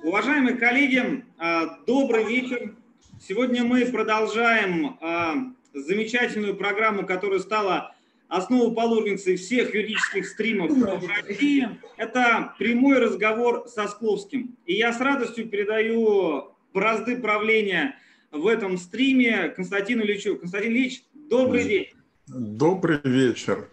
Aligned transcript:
Уважаемые 0.00 0.56
коллеги, 0.56 1.24
а, 1.38 1.78
добрый 1.86 2.24
вечер. 2.24 2.74
Сегодня 3.20 3.64
мы 3.64 3.84
продолжаем 3.86 4.98
а, 5.00 5.36
замечательную 5.74 6.56
программу, 6.56 7.06
которая 7.06 7.38
стала 7.38 7.94
основоположницей 8.28 9.36
всех 9.36 9.74
юридических 9.74 10.26
стримов 10.26 10.70
в 10.70 11.06
России. 11.06 11.68
Это 11.96 12.54
прямой 12.58 12.98
разговор 12.98 13.68
со 13.68 13.86
Скловским. 13.86 14.56
И 14.66 14.74
я 14.74 14.92
с 14.92 15.00
радостью 15.00 15.48
передаю 15.48 16.52
бразды 16.72 17.16
правления 17.16 17.96
в 18.32 18.46
этом 18.46 18.78
стриме 18.78 19.50
Константину 19.50 20.02
Ильичу. 20.02 20.36
Константин 20.36 20.72
Ильич, 20.72 21.04
добрый 21.14 21.64
день. 21.64 21.86
Добрый 22.26 23.00
вечер. 23.04 23.68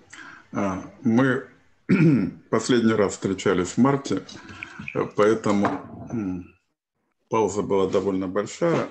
А, 0.51 0.83
мы 1.03 1.45
последний 2.49 2.93
раз 2.93 3.13
встречались 3.13 3.69
в 3.69 3.77
марте, 3.77 4.21
поэтому 5.15 6.45
пауза 7.29 7.61
была 7.61 7.89
довольно 7.89 8.27
большая. 8.27 8.89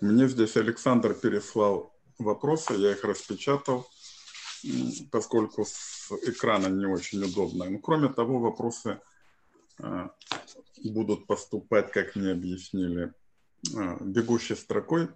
Мне 0.00 0.28
здесь 0.28 0.56
Александр 0.56 1.14
переслал 1.14 1.94
вопросы, 2.18 2.74
я 2.74 2.92
их 2.92 3.04
распечатал, 3.04 3.86
поскольку 5.10 5.64
с 5.64 6.10
экрана 6.22 6.68
не 6.68 6.86
очень 6.86 7.22
удобно. 7.22 7.68
Но 7.68 7.78
кроме 7.78 8.08
того, 8.08 8.38
вопросы 8.38 9.00
а, 9.78 10.10
будут 10.82 11.26
поступать, 11.26 11.92
как 11.92 12.16
мне 12.16 12.32
объяснили, 12.32 13.12
а, 13.76 13.96
бегущей 14.00 14.56
строкой, 14.56 15.08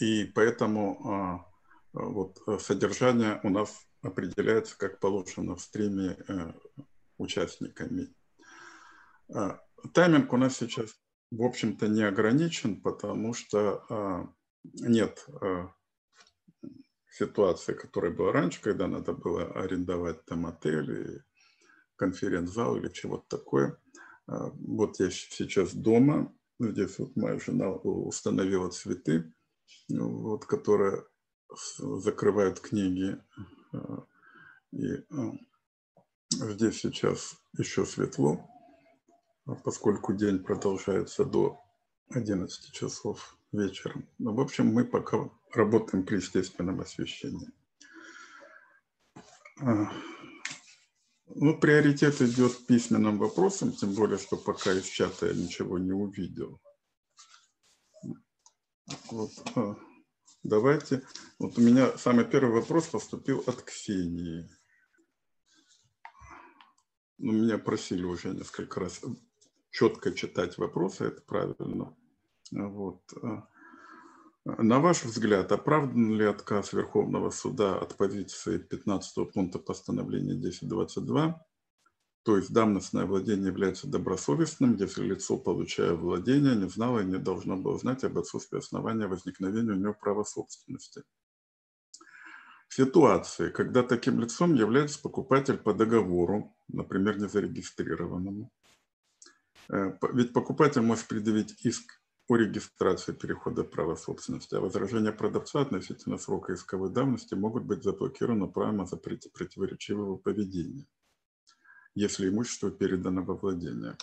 и 0.00 0.24
поэтому 0.24 1.46
вот 1.92 2.38
содержание 2.60 3.40
у 3.44 3.48
нас 3.48 3.88
определяется, 4.02 4.76
как 4.76 5.00
положено 5.00 5.56
в 5.56 5.60
стриме 5.60 6.16
э, 6.28 6.52
участниками. 7.18 8.08
Э, 9.34 9.58
тайминг 9.92 10.32
у 10.32 10.36
нас 10.36 10.56
сейчас, 10.56 10.96
в 11.30 11.42
общем-то, 11.42 11.88
не 11.88 12.02
ограничен, 12.02 12.80
потому 12.80 13.34
что 13.34 13.84
э, 13.88 14.26
нет 14.88 15.26
э, 15.40 15.68
ситуации, 17.10 17.74
которая 17.74 18.12
была 18.12 18.32
раньше, 18.32 18.60
когда 18.62 18.86
надо 18.86 19.12
было 19.12 19.44
арендовать 19.52 20.24
там 20.24 20.46
отель, 20.46 21.22
конференц-зал 21.96 22.76
или 22.76 22.88
чего-то 22.90 23.38
такое. 23.38 23.76
Вот 24.26 25.00
я 25.00 25.10
сейчас 25.10 25.74
дома, 25.74 26.32
здесь 26.60 26.96
вот 26.98 27.16
моя 27.16 27.40
жена 27.40 27.72
установила 27.72 28.70
цветы, 28.70 29.32
вот, 29.88 30.44
которые 30.44 31.06
закрывают 31.78 32.60
книги 32.60 33.20
и 34.70 35.02
здесь 36.30 36.80
сейчас 36.80 37.34
еще 37.56 37.84
светло, 37.84 38.46
а 38.46 38.57
поскольку 39.56 40.12
день 40.12 40.38
продолжается 40.38 41.24
до 41.24 41.60
11 42.10 42.72
часов 42.72 43.36
вечером. 43.52 44.08
Ну, 44.18 44.34
в 44.34 44.40
общем, 44.40 44.66
мы 44.66 44.84
пока 44.84 45.30
работаем 45.52 46.04
при 46.04 46.16
естественном 46.16 46.80
освещении. 46.80 47.50
А, 49.60 49.90
ну, 51.26 51.58
приоритет 51.58 52.20
идет 52.22 52.66
письменным 52.66 53.18
вопросам, 53.18 53.72
тем 53.72 53.94
более, 53.94 54.18
что 54.18 54.36
пока 54.36 54.72
из 54.72 54.84
чата 54.84 55.26
я 55.26 55.34
ничего 55.34 55.78
не 55.78 55.92
увидел. 55.92 56.60
Вот. 59.10 59.30
А, 59.54 59.76
Давайте. 60.42 61.02
Вот 61.38 61.58
у 61.58 61.60
меня 61.60 61.98
самый 61.98 62.24
первый 62.24 62.60
вопрос 62.60 62.86
поступил 62.86 63.42
от 63.46 63.62
Ксении. 63.62 64.48
Ну, 67.18 67.32
меня 67.32 67.58
просили 67.58 68.04
уже 68.04 68.28
несколько 68.28 68.80
раз 68.80 69.02
четко 69.70 70.12
читать 70.12 70.58
вопросы, 70.58 71.04
это 71.04 71.22
правильно. 71.22 71.96
Вот. 72.50 73.02
На 74.44 74.80
ваш 74.80 75.04
взгляд, 75.04 75.52
оправдан 75.52 76.14
ли 76.14 76.24
отказ 76.24 76.72
Верховного 76.72 77.30
суда 77.30 77.78
от 77.78 77.96
позиции 77.96 78.58
15 78.58 79.32
пункта 79.32 79.58
постановления 79.58 80.32
1022 80.32 81.44
то 82.28 82.36
есть 82.36 82.52
давностное 82.52 83.06
владение 83.06 83.46
является 83.46 83.86
добросовестным, 83.86 84.76
если 84.76 85.02
лицо, 85.02 85.38
получая 85.38 85.94
владение, 85.94 86.56
не 86.56 86.68
знало 86.68 87.00
и 87.00 87.06
не 87.06 87.16
должно 87.16 87.56
было 87.56 87.78
знать 87.78 88.04
об 88.04 88.18
отсутствии 88.18 88.58
основания 88.58 89.06
возникновения 89.06 89.72
у 89.72 89.76
него 89.76 89.94
права 89.94 90.24
собственности. 90.24 91.04
В 92.68 92.74
ситуации, 92.74 93.48
когда 93.48 93.82
таким 93.82 94.20
лицом 94.20 94.54
является 94.54 95.00
покупатель 95.00 95.56
по 95.56 95.72
договору, 95.72 96.54
например, 96.68 97.18
незарегистрированному, 97.18 98.52
ведь 99.68 100.32
покупатель 100.32 100.82
может 100.82 101.06
предъявить 101.08 101.64
иск 101.64 102.00
о 102.28 102.36
регистрации 102.36 103.12
перехода 103.12 103.64
права 103.64 103.96
собственности, 103.96 104.54
а 104.54 104.60
возражения 104.60 105.12
продавца 105.12 105.60
относительно 105.60 106.18
срока 106.18 106.54
исковой 106.54 106.90
давности 106.90 107.34
могут 107.34 107.64
быть 107.64 107.82
заблокированы 107.82 108.48
правом 108.48 108.82
о 108.82 108.86
запрете 108.86 109.30
противоречивого 109.30 110.16
поведения 110.16 110.86
если 111.98 112.28
имущество 112.28 112.70
передано 112.70 113.22
во 113.24 113.34
владение. 113.34 113.96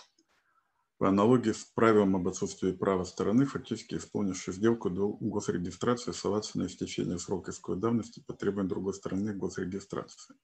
По 0.98 1.08
аналогии 1.08 1.52
с 1.52 1.64
правилом 1.64 2.16
об 2.16 2.28
отсутствии 2.28 2.72
права 2.72 3.04
стороны, 3.04 3.46
фактически 3.46 3.94
исполнившей 3.94 4.52
сделку 4.52 4.90
до 4.90 5.08
госрегистрации, 5.20 6.12
ссылаться 6.12 6.58
на 6.58 6.66
истечение 6.66 7.18
срока 7.18 7.52
исковой 7.52 7.80
давности 7.80 8.20
по 8.20 8.34
требованию 8.34 8.68
другой 8.68 8.94
стороны 8.94 9.34
госрегистрации. 9.34 10.34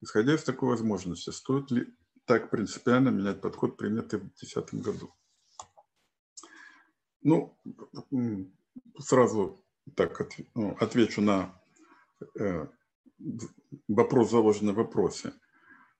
Исходя 0.00 0.34
из 0.34 0.44
такой 0.44 0.70
возможности, 0.70 1.30
стоит 1.30 1.70
ли 1.70 1.94
так 2.28 2.50
принципиально 2.50 3.08
менять 3.08 3.40
подход, 3.40 3.78
принятый 3.78 4.20
в 4.20 4.24
2010 4.24 4.74
году? 4.74 5.12
Ну, 7.22 7.56
сразу 8.98 9.58
так 9.96 10.20
ну, 10.54 10.76
отвечу 10.78 11.22
на 11.22 11.58
э, 12.38 12.66
вопрос, 13.88 14.30
заложенный 14.30 14.74
в 14.74 14.76
вопросе. 14.76 15.32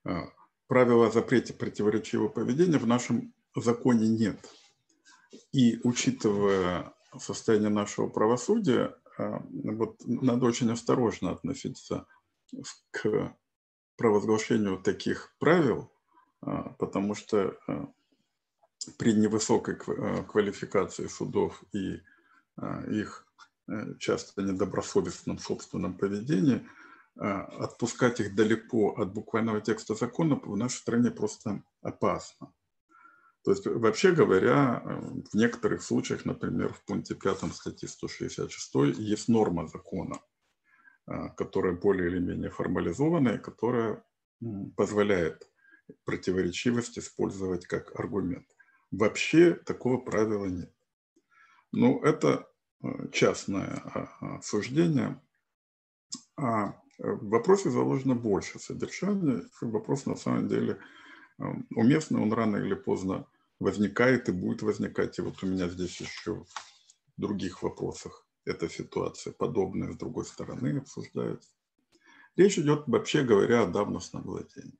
А, 0.04 0.28
правила 0.66 1.06
о 1.06 1.10
запрете 1.10 1.54
противоречивого 1.54 2.28
поведения 2.28 2.78
в 2.78 2.86
нашем 2.86 3.32
законе 3.56 4.06
нет. 4.06 4.38
И 5.52 5.80
учитывая 5.82 6.92
состояние 7.18 7.70
нашего 7.70 8.08
правосудия, 8.08 8.94
а, 9.16 9.42
вот 9.50 9.96
надо 10.04 10.44
очень 10.44 10.70
осторожно 10.70 11.30
относиться 11.30 12.06
к 12.90 13.34
провозглашению 13.96 14.78
таких 14.78 15.34
правил, 15.38 15.90
потому 16.40 17.14
что 17.14 17.58
а, 17.66 17.88
при 18.96 19.12
невысокой 19.12 19.76
квалификации 19.76 21.06
судов 21.08 21.62
и 21.72 22.00
их 22.88 23.26
э, 23.68 23.94
часто 23.98 24.42
недобросовестном 24.42 25.38
собственном 25.38 25.96
поведении– 25.96 26.66
а, 27.20 27.42
отпускать 27.64 28.20
их 28.20 28.34
далеко 28.34 28.90
от 28.90 29.12
буквального 29.12 29.60
текста 29.60 29.94
закона 29.94 30.36
в 30.36 30.56
нашей 30.56 30.76
стране 30.76 31.10
просто 31.10 31.62
опасно. 31.82 32.52
То 33.42 33.50
есть, 33.50 33.66
вообще 33.66 34.12
говоря, 34.12 34.82
в 35.30 35.34
некоторых 35.34 35.82
случаях, 35.82 36.24
например, 36.24 36.72
в 36.72 36.84
пункте 36.84 37.14
5 37.14 37.54
статьи 37.54 37.88
166 37.88 38.98
есть 38.98 39.28
норма 39.28 39.66
закона, 39.66 40.20
а, 41.06 41.30
которая 41.30 41.72
более 41.72 42.08
или 42.08 42.20
менее 42.20 42.50
формализованная, 42.50 43.38
которая 43.38 44.04
позволяет 44.76 45.50
противоречивость 46.04 46.98
использовать 46.98 47.66
как 47.66 47.98
аргумент. 47.98 48.46
Вообще 48.90 49.54
такого 49.54 49.98
правила 49.98 50.46
нет. 50.46 50.72
Ну, 51.72 52.02
это 52.02 52.48
а, 52.82 53.08
частное 53.08 53.82
суждение. 54.42 55.20
А 56.36 56.80
в 56.98 57.28
вопросе 57.28 57.70
заложено 57.70 58.14
больше 58.14 58.58
содержания. 58.58 59.44
Вопрос 59.60 60.06
на 60.06 60.16
самом 60.16 60.48
деле 60.48 60.80
эм, 61.38 61.66
уместный, 61.74 62.20
он 62.20 62.32
рано 62.32 62.56
или 62.56 62.74
поздно 62.74 63.26
возникает 63.60 64.28
и 64.28 64.32
будет 64.32 64.62
возникать. 64.62 65.18
И 65.18 65.22
вот 65.22 65.42
у 65.42 65.46
меня 65.46 65.68
здесь 65.68 66.00
еще 66.00 66.44
в 66.44 66.46
других 67.16 67.62
вопросах 67.62 68.26
эта 68.44 68.68
ситуация 68.68 69.32
подобная 69.32 69.92
с 69.92 69.96
другой 69.96 70.24
стороны 70.24 70.78
обсуждается. 70.78 71.50
Речь 72.36 72.58
идет, 72.58 72.84
вообще 72.86 73.22
говоря, 73.22 73.62
о 73.62 73.66
давностном 73.66 74.22
владении. 74.22 74.78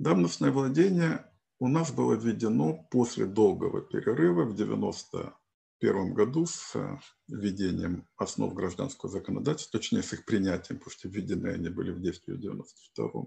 Давностное 0.00 0.50
владение 0.50 1.30
у 1.58 1.68
нас 1.68 1.92
было 1.92 2.14
введено 2.14 2.86
после 2.90 3.26
долгого 3.26 3.82
перерыва 3.82 4.44
в 4.44 4.56
90 4.56 5.34
1991 5.80 6.14
году 6.14 6.46
с 6.46 6.74
э, 6.74 6.98
введением 7.28 8.06
основ 8.16 8.54
гражданского 8.54 9.10
законодательства, 9.10 9.78
точнее 9.78 10.02
с 10.02 10.12
их 10.14 10.24
принятием, 10.24 10.78
потому 10.78 10.90
что 10.90 11.08
введены 11.08 11.48
они 11.48 11.68
были 11.68 11.90
в 11.90 12.00
действие 12.00 12.36
в 12.36 12.40
1992. 12.40 13.26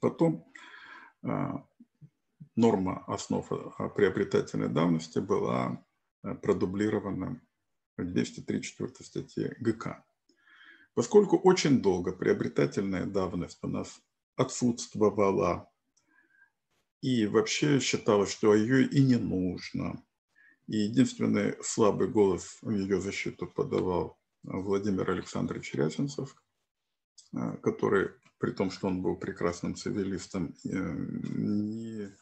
Потом 0.00 0.52
э, 1.22 1.52
норма 2.56 3.04
основ 3.06 3.48
приобретательной 3.94 4.68
давности 4.68 5.20
была 5.20 5.84
э, 6.24 6.34
продублирована 6.34 7.40
в 7.96 8.04
234 8.04 8.94
статье 9.00 9.56
ГК. 9.60 10.04
Поскольку 10.94 11.36
очень 11.36 11.82
долго 11.82 12.12
приобретательная 12.12 13.06
давность 13.06 13.58
у 13.62 13.68
нас 13.68 14.00
отсутствовала 14.36 15.70
И 17.02 17.26
вообще 17.26 17.80
считалось, 17.80 18.30
что 18.30 18.54
ее 18.54 18.86
и 18.86 19.02
не 19.02 19.16
нужно. 19.16 20.02
И 20.66 20.78
единственный 20.78 21.56
слабый 21.62 22.08
голос 22.08 22.58
в 22.62 22.70
ее 22.70 23.00
защиту 23.00 23.46
подавал 23.46 24.18
Владимир 24.42 25.10
Александрович 25.10 25.74
Рязанцев, 25.74 26.34
э, 27.34 27.56
который, 27.62 28.10
при 28.38 28.52
том, 28.52 28.70
что 28.70 28.88
он 28.88 29.02
был 29.02 29.16
прекрасным 29.16 29.74
цивилистом, 29.74 30.54
э, 30.64 30.68
не, 30.68 32.02
э, 32.02 32.12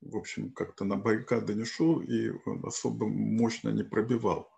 в 0.00 0.16
общем, 0.16 0.52
как-то 0.52 0.84
на 0.84 0.96
баррикады 0.96 1.54
не 1.54 1.64
шел 1.64 2.00
и 2.00 2.30
особо 2.62 3.08
мощно 3.08 3.70
не 3.70 3.82
пробивал 3.82 4.48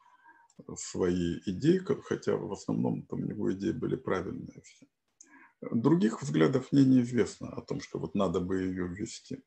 свои 0.76 1.38
идеи, 1.46 1.80
хотя 2.04 2.36
в 2.36 2.52
основном 2.52 3.02
там 3.02 3.24
его 3.24 3.52
идеи 3.52 3.72
были 3.72 3.96
правильные 3.96 4.60
все. 4.62 4.86
Других 5.60 6.22
взглядов 6.22 6.70
мне 6.70 6.84
неизвестно 6.84 7.49
о 7.49 7.62
том, 7.62 7.81
что 7.81 7.99
вот 7.99 8.14
надо 8.14 8.40
бы 8.40 8.60
ее 8.62 8.87
ввести. 8.87 9.43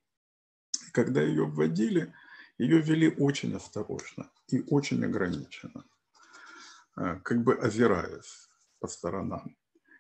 Когда 0.92 1.22
ее 1.22 1.46
вводили, 1.46 2.14
ее 2.58 2.82
вели 2.82 3.10
очень 3.10 3.56
осторожно 3.56 4.30
и 4.50 4.62
очень 4.68 5.04
ограниченно, 5.06 5.86
а, 6.96 7.16
как 7.20 7.44
бы 7.44 7.56
озираясь 7.56 8.50
по 8.80 8.88
сторонам. 8.88 9.56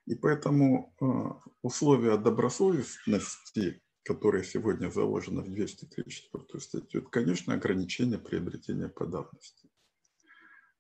И 0.05 0.15
поэтому 0.15 0.93
а, 0.99 1.39
условия 1.61 2.17
добросовестности, 2.17 3.81
которые 4.03 4.43
сегодня 4.43 4.89
заложены 4.89 5.41
в 5.43 5.49
234 5.49 6.59
статью, 6.59 7.01
это, 7.01 7.09
конечно, 7.09 7.53
ограничение 7.53 8.19
приобретения 8.19 8.89
по 8.89 9.05
давности. 9.05 9.69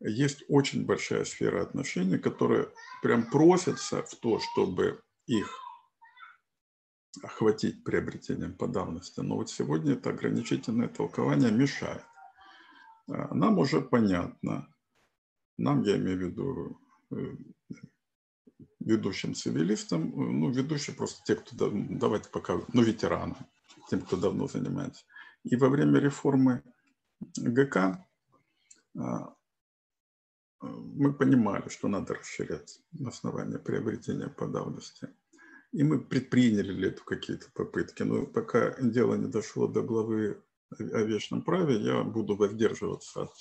Есть 0.01 0.43
очень 0.49 0.85
большая 0.85 1.23
сфера 1.23 1.61
отношений, 1.61 2.17
которая 2.17 2.67
прям 3.01 3.29
просится 3.29 4.03
в 4.03 4.15
то, 4.15 4.39
чтобы 4.39 5.01
их 5.27 5.49
охватить 7.23 7.83
приобретением 7.83 8.53
по 8.53 8.67
давности. 8.67 9.19
Но 9.19 9.35
вот 9.35 9.49
сегодня 9.49 9.93
это 9.93 10.11
ограничительное 10.11 10.87
толкование 10.87 11.51
мешает. 11.51 12.03
А, 13.09 13.33
нам 13.33 13.59
уже 13.59 13.81
понятно, 13.81 14.67
нам, 15.57 15.83
я 15.83 15.97
имею 15.97 16.17
в 16.17 16.21
виду 16.21 16.79
э, 17.11 17.35
ведущим 18.79 19.35
цивилистам, 19.35 20.11
ну, 20.15 20.49
ведущие 20.51 20.95
просто 20.95 21.21
те, 21.25 21.35
кто, 21.35 21.69
давайте 21.71 22.29
пока, 22.29 22.61
ну, 22.73 22.81
ветераны, 22.81 23.35
тем, 23.89 24.01
кто 24.01 24.17
давно 24.17 24.47
занимается. 24.47 25.03
И 25.43 25.55
во 25.55 25.69
время 25.69 25.99
реформы 25.99 26.63
ГК 27.37 28.05
а, 28.97 29.35
мы 30.61 31.13
понимали, 31.13 31.69
что 31.69 31.87
надо 31.87 32.15
расширять 32.15 32.79
основания 33.05 33.57
приобретения 33.57 34.27
по 34.27 34.47
давности. 34.47 35.09
И 35.71 35.83
мы 35.83 36.03
предприняли 36.03 36.89
этого 36.89 37.05
какие-то 37.05 37.47
попытки. 37.53 38.03
Но 38.03 38.25
пока 38.25 38.75
дело 38.79 39.15
не 39.15 39.27
дошло 39.27 39.67
до 39.67 39.81
главы 39.81 40.43
о 40.69 41.01
вечном 41.01 41.41
праве, 41.41 41.77
я 41.81 42.03
буду 42.03 42.35
воздерживаться 42.35 43.23
от 43.23 43.31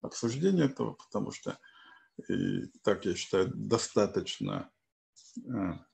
обсуждения 0.00 0.64
этого, 0.64 0.92
потому 0.92 1.30
что, 1.30 1.58
и, 2.28 2.66
так 2.82 3.04
я 3.04 3.14
считаю, 3.14 3.50
достаточно, 3.54 4.70
а, 5.48 5.84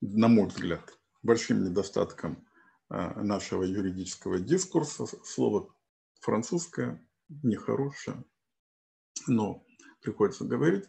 на 0.00 0.28
мой 0.28 0.48
взгляд, 0.48 0.98
большим 1.22 1.64
недостатком 1.64 2.46
а, 2.88 3.22
нашего 3.22 3.62
юридического 3.62 4.38
дискурса. 4.38 5.06
Слово 5.24 5.74
французское, 6.20 7.04
нехорошее, 7.28 8.24
но 9.26 9.64
приходится 10.00 10.44
говорить. 10.44 10.84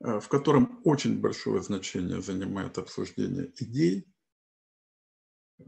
Э, 0.00 0.20
в 0.20 0.28
котором 0.28 0.80
очень 0.84 1.20
большое 1.20 1.62
значение 1.62 2.20
занимает 2.20 2.78
обсуждение 2.78 3.52
идей, 3.56 4.06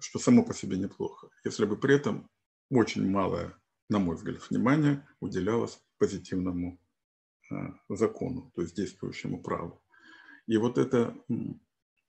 что 0.00 0.18
само 0.18 0.44
по 0.44 0.52
себе 0.52 0.76
неплохо, 0.76 1.30
если 1.44 1.64
бы 1.64 1.76
при 1.76 1.94
этом 1.94 2.28
очень 2.70 3.08
малое, 3.08 3.56
на 3.88 3.98
мой 3.98 4.16
взгляд, 4.16 4.42
внимание 4.50 5.06
уделялось 5.20 5.80
позитивному 5.98 6.78
э, 7.50 7.54
закону, 7.88 8.50
то 8.54 8.62
есть 8.62 8.74
действующему 8.74 9.42
праву. 9.42 9.82
И 10.46 10.56
вот 10.58 10.76
эта 10.76 11.16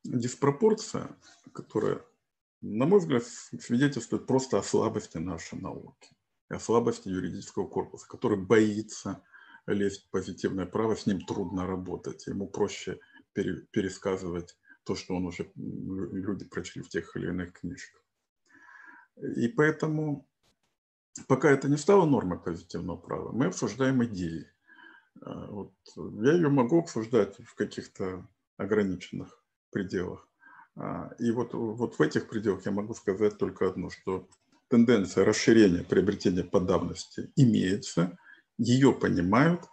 диспропорция, 0.03 1.15
которая, 1.53 2.03
на 2.61 2.85
мой 2.85 2.99
взгляд, 2.99 3.23
свидетельствует 3.23 4.27
просто 4.27 4.57
о 4.57 4.63
слабости 4.63 5.17
нашей 5.17 5.59
науки, 5.59 6.09
о 6.49 6.59
слабости 6.59 7.07
юридического 7.07 7.67
корпуса, 7.67 8.07
который 8.07 8.37
боится 8.37 9.23
лезть 9.67 10.07
в 10.07 10.09
позитивное 10.09 10.65
право, 10.65 10.95
с 10.95 11.05
ним 11.05 11.21
трудно 11.21 11.67
работать. 11.67 12.27
Ему 12.27 12.47
проще 12.47 12.99
пере, 13.33 13.65
пересказывать 13.71 14.57
то, 14.83 14.95
что 14.95 15.15
он 15.15 15.25
уже 15.25 15.51
люди 15.55 16.45
прочли 16.45 16.81
в 16.81 16.89
тех 16.89 17.15
или 17.15 17.27
иных 17.27 17.53
книжках. 17.53 18.01
И 19.35 19.47
поэтому, 19.47 20.27
пока 21.27 21.51
это 21.51 21.67
не 21.67 21.77
стало 21.77 22.05
нормой 22.05 22.39
позитивного 22.39 22.97
права, 22.97 23.31
мы 23.31 23.47
обсуждаем 23.47 24.03
идеи. 24.05 24.47
А, 25.21 25.47
вот, 25.47 25.73
я 26.23 26.33
ее 26.33 26.49
могу 26.49 26.79
обсуждать 26.79 27.37
в 27.39 27.55
каких-то 27.55 28.27
ограниченных 28.57 29.43
пределах. 29.71 30.27
А, 30.75 31.11
и 31.19 31.31
вот, 31.31 31.53
вот 31.53 31.97
в 31.97 32.01
этих 32.01 32.29
пределах 32.29 32.65
я 32.65 32.71
могу 32.71 32.93
сказать 32.93 33.37
только 33.37 33.67
одно, 33.67 33.89
что 33.89 34.29
тенденция 34.69 35.25
расширения 35.25 35.83
приобретения 35.83 36.43
по 36.43 36.59
давности 36.59 37.31
имеется, 37.35 38.17
ее 38.57 38.93
понимают, 38.93 39.65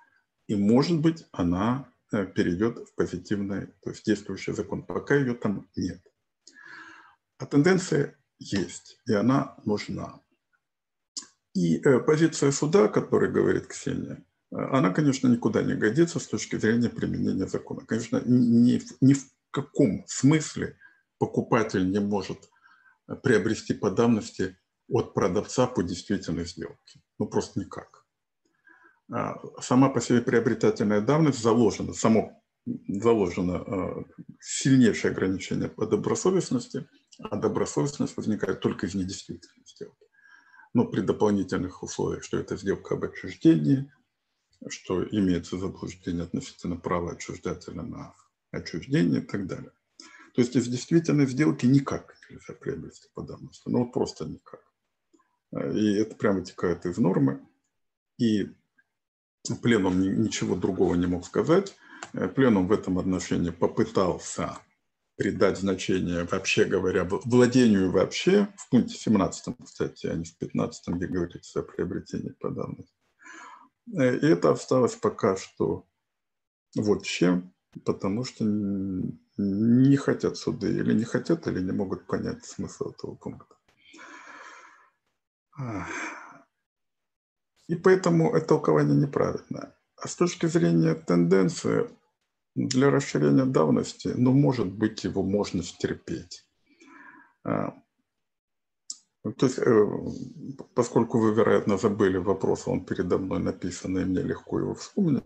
и, 0.46 0.56
может 0.56 1.00
быть, 1.00 1.26
она 1.32 1.88
э, 2.12 2.26
перейдет 2.26 2.78
в 2.78 2.94
позитивный, 2.94 3.68
то 3.82 3.90
есть 3.90 4.04
действующий 4.04 4.52
закон. 4.52 4.84
Пока 4.84 5.14
ее 5.14 5.34
там 5.34 5.68
нет. 5.76 6.02
А 7.38 7.46
тенденция 7.46 8.18
есть, 8.38 9.00
и 9.06 9.14
она 9.14 9.56
нужна. 9.64 10.20
И 11.54 11.78
э, 11.78 12.00
позиция 12.00 12.50
суда, 12.52 12.84
о 12.84 12.88
которой 12.88 13.32
говорит 13.32 13.66
Ксения, 13.66 14.24
э, 14.52 14.56
она, 14.56 14.90
конечно, 14.90 15.28
никуда 15.28 15.62
не 15.62 15.74
годится 15.74 16.18
с 16.18 16.26
точки 16.26 16.56
зрения 16.56 16.90
применения 16.90 17.46
закона. 17.46 17.86
Конечно, 17.86 18.22
ни, 18.26 18.82
ни 19.00 19.14
в 19.14 19.24
каком 19.50 20.04
смысле 20.06 20.76
покупатель 21.18 21.90
не 21.90 22.00
может 22.00 22.50
приобрести 23.22 23.74
по 23.74 23.90
давности 23.90 24.58
от 24.88 25.14
продавца 25.14 25.66
по 25.66 25.82
действительной 25.82 26.44
сделке. 26.44 27.00
Ну, 27.18 27.26
просто 27.26 27.60
никак. 27.60 28.03
А, 29.12 29.36
сама 29.60 29.88
по 29.90 30.00
себе 30.00 30.22
приобретательная 30.22 31.00
давность 31.00 31.42
заложена, 31.42 31.92
само 31.92 32.42
заложено 32.88 33.56
а, 33.56 34.04
сильнейшее 34.40 35.12
ограничение 35.12 35.68
по 35.68 35.86
добросовестности, 35.86 36.88
а 37.18 37.36
добросовестность 37.36 38.16
возникает 38.16 38.60
только 38.60 38.86
из 38.86 38.94
недействительной 38.94 39.66
сделки. 39.66 40.06
Но 40.72 40.86
при 40.86 41.02
дополнительных 41.02 41.82
условиях, 41.82 42.24
что 42.24 42.38
это 42.38 42.56
сделка 42.56 42.94
об 42.94 43.04
отчуждении, 43.04 43.92
что 44.68 45.04
имеется 45.04 45.58
заблуждение 45.58 46.24
относительно 46.24 46.76
права 46.76 47.12
отчуждателя 47.12 47.82
на 47.82 48.14
отчуждение 48.50 49.20
и 49.20 49.24
так 49.24 49.46
далее. 49.46 49.72
То 50.34 50.40
есть 50.40 50.56
из 50.56 50.66
действительной 50.66 51.26
сделки 51.26 51.66
никак 51.66 52.16
нельзя 52.28 52.54
приобрести 52.54 53.08
по 53.14 53.22
давности. 53.22 53.62
Ну 53.66 53.84
вот 53.84 53.92
просто 53.92 54.24
никак. 54.24 54.60
И 55.52 55.94
это 55.94 56.16
прямо 56.16 56.40
вытекает 56.40 56.86
из 56.86 56.98
нормы. 56.98 57.46
И 58.18 58.50
Пленум 59.62 60.00
ничего 60.00 60.56
другого 60.56 60.94
не 60.94 61.06
мог 61.06 61.26
сказать. 61.26 61.76
Э, 62.12 62.28
пленум 62.28 62.66
в 62.66 62.72
этом 62.72 62.98
отношении 62.98 63.50
попытался 63.50 64.58
придать 65.16 65.58
значение, 65.58 66.24
вообще 66.24 66.64
говоря, 66.64 67.04
владению 67.04 67.90
вообще, 67.90 68.48
в 68.56 68.68
пункте 68.70 68.94
17, 68.94 69.56
кстати, 69.64 70.06
а 70.06 70.14
не 70.14 70.24
в 70.24 70.36
15, 70.38 70.88
где 70.88 71.06
говорится 71.06 71.60
о 71.60 71.62
приобретении 71.62 72.30
по 72.30 72.50
давности. 72.50 72.94
Э, 73.96 74.16
и 74.16 74.26
это 74.26 74.50
осталось 74.50 74.94
пока 74.94 75.36
что 75.36 75.86
чем, 77.04 77.52
потому 77.84 78.24
что 78.24 78.44
не 79.36 79.96
хотят 79.96 80.36
суды, 80.36 80.70
или 80.72 80.94
не 80.94 81.04
хотят, 81.04 81.46
или 81.46 81.60
не 81.60 81.72
могут 81.72 82.06
понять 82.06 82.44
смысл 82.44 82.90
этого 82.90 83.14
пункта. 83.14 83.54
И 87.68 87.76
поэтому 87.76 88.34
это 88.34 88.46
толкование 88.46 88.96
неправильное. 88.96 89.74
А 89.96 90.08
с 90.08 90.16
точки 90.16 90.46
зрения 90.46 90.94
тенденции, 90.94 91.88
для 92.54 92.90
расширения 92.90 93.46
давности, 93.46 94.08
ну, 94.16 94.32
может 94.32 94.70
быть, 94.70 95.04
его 95.04 95.22
можно 95.22 95.62
стерпеть. 95.62 96.46
А, 97.42 97.74
то 99.24 99.46
есть, 99.46 99.58
э, 99.58 99.86
поскольку 100.74 101.18
вы, 101.18 101.34
вероятно, 101.34 101.78
забыли 101.78 102.18
вопрос, 102.18 102.68
он 102.68 102.84
передо 102.84 103.18
мной 103.18 103.40
написан, 103.40 103.98
и 103.98 104.04
мне 104.04 104.22
легко 104.22 104.60
его 104.60 104.74
вспомнить, 104.74 105.24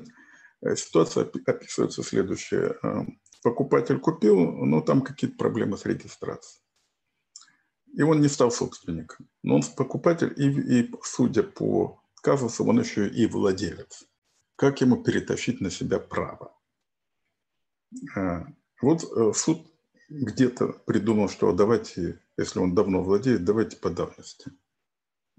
э, 0.63 0.77
ситуация 0.77 1.29
описывается 1.47 2.03
следующая. 2.03 2.79
Э, 2.83 3.05
покупатель 3.43 3.99
купил, 3.99 4.37
но 4.39 4.81
там 4.81 5.03
какие-то 5.03 5.37
проблемы 5.37 5.77
с 5.77 5.85
регистрацией. 5.85 6.63
И 7.95 8.03
он 8.03 8.21
не 8.21 8.29
стал 8.29 8.51
собственником. 8.51 9.29
Но 9.43 9.57
он 9.57 9.63
покупатель, 9.77 10.33
и, 10.37 10.81
и 10.81 10.95
судя 11.03 11.43
по 11.43 12.01
казусу, 12.29 12.65
он 12.67 12.79
еще 12.81 13.09
и 13.09 13.27
владелец. 13.27 14.05
Как 14.57 14.83
ему 14.83 15.03
перетащить 15.03 15.63
на 15.63 15.71
себя 15.71 15.99
право? 15.99 16.55
А, 18.15 18.47
вот 18.83 19.03
э, 19.03 19.33
суд 19.35 19.67
где-то 20.11 20.75
придумал, 20.87 21.31
что 21.31 21.53
давайте, 21.53 22.21
если 22.37 22.59
он 22.59 22.75
давно 22.75 23.03
владеет, 23.03 23.45
давайте 23.45 23.79
по 23.79 23.89
давности. 23.89 24.53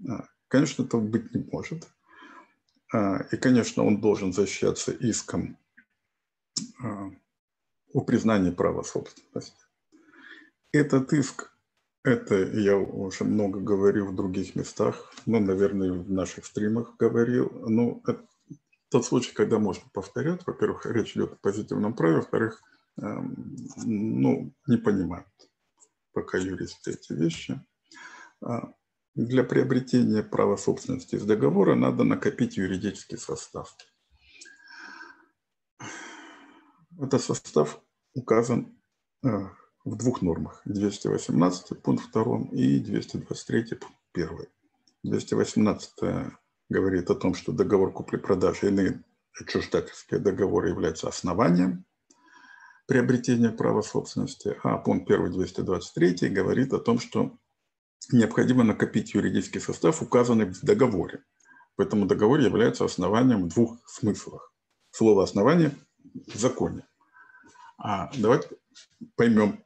А, 0.08 0.24
конечно, 0.48 0.82
этого 0.82 1.00
быть 1.00 1.32
не 1.32 1.44
может. 1.52 1.86
А, 2.92 3.18
и, 3.30 3.36
конечно, 3.36 3.84
он 3.84 4.00
должен 4.00 4.32
защищаться 4.32 4.90
иском 4.90 5.56
о 7.92 8.00
признании 8.00 8.50
права 8.50 8.82
собственности. 8.82 9.64
Этот 10.72 11.12
иск, 11.12 11.52
это 12.02 12.34
я 12.36 12.76
уже 12.76 13.24
много 13.24 13.60
говорил 13.60 14.06
в 14.06 14.14
других 14.14 14.54
местах, 14.54 15.12
ну, 15.26 15.40
наверное, 15.40 15.92
в 15.92 16.10
наших 16.10 16.46
стримах 16.46 16.96
говорил, 16.98 17.50
но 17.68 18.00
это 18.06 18.24
тот 18.90 19.04
случай, 19.04 19.32
когда 19.32 19.58
можно 19.58 19.84
повторять. 19.92 20.46
Во-первых, 20.46 20.86
речь 20.86 21.16
идет 21.16 21.32
о 21.32 21.36
позитивном 21.36 21.94
праве, 21.94 22.16
во-вторых, 22.16 22.60
эм, 23.00 23.56
ну, 23.84 24.52
не 24.66 24.78
понимают 24.78 25.26
пока 26.12 26.38
юристы 26.38 26.92
эти 26.92 27.12
вещи. 27.12 27.60
А, 28.42 28.72
для 29.14 29.44
приобретения 29.44 30.22
права 30.22 30.56
собственности 30.56 31.16
из 31.16 31.24
договора 31.24 31.74
надо 31.74 32.04
накопить 32.04 32.56
юридический 32.56 33.18
состав. 33.18 33.76
Этот 36.98 37.22
состав 37.22 37.80
указан 38.14 38.76
э, 39.24 39.28
в 39.84 39.96
двух 39.96 40.22
нормах. 40.22 40.62
218 40.64 41.82
пункт 41.82 42.12
2 42.12 42.48
и 42.52 42.80
223 42.80 43.76
пункт 43.76 43.96
1. 44.14 44.46
218 45.02 45.92
говорит 46.68 47.10
о 47.10 47.14
том, 47.14 47.34
что 47.34 47.52
договор 47.52 47.92
купли-продажи 47.92 48.66
и 48.66 48.68
иные 48.68 49.02
отчуждательские 49.40 50.20
договоры 50.20 50.68
являются 50.70 51.08
основанием 51.08 51.84
приобретения 52.86 53.50
права 53.50 53.82
собственности, 53.82 54.56
а 54.62 54.76
пункт 54.76 55.10
1 55.10 55.32
223 55.32 56.28
говорит 56.28 56.72
о 56.72 56.78
том, 56.78 56.98
что 56.98 57.38
необходимо 58.10 58.64
накопить 58.64 59.14
юридический 59.14 59.60
состав, 59.60 60.02
указанный 60.02 60.46
в 60.46 60.60
договоре. 60.62 61.22
Поэтому 61.76 62.06
договор 62.06 62.40
является 62.40 62.84
основанием 62.84 63.44
в 63.44 63.48
двух 63.54 63.78
смыслах. 63.86 64.52
Слово 64.90 65.22
«основание» 65.22 65.70
в 66.26 66.36
законе. 66.36 66.86
А 67.78 68.10
давайте 68.18 68.48
поймем, 69.16 69.64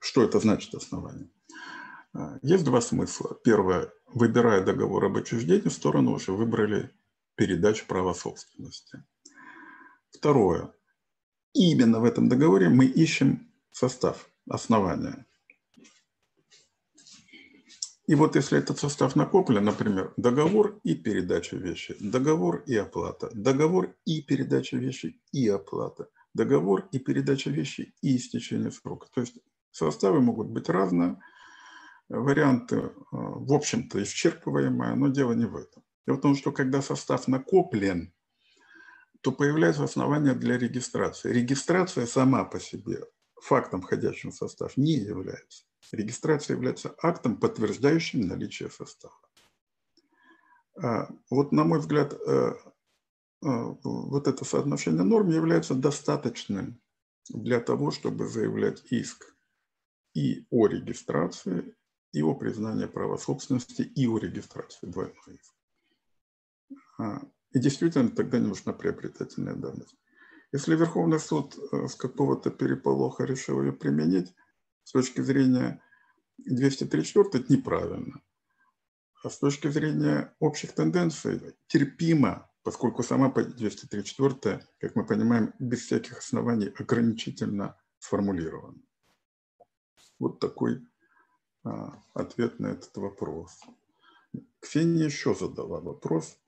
что 0.00 0.22
это 0.22 0.40
значит 0.40 0.74
основание. 0.74 1.30
Э, 2.14 2.38
есть 2.42 2.64
два 2.64 2.80
смысла. 2.80 3.36
Первое. 3.44 3.92
Выбирая 4.06 4.64
договор 4.64 5.04
об 5.04 5.16
отчуждении, 5.16 5.68
сторону 5.68 6.12
уже 6.12 6.32
выбрали 6.32 6.90
передачу 7.36 7.86
права 7.86 8.14
собственности. 8.14 9.04
Второе. 10.10 10.72
Именно 11.52 12.00
в 12.00 12.04
этом 12.04 12.28
договоре 12.28 12.68
мы 12.68 12.86
ищем 12.86 13.50
состав, 13.70 14.28
основания. 14.48 15.26
И 18.06 18.16
вот 18.16 18.34
если 18.34 18.58
этот 18.58 18.78
состав 18.78 19.14
накоплен, 19.14 19.64
например, 19.64 20.12
договор 20.16 20.80
и 20.82 20.96
передача 20.96 21.56
вещи, 21.56 21.96
договор 22.00 22.64
и 22.66 22.74
оплата, 22.74 23.30
договор 23.32 23.94
и 24.04 24.20
передача 24.20 24.76
вещи 24.76 25.20
и 25.30 25.46
оплата, 25.46 26.08
договор 26.34 26.88
и 26.92 26.98
передача 26.98 27.50
вещи 27.50 27.94
и 28.02 28.16
истечение 28.16 28.70
срока. 28.70 29.08
То 29.12 29.20
есть 29.20 29.38
составы 29.70 30.20
могут 30.20 30.48
быть 30.48 30.68
разные, 30.68 31.20
варианты, 32.08 32.76
э, 32.76 32.90
в 33.10 33.52
общем-то, 33.52 34.02
исчерпываемые, 34.02 34.94
но 34.94 35.08
дело 35.08 35.32
не 35.32 35.46
в 35.46 35.56
этом. 35.56 35.82
Дело 36.06 36.16
в 36.16 36.20
том, 36.20 36.34
что 36.34 36.52
когда 36.52 36.82
состав 36.82 37.28
накоплен, 37.28 38.12
то 39.20 39.32
появляется 39.32 39.84
основание 39.84 40.34
для 40.34 40.58
регистрации. 40.58 41.32
Регистрация 41.32 42.06
сама 42.06 42.44
по 42.44 42.58
себе 42.58 43.04
фактом, 43.40 43.82
входящим 43.82 44.30
в 44.30 44.34
состав, 44.34 44.76
не 44.76 44.94
является. 44.94 45.64
Регистрация 45.92 46.56
является 46.56 46.94
актом, 47.02 47.36
подтверждающим 47.36 48.26
наличие 48.26 48.70
состава. 48.70 49.14
А, 50.82 51.08
вот, 51.30 51.52
на 51.52 51.64
мой 51.64 51.80
взгляд, 51.80 52.14
э, 52.14 52.54
вот 53.40 54.28
это 54.28 54.44
соотношение 54.44 55.02
норм 55.02 55.30
является 55.30 55.74
достаточным 55.74 56.80
для 57.28 57.60
того, 57.60 57.90
чтобы 57.90 58.26
заявлять 58.26 58.82
иск 58.90 59.34
и 60.14 60.46
о 60.50 60.66
регистрации, 60.66 61.74
и 62.12 62.22
о 62.22 62.34
признании 62.34 62.86
права 62.86 63.16
собственности, 63.16 63.82
и 63.82 64.06
о 64.06 64.18
регистрации 64.18 64.86
двойной 64.86 65.14
иск. 65.28 65.54
А, 66.98 67.22
и 67.52 67.58
действительно, 67.58 68.10
тогда 68.10 68.38
не 68.38 68.48
нужна 68.48 68.72
приобретательная 68.72 69.54
давность. 69.54 69.96
Если 70.52 70.74
Верховный 70.74 71.20
суд 71.20 71.56
э, 71.56 71.86
с 71.86 71.94
какого-то 71.94 72.50
переполоха 72.50 73.24
решил 73.24 73.62
ее 73.62 73.72
применить, 73.72 74.34
с 74.82 74.92
точки 74.92 75.20
зрения 75.20 75.80
234 76.38 77.28
это 77.28 77.52
неправильно. 77.52 78.20
А 79.22 79.30
с 79.30 79.38
точки 79.38 79.68
зрения 79.68 80.34
общих 80.40 80.72
тенденций 80.72 81.54
терпимо, 81.68 82.49
поскольку 82.62 83.02
сама 83.02 83.30
234, 83.30 84.66
как 84.78 84.96
мы 84.96 85.06
понимаем, 85.06 85.52
без 85.58 85.80
всяких 85.80 86.18
оснований 86.18 86.72
ограничительно 86.78 87.76
сформулирована. 87.98 88.78
Вот 90.18 90.38
такой 90.38 90.86
а, 91.64 92.02
ответ 92.14 92.60
на 92.60 92.68
этот 92.68 92.96
вопрос. 92.96 93.60
Ксения 94.60 95.06
еще 95.06 95.34
задала 95.34 95.80
вопрос, 95.80 96.38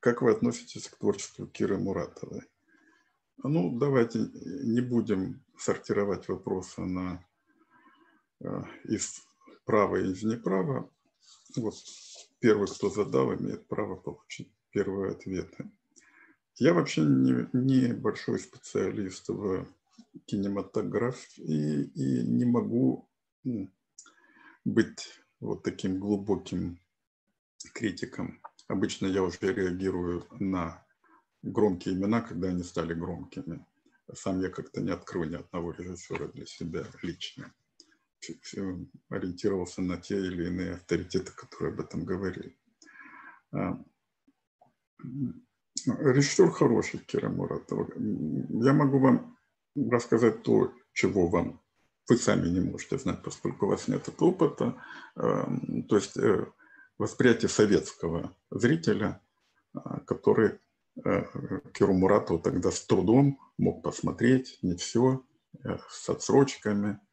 как 0.00 0.22
вы 0.22 0.32
относитесь 0.32 0.88
к 0.88 0.96
творчеству 0.96 1.46
Киры 1.46 1.78
Муратовой? 1.78 2.42
Ну, 3.42 3.78
давайте 3.78 4.18
не 4.20 4.80
будем 4.80 5.42
сортировать 5.56 6.28
вопросы 6.28 6.82
на 6.82 7.24
Э, 8.44 8.62
из 8.84 9.22
права 9.64 9.96
и 9.96 10.10
из 10.10 10.22
неправа. 10.22 10.90
Вот 11.56 11.74
первый, 12.40 12.68
кто 12.68 12.90
задал, 12.90 13.34
имеет 13.34 13.66
право 13.66 13.96
получить 13.96 14.52
первые 14.74 15.12
ответы. 15.12 15.70
Я 16.56 16.74
вообще 16.74 17.02
не, 17.02 17.48
не 17.52 17.94
большой 17.94 18.38
специалист 18.40 19.28
в 19.28 19.66
кинематографии 20.26 21.84
и 21.94 22.22
не 22.26 22.44
могу 22.44 23.08
быть 24.64 25.20
вот 25.40 25.62
таким 25.62 25.98
глубоким 25.98 26.78
критиком. 27.72 28.40
Обычно 28.68 29.06
я 29.06 29.22
уже 29.22 29.38
реагирую 29.40 30.26
на 30.40 30.84
громкие 31.42 31.94
имена, 31.94 32.20
когда 32.20 32.48
они 32.48 32.64
стали 32.64 32.94
громкими. 32.94 33.64
Сам 34.12 34.40
я 34.40 34.50
как-то 34.50 34.80
не 34.80 34.90
открою 34.90 35.30
ни 35.30 35.36
одного 35.36 35.72
режиссера 35.72 36.26
для 36.28 36.46
себя 36.46 36.84
лично 37.02 37.52
ориентировался 39.10 39.82
на 39.82 39.98
те 39.98 40.16
или 40.16 40.46
иные 40.46 40.74
авторитеты, 40.74 41.32
которые 41.32 41.74
об 41.74 41.80
этом 41.80 42.04
говорили. 42.04 42.56
Режиссер 45.86 46.50
хороший, 46.50 47.00
Кира 47.00 47.28
Муратова. 47.28 47.88
Я 47.96 48.72
могу 48.72 48.98
вам 48.98 49.36
рассказать 49.74 50.42
то, 50.42 50.72
чего 50.92 51.28
вам 51.28 51.60
вы 52.08 52.16
сами 52.16 52.48
не 52.48 52.60
можете 52.60 52.98
знать, 52.98 53.22
поскольку 53.22 53.66
у 53.66 53.70
вас 53.70 53.88
нет 53.88 54.08
этого 54.08 54.28
опыта. 54.28 54.76
А, 55.16 55.48
то 55.88 55.96
есть 55.96 56.16
э, 56.18 56.46
восприятие 56.98 57.48
советского 57.48 58.36
зрителя, 58.50 59.22
а, 59.72 60.00
который 60.00 60.58
э, 61.02 61.24
Киру 61.72 61.94
Муратову 61.94 62.38
тогда 62.38 62.70
с 62.70 62.84
трудом 62.84 63.40
мог 63.56 63.82
посмотреть, 63.82 64.58
не 64.60 64.76
все, 64.76 65.24
э, 65.64 65.78
с 65.88 66.08
отсрочками– 66.10 66.98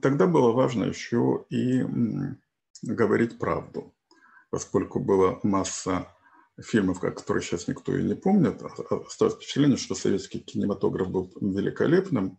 тогда 0.00 0.26
было 0.26 0.52
важно 0.52 0.84
еще 0.84 1.44
и 1.50 1.84
говорить 2.82 3.38
правду, 3.38 3.92
поскольку 4.52 5.00
была 5.00 5.40
масса 5.42 6.14
фильмов, 6.60 7.00
которые 7.00 7.42
сейчас 7.42 7.68
никто 7.68 7.96
и 7.96 8.02
не 8.02 8.14
помнит. 8.14 8.62
А, 8.62 8.68
а, 8.90 8.96
осталось 9.06 9.34
впечатление, 9.36 9.78
что 9.78 9.94
советский 9.94 10.40
кинематограф 10.40 11.10
был 11.10 11.32
великолепным, 11.40 12.38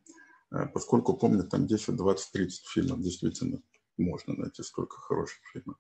поскольку 0.74 1.18
помнят 1.18 1.50
там 1.50 1.66
10, 1.66 1.96
20, 1.96 2.32
30 2.32 2.68
фильмов. 2.68 3.02
Действительно, 3.02 3.62
можно 3.98 4.36
найти 4.36 4.62
столько 4.62 4.98
хороших 4.98 5.40
фильмов. 5.52 5.78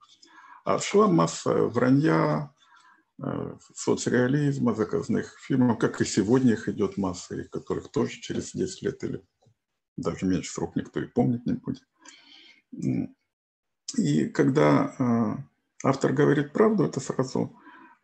А 0.66 0.80
шла 0.80 1.08
масса 1.08 1.54
вранья, 1.68 2.52
соцреализма, 3.76 4.74
заказных 4.74 5.38
фильмов, 5.40 5.78
как 5.78 6.02
и 6.02 6.06
сегодня 6.06 6.54
их 6.54 6.68
идет 6.68 6.98
масса, 6.98 7.36
и 7.36 7.48
которых 7.48 7.92
тоже 7.92 8.20
через 8.22 8.54
10 8.54 8.82
лет 8.82 9.04
или 9.04 9.24
даже 9.98 10.26
меньше 10.26 10.52
срок 10.52 10.76
никто 10.76 11.00
и 11.00 11.06
помнить 11.06 11.46
не 11.46 11.54
будет. 11.54 11.84
И 13.96 14.26
когда 14.30 14.96
а, 14.98 15.38
автор 15.84 16.14
говорит 16.14 16.54
правду, 16.54 16.86
это 16.86 17.00
сразу 17.00 17.56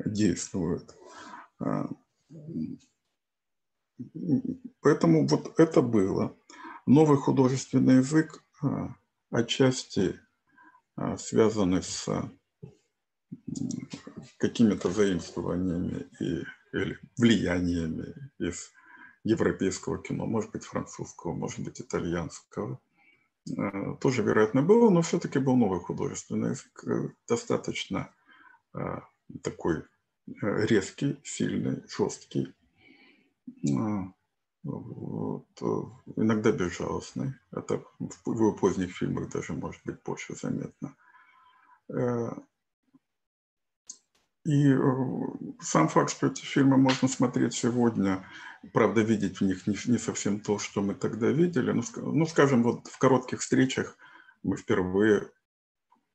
действует. 0.04 0.96
А, 1.60 1.90
поэтому 4.82 5.28
вот 5.28 5.60
это 5.60 5.82
было. 5.82 6.36
Новый 6.86 7.18
художественный 7.18 7.98
язык 7.98 8.44
а, 8.62 8.96
отчасти 9.32 10.20
связанный 11.18 11.82
с 11.82 12.10
какими-то 14.38 14.90
заимствованиями 14.90 16.08
и, 16.20 16.44
или 16.78 17.00
влияниями 17.18 18.14
из 18.40 18.72
европейского 19.24 20.02
кино, 20.02 20.26
может 20.26 20.52
быть, 20.52 20.64
французского, 20.64 21.34
может 21.34 21.60
быть, 21.60 21.82
итальянского. 21.82 22.80
Э, 23.58 23.96
тоже, 24.00 24.24
вероятно, 24.24 24.62
было, 24.62 24.90
но 24.90 25.02
все-таки 25.02 25.40
был 25.40 25.56
новый 25.56 25.80
художественный 25.80 26.52
язык, 26.52 26.84
э, 26.86 27.10
достаточно 27.28 28.14
такой 29.44 29.84
резкий, 30.28 31.20
сильный, 31.24 31.82
жесткий, 31.90 32.54
вот, 34.64 35.48
иногда 36.16 36.52
безжалостный. 36.52 37.34
Это 37.52 37.84
в 37.98 38.32
его 38.32 38.54
поздних 38.54 38.96
фильмах 38.96 39.32
даже 39.32 39.54
может 39.54 39.82
быть 39.86 40.04
больше 40.04 40.36
заметно. 40.36 40.96
И 44.50 44.74
э, 44.74 44.82
сам 45.62 45.88
факт, 45.90 46.10
что 46.10 46.26
эти 46.26 46.42
фильмы 46.42 46.76
можно 46.78 47.08
смотреть 47.08 47.54
сегодня, 47.54 48.26
правда, 48.74 49.02
видеть 49.02 49.42
в 49.42 49.44
них 49.44 49.68
не, 49.68 49.78
не 49.86 50.00
совсем 50.00 50.40
то, 50.40 50.58
что 50.58 50.82
мы 50.82 50.96
тогда 50.96 51.28
видели. 51.30 51.72
Ну, 51.72 51.84
ну, 51.98 52.26
скажем, 52.26 52.64
вот 52.64 52.88
в 52.88 52.98
коротких 52.98 53.42
встречах 53.42 53.96
мы 54.42 54.58
впервые, 54.58 55.30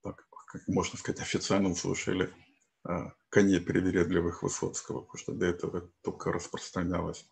так, 0.02 0.26
как 0.46 0.66
можно 0.66 0.98
сказать, 0.98 1.20
официально 1.20 1.68
услышали 1.68 2.34
а, 2.82 3.12
«Коней 3.28 3.60
привередливых» 3.60 4.42
Высоцкого, 4.42 5.02
потому 5.02 5.18
что 5.18 5.32
до 5.32 5.46
этого 5.46 5.88
только 6.02 6.32
распространялось 6.32 7.28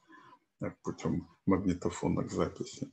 так, 0.60 0.80
путем 0.82 1.28
магнитофонных 1.46 2.30
записей. 2.30 2.92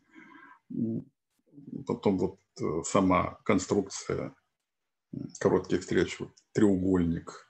Потом 1.86 2.18
вот 2.18 2.40
э, 2.60 2.82
сама 2.86 3.38
конструкция 3.44 4.34
коротких 5.40 5.82
встреч, 5.82 6.20
вот, 6.20 6.32
треугольник– 6.54 7.46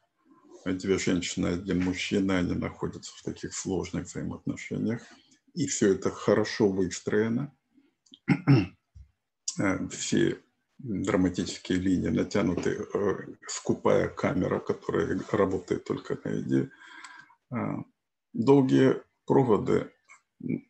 две 0.66 0.98
женщины, 0.98 1.48
один 1.48 1.84
мужчина, 1.84 2.40
они 2.40 2.54
находятся 2.54 3.12
в 3.16 3.24
таких 3.24 3.54
сложных 3.54 4.06
взаимоотношениях. 4.06 5.02
И 5.54 5.68
все 5.68 5.94
это 5.94 6.12
хорошо 6.12 6.70
выстроено. 6.70 7.54
Э, 9.60 9.88
все 9.90 10.40
драматические 10.78 11.80
линии 11.80 12.10
натянуты, 12.10 12.88
э, 12.94 13.36
скупая 13.48 14.08
камера, 14.08 14.60
которая 14.60 15.20
работает 15.32 15.84
только 15.84 16.18
на 16.24 16.40
идее. 16.40 16.72
Э, 17.52 17.84
долгие 18.34 19.02
проводы, 19.26 19.92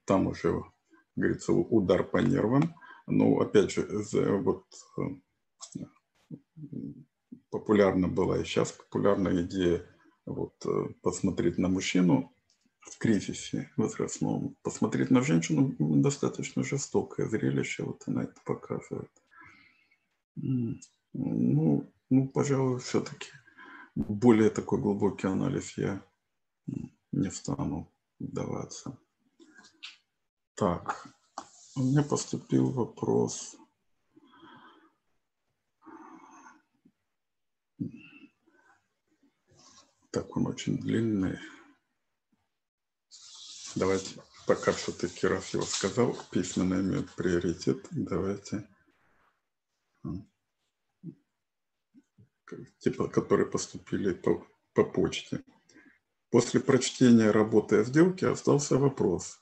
там 0.06 0.28
уже, 0.28 0.64
говорится, 1.16 1.54
удар 1.54 2.04
по 2.04 2.18
нервам. 2.18 2.74
Но, 3.06 3.40
опять 3.40 3.72
же, 3.72 3.88
вот 4.44 4.66
популярна 7.50 8.08
была 8.08 8.40
и 8.40 8.44
сейчас 8.44 8.72
популярна 8.72 9.42
идея 9.42 9.86
вот, 10.26 10.54
э, 10.66 10.94
посмотреть 11.02 11.58
на 11.58 11.68
мужчину 11.68 12.34
в 12.80 12.98
кризисе 12.98 13.72
возрастном, 13.78 14.56
посмотреть 14.64 15.12
на 15.12 15.22
женщину 15.22 15.76
достаточно 15.80 16.64
жестокое 16.64 17.28
зрелище, 17.28 17.84
вот 17.84 18.04
она 18.08 18.24
это 18.24 18.36
показывает. 18.46 19.12
Ну, 20.36 21.92
ну 22.10 22.28
пожалуй, 22.30 22.80
все-таки 22.80 23.30
более 23.96 24.50
такой 24.50 24.80
глубокий 24.80 25.28
анализ 25.28 25.78
я 25.78 26.04
не 27.12 27.32
стану 27.32 27.92
вдаваться. 28.20 28.98
Так, 30.56 31.08
у 31.76 31.82
меня 31.82 32.04
поступил 32.04 32.72
вопрос 32.72 33.56
Так, 40.12 40.36
он 40.36 40.48
очень 40.48 40.78
длинный. 40.78 41.38
Давайте, 43.76 44.20
пока 44.48 44.72
все-таки 44.72 45.28
раз 45.28 45.54
его 45.54 45.64
сказал, 45.64 46.18
письменно 46.32 46.82
имеет 46.82 47.12
приоритет, 47.12 47.86
давайте 47.92 48.68
типа, 52.80 53.08
которые 53.08 53.48
поступили 53.48 54.14
по, 54.14 54.46
по 54.74 54.84
почте. 54.84 55.44
После 56.30 56.60
прочтения 56.60 57.32
работы 57.32 57.78
о 57.78 57.84
сделке 57.84 58.28
остался 58.28 58.78
вопрос, 58.78 59.40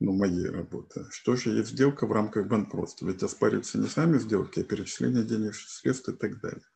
ну, 0.00 0.12
моей 0.12 0.48
работы. 0.48 1.06
Что 1.10 1.36
же 1.36 1.50
есть 1.50 1.70
сделка 1.70 2.06
в 2.06 2.12
рамках 2.12 2.46
банкротства? 2.46 3.06
Ведь 3.06 3.22
оспариваются 3.22 3.78
не 3.78 3.88
сами 3.88 4.18
сделки, 4.18 4.60
а 4.60 4.64
перечисление 4.64 5.24
денежных 5.24 5.68
средств 5.68 6.08
и 6.10 6.12
так 6.12 6.40
далее. 6.40 6.66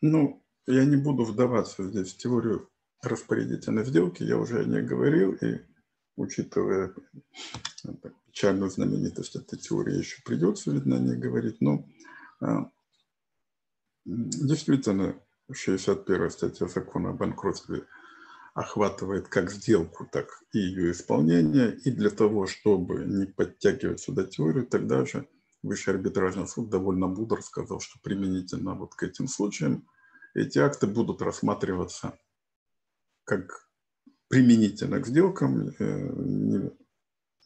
Ну, 0.00 0.41
я 0.66 0.84
не 0.84 0.96
буду 0.96 1.24
вдаваться 1.24 1.84
здесь 1.84 2.12
в 2.12 2.18
теорию 2.18 2.68
распорядительной 3.02 3.84
сделки, 3.84 4.22
я 4.22 4.38
уже 4.38 4.60
о 4.60 4.64
ней 4.64 4.82
говорил, 4.82 5.32
и 5.32 5.60
учитывая 6.16 6.94
ну, 7.84 8.00
печальную 8.26 8.70
знаменитость 8.70 9.36
этой 9.36 9.58
теории, 9.58 9.98
еще 9.98 10.22
придется, 10.24 10.70
видно, 10.70 10.96
о 10.96 11.00
ней 11.00 11.16
говорить, 11.16 11.60
но 11.60 11.84
а, 12.40 12.70
действительно 14.04 15.16
61 15.50 16.30
статья 16.30 16.68
закона 16.68 17.10
о 17.10 17.14
банкротстве 17.14 17.86
охватывает 18.54 19.28
как 19.28 19.50
сделку, 19.50 20.06
так 20.12 20.28
и 20.52 20.58
ее 20.58 20.92
исполнение. 20.92 21.74
И 21.84 21.90
для 21.90 22.10
того, 22.10 22.46
чтобы 22.46 23.04
не 23.04 23.26
подтягивать 23.26 24.00
сюда 24.00 24.24
теорию, 24.24 24.66
тогда 24.66 25.06
же 25.06 25.26
Высший 25.62 25.94
арбитражный 25.94 26.48
суд 26.48 26.70
довольно 26.70 27.06
мудро 27.06 27.40
сказал, 27.40 27.78
что 27.78 28.00
применительно 28.02 28.74
вот 28.74 28.94
к 28.94 29.02
этим 29.04 29.28
случаям 29.28 29.86
эти 30.34 30.58
акты 30.58 30.86
будут 30.86 31.22
рассматриваться 31.22 32.18
как 33.24 33.68
применительно 34.28 35.00
к 35.00 35.06
сделкам, 35.06 35.68
э, 35.78 36.12
не 36.14 36.70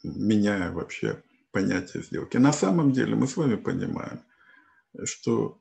меняя 0.02 0.70
вообще 0.70 1.22
понятие 1.50 2.02
сделки. 2.02 2.36
На 2.36 2.52
самом 2.52 2.92
деле 2.92 3.16
мы 3.16 3.26
с 3.26 3.36
вами 3.36 3.56
понимаем, 3.56 4.20
что 5.04 5.60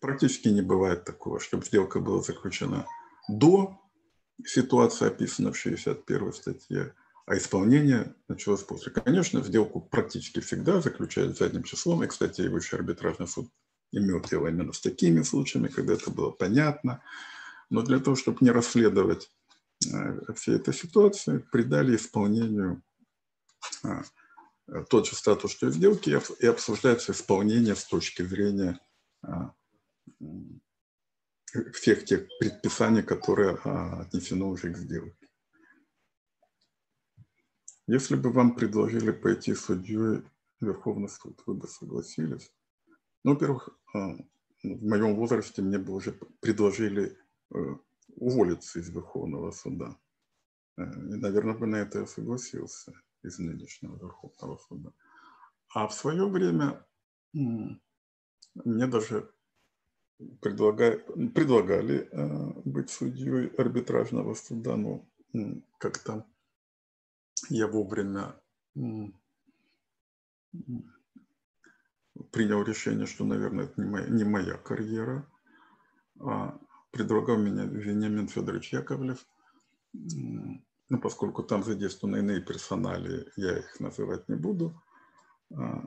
практически 0.00 0.48
не 0.48 0.62
бывает 0.62 1.04
такого, 1.04 1.40
чтобы 1.40 1.64
сделка 1.64 2.00
была 2.00 2.22
заключена 2.22 2.86
до 3.28 3.78
ситуации, 4.44 5.06
описанной 5.06 5.52
в 5.52 5.56
61 5.56 6.32
статье, 6.32 6.94
а 7.26 7.36
исполнение 7.36 8.14
началось 8.28 8.62
после. 8.62 8.92
Конечно, 8.92 9.42
сделку 9.42 9.80
практически 9.80 10.40
всегда 10.40 10.80
заключают 10.80 11.36
задним 11.36 11.62
числом. 11.62 12.02
И, 12.02 12.06
кстати, 12.06 12.42
и 12.42 12.48
Высший 12.48 12.78
арбитражный 12.78 13.26
суд 13.26 13.50
имел 13.92 14.20
дело 14.20 14.48
именно 14.48 14.72
с 14.72 14.80
такими 14.80 15.22
случаями, 15.22 15.68
когда 15.68 15.94
это 15.94 16.10
было 16.10 16.30
понятно. 16.30 17.02
Но 17.70 17.82
для 17.82 17.98
того, 17.98 18.16
чтобы 18.16 18.38
не 18.40 18.50
расследовать 18.50 19.30
э, 19.92 20.32
всей 20.34 20.56
этой 20.56 20.74
ситуации, 20.74 21.38
придали 21.50 21.96
исполнению 21.96 22.82
а, 23.82 24.02
тот 24.88 25.08
же 25.08 25.16
статус, 25.16 25.52
что 25.52 25.68
и 25.68 25.72
сделки, 25.72 26.18
и 26.40 26.46
обсуждается 26.46 27.12
исполнение 27.12 27.74
с 27.74 27.84
точки 27.84 28.22
зрения 28.22 28.80
а, 29.22 29.52
всех 31.72 32.04
тех 32.04 32.26
предписаний, 32.38 33.02
которые 33.02 33.58
а, 33.64 34.02
отнесены 34.02 34.44
уже 34.44 34.72
к 34.72 34.78
сделке. 34.78 35.28
Если 37.86 38.16
бы 38.16 38.30
вам 38.30 38.54
предложили 38.54 39.12
пойти 39.12 39.54
судьей 39.54 40.22
в 40.60 40.66
Верховный 40.66 41.08
суд, 41.08 41.40
вы 41.46 41.54
бы 41.54 41.66
согласились? 41.66 42.52
Ну, 43.24 43.32
во-первых, 43.32 43.70
а, 43.94 44.16
в 44.62 44.84
моем 44.84 45.16
возрасте 45.16 45.62
мне 45.62 45.78
бы 45.78 45.94
уже 45.94 46.12
предложили 46.40 47.16
э, 47.54 47.76
уволиться 48.16 48.80
из 48.80 48.88
Верховного 48.90 49.50
суда. 49.50 49.96
Э, 50.76 50.82
и, 50.82 51.16
наверное, 51.16 51.54
бы 51.54 51.66
на 51.66 51.76
это 51.76 52.00
я 52.00 52.06
согласился 52.06 52.92
из 53.22 53.38
нынешнего 53.38 53.96
Верховного 53.96 54.58
суда. 54.58 54.92
А 55.74 55.86
в 55.86 55.94
свое 55.94 56.28
время 56.28 56.84
мне 57.32 58.86
даже 58.86 59.30
предлагали, 60.40 60.96
предлагали 61.28 62.08
э, 62.10 62.60
быть 62.64 62.90
судьей 62.90 63.48
арбитражного 63.48 64.34
суда, 64.34 64.76
но 64.76 65.06
как-то 65.78 66.26
я 67.50 67.68
вовремя 67.68 68.34
принял 72.30 72.62
решение, 72.62 73.06
что, 73.06 73.24
наверное, 73.24 73.64
это 73.64 73.80
не 73.80 73.88
моя, 73.88 74.06
не 74.08 74.24
моя 74.24 74.56
карьера. 74.56 75.26
А 76.20 76.58
предлагал 76.90 77.38
меня 77.38 77.64
Вениамин 77.64 78.28
Федорович 78.28 78.72
Яковлев. 78.72 79.24
Ну, 79.92 81.00
поскольку 81.02 81.42
там 81.42 81.62
задействованы 81.62 82.18
иные 82.18 82.40
персонали, 82.40 83.30
я 83.36 83.58
их 83.58 83.78
называть 83.80 84.28
не 84.28 84.36
буду. 84.36 84.80
А, 85.54 85.84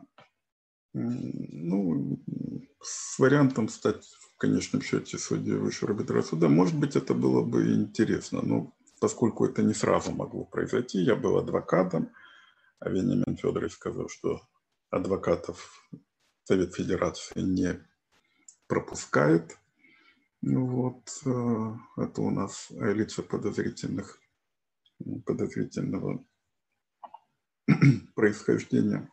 ну, 0.93 2.21
с 2.81 3.17
вариантом 3.19 3.69
стать 3.69 4.05
в 4.05 4.37
конечном 4.37 4.81
счете 4.81 5.17
судьей 5.17 5.57
высшего 5.57 5.91
арбитражного 5.91 6.29
суда, 6.29 6.49
может 6.49 6.77
быть, 6.77 6.95
это 6.95 7.13
было 7.13 7.43
бы 7.43 7.73
интересно, 7.73 8.41
но 8.41 8.73
поскольку 8.99 9.45
это 9.45 9.63
не 9.63 9.73
сразу 9.73 10.11
могло 10.11 10.45
произойти, 10.45 10.99
я 10.99 11.15
был 11.15 11.37
адвокатом, 11.37 12.09
а 12.79 12.89
Вениамин 12.89 13.37
Федорович 13.37 13.73
сказал, 13.73 14.09
что 14.09 14.41
адвокатов 14.89 15.87
Совет 16.43 16.75
Федерации 16.75 17.41
не 17.41 17.79
пропускает. 18.67 19.57
Ну 20.41 20.65
вот, 20.65 21.21
э, 21.25 22.01
это 22.01 22.21
у 22.21 22.31
нас 22.31 22.67
лица 22.69 23.21
подозрительных 23.21 24.19
подозрительного 25.25 26.23
происхождения. 28.15 29.09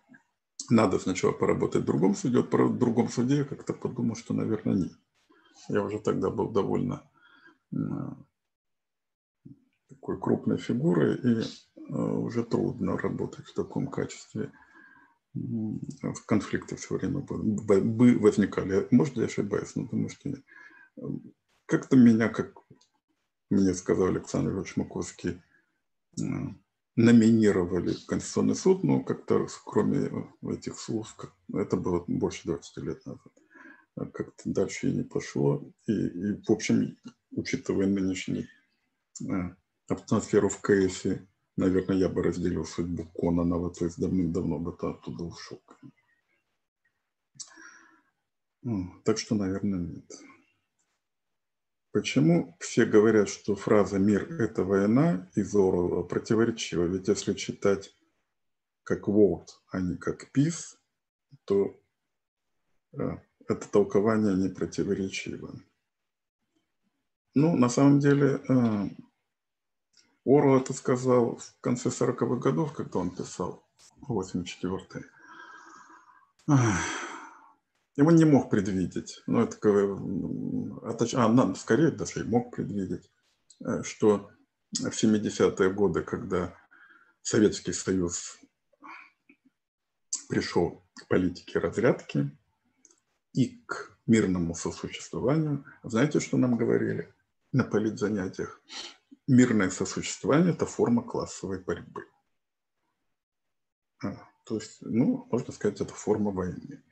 Надо 0.70 0.98
сначала 0.98 1.32
поработать 1.32 1.82
в 1.82 1.86
другом 1.86 2.14
суде, 2.14 2.42
в 2.42 2.78
другом 2.78 3.08
суде 3.08 3.38
я 3.38 3.44
как-то 3.44 3.72
подумал, 3.72 4.16
что, 4.16 4.34
наверное, 4.34 4.74
нет. 4.74 4.92
Я 5.68 5.82
уже 5.82 5.98
тогда 5.98 6.30
был 6.30 6.50
довольно 6.50 7.08
такой 9.88 10.20
крупной 10.20 10.58
фигурой, 10.58 11.16
и 11.16 11.40
э, 11.40 11.92
уже 11.92 12.44
трудно 12.44 12.96
работать 12.96 13.46
в 13.46 13.54
таком 13.54 13.88
качестве. 13.88 14.52
Конфликты 16.26 16.76
все 16.76 16.96
время 16.96 17.20
бы 17.20 18.18
возникали. 18.18 18.88
Может, 18.90 19.16
я 19.16 19.24
ошибаюсь, 19.24 19.74
но 19.76 19.84
думаю, 19.86 20.08
что 20.08 20.30
как-то 21.66 21.96
меня, 21.96 22.28
как 22.28 22.54
мне 23.50 23.74
сказал 23.74 24.08
Александр 24.08 24.52
Ильич 24.52 24.76
Маковский, 24.76 25.40
э, 26.18 26.22
номинировали 26.96 27.94
в 27.94 28.06
Конституционный 28.06 28.56
суд, 28.56 28.82
но 28.82 29.00
как-то 29.04 29.46
кроме 29.64 30.10
этих 30.42 30.78
слов, 30.78 31.14
это 31.52 31.76
было 31.76 32.04
больше 32.08 32.42
20 32.44 32.76
лет 32.78 33.06
назад, 33.06 33.32
а 33.94 34.06
как-то 34.06 34.42
дальше 34.46 34.88
и 34.88 34.94
не 34.94 35.04
пошло. 35.04 35.62
И, 35.86 35.92
и 35.92 36.42
в 36.42 36.50
общем, 36.50 36.96
учитывая 37.30 37.86
нынешний 37.86 38.48
э, 39.22 39.54
атмосферу 39.88 40.48
в 40.48 40.60
КСе, 40.60 41.26
наверное, 41.58 41.96
я 41.96 42.08
бы 42.08 42.22
разделил 42.22 42.64
судьбу 42.64 43.04
Кононова, 43.14 43.70
то 43.74 43.84
есть 43.84 44.00
давным-давно 44.00 44.58
бы 44.58 44.72
оттуда 44.72 45.24
ушел. 45.24 45.60
Так 49.04 49.18
что, 49.18 49.34
наверное, 49.34 49.80
нет. 49.80 50.12
Почему 51.90 52.56
все 52.60 52.84
говорят, 52.84 53.28
что 53.28 53.56
фраза 53.56 53.98
«мир– 53.98 54.30
это 54.40 54.62
война» 54.62 55.30
из 55.34 55.54
Орла 55.54 56.02
противоречива? 56.02 56.84
Ведь 56.84 57.08
если 57.08 57.32
читать 57.34 57.94
как 58.84 59.08
«word», 59.08 59.46
а 59.70 59.80
не 59.80 59.96
как 59.96 60.30
«peace», 60.36 60.76
то 61.44 61.80
э, 62.92 62.98
это 63.48 63.68
толкование 63.68 64.34
не 64.34 64.48
противоречиво. 64.48 65.60
Ну, 67.34 67.56
на 67.56 67.68
самом 67.68 68.00
деле, 68.00 68.42
э, 68.48 68.88
Орл 70.28 70.58
это 70.58 70.74
сказал 70.74 71.36
в 71.36 71.60
конце 71.62 71.88
40-х 71.88 72.36
годов, 72.36 72.74
когда 72.74 72.98
он 72.98 73.10
писал 73.10 73.66
84-й. 74.06 75.04
И 77.96 78.02
он 78.02 78.14
не 78.14 78.26
мог 78.26 78.50
предвидеть, 78.50 79.22
ну, 79.26 79.40
это, 79.40 79.58
а, 81.14 81.24
а 81.24 81.54
скорее 81.56 81.90
даже 81.90 82.20
и 82.20 82.24
мог 82.24 82.54
предвидеть, 82.54 83.10
э, 83.64 83.82
что 83.82 84.30
в 84.72 84.90
70-е 84.90 85.72
годы, 85.72 86.02
когда 86.02 86.54
Советский 87.22 87.72
Союз 87.72 88.38
пришел 90.28 90.84
к 90.94 91.08
политике 91.08 91.58
разрядки 91.58 92.30
и 93.32 93.62
к 93.66 93.98
мирному 94.06 94.54
сосуществованию, 94.54 95.64
знаете, 95.82 96.20
что 96.20 96.36
нам 96.36 96.56
говорили 96.56 97.12
на 97.50 97.64
политзанятиях? 97.64 98.62
Мирное 99.28 99.70
сосуществование– 99.70 100.52
это 100.54 100.66
форма 100.66 101.02
классовой 101.02 101.62
борьбы. 101.62 102.04
А, 104.02 104.16
то 104.44 104.56
есть, 104.56 104.78
ну, 104.80 105.28
можно 105.30 105.52
сказать, 105.52 105.80
это 105.80 105.94
форма 105.94 106.30
войны. 106.30 106.82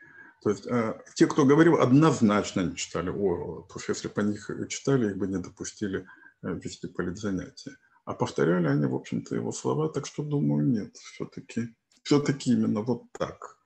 То 0.42 0.50
есть 0.50 0.66
э, 0.66 1.02
те, 1.14 1.26
кто 1.26 1.44
говорил, 1.44 1.80
однозначно 1.80 2.60
не 2.60 2.76
читали 2.76 3.08
Орла, 3.08 3.62
потому 3.62 3.80
что 3.80 3.92
если 3.92 4.08
бы 4.08 4.20
они 4.20 4.34
их 4.34 4.50
читали, 4.68 5.10
их 5.10 5.16
бы 5.16 5.26
не 5.26 5.38
допустили 5.38 6.06
э, 6.42 6.54
вести 6.54 6.86
политзанятия. 6.86 7.76
А 8.04 8.14
повторяли 8.14 8.68
они, 8.68 8.86
в 8.86 8.94
общем-то, 8.94 9.34
его 9.34 9.50
слова, 9.50 9.88
так 9.88 10.06
что, 10.06 10.22
думаю, 10.22 10.68
нет, 10.68 10.94
все-таки 10.96 11.74
все-таки 12.06 12.52
именно 12.52 12.82
вот 12.82 13.10
так. 13.12 13.58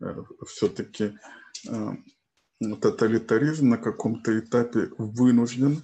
Э, 0.00 0.22
все-таки 0.46 1.18
э, 1.68 1.92
тоталитаризм 2.80 3.70
на 3.70 3.78
каком-то 3.78 4.38
этапе 4.38 4.90
вынужден 4.98 5.82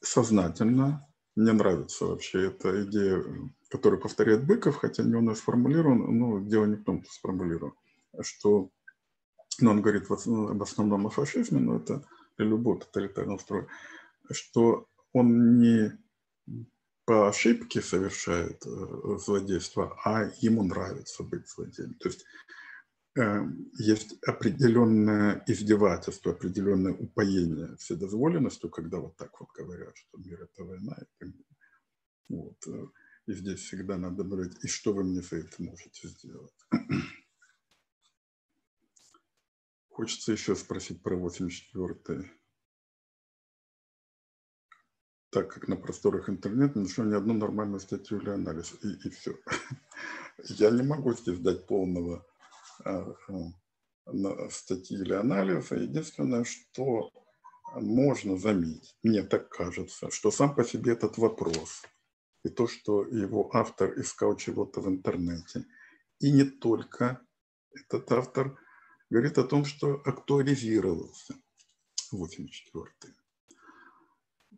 сознательно, 0.00 1.06
мне 1.34 1.52
нравится 1.52 2.06
вообще 2.06 2.48
эта 2.48 2.84
идея, 2.84 3.24
которую 3.68 4.00
повторяет 4.00 4.46
Быков, 4.46 4.76
хотя 4.76 5.02
не 5.02 5.14
он 5.14 5.28
ее 5.30 5.36
сформулирован, 5.36 6.18
но 6.18 6.40
дело 6.40 6.66
не 6.66 6.76
в 6.76 6.84
том, 6.84 7.02
что 7.02 7.12
сформулирован, 7.12 7.72
что 8.20 8.70
но 9.60 9.70
он 9.70 9.82
говорит 9.82 10.08
в 10.08 10.62
основном 10.62 11.06
о 11.06 11.10
фашизме, 11.10 11.60
но 11.60 11.76
это 11.76 12.02
для 12.36 12.46
любого 12.46 12.80
тоталитарного 12.80 13.38
строя, 13.38 13.66
что 14.30 14.88
он 15.12 15.58
не 15.58 15.92
по 17.04 17.28
ошибке 17.28 17.82
совершает 17.82 18.64
э, 18.64 19.18
злодейство, 19.18 19.98
а 20.04 20.30
ему 20.40 20.62
нравится 20.62 21.22
быть 21.22 21.48
злодеем. 21.48 21.94
То 21.94 22.08
есть 22.08 22.24
есть 23.14 24.16
определенное 24.22 25.44
издевательство, 25.46 26.32
определенное 26.32 26.94
упоение 26.94 27.76
вседозволенностью, 27.76 28.70
когда 28.70 28.98
вот 28.98 29.16
так 29.16 29.38
вот 29.38 29.50
говорят, 29.52 29.94
что 29.96 30.18
мир– 30.18 30.42
это 30.42 30.64
война. 30.64 30.96
Вот. 32.28 32.56
Э, 32.66 32.86
и 33.26 33.34
здесь 33.34 33.60
всегда 33.60 33.98
надо 33.98 34.24
говорить, 34.24 34.64
и 34.64 34.68
что 34.68 34.94
вы 34.94 35.04
мне 35.04 35.20
за 35.20 35.36
это 35.36 35.62
можете 35.62 36.08
сделать? 36.08 36.54
Хочется 39.90 40.32
еще 40.32 40.56
спросить 40.56 41.02
про 41.02 41.16
84-й. 41.16 42.30
Так 45.28 45.52
как 45.52 45.68
на 45.68 45.76
просторах 45.76 46.30
интернета 46.30 46.78
не 46.78 46.84
нашел 46.84 47.04
ни 47.04 47.14
одну 47.14 47.34
нормальную 47.34 47.80
статью 47.80 48.20
или 48.20 48.30
анализ, 48.30 48.74
и, 48.82 48.88
и 49.06 49.10
все. 49.10 49.38
Я 50.44 50.70
не 50.70 50.82
могу 50.82 51.12
здесь 51.12 51.38
дать 51.38 51.66
полного 51.66 52.26
статьи 54.50 54.98
или 54.98 55.12
анализа. 55.12 55.76
Единственное, 55.76 56.44
что 56.44 57.10
можно 57.74 58.36
заметить, 58.36 58.96
мне 59.02 59.22
так 59.22 59.48
кажется, 59.48 60.10
что 60.10 60.30
сам 60.30 60.54
по 60.54 60.64
себе 60.64 60.92
этот 60.92 61.18
вопрос 61.18 61.82
и 62.44 62.48
то, 62.48 62.66
что 62.66 63.06
его 63.06 63.48
автор 63.54 63.98
искал 63.98 64.36
чего-то 64.36 64.80
в 64.80 64.88
интернете, 64.88 65.64
и 66.20 66.32
не 66.32 66.44
только 66.44 67.20
этот 67.74 68.10
автор– 68.12 68.58
говорит 69.12 69.36
о 69.36 69.44
том, 69.44 69.66
что 69.66 70.00
актуализировался 70.06 71.34
84-й. 72.14 73.12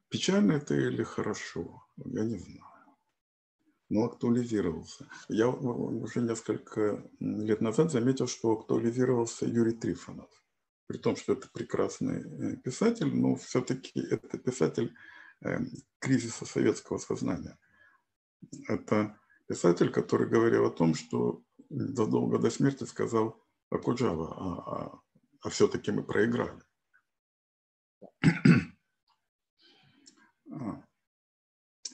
Печально 0.09 0.53
это 0.53 0.75
или 0.75 1.03
хорошо, 1.03 1.85
я 1.97 2.23
не 2.23 2.39
знаю. 2.39 2.74
Но 3.95 4.07
актуализировался. 4.07 5.07
Я 5.29 5.49
уже 5.49 6.21
несколько 6.21 7.09
лет 7.21 7.61
назад 7.61 7.93
заметил, 7.93 8.27
что 8.27 8.51
актуализировался 8.51 9.47
Юрий 9.47 9.75
Трифонов. 9.75 10.29
При 10.89 10.99
том, 10.99 11.15
что 11.15 11.35
это 11.35 11.49
прекрасный 11.53 12.25
э, 12.25 12.57
писатель, 12.57 13.15
но 13.15 13.37
все-таки 13.37 14.01
это 14.01 14.37
писатель 14.37 14.97
э, 15.45 15.59
кризиса 16.01 16.45
советского 16.45 16.99
сознания. 16.99 17.57
Это 18.67 19.17
писатель, 19.47 19.93
который 19.93 20.29
говорил 20.29 20.67
о 20.67 20.73
том, 20.73 20.97
что 20.97 21.45
задолго 21.71 22.41
до 22.41 22.51
смерти 22.51 22.83
сказал, 22.83 23.41
Акуджава, 23.71 24.35
а, 24.37 24.75
а, 24.75 25.01
а 25.41 25.51
все-таки 25.51 25.93
мы 25.93 26.03
проиграли. 26.03 26.61
А. 30.51 30.85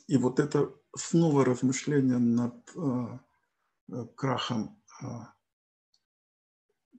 И 0.07 0.19
вот 0.19 0.39
это 0.39 0.80
снова 0.97 1.45
размышление 1.45 2.19
над 2.19 2.55
а, 2.77 3.21
крахом 4.15 4.83
а, 5.03 5.33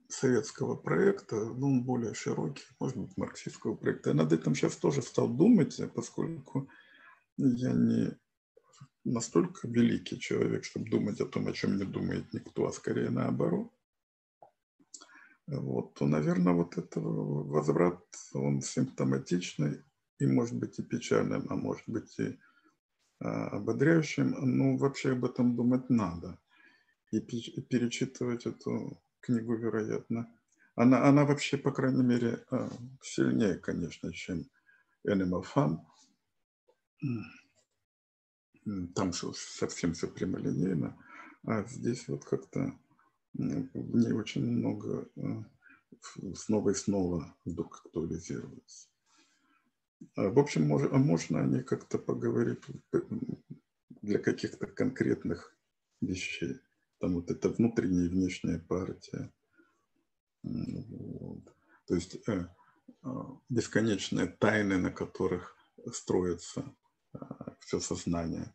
советского 0.08 0.76
проекта, 0.76 1.36
ну, 1.36 1.82
более 1.82 2.14
широкий, 2.14 2.64
может 2.78 2.98
быть, 2.98 3.16
марксистского 3.16 3.74
проекта. 3.74 4.10
Я 4.10 4.16
над 4.16 4.32
этим 4.32 4.54
сейчас 4.54 4.76
тоже 4.76 5.02
стал 5.02 5.28
думать, 5.28 5.80
поскольку 5.94 6.68
я 7.36 7.72
не 7.72 8.18
настолько 9.04 9.68
великий 9.68 10.18
человек, 10.18 10.64
чтобы 10.64 10.90
думать 10.90 11.20
о 11.20 11.26
том, 11.26 11.48
о 11.48 11.52
чем 11.52 11.76
не 11.76 11.84
думает 11.84 12.32
никто, 12.32 12.66
а 12.66 12.72
скорее 12.72 13.10
наоборот 13.10 13.72
вот, 15.46 15.94
то, 15.94 16.06
наверное, 16.06 16.52
вот 16.52 16.78
этот 16.78 16.92
возврат, 16.96 18.02
он 18.32 18.60
симптоматичный 18.60 19.82
и 20.18 20.26
может 20.26 20.58
быть 20.58 20.78
и 20.78 20.82
печальным, 20.82 21.46
а 21.50 21.56
может 21.56 21.84
быть 21.86 22.18
и 22.18 22.38
ободряющим. 23.22 24.34
Ну, 24.40 24.76
вообще 24.76 25.12
об 25.12 25.24
этом 25.24 25.54
думать 25.54 25.90
надо. 25.90 26.38
И, 27.10 27.20
перечитывать 27.20 28.46
эту 28.46 29.00
книгу, 29.20 29.54
вероятно. 29.56 30.28
Она, 30.74 31.06
она 31.06 31.24
вообще, 31.24 31.58
по 31.58 31.70
крайней 31.70 32.02
мере, 32.02 32.44
а, 32.50 32.70
сильнее, 33.02 33.56
конечно, 33.56 34.12
чем 34.12 34.46
Animal 35.06 35.44
Farm. 35.54 35.78
Там 38.94 39.12
совсем 39.12 39.92
все 39.92 40.08
прямолинейно. 40.08 40.96
А 41.44 41.64
здесь 41.64 42.08
вот 42.08 42.24
как-то 42.24 42.72
в 43.34 43.96
ней 43.96 44.12
очень 44.12 44.44
много 44.44 45.08
э, 45.16 45.42
снова 46.34 46.70
и 46.70 46.74
снова 46.74 47.34
вдруг 47.44 47.82
актуализируется. 47.84 48.88
А, 50.16 50.28
в 50.28 50.38
общем, 50.38 50.66
можно, 50.66 50.88
а 50.92 50.98
можно 50.98 51.40
о 51.40 51.46
ней 51.46 51.62
как-то 51.62 51.98
поговорить 51.98 52.60
для 54.02 54.18
каких-то 54.18 54.66
конкретных 54.66 55.56
вещей. 56.00 56.58
Там 56.98 57.14
вот 57.14 57.30
это 57.30 57.48
внутренняя 57.48 58.06
и 58.06 58.08
внешняя 58.08 58.58
партия. 58.58 59.32
Вот. 60.42 61.42
То 61.86 61.94
есть 61.94 62.16
э, 62.28 62.46
э, 63.04 63.08
бесконечные 63.48 64.26
тайны, 64.26 64.78
на 64.78 64.90
которых 64.90 65.56
строится 65.92 66.64
э, 67.14 67.18
все 67.60 67.80
сознание. 67.80 68.52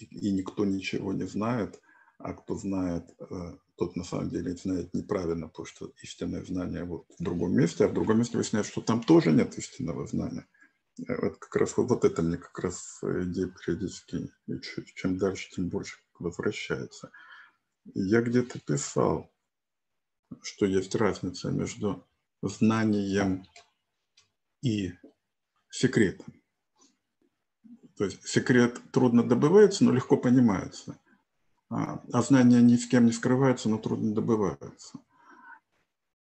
И, 0.00 0.04
и 0.04 0.32
никто 0.32 0.64
ничего 0.64 1.12
не 1.12 1.26
знает, 1.26 1.80
а 2.18 2.34
кто 2.34 2.56
знает, 2.56 3.04
э, 3.18 3.56
тот 3.76 3.96
на 3.96 4.04
самом 4.04 4.30
деле 4.30 4.56
знает 4.56 4.94
неправильно, 4.94 5.48
потому 5.48 5.66
что 5.66 5.92
истинное 6.02 6.44
знание 6.44 6.84
вот 6.84 7.06
в 7.18 7.22
другом 7.22 7.52
месте, 7.54 7.84
а 7.84 7.88
в 7.88 7.94
другом 7.94 8.18
месте 8.18 8.36
выясняется, 8.36 8.72
что 8.72 8.80
там 8.80 9.02
тоже 9.02 9.32
нет 9.32 9.56
истинного 9.58 10.06
знания. 10.06 10.46
Э, 10.98 11.20
вот 11.20 11.38
как 11.38 11.56
раз 11.56 11.76
вот, 11.76 12.04
это 12.04 12.22
мне 12.22 12.36
как 12.36 12.58
раз 12.58 13.00
идея 13.02 13.48
периодически, 13.48 14.32
и 14.46 14.60
чем 14.94 15.18
дальше, 15.18 15.50
тем 15.50 15.68
больше 15.68 15.98
возвращается. 16.18 17.10
Я 17.94 18.20
где-то 18.22 18.60
писал, 18.60 19.30
что 20.42 20.66
есть 20.66 20.94
разница 20.94 21.50
между 21.50 22.06
знанием 22.42 23.44
и 24.62 24.92
секретом. 25.70 26.42
То 27.96 28.04
есть 28.04 28.26
секрет 28.26 28.80
трудно 28.92 29.22
добывается, 29.22 29.84
но 29.84 29.92
легко 29.92 30.16
понимается. 30.16 30.98
А, 31.68 32.02
а 32.12 32.22
знания 32.22 32.60
ни 32.60 32.76
с 32.76 32.86
кем 32.86 33.06
не 33.06 33.12
скрываются, 33.12 33.68
но 33.68 33.78
трудно 33.78 34.14
добываются. 34.14 34.98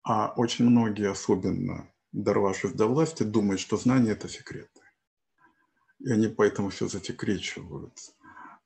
А 0.02 0.32
очень 0.36 0.64
многие, 0.64 1.10
особенно 1.10 1.88
дорвавшись 2.12 2.72
до 2.72 2.86
власти, 2.86 3.22
думают, 3.22 3.60
что 3.60 3.76
знания– 3.76 4.12
это 4.12 4.28
секреты. 4.28 4.80
И 5.98 6.10
они 6.10 6.28
поэтому 6.28 6.70
все 6.70 6.88
засекречивают. 6.88 7.92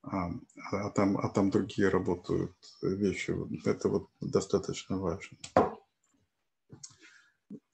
А, 0.02 0.30
а, 0.70 0.90
там, 0.90 1.16
а 1.18 1.28
там 1.28 1.50
другие 1.50 1.88
работают 1.88 2.54
вещи. 2.83 3.35
Это 3.66 3.88
вот 3.88 4.09
достаточно 4.20 4.98
важно. 4.98 5.38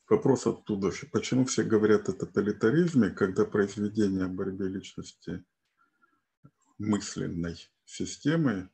Вопрос 0.08 0.46
оттуда 0.46 0.90
же. 0.90 1.06
Почему 1.06 1.44
все 1.44 1.62
говорят 1.62 2.08
о 2.08 2.12
тоталитаризме, 2.12 3.10
когда 3.10 3.44
произведение 3.44 4.24
о 4.24 4.28
борьбе 4.28 4.66
личности 4.66 5.44
мысленной 6.78 7.56
системой, 7.84 8.68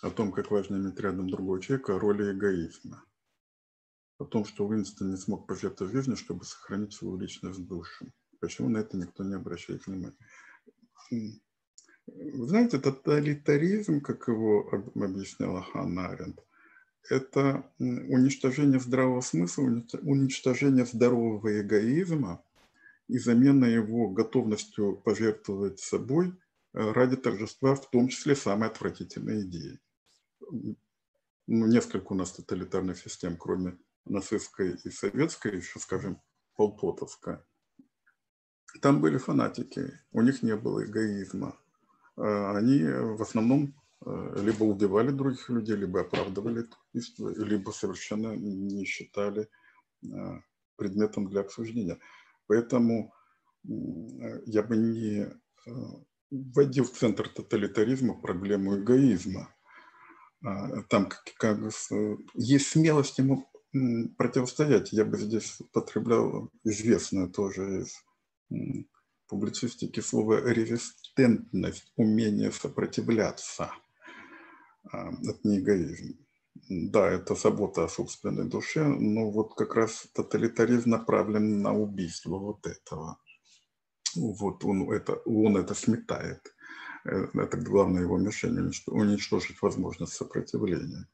о 0.00 0.10
том, 0.10 0.32
как 0.32 0.50
важно 0.50 0.76
иметь 0.76 1.00
рядом 1.00 1.28
другого 1.28 1.60
человека, 1.60 1.98
роли 1.98 2.32
эгоизма? 2.32 3.04
О 4.18 4.24
том, 4.24 4.44
что 4.44 4.66
Уинстон 4.66 5.10
не 5.10 5.16
смог 5.16 5.46
пожертвовать 5.46 5.92
жизнью, 5.92 6.16
чтобы 6.16 6.44
сохранить 6.44 6.92
свою 6.92 7.18
личность 7.18 7.66
душу. 7.66 8.06
Почему 8.40 8.68
на 8.68 8.78
это 8.78 8.96
никто 8.96 9.24
не 9.24 9.34
обращает 9.34 9.86
внимания? 9.86 10.16
Вы 11.10 12.46
знаете, 12.46 12.78
тоталитаризм, 12.78 14.00
как 14.00 14.28
его 14.28 14.68
объясняла 14.94 15.62
Ханна 15.62 16.08
Аренд, 16.08 16.44
это 17.10 17.70
уничтожение 17.78 18.80
здравого 18.80 19.20
смысла, 19.20 19.64
уничтожение 20.02 20.86
здорового 20.86 21.60
эгоизма 21.60 22.42
и 23.08 23.18
замена 23.18 23.66
его 23.66 24.08
готовностью 24.08 24.96
пожертвовать 24.96 25.80
собой 25.80 26.28
э, 26.28 26.92
ради 26.92 27.16
торжества, 27.16 27.74
в 27.74 27.90
том 27.90 28.08
числе 28.08 28.34
самой 28.34 28.68
отвратительной 28.70 29.42
идеи. 29.42 29.78
Ну, 31.46 31.66
несколько 31.66 32.12
у 32.12 32.16
нас 32.16 32.32
тоталитарных 32.32 32.96
систем, 32.96 33.36
кроме 33.36 33.76
нацистской 34.04 34.76
и 34.84 34.90
советской, 34.90 35.56
еще, 35.56 35.78
скажем, 35.78 36.20
полпотовская. 36.56 37.44
Там 38.82 39.00
были 39.00 39.18
фанатики, 39.18 40.00
у 40.12 40.20
них 40.20 40.42
не 40.42 40.56
было 40.56 40.84
эгоизма. 40.84 41.58
А 42.16 42.56
они 42.56 42.82
в 42.82 43.22
основном 43.22 43.74
Э, 44.06 44.34
либо 44.42 44.64
убивали 44.64 45.10
других 45.10 45.48
людей, 45.48 45.76
либо 45.76 46.02
оправдывали 46.02 46.66
убийство, 46.90 47.30
либо 47.30 47.70
совершенно 47.70 48.36
не 48.36 48.84
считали 48.84 49.48
э, 50.02 50.06
предметом 50.76 51.28
для 51.28 51.40
обсуждения. 51.40 51.98
Поэтому 52.46 53.14
я 53.62 54.62
бы 54.62 54.76
не 54.76 55.22
э, 55.22 55.30
вводил 56.30 56.84
в 56.84 56.90
центр 56.90 57.28
тоталитаризма 57.28 58.20
проблему 58.20 58.76
эгоизма. 58.78 59.54
А, 60.44 60.82
там 60.82 61.08
как, 61.08 61.24
как, 61.38 61.58
есть 62.34 62.66
смелость 62.66 63.16
ему 63.16 63.48
противостоять. 64.16 64.92
Я 64.92 65.04
бы 65.04 65.18
здесь 65.18 65.58
потреблял 65.72 66.50
известное 66.64 67.28
тоже 67.28 67.82
из 67.82 68.04
публицистики 69.28 70.00
слово 70.00 70.50
резистентность, 70.50 71.92
умение 71.96 72.52
сопротивляться– 72.52 73.70
а, 74.92 75.10
это 75.10 75.38
не. 75.44 76.16
Да, 76.68 77.10
это 77.10 77.34
забота 77.34 77.84
о 77.84 77.88
собственной 77.88 78.48
душе, 78.48 78.84
но 78.84 79.30
вот 79.30 79.54
как 79.54 79.74
раз 79.74 80.06
тоталитаризм 80.14 80.90
направлен 80.90 81.62
на 81.62 81.72
убийство 81.72 82.38
вот 82.38 82.66
этого. 82.66 83.18
Вот 84.14 84.64
он 84.64 84.90
это, 84.92 85.14
он 85.24 85.56
это 85.56 85.74
сметает. 85.74 86.54
Э, 87.04 87.26
это 87.34 87.56
главное 87.56 88.02
его 88.02 88.18
мишень– 88.18 88.72
уничтожить 88.86 89.60
возможность 89.62 90.12
сопротивления. 90.12 91.08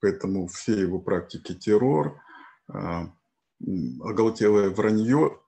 Поэтому 0.00 0.46
все 0.46 0.78
его 0.80 0.98
практики 1.00 1.54
террор, 1.54 2.20
а, 2.68 3.12
оголтелое 4.00 4.70
вранье, 4.70 5.40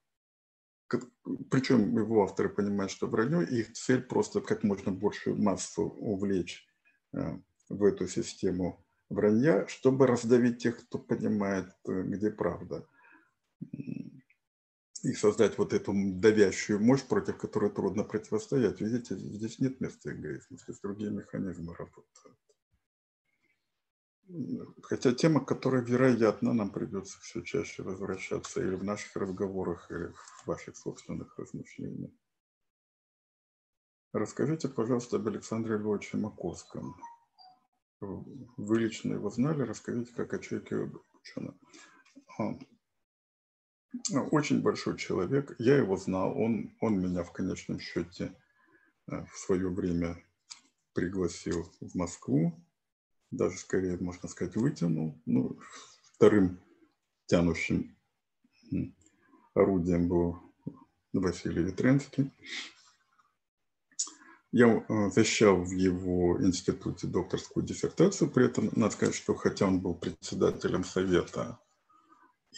причем 1.51 1.97
его 1.99 2.25
авторы 2.25 2.49
понимают, 2.49 2.91
что 2.91 3.07
вранье, 3.07 3.47
их 3.47 3.73
цель 3.73 4.03
просто 4.03 4.41
как 4.41 4.63
можно 4.63 4.91
больше 4.91 5.35
массу 5.35 5.83
увлечь 5.83 6.67
э, 7.13 7.39
в 7.69 7.85
эту 7.85 8.09
систему 8.09 8.85
вранья, 9.11 9.67
чтобы 9.67 10.07
раздавить 10.07 10.63
тех, 10.63 10.79
кто 10.79 10.99
понимает, 10.99 11.75
э, 11.87 12.03
где 12.03 12.31
правда. 12.31 12.89
И 15.03 15.13
создать 15.13 15.59
вот 15.59 15.75
эту 15.75 15.93
давящую 15.95 16.81
мощь, 16.81 17.03
против 17.03 17.37
которой 17.37 17.71
трудно 17.71 18.03
противостоять. 18.03 18.81
Видите, 18.81 19.15
здесь 19.17 19.59
нет 19.59 19.81
места 19.81 20.13
эгоизма, 20.13 20.57
здесь 20.57 20.81
другие 20.81 21.11
механизмы 21.11 21.75
работают. 21.75 22.39
Хотя 24.83 25.15
тема, 25.15 25.41
к 25.41 25.49
которой, 25.49 25.83
вероятно, 25.83 26.53
нам 26.53 26.71
придется 26.71 27.19
все 27.21 27.41
чаще 27.43 27.83
возвращаться 27.83 28.61
или 28.61 28.75
в 28.75 28.85
наших 28.85 29.17
разговорах, 29.17 29.91
или 29.91 30.13
в 30.13 30.47
ваших 30.47 30.77
собственных 30.77 31.39
размышлениях. 31.39 32.11
Расскажите, 34.13 34.69
пожалуйста, 34.69 35.17
об 35.17 35.29
Александре 35.29 35.77
Львовиче 35.77 36.17
Маковском. 36.19 36.97
Вы 38.01 38.79
лично 38.79 39.15
его 39.15 39.31
знали, 39.31 39.63
расскажите, 39.63 40.13
как 40.15 40.35
о 40.35 40.39
человеке 40.39 40.91
ученого. 41.21 41.59
Очень 44.31 44.63
большой 44.63 44.99
человек, 44.99 45.55
я 45.59 45.77
его 45.77 45.97
знал, 45.97 46.39
он, 46.39 46.77
он 46.81 47.01
меня 47.01 47.25
в 47.25 47.33
конечном 47.33 47.81
счете 47.81 48.37
э, 49.07 49.25
в 49.25 49.39
свое 49.39 49.71
время 49.71 50.23
пригласил 50.93 51.73
в 51.81 51.95
Москву, 51.95 52.53
даже 53.31 53.59
скорее, 53.59 53.97
можно 53.99 54.29
сказать, 54.29 54.57
вытянул. 54.57 55.21
Ну, 55.27 55.59
вторым 56.15 56.61
тянущим 57.27 57.97
орудием 59.55 60.09
был 60.09 60.39
Василий 61.13 61.63
Ветренский. 61.63 62.31
Я 64.51 64.67
э, 64.89 65.11
защищал 65.11 65.63
в 65.63 65.73
его 65.73 66.43
институте 66.43 67.07
докторскую 67.07 67.67
диссертацию, 67.67 68.31
при 68.31 68.47
этом 68.47 68.71
надо 68.75 68.95
сказать, 68.95 69.15
что 69.15 69.35
хотя 69.35 69.67
он 69.67 69.81
был 69.81 69.95
председателем 69.95 70.85
совета 70.85 71.59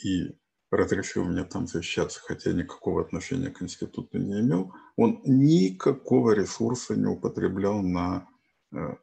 и 0.04 0.38
разрешил 0.70 1.24
мне 1.24 1.42
там 1.42 1.66
защищаться, 1.66 2.20
хотя 2.20 2.52
никакого 2.52 3.00
отношения 3.00 3.50
к 3.50 3.61
институту 3.61 4.18
не 4.18 4.40
имел, 4.40 4.72
он 4.96 5.20
никакого 5.24 6.30
ресурса 6.30 6.94
не 6.94 7.06
употреблял 7.06 7.83
на 7.83 8.28
э, 8.72 8.94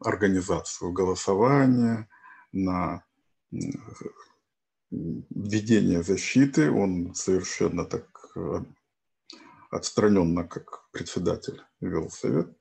организацию 0.00 0.92
голосования, 0.92 2.08
на 2.52 3.04
введение 4.90 6.02
защиты. 6.02 6.70
Он 6.70 7.14
совершенно 7.14 7.84
так 7.84 8.06
э, 8.36 8.60
отстраненно, 9.70 10.44
как 10.44 10.88
председатель, 10.92 11.62
вел 11.80 12.10
совет, 12.10 12.54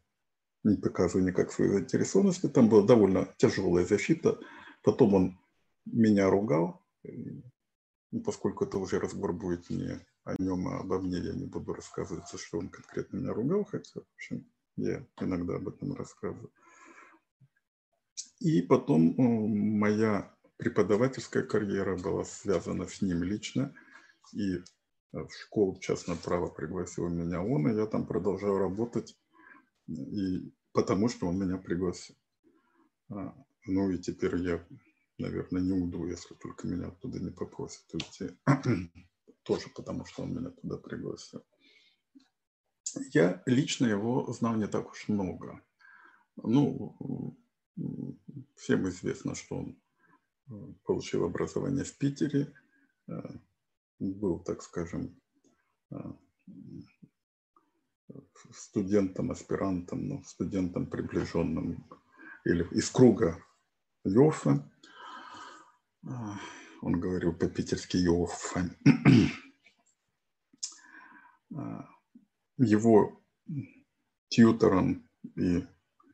не 0.63 0.77
показывая 0.77 1.25
никак 1.25 1.51
своей 1.51 1.71
заинтересованности. 1.71 2.47
Там 2.47 2.69
была 2.69 2.85
довольно 2.85 3.33
тяжелая 3.37 3.85
защита. 3.85 4.39
Потом 4.83 5.13
он 5.13 5.39
меня 5.85 6.29
ругал, 6.29 6.81
поскольку 8.25 8.65
это 8.65 8.77
уже 8.77 8.99
разбор 8.99 9.33
будет 9.33 9.69
не 9.69 9.99
о 10.23 10.41
нем, 10.41 10.67
а 10.67 10.79
обо 10.79 10.99
мне, 10.99 11.17
я 11.17 11.33
не 11.33 11.45
буду 11.45 11.73
рассказывать, 11.73 12.27
что 12.39 12.59
он 12.59 12.69
конкретно 12.69 13.17
меня 13.17 13.33
ругал, 13.33 13.65
хотя, 13.65 13.99
в 13.99 14.03
общем, 14.15 14.45
я 14.77 15.05
иногда 15.19 15.55
об 15.55 15.67
этом 15.67 15.93
рассказываю. 15.95 16.51
И 18.41 18.63
потом 18.63 19.13
моя 19.17 20.33
преподавательская 20.57 21.43
карьера 21.43 21.95
была 21.95 22.25
связана 22.25 22.87
с 22.87 23.01
ним 23.03 23.23
лично, 23.23 23.71
и 24.33 24.57
в 25.11 25.29
школу 25.29 25.77
частное 25.79 26.15
право 26.15 26.47
пригласил 26.47 27.07
меня 27.07 27.43
он, 27.43 27.69
и 27.69 27.75
я 27.75 27.85
там 27.85 28.07
продолжал 28.07 28.57
работать 28.57 29.15
И 29.87 30.51
потому 30.73 31.07
что 31.07 31.27
он 31.27 31.37
меня 31.37 31.57
пригласил. 31.57 32.15
А, 33.09 33.35
ну 33.67 33.91
и 33.91 33.99
теперь 33.99 34.37
я, 34.37 34.65
наверное, 35.19 35.61
не 35.61 35.73
уйду, 35.73 36.07
если 36.07 36.33
только 36.33 36.67
меня 36.67 36.87
оттуда 36.87 37.19
не 37.19 37.29
попросят 37.29 37.93
уйти. 37.93 38.35
Тоже 39.43 39.69
потому, 39.75 40.05
что 40.05 40.23
он 40.23 40.33
меня 40.33 40.49
туда 40.49 40.77
пригласил. 40.77 41.43
Я 43.13 43.43
лично 43.45 43.85
его 43.85 44.31
знал 44.33 44.55
не 44.55 44.67
так 44.67 44.89
уж 44.89 45.09
много. 45.09 45.61
Ну, 46.37 47.37
всем 48.55 48.87
известно, 48.89 49.35
что 49.35 49.57
он 49.57 49.81
э, 50.49 50.73
получил 50.83 51.23
образование 51.25 51.83
в 51.83 51.97
Питере, 51.97 52.53
э, 53.07 53.13
был, 53.99 54.39
так 54.39 54.61
скажем, 54.61 55.19
э, 55.91 55.95
студентом, 58.53 59.31
аспирантом, 59.31 60.07
ну, 60.07 60.23
студентом 60.23 60.87
приближенным 60.87 61.87
или 62.45 62.67
из 62.71 62.89
круга 62.89 63.43
Йоффа. 64.03 64.69
Он 66.81 66.99
говорил 66.99 67.33
по-питерски 67.33 67.97
Йоффа. 67.97 68.69
Его 72.57 73.21
тьютором 74.29 75.07
и 75.35 75.65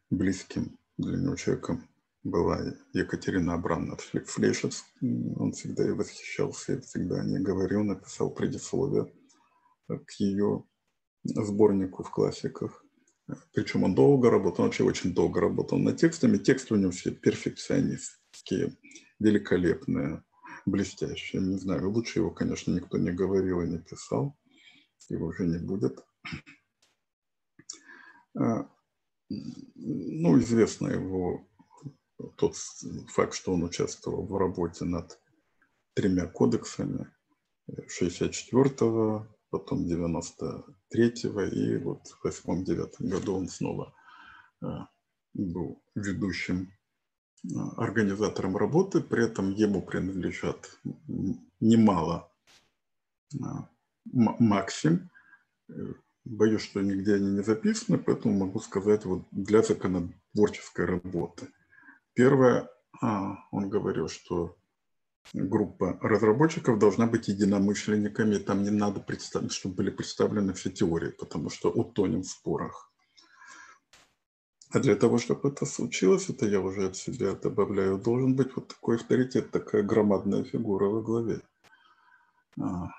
близким 0.09 0.76
для 0.97 1.17
него 1.17 1.35
человеком 1.35 1.87
была 2.23 2.59
Екатерина 2.93 3.53
Абрамовна 3.53 3.97
Флешец. 3.97 4.83
Он 5.01 5.51
всегда 5.51 5.87
и 5.87 5.91
восхищался, 5.91 6.73
и 6.73 6.81
всегда 6.81 7.23
не 7.23 7.39
говорил, 7.39 7.83
написал 7.83 8.31
предисловие 8.31 9.11
к 9.87 10.11
ее 10.19 10.63
сборнику 11.23 12.03
в 12.03 12.11
классиках. 12.11 12.83
Причем 13.53 13.83
он 13.83 13.95
долго 13.95 14.29
работал, 14.29 14.63
он 14.63 14.67
вообще 14.67 14.83
очень 14.83 15.13
долго 15.13 15.41
работал 15.41 15.77
над 15.77 15.97
текстами. 15.97 16.37
Тексты 16.37 16.73
у 16.73 16.77
него 16.77 16.91
все 16.91 17.11
перфекционистские, 17.11 18.77
великолепные, 19.19 20.23
блестящие. 20.65 21.41
Не 21.41 21.57
знаю, 21.57 21.89
лучше 21.91 22.19
его, 22.19 22.31
конечно, 22.31 22.71
никто 22.71 22.97
не 22.97 23.11
говорил 23.11 23.61
и 23.61 23.67
не 23.67 23.79
писал. 23.79 24.37
Его 25.09 25.27
уже 25.27 25.45
не 25.45 25.59
будет. 25.59 26.03
Ну, 29.29 30.39
известно 30.39 30.87
его 30.87 31.45
тот 32.35 32.55
факт, 33.09 33.33
что 33.33 33.53
он 33.53 33.63
участвовал 33.63 34.25
в 34.25 34.37
работе 34.37 34.85
над 34.85 35.19
тремя 35.93 36.27
кодексами 36.27 37.07
64-го, 37.69 39.27
потом 39.49 39.85
93-го, 39.85 41.41
и 41.41 41.77
вот 41.77 42.07
в 42.07 42.25
8-9 42.25 42.91
году 42.99 43.35
он 43.35 43.47
снова 43.47 43.93
э, 44.61 44.67
был 45.33 45.81
ведущим 45.95 46.71
э, 47.43 47.47
организатором 47.77 48.57
работы, 48.57 49.01
при 49.01 49.25
этом 49.25 49.51
ему 49.51 49.81
принадлежат 49.81 50.79
немало 51.59 52.31
э, 53.33 53.37
максим, 54.13 55.09
Боюсь, 56.29 56.61
что 56.61 56.81
нигде 56.81 57.15
они 57.15 57.31
не 57.31 57.41
записаны, 57.41 57.97
поэтому 57.97 58.37
могу 58.37 58.59
сказать 58.59 59.05
вот 59.05 59.23
для 59.31 59.63
законотворческой 59.63 60.85
работы. 60.85 61.47
Первое, 62.13 62.69
а, 63.01 63.37
он 63.51 63.69
говорил, 63.69 64.09
что 64.09 64.57
группа 65.33 65.97
разработчиков 66.01 66.79
должна 66.79 67.07
быть 67.07 67.29
единомышленниками, 67.29 68.39
там 68.39 68.63
не 68.63 68.71
надо 68.71 68.99
представить, 68.99 69.53
чтобы 69.53 69.75
были 69.75 69.89
представлены 69.89 70.53
все 70.53 70.69
теории, 70.69 71.11
потому 71.11 71.49
что 71.49 71.71
утонем 71.71 72.23
в 72.23 72.27
спорах. 72.27 72.91
А 74.71 74.79
для 74.79 74.97
того, 74.97 75.19
чтобы 75.19 75.47
это 75.47 75.65
случилось, 75.65 76.29
это 76.29 76.45
я 76.45 76.59
уже 76.59 76.87
от 76.87 76.97
себя 76.97 77.35
добавляю, 77.35 77.97
должен 77.97 78.35
быть 78.35 78.53
вот 78.53 78.67
такой 78.67 78.97
авторитет, 78.97 79.51
такая 79.51 79.81
громадная 79.81 80.43
фигура 80.43 80.89
во 80.89 81.01
главе, 81.01 81.39
а, 82.59 82.89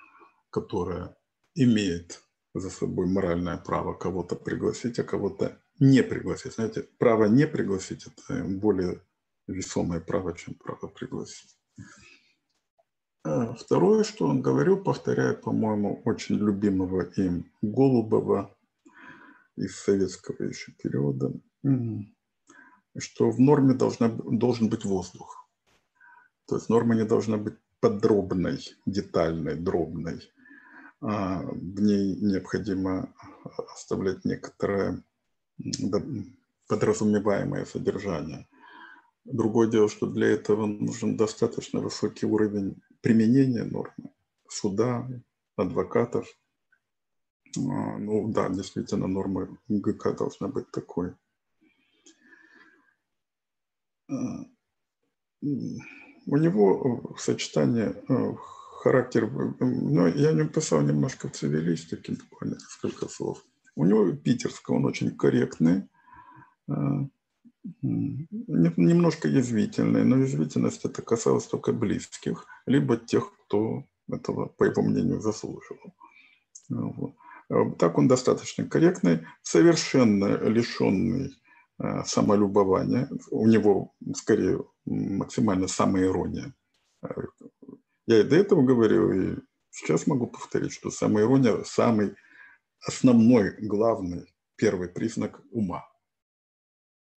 которая 0.49 1.15
имеет 1.55 2.23
за 2.61 2.71
собой 2.71 3.07
моральное 3.07 3.57
право 3.57 3.95
кого-то 3.95 4.37
пригласить, 4.37 4.99
а 4.99 5.05
кого-то 5.05 5.59
не 5.81 6.03
пригласить. 6.03 6.55
Знаете, 6.55 6.87
право 6.99 7.27
не 7.27 7.47
пригласить– 7.47 8.07
это 8.07 8.45
более 8.45 9.01
весомое 9.47 10.01
право, 10.01 10.33
чем 10.35 10.55
право 10.55 10.89
пригласить. 10.89 11.57
А 13.25 13.55
второе, 13.55 14.05
что 14.05 14.27
он 14.27 14.43
говорил, 14.43 14.83
повторяя, 14.83 15.35
по-моему, 15.35 16.03
очень 16.05 16.37
любимого 16.37 17.03
им 17.03 17.51
Голубова 17.63 18.55
из 19.57 19.77
советского 19.77 20.45
еще 20.45 20.73
периода, 20.73 21.33
что 22.97 23.31
в 23.31 23.41
норме 23.41 23.75
должна, 23.75 24.09
должен 24.09 24.69
быть 24.69 24.85
воздух. 24.85 25.49
То 26.47 26.57
есть 26.57 26.69
норма 26.69 26.95
не 26.95 27.05
должна 27.05 27.37
быть 27.37 27.55
подробной, 27.81 28.61
детальной, 28.87 29.57
дробной. 29.57 30.23
А, 31.01 31.43
в 31.43 31.81
ней 31.81 32.17
необходимо 32.17 33.13
оставлять 33.75 34.25
некоторое 34.25 35.03
подразумеваемое 36.67 37.65
содержание. 37.65 38.49
Другое 39.25 39.69
дело, 39.69 39.89
что 39.89 40.07
для 40.07 40.29
этого 40.29 40.67
нужен 40.67 41.17
достаточно 41.17 41.81
высокий 41.81 42.27
уровень 42.27 42.81
применения 43.01 43.65
нормы 43.65 44.13
суда, 44.49 45.09
адвокатов. 45.57 46.27
А, 47.57 47.99
ну 47.99 48.29
да, 48.33 48.49
действительно, 48.49 49.07
норма 49.07 49.57
ГК 49.69 50.13
должна 50.13 50.49
быть 50.49 50.71
такой. 50.71 51.15
А, 54.11 54.15
у 55.41 56.37
него 56.37 57.15
сочетание 57.19 57.95
характер, 58.79 59.31
ну, 59.61 60.07
я 60.07 60.33
не 60.33 60.45
писал 60.49 60.83
немножко 60.83 61.29
в 61.29 61.33
цивилистике, 61.33 62.17
буквально 62.31 62.55
несколько 62.55 63.09
слов. 63.09 63.45
У 63.75 63.85
него 63.85 64.13
питерского, 64.13 64.77
он 64.77 64.85
очень 64.85 65.17
корректный, 65.17 65.89
э, 66.69 66.73
немножко 67.83 69.29
язвительный, 69.29 70.05
но 70.05 70.17
язвительность 70.19 70.85
это 70.85 71.03
касалось 71.03 71.47
только 71.47 71.73
близких, 71.73 72.47
либо 72.67 72.97
тех, 72.97 73.33
кто 73.45 73.85
этого, 74.11 74.47
по 74.47 74.65
его 74.65 74.83
мнению, 74.83 75.21
заслуживал. 75.21 75.95
Вот. 76.69 77.15
Так 77.79 77.99
он 77.99 78.09
достаточно 78.09 78.65
корректный, 78.65 79.27
совершенно 79.43 80.37
лишенный 80.49 81.33
э, 81.79 82.05
самолюбования. 82.05 83.09
У 83.31 83.47
него 83.49 83.95
скорее 84.15 84.65
максимально 84.85 85.67
самоирония. 85.67 86.55
Я 88.09 88.21
и 88.21 88.23
до 88.23 88.37
этого 88.37 88.63
говорил, 88.63 89.13
и 89.13 89.37
сейчас 89.69 90.07
могу 90.07 90.29
повторить, 90.29 90.73
что 90.73 90.91
самая 90.91 91.25
ирония– 91.25 91.63
самый 91.65 92.17
основной, 92.81 93.55
главный, 93.61 94.35
первый 94.57 94.89
признак 94.89 95.43
ума. 95.51 95.87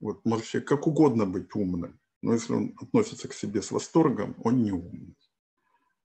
Вот 0.02 0.26
может 0.26 0.66
как 0.66 0.88
угодно 0.88 1.26
быть 1.26 1.56
умным, 1.56 1.98
но 2.22 2.34
если 2.34 2.52
он 2.52 2.76
относится 2.78 3.30
к 3.30 3.34
себе 3.34 3.62
с 3.62 3.72
восторгом, 3.72 4.36
он 4.44 4.64
не 4.64 4.74
умный. 4.74 5.18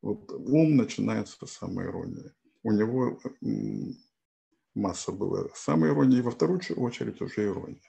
Вот 0.02 0.30
ум 0.30 0.76
начинается 0.76 1.44
с 1.44 1.50
самой 1.50 1.86
иронии. 1.86 2.32
У 2.62 2.70
него 2.70 3.18
масса 4.76 5.10
была 5.10 5.48
самой 5.56 5.90
иронии, 5.90 6.18
и 6.18 6.22
во 6.22 6.30
вторую 6.30 6.60
очередь 6.76 7.20
уже 7.20 7.46
ирония. 7.46 7.82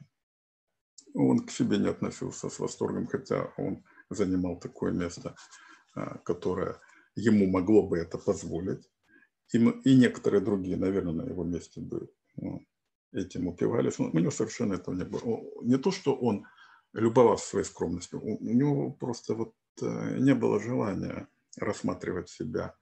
Он 1.13 1.45
к 1.45 1.51
себе 1.51 1.77
не 1.77 1.89
относился 1.89 2.49
с 2.49 2.57
восторгом, 2.57 3.05
хотя 3.05 3.53
он 3.55 3.83
занимал 4.09 4.59
такое 4.59 4.91
место, 4.91 5.35
а, 5.93 6.17
которое 6.19 6.79
ему 7.17 7.47
могло 7.47 7.81
бы 7.83 7.97
это 7.97 8.17
позволить. 8.17 8.89
И, 9.53 9.95
некоторые 9.95 10.41
другие, 10.41 10.77
наверное, 10.77 11.13
на 11.13 11.23
его 11.23 11.43
месте 11.43 11.81
бы 11.81 12.09
ну, 12.35 12.65
этим 13.13 13.47
упивались. 13.47 13.99
Но 13.99 14.09
у 14.11 14.19
него 14.19 14.31
совершенно 14.31 14.75
этого 14.75 14.95
не 14.95 15.05
было. 15.05 15.41
Не 15.63 15.77
то, 15.77 15.91
что 15.91 16.15
он 16.15 16.45
любовался 16.93 17.47
своей 17.47 17.65
скромностью, 17.65 18.21
у, 18.21 18.37
него 18.43 18.91
просто 18.91 19.33
вот 19.33 19.53
э, 19.81 20.17
не 20.19 20.35
было 20.35 20.59
желания 20.59 21.27
рассматривать 21.57 22.29
себя, 22.29 22.75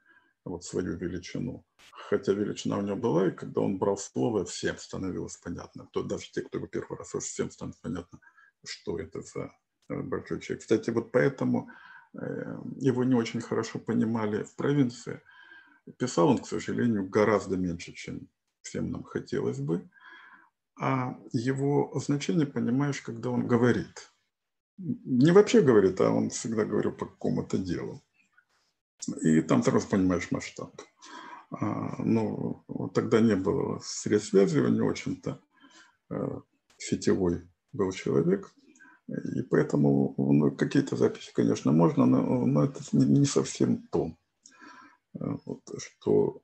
вот 0.43 0.63
свою 0.63 0.97
величину. 0.97 1.65
Хотя 1.91 2.33
величина 2.33 2.77
у 2.77 2.81
него 2.81 2.97
была, 2.97 3.27
и 3.27 3.31
когда 3.31 3.61
он 3.61 3.77
брал 3.77 3.97
слово, 3.97 4.45
всем 4.45 4.77
становилось 4.77 5.38
понятно. 5.38 5.88
То, 5.91 6.03
даже 6.03 6.31
те, 6.31 6.41
кто 6.41 6.57
его 6.57 6.67
первый 6.67 6.97
раз 6.97 7.13
всем 7.23 7.51
становится 7.51 7.81
понятно, 7.81 8.19
что 8.65 8.99
это 8.99 9.21
за 9.21 9.51
э, 9.89 10.01
большой 10.01 10.41
человек. 10.41 10.61
Кстати, 10.61 10.89
вот 10.89 11.11
поэтому 11.11 11.69
его 12.78 13.03
не 13.03 13.16
очень 13.16 13.41
хорошо 13.41 13.80
понимали 13.80 14.43
в 14.43 14.55
провинции. 14.55 15.22
Писал 15.97 16.30
он, 16.30 16.38
к 16.39 16.47
сожалению, 16.47 17.07
гораздо 17.07 17.57
меньше, 17.57 17.93
чем 17.93 18.28
всем 18.61 18.91
нам 18.91 19.03
хотелось 19.03 19.59
бы. 19.59 19.89
А 20.80 21.18
его 21.32 21.91
значение 21.99 22.47
понимаешь, 22.47 23.01
когда 23.01 23.30
он 23.30 23.47
говорит. 23.47 24.11
Не 24.78 25.32
вообще 25.32 25.61
говорит, 25.61 26.01
а 26.01 26.09
он 26.09 26.30
всегда 26.30 26.66
говорил 26.66 26.91
по 26.91 27.05
какому-то 27.05 27.57
делу. 27.57 28.03
И 29.22 29.41
там 29.41 29.63
сразу 29.63 29.88
понимаешь 29.88 30.32
масштаб. 30.32 30.82
А, 31.51 32.01
ну, 32.03 32.63
тогда 32.93 33.22
не 33.22 33.36
было 33.36 33.80
средств 33.84 34.32
связи, 34.32 34.57
не 34.57 34.82
очень-то. 34.82 35.39
Э, 36.09 36.41
сетевой 36.78 37.47
был 37.72 37.91
человек, 37.91 38.51
и 39.08 39.43
поэтому 39.43 40.16
ну, 40.18 40.51
какие-то 40.51 40.95
записи, 40.95 41.32
конечно, 41.34 41.72
можно, 41.72 42.06
но, 42.06 42.45
но 42.45 42.64
это 42.64 42.82
не, 42.93 43.26
совсем 43.26 43.88
то, 43.91 44.16
вот, 45.14 45.62
что 45.78 46.41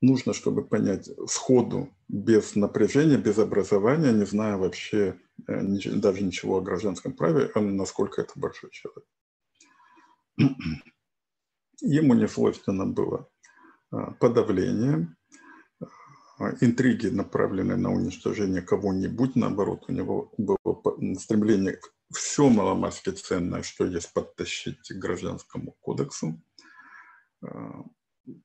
нужно, 0.00 0.32
чтобы 0.32 0.64
понять 0.64 1.10
сходу, 1.26 1.90
без 2.08 2.56
напряжения, 2.56 3.18
без 3.18 3.38
образования, 3.38 4.12
не 4.12 4.24
зная 4.24 4.56
вообще 4.56 5.18
даже 5.46 6.22
ничего 6.22 6.58
о 6.58 6.62
гражданском 6.62 7.12
праве, 7.12 7.50
насколько 7.54 8.22
это 8.22 8.32
большой 8.36 8.70
человек. 8.70 9.04
Ему 11.80 12.14
не 12.14 12.28
свойственно 12.28 12.86
было 12.86 13.28
подавление, 14.20 15.14
интриги, 16.60 17.06
направленные 17.06 17.76
на 17.76 17.92
уничтожение 17.92 18.62
кого-нибудь, 18.62 19.36
наоборот, 19.36 19.84
у 19.88 19.92
него 19.92 20.32
было 20.36 20.58
стремление 21.18 21.78
все 22.12 22.48
маломальски 22.48 23.10
ценное, 23.10 23.62
что 23.62 23.84
есть, 23.84 24.12
подтащить 24.12 24.88
к 24.88 24.94
гражданскому 24.94 25.72
кодексу, 25.80 26.40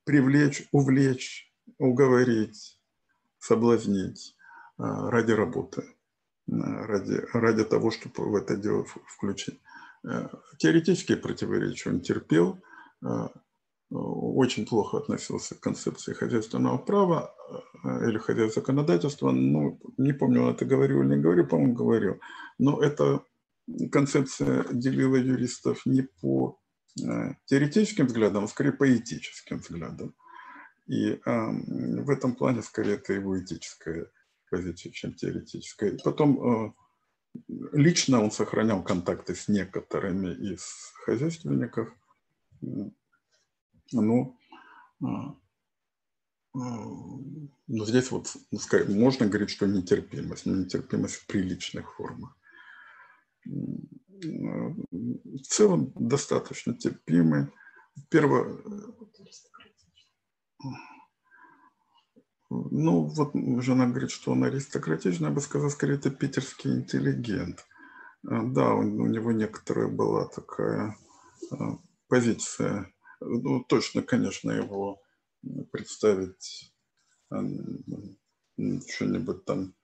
привлечь, 0.04 0.68
увлечь, 0.72 1.52
уговорить, 1.78 2.80
соблазнить 3.38 4.36
ради 4.76 5.32
работы, 5.32 5.84
ради, 6.48 7.22
ради 7.32 7.64
того, 7.64 7.90
чтобы 7.90 8.30
в 8.30 8.34
это 8.36 8.56
дело 8.56 8.84
включить. 9.06 9.60
Теоретические 10.58 11.16
противоречия 11.18 11.90
он 11.90 12.00
терпел, 12.00 12.62
очень 13.90 14.66
плохо 14.66 14.98
относился 14.98 15.54
к 15.54 15.60
концепции 15.60 16.12
хозяйственного 16.12 16.78
права 16.78 17.34
э, 17.84 18.08
или 18.08 18.18
хозяйственного 18.18 18.52
законодательства. 18.52 19.30
Ну, 19.32 19.80
не 19.98 20.12
помню, 20.12 20.42
он 20.42 20.54
это 20.54 20.64
говорил 20.64 21.02
или 21.02 21.16
не 21.16 21.22
говорил, 21.22 21.46
по-моему, 21.46 21.74
говорил. 21.74 22.20
Но 22.58 22.80
эта 22.80 23.24
концепция 23.90 24.64
делила 24.72 25.16
юристов 25.16 25.84
не 25.86 26.02
по 26.02 26.58
э, 27.02 27.34
теоретическим 27.46 28.06
взглядам, 28.06 28.44
а 28.44 28.48
скорее 28.48 28.72
по 28.72 28.96
этическим 28.96 29.58
взглядам. 29.58 30.14
И 30.86 31.10
э, 31.12 31.20
в 31.24 32.10
этом 32.10 32.34
плане 32.34 32.62
скорее 32.62 32.94
это 32.94 33.12
его 33.12 33.38
этическая 33.40 34.06
позиция, 34.50 34.92
чем 34.92 35.14
теоретическая. 35.14 35.90
И 35.90 35.98
потом 36.02 36.38
э, 36.68 36.72
лично 37.72 38.22
он 38.22 38.30
сохранял 38.30 38.82
контакты 38.82 39.34
с 39.34 39.48
некоторыми 39.48 40.32
из 40.52 40.92
хозяйственников, 41.04 41.88
ну, 43.92 44.36
а, 45.02 45.34
а, 46.54 46.58
ну, 47.66 47.84
здесь 47.86 48.10
вот 48.10 48.36
ну, 48.50 48.58
можно 48.94 49.26
говорить, 49.26 49.50
что 49.50 49.66
нетерпимость, 49.66 50.46
но 50.46 50.56
нетерпимость 50.56 51.14
в 51.14 51.26
приличных 51.26 51.94
формах. 51.94 52.36
В 53.44 55.42
целом 55.42 55.92
достаточно 55.94 56.74
терпимый. 56.74 57.46
Первое, 58.08 58.58
ну, 62.50 63.04
вот 63.04 63.32
жена 63.62 63.86
говорит, 63.86 64.10
что 64.10 64.32
он 64.32 64.44
аристократичный, 64.44 65.28
я 65.28 65.34
бы 65.34 65.40
сказал, 65.40 65.70
скорее, 65.70 65.94
это 65.94 66.10
питерский 66.10 66.72
интеллигент. 66.72 67.66
А, 68.26 68.42
да, 68.44 68.74
у, 68.74 68.82
него 68.82 69.32
некоторая 69.32 69.88
была 69.88 70.26
такая 70.26 70.96
позиция 72.08 72.92
ну, 73.20 73.64
точно, 73.64 74.02
конечно, 74.02 74.50
его 74.50 75.02
представить 75.70 76.72
что-нибудь 78.88 79.44
там 79.44 79.74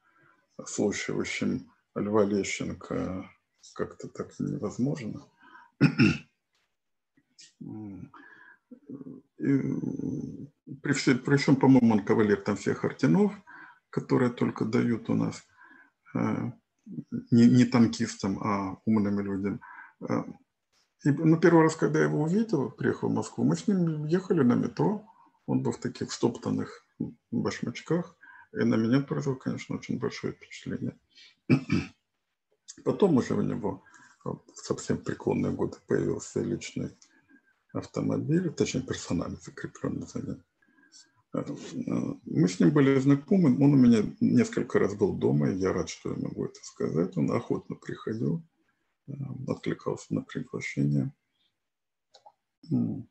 слушающим 0.65 1.71
Льва 1.95 2.25
Лещенко 2.25 3.31
как-то 3.75 4.09
так 4.09 4.39
невозможно. 4.39 5.27
И 9.39 9.61
при, 10.83 10.93
все, 10.93 11.15
при 11.15 11.37
всем, 11.37 11.57
по-моему, 11.57 11.95
он 11.95 12.05
кавалер 12.05 12.41
там 12.41 12.57
всех 12.57 12.85
орденов, 12.85 13.33
которые 13.91 14.31
только 14.31 14.65
дают 14.65 15.09
у 15.11 15.15
нас 15.15 15.45
э, 16.15 16.53
не, 17.31 17.47
не 17.47 17.65
танкистам, 17.65 18.39
а 18.39 18.81
умным 18.85 19.21
людям. 19.21 19.61
И, 21.07 21.13
ну, 21.13 21.39
первый 21.39 21.63
раз, 21.63 21.77
когда 21.77 22.01
я 22.01 22.07
его 22.07 22.23
увидел, 22.23 22.69
приехал 22.69 23.09
в 23.09 23.15
Москву, 23.15 23.45
мы 23.45 23.57
с 23.57 23.69
ним 23.69 24.07
ехали 24.07 24.43
на 24.43 24.55
метро. 24.55 25.09
Он 25.47 25.63
был 25.63 25.71
в 25.71 25.79
таких 25.79 26.11
стоптанных 26.11 26.85
башмачках. 27.31 28.17
И 28.53 28.65
на 28.65 28.75
меня 28.75 29.01
произвел, 29.03 29.37
конечно, 29.37 29.77
очень 29.77 30.01
большое 30.01 30.33
впечатление. 30.33 30.99
Потом 32.85 33.19
уже 33.19 33.35
у 33.35 33.43
него 33.43 33.85
в 34.25 34.41
совсем 34.57 34.99
преклонные 34.99 35.53
годы 35.53 35.77
появился 35.87 36.41
личный 36.41 36.91
автомобиль, 37.73 38.51
точнее 38.51 38.83
персонально 38.83 39.37
закрепленный 39.37 40.09
за 40.09 40.23
ним. 40.23 40.43
Мы 42.25 42.49
с 42.49 42.59
ним 42.59 42.71
были 42.71 42.99
знакомы, 42.99 43.51
он 43.65 43.75
у 43.75 43.77
меня 43.77 44.03
несколько 44.21 44.81
раз 44.81 44.97
был 44.97 45.13
дома, 45.13 45.51
и 45.51 45.59
я 45.59 45.73
рад, 45.73 45.89
что 45.89 46.11
я 46.11 46.17
могу 46.17 46.47
это 46.47 46.59
сказать. 46.65 47.17
Он 47.17 47.31
охотно 47.31 47.77
приходил 47.77 48.43
откликался 49.47 50.15
на 50.15 50.23
приглашение. 50.23 51.13
Ну 52.71 53.07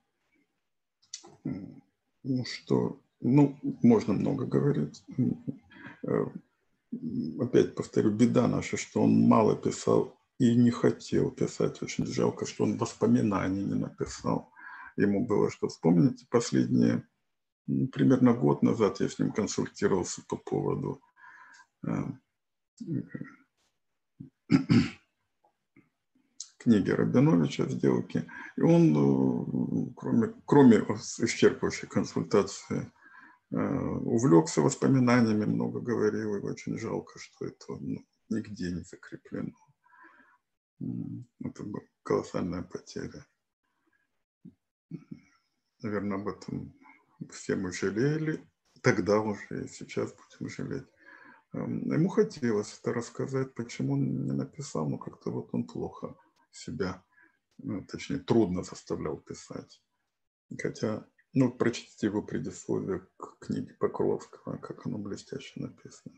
что, 2.46 3.00
ну, 3.22 3.58
можно 3.84 4.14
много 4.14 4.46
говорить. 4.46 5.04
Э, 6.08 6.26
опять 7.40 7.76
повторю, 7.76 8.12
беда 8.12 8.48
наша, 8.48 8.78
что 8.78 9.02
он 9.02 9.22
мало 9.22 9.56
писал 9.56 10.16
и 10.38 10.56
не 10.56 10.72
хотел 10.72 11.32
писать. 11.32 11.82
Очень 11.82 12.06
жалко, 12.06 12.46
что 12.46 12.64
он 12.64 12.78
воспоминаний 12.78 13.64
не 13.64 13.74
написал. 13.76 14.52
Ему 14.98 15.26
было 15.26 15.50
что 15.50 15.68
вспомнить. 15.68 16.28
Последние, 16.30 17.08
примерно 17.66 18.34
год 18.34 18.62
назад 18.62 19.00
я 19.00 19.10
с 19.10 19.20
ним 19.20 19.32
консультировался 19.32 20.22
по 20.28 20.38
поводу 20.38 21.02
э, 21.88 21.90
книги 26.66 26.90
Рабиновича 26.90 27.70
«Сделки». 27.70 28.28
И 28.58 28.62
он, 28.62 28.92
э, 28.96 29.94
кроме, 29.96 30.34
кроме 30.46 30.78
исчерпывающей 30.78 31.88
консультации, 31.88 32.92
э, 33.52 33.58
увлекся 33.58 34.62
воспоминаниями, 34.62 35.46
много 35.46 35.80
говорил, 35.80 36.36
и 36.36 36.42
очень 36.42 36.78
жалко, 36.80 37.20
что 37.20 37.46
это 37.46 37.78
ну, 37.80 38.04
нигде 38.30 38.72
не 38.72 38.82
закреплено. 38.82 39.54
Это 41.44 41.64
была 41.64 41.84
колоссальная 42.04 42.64
потеря. 42.64 43.26
Наверное, 45.84 46.18
об 46.18 46.28
этом 46.28 46.74
все 47.32 47.56
мы 47.56 47.72
жалели, 47.72 48.44
тогда 48.82 49.20
уже 49.20 49.66
и 49.66 49.68
сейчас 49.68 50.14
будем 50.14 50.50
жалеть. 50.50 50.88
Эм, 51.54 51.92
ему 51.92 52.10
хотелось 52.10 52.80
это 52.80 52.92
рассказать, 52.92 53.54
почему 53.54 53.94
он 53.94 54.26
не 54.26 54.34
написал, 54.34 54.90
но 54.90 54.98
как-то 54.98 55.30
вот 55.32 55.50
он 55.54 55.66
плохо 55.66 56.16
себя, 56.56 57.04
ну, 57.58 57.86
точнее, 57.86 58.20
трудно 58.20 58.64
заставлял 58.64 59.18
писать. 59.18 59.82
Хотя, 60.62 61.06
ну, 61.34 61.52
прочтите 61.52 62.08
его 62.08 62.22
предисловие 62.22 63.08
к 63.18 63.40
книге 63.40 63.74
Покровского, 63.76 64.58
как 64.58 64.86
оно 64.86 64.98
блестяще 64.98 65.60
написано. 65.60 66.16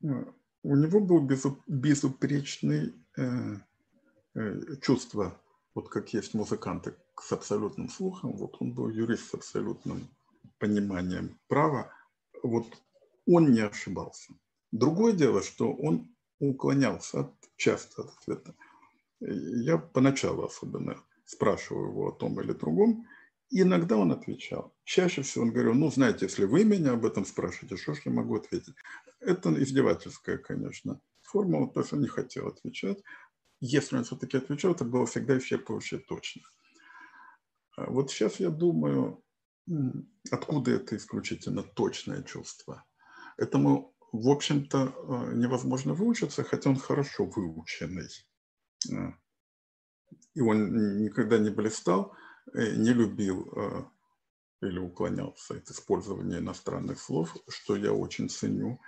У 0.00 0.76
него 0.76 1.00
был 1.00 1.26
безупречный 1.66 2.94
э, 3.16 3.56
э, 4.34 4.76
чувство, 4.82 5.40
вот 5.74 5.88
как 5.88 6.12
есть 6.14 6.34
музыканты 6.34 6.94
с 7.20 7.32
абсолютным 7.32 7.88
слухом, 7.88 8.36
вот 8.36 8.56
он 8.60 8.72
был 8.72 8.88
юрист 8.90 9.30
с 9.30 9.34
абсолютным 9.34 10.08
пониманием 10.58 11.38
права, 11.48 11.90
вот 12.42 12.66
он 13.26 13.52
не 13.52 13.60
ошибался. 13.60 14.34
Другое 14.74 15.12
дело, 15.12 15.40
что 15.40 15.72
он 15.72 16.12
уклонялся 16.40 17.20
от, 17.20 17.34
часто 17.56 18.02
от 18.02 18.10
ответа. 18.18 18.54
Я 19.20 19.78
поначалу 19.78 20.42
особенно 20.42 21.00
спрашиваю 21.24 21.90
его 21.90 22.08
о 22.08 22.12
том 22.12 22.40
или 22.40 22.52
другом, 22.52 23.06
иногда 23.50 23.96
он 23.96 24.10
отвечал. 24.10 24.74
Чаще 24.82 25.22
всего 25.22 25.44
он 25.44 25.52
говорил, 25.52 25.74
ну, 25.74 25.92
знаете, 25.92 26.26
если 26.26 26.44
вы 26.44 26.64
меня 26.64 26.94
об 26.94 27.06
этом 27.06 27.24
спрашиваете, 27.24 27.76
что 27.76 27.94
ж 27.94 28.00
я 28.04 28.10
могу 28.10 28.34
ответить? 28.34 28.74
Это 29.20 29.62
издевательская, 29.62 30.38
конечно, 30.38 31.00
форма, 31.22 31.58
он 31.58 32.00
не 32.00 32.08
хотел 32.08 32.48
отвечать. 32.48 32.98
Если 33.60 33.96
он 33.96 34.02
все-таки 34.02 34.38
отвечал, 34.38 34.72
это 34.72 34.84
было 34.84 35.06
всегда 35.06 35.38
исчерпывающе 35.38 35.98
точно. 35.98 36.42
А 37.76 37.88
вот 37.90 38.10
сейчас 38.10 38.40
я 38.40 38.50
думаю, 38.50 39.22
откуда 40.32 40.72
это 40.72 40.96
исключительно 40.96 41.62
точное 41.62 42.24
чувство. 42.24 42.84
Этому 43.36 43.93
в 44.14 44.28
общем-то, 44.28 44.78
э, 44.78 45.34
невозможно 45.34 45.92
выучиться, 45.92 46.44
хотя 46.44 46.70
он 46.70 46.76
хорошо 46.76 47.24
выученный. 47.26 48.08
Э, 48.88 49.12
и 50.34 50.40
он 50.40 51.02
никогда 51.02 51.38
не 51.38 51.50
блистал, 51.50 52.14
э, 52.52 52.76
не 52.76 52.92
любил 52.92 53.90
или 54.62 54.78
уклонялся 54.78 55.54
от 55.54 55.68
использования 55.68 56.38
иностранных 56.38 57.00
слов, 57.00 57.36
что 57.48 57.74
я 57.74 57.92
очень 57.92 58.28
ценю. 58.28 58.80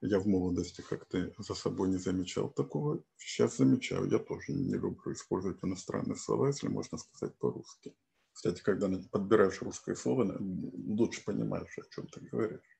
Я 0.00 0.18
в 0.18 0.26
молодости 0.26 0.80
как-то 0.80 1.32
за 1.38 1.54
собой 1.54 1.88
не 1.88 1.98
замечал 1.98 2.50
такого. 2.50 3.04
Сейчас 3.16 3.58
замечаю. 3.58 4.10
Я 4.10 4.18
тоже 4.18 4.52
не 4.52 4.74
люблю 4.74 5.12
использовать 5.12 5.62
иностранные 5.62 6.16
слова, 6.16 6.48
если 6.48 6.66
можно 6.66 6.98
сказать 6.98 7.36
по-русски. 7.38 7.94
Кстати, 8.32 8.60
когда 8.62 8.90
подбираешь 9.12 9.62
русское 9.62 9.94
слово, 9.94 10.36
лучше 10.40 11.24
понимаешь, 11.24 11.78
о 11.78 11.94
чем 11.94 12.08
ты 12.08 12.20
говоришь. 12.20 12.78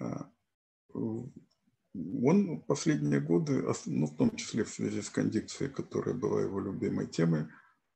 А, 0.00 0.30
он 0.92 2.60
последние 2.66 3.20
годы, 3.20 3.64
ну, 3.86 4.06
в 4.06 4.16
том 4.16 4.36
числе 4.36 4.64
в 4.64 4.68
связи 4.68 5.00
с 5.00 5.10
кондикцией, 5.10 5.70
которая 5.70 6.14
была 6.14 6.42
его 6.42 6.60
любимой 6.60 7.06
темой 7.06 7.46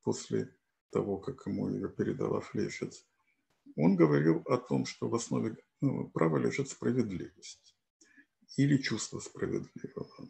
после 0.02 0.54
того, 0.90 1.18
как 1.18 1.46
ему 1.46 1.68
ее 1.68 1.88
передала 1.88 2.40
Флешец, 2.40 3.06
он 3.76 3.96
говорил 3.96 4.42
о 4.46 4.56
том, 4.56 4.86
что 4.86 5.08
в 5.08 5.14
основе 5.14 5.56
ну, 5.80 6.08
права 6.10 6.38
лежит 6.38 6.68
справедливость 6.68 7.76
или 8.56 8.78
чувство 8.78 9.20
справедливого. 9.20 10.28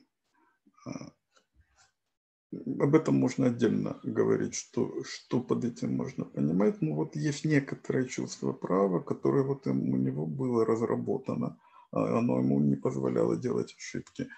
Об 2.52 2.96
этом 2.96 3.14
можно 3.14 3.46
отдельно 3.46 4.00
говорить, 4.02 4.54
что, 4.54 5.04
что 5.04 5.40
под 5.40 5.64
этим 5.64 5.94
можно 5.96 6.24
понимать. 6.24 6.82
Но 6.82 6.94
вот 6.94 7.14
есть 7.14 7.44
некоторое 7.44 8.06
чувство 8.06 8.52
права, 8.52 9.00
которое 9.00 9.44
вот 9.44 9.66
у 9.66 9.72
него 9.72 10.26
было 10.26 10.64
разработано. 10.64 11.58
А 11.92 12.18
оно 12.18 12.38
ему 12.40 12.60
не 12.60 12.76
позволяло 12.76 13.36
делать 13.36 13.74
ошибки. 13.76 14.28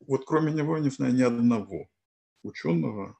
Вот 0.00 0.24
кроме 0.24 0.52
него 0.52 0.76
я 0.76 0.82
не 0.82 0.90
знаю 0.90 1.14
ни 1.14 1.22
одного 1.22 1.88
ученого, 2.42 3.18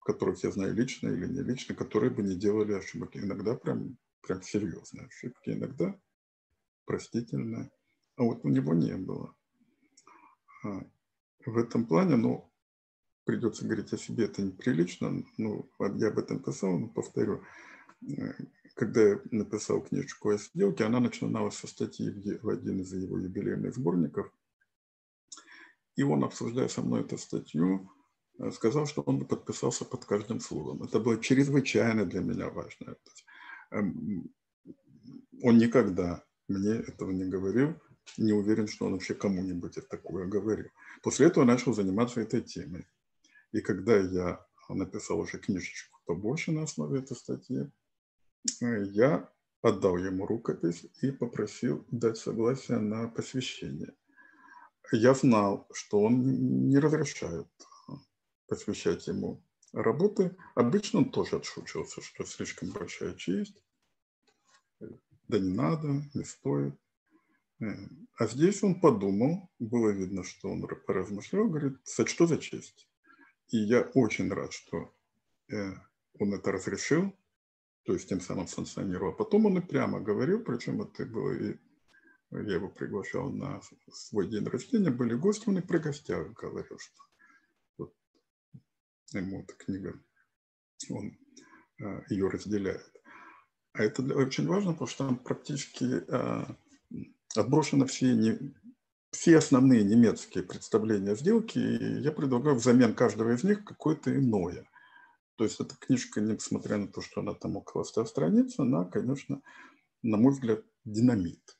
которых 0.00 0.42
я 0.44 0.50
знаю 0.50 0.74
лично 0.74 1.08
или 1.08 1.26
не 1.26 1.42
лично, 1.42 1.74
которые 1.74 2.10
бы 2.10 2.22
не 2.22 2.36
делали 2.36 2.72
ошибок. 2.72 3.16
Иногда 3.16 3.54
прям, 3.54 3.98
прям 4.22 4.42
серьезные 4.42 5.06
ошибки, 5.06 5.50
иногда 5.50 5.94
простительные. 6.86 7.70
А 8.16 8.22
вот 8.22 8.44
у 8.44 8.48
него 8.48 8.74
не 8.74 8.96
было. 8.96 9.34
А 10.64 10.82
в 11.44 11.56
этом 11.56 11.86
плане, 11.86 12.16
ну, 12.16 12.49
придется 13.30 13.64
говорить 13.64 13.92
о 13.92 13.96
себе, 13.96 14.24
это 14.24 14.42
неприлично. 14.42 15.24
Ну, 15.38 15.70
я 15.78 16.08
об 16.08 16.18
этом 16.18 16.42
писал, 16.42 16.76
но 16.76 16.88
повторю. 16.88 17.44
Э, 18.02 18.32
когда 18.74 19.00
я 19.02 19.20
написал 19.30 19.82
книжку 19.82 20.30
о 20.30 20.38
сделке, 20.38 20.84
она 20.84 20.98
начиналась 20.98 21.54
со 21.54 21.68
статьи 21.68 22.10
в 22.42 22.48
один 22.48 22.80
из 22.80 22.92
его 22.92 23.18
юбилейных 23.18 23.74
сборников. 23.74 24.32
И 25.94 26.02
он, 26.02 26.24
обсуждая 26.24 26.66
со 26.66 26.82
мной 26.82 27.02
эту 27.02 27.18
статью, 27.18 27.88
э, 28.40 28.50
сказал, 28.50 28.86
что 28.86 29.02
он 29.02 29.24
подписался 29.24 29.84
под 29.84 30.04
каждым 30.06 30.40
словом. 30.40 30.82
Это 30.82 30.98
было 30.98 31.22
чрезвычайно 31.22 32.06
для 32.06 32.22
меня 32.22 32.50
важно. 32.50 32.96
Эм, 33.70 34.34
он 35.40 35.56
никогда 35.58 36.24
мне 36.48 36.70
этого 36.72 37.12
не 37.12 37.26
говорил, 37.26 37.76
не 38.18 38.32
уверен, 38.32 38.66
что 38.66 38.86
он 38.86 38.94
вообще 38.94 39.14
кому-нибудь 39.14 39.78
такое 39.88 40.26
говорил. 40.26 40.70
После 41.00 41.26
этого 41.26 41.44
начал 41.44 41.72
заниматься 41.72 42.20
этой 42.20 42.40
темой. 42.40 42.88
И 43.52 43.60
когда 43.60 43.96
я 43.96 44.46
написал 44.68 45.20
уже 45.20 45.38
книжечку 45.38 45.98
побольше 46.04 46.52
на 46.52 46.62
основе 46.62 47.00
этой 47.00 47.16
статьи, 47.16 47.70
э, 48.60 48.84
я 48.90 49.30
отдал 49.62 49.96
ему 49.96 50.26
рукопись 50.26 50.86
и 51.02 51.10
попросил 51.10 51.84
дать 51.90 52.16
согласие 52.16 52.78
на 52.78 53.08
посвящение. 53.08 53.94
Я 54.92 55.14
знал, 55.14 55.68
что 55.72 56.00
он 56.00 56.68
не 56.68 56.78
разрешает 56.78 57.48
э, 57.88 57.92
посвящать 58.46 59.06
ему 59.06 59.42
работы. 59.72 60.36
Обычно 60.54 61.00
он 61.00 61.10
тоже 61.10 61.36
отшучивался, 61.36 62.00
что 62.02 62.24
слишком 62.24 62.70
большая 62.70 63.14
честь, 63.14 63.62
да 65.28 65.38
не 65.38 65.50
надо, 65.50 66.02
не 66.14 66.24
стоит. 66.24 66.74
Э, 67.60 67.66
а 68.16 68.26
здесь 68.26 68.62
он 68.62 68.80
подумал, 68.80 69.50
было 69.58 69.90
видно, 69.90 70.24
что 70.24 70.50
он 70.50 70.66
поразмышлял, 70.86 71.48
говорит, 71.48 71.78
что 71.84 72.26
за 72.26 72.38
честь? 72.38 72.89
И 73.50 73.58
я 73.58 73.82
очень 73.94 74.32
рад, 74.32 74.52
что 74.52 74.92
э, 75.50 75.72
он 76.18 76.34
это 76.34 76.52
разрешил, 76.52 77.12
то 77.84 77.94
есть 77.94 78.08
тем 78.08 78.20
самым 78.20 78.46
санкционировал. 78.46 79.12
А 79.12 79.16
потом 79.16 79.46
он 79.46 79.58
и 79.58 79.60
прямо 79.60 80.00
говорил, 80.00 80.42
причем 80.42 80.82
это 80.82 81.04
было 81.04 81.32
и 81.32 81.56
я 82.32 82.54
его 82.54 82.68
приглашал 82.68 83.30
на 83.30 83.60
свой 83.92 84.28
день 84.28 84.44
рождения, 84.44 84.90
были 84.90 85.14
гости, 85.14 85.48
он 85.48 85.58
и 85.58 85.62
при 85.62 85.78
гостях 85.78 86.32
говорил, 86.32 86.78
что 86.78 87.02
вот 87.76 87.94
ему 89.12 89.42
эта 89.42 89.54
книга, 89.54 90.00
он 90.90 91.18
э, 91.80 92.02
ее 92.08 92.28
разделяет. 92.28 93.02
А 93.72 93.82
это 93.82 94.02
очень 94.14 94.46
важно, 94.46 94.72
потому 94.72 94.88
что 94.88 95.06
там 95.06 95.16
практически 95.16 96.04
э, 96.06 96.44
отброшено 97.34 97.86
все 97.86 98.14
не, 98.14 98.54
все 99.10 99.38
основные 99.38 99.82
немецкие 99.82 100.44
представления 100.44 101.16
сделки, 101.16 101.58
и 101.58 102.00
я 102.00 102.12
предлагаю 102.12 102.56
взамен 102.56 102.94
каждого 102.94 103.34
из 103.34 103.42
них 103.44 103.64
какое-то 103.64 104.14
иное. 104.14 104.68
То 105.36 105.44
есть 105.44 105.60
эта 105.60 105.74
книжка, 105.76 106.20
несмотря 106.20 106.76
на 106.76 106.86
то, 106.86 107.00
что 107.00 107.20
она 107.20 107.34
там 107.34 107.56
около 107.56 107.82
100 107.82 108.04
страниц, 108.04 108.58
она, 108.58 108.84
конечно, 108.84 109.42
на 110.02 110.16
мой 110.16 110.32
взгляд, 110.32 110.64
динамит. 110.84 111.58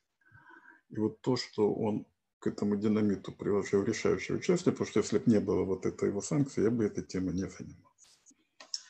И 0.89 0.97
вот 0.97 1.21
то, 1.21 1.35
что 1.35 1.73
он 1.73 2.05
к 2.39 2.47
этому 2.47 2.75
динамиту 2.75 3.31
приложил 3.31 3.83
решающее 3.83 4.37
участие, 4.37 4.71
потому 4.71 4.89
что 4.89 4.99
если 4.99 5.19
бы 5.19 5.31
не 5.31 5.39
было 5.39 5.63
вот 5.63 5.85
этой 5.85 6.09
его 6.09 6.21
санкции, 6.21 6.63
я 6.63 6.71
бы 6.71 6.85
этой 6.85 7.03
темой 7.03 7.33
не 7.33 7.49
занимался. 7.49 8.09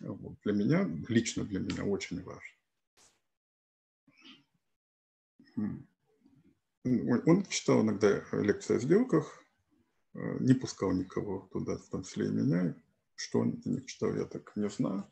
Вот. 0.02 0.38
Для 0.44 0.54
меня, 0.54 0.90
лично 1.10 1.44
для 1.44 1.60
меня 1.60 1.84
очень 1.84 2.24
важно. 2.24 2.42
Он 6.84 7.46
читал 7.46 7.82
иногда 7.82 8.24
лекции 8.32 8.78
о 8.78 8.80
сделках, 8.80 9.44
э, 10.16 10.38
не 10.40 10.54
пускал 10.54 10.92
никого 10.94 11.48
туда, 11.52 11.78
в 11.78 11.88
том 11.90 12.04
числе 12.04 12.28
и 12.28 12.32
меня. 12.32 12.76
Что 13.16 13.40
он 13.40 13.62
не 13.66 13.86
читал, 13.86 14.16
я 14.16 14.26
так 14.26 14.52
не 14.56 14.68
знаю. 14.70 15.06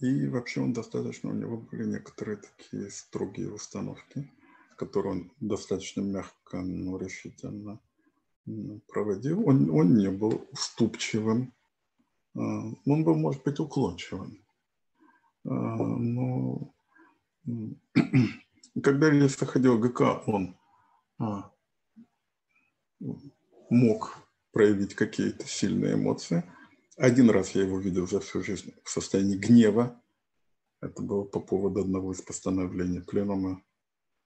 И 0.00 0.28
вообще 0.28 0.60
он 0.60 0.72
достаточно, 0.72 1.30
у 1.30 1.34
него 1.34 1.56
были 1.56 1.84
некоторые 1.84 2.38
такие 2.38 2.90
строгие 2.90 3.52
установки, 3.52 4.30
которые 4.76 5.12
он 5.12 5.32
достаточно 5.40 6.02
мягко, 6.02 6.60
но 6.60 6.98
решительно 6.98 7.80
проводил. 8.88 9.48
Он, 9.48 9.70
он 9.70 9.96
не 9.96 10.10
был 10.10 10.46
уступчивым, 10.52 11.54
э, 12.34 12.38
он 12.38 13.04
был, 13.04 13.14
может 13.14 13.42
быть, 13.44 13.60
уклончивым. 13.60 14.44
Э, 15.44 15.48
но 15.48 16.74
когда 18.82 19.10
Ильич 19.10 19.36
проходил 19.36 19.78
ГК, 19.78 20.22
он 20.26 20.56
а, 21.18 21.52
мог 23.70 24.18
проявить 24.52 24.94
какие-то 24.94 25.46
сильные 25.46 25.94
эмоции. 25.94 26.44
Один 26.96 27.30
раз 27.30 27.50
я 27.50 27.62
его 27.62 27.78
видел 27.78 28.06
за 28.06 28.20
всю 28.20 28.42
жизнь 28.42 28.74
в 28.84 28.90
состоянии 28.90 29.36
гнева. 29.36 30.00
Это 30.80 31.02
было 31.02 31.24
по 31.24 31.40
поводу 31.40 31.80
одного 31.80 32.12
из 32.12 32.22
постановлений 32.22 33.00
пленума. 33.00 33.62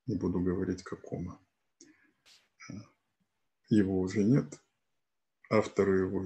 Не 0.06 0.16
буду 0.16 0.40
говорить, 0.40 0.82
какому. 0.82 1.38
Его 3.68 4.00
уже 4.00 4.22
нет. 4.24 4.60
Авторы 5.50 6.00
его 6.00 6.24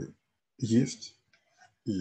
есть. 0.59 1.19
И 1.85 2.01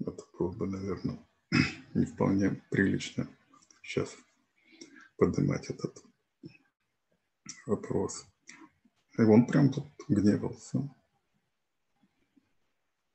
это 0.00 0.24
было 0.38 0.50
бы, 0.52 0.66
наверное, 0.66 1.26
не 1.94 2.04
вполне 2.04 2.62
прилично 2.70 3.28
сейчас 3.88 4.14
поднимать 5.16 5.70
этот 5.70 5.96
вопрос. 7.66 8.26
И 9.18 9.22
он 9.22 9.46
прям 9.46 9.72
тут 9.72 9.86
гневался. 10.08 10.88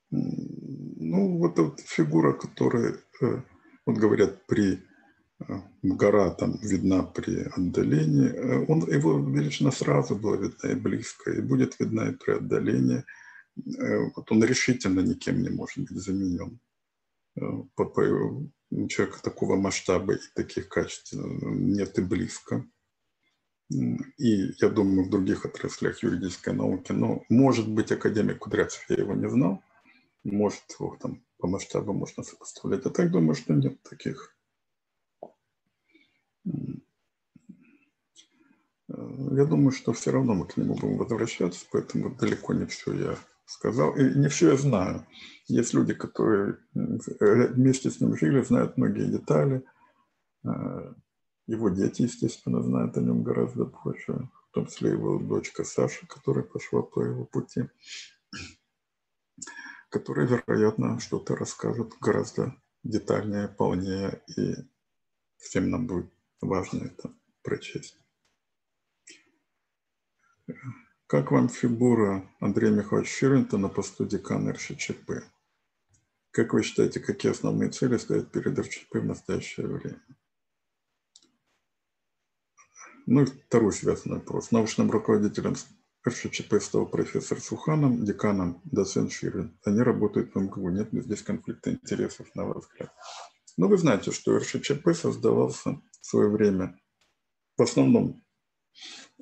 Ну, 0.09 1.37
вот 1.37 1.53
эта 1.53 1.63
вот 1.63 1.79
фигура, 1.79 2.33
которая, 2.33 2.97
э, 3.21 3.41
вот 3.85 3.97
говорят, 3.97 4.45
при 4.47 4.83
э, 5.39 5.61
гора 5.81 6.31
там 6.31 6.57
видна 6.61 7.03
при 7.03 7.43
отдалении, 7.43 8.29
э, 8.29 8.65
он, 8.67 8.81
его 8.91 9.19
величина 9.19 9.71
сразу 9.71 10.15
была 10.15 10.37
видна 10.37 10.71
и 10.71 10.75
близко, 10.75 11.31
и 11.31 11.41
будет 11.41 11.79
видна 11.79 12.09
и 12.09 12.15
при 12.15 12.33
отдалении. 12.33 13.03
Вот 14.15 14.31
он 14.31 14.43
решительно 14.43 15.01
никем 15.01 15.43
не 15.43 15.49
может 15.49 15.77
быть 15.77 15.91
заменен 15.91 16.59
по, 17.75 17.85
по, 17.85 18.01
человека 18.89 19.21
такого 19.21 19.55
масштаба 19.55 20.13
и 20.13 20.19
таких 20.35 20.69
качеств 20.69 21.13
нет 21.13 21.97
и 21.97 22.01
близко. 22.01 22.65
И 23.69 24.53
я 24.61 24.69
думаю, 24.69 25.05
в 25.05 25.09
других 25.09 25.45
отраслях 25.45 26.03
юридической 26.03 26.53
науки, 26.53 26.91
но 26.91 27.23
может 27.29 27.67
быть 27.67 27.91
академик 27.91 28.39
Кудрявцев, 28.39 28.85
я 28.89 28.97
его 28.97 29.13
не 29.13 29.29
знал, 29.29 29.61
может 30.23 30.63
его 30.79 30.97
там 31.01 31.23
по 31.37 31.47
масштабу 31.47 31.93
можно 31.93 32.23
сопоставлять. 32.23 32.85
А 32.85 32.89
так 32.89 33.11
думаю, 33.11 33.35
что 33.35 33.53
нет 33.53 33.81
таких. 33.83 34.35
Я 38.87 39.45
думаю, 39.45 39.71
что 39.71 39.93
все 39.93 40.11
равно 40.11 40.35
мы 40.35 40.45
к 40.45 40.57
нему 40.57 40.75
будем 40.75 40.97
возвращаться, 40.97 41.65
поэтому 41.71 42.13
далеко 42.15 42.53
не 42.53 42.65
все 42.65 42.93
я 42.93 43.17
сказал. 43.45 43.95
И 43.95 44.03
не 44.17 44.27
все 44.29 44.51
я 44.51 44.57
знаю. 44.57 45.05
Есть 45.47 45.73
люди, 45.73 45.93
которые 45.93 46.57
вместе 46.73 47.89
с 47.89 47.99
ним 47.99 48.15
жили, 48.15 48.41
знают 48.41 48.77
многие 48.77 49.09
детали. 49.11 49.63
Его 51.45 51.69
дети, 51.69 52.03
естественно, 52.03 52.61
знают 52.61 52.97
о 52.97 53.01
нем 53.01 53.23
гораздо 53.23 53.65
больше, 53.65 54.13
в 54.13 54.51
том 54.53 54.67
числе 54.67 54.91
его 54.91 55.19
дочка 55.19 55.63
Саша, 55.63 56.07
которая 56.07 56.45
пошла 56.45 56.81
по 56.81 57.01
его 57.01 57.25
пути, 57.25 57.69
которая, 59.89 60.25
вероятно, 60.27 60.99
что-то 60.99 61.35
расскажет 61.35 61.93
гораздо 61.99 62.55
детальнее, 62.83 63.49
полнее, 63.49 64.23
и 64.37 64.55
всем 65.37 65.69
нам 65.69 65.87
будет 65.87 66.11
важно 66.41 66.85
это 66.85 67.13
прочесть. 67.41 67.97
Как 71.13 71.29
вам 71.29 71.47
фигура 71.47 72.27
Андрея 72.39 72.71
Михайловича 72.71 73.11
Ширинта 73.11 73.59
на 73.59 73.69
посту 73.69 74.03
декана 74.03 74.51
РШЧП? 74.51 75.21
Как 76.31 76.53
вы 76.55 76.63
считаете, 76.63 76.99
какие 77.01 77.31
основные 77.31 77.69
цели 77.69 77.97
стоят 77.97 78.31
перед 78.31 78.57
РШЧП 78.57 78.95
в 78.95 79.05
настоящее 79.05 79.67
время? 79.67 80.01
Ну 83.05 83.21
и 83.21 83.25
второй 83.25 83.73
связанный 83.73 84.15
вопрос. 84.15 84.49
Научным 84.49 84.89
руководителем 84.89 85.53
РШЧП 86.07 86.55
стал 86.59 86.87
профессор 86.87 87.39
Суханов, 87.39 88.03
деканом 88.03 88.59
доцент 88.63 89.11
Ширин. 89.11 89.55
Они 89.65 89.81
работают 89.81 90.33
в 90.33 90.39
МГУ. 90.39 90.71
Нет 90.71 90.93
ли 90.93 91.01
здесь 91.01 91.21
конфликта 91.21 91.73
интересов, 91.73 92.25
на 92.33 92.45
ваш 92.45 92.63
взгляд? 92.63 92.91
Но 93.55 93.65
ну, 93.65 93.67
вы 93.67 93.77
знаете, 93.77 94.11
что 94.11 94.35
РШЧП 94.35 94.95
создавался 94.95 95.79
в 96.01 96.05
свое 96.07 96.29
время 96.29 96.75
в 97.55 97.61
основном 97.61 98.23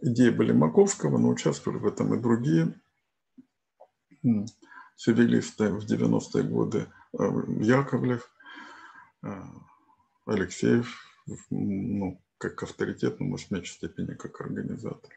идеи 0.01 0.29
были 0.29 0.51
Маковского, 0.51 1.17
но 1.17 1.29
участвовали 1.29 1.79
в 1.79 1.87
этом 1.87 2.13
и 2.13 2.21
другие 2.21 2.73
цивилисты 4.95 5.69
в 5.71 5.85
90-е 5.85 6.43
годы. 6.43 6.87
Э, 7.17 7.25
Яковлев, 7.59 8.31
э, 9.23 9.29
Алексеев, 10.25 10.95
ну, 11.49 12.21
как 12.37 12.61
авторитет, 12.63 13.19
но, 13.19 13.25
может, 13.25 13.47
в 13.47 13.51
меньшей 13.51 13.73
степени 13.73 14.13
как 14.13 14.39
организатор. 14.41 15.11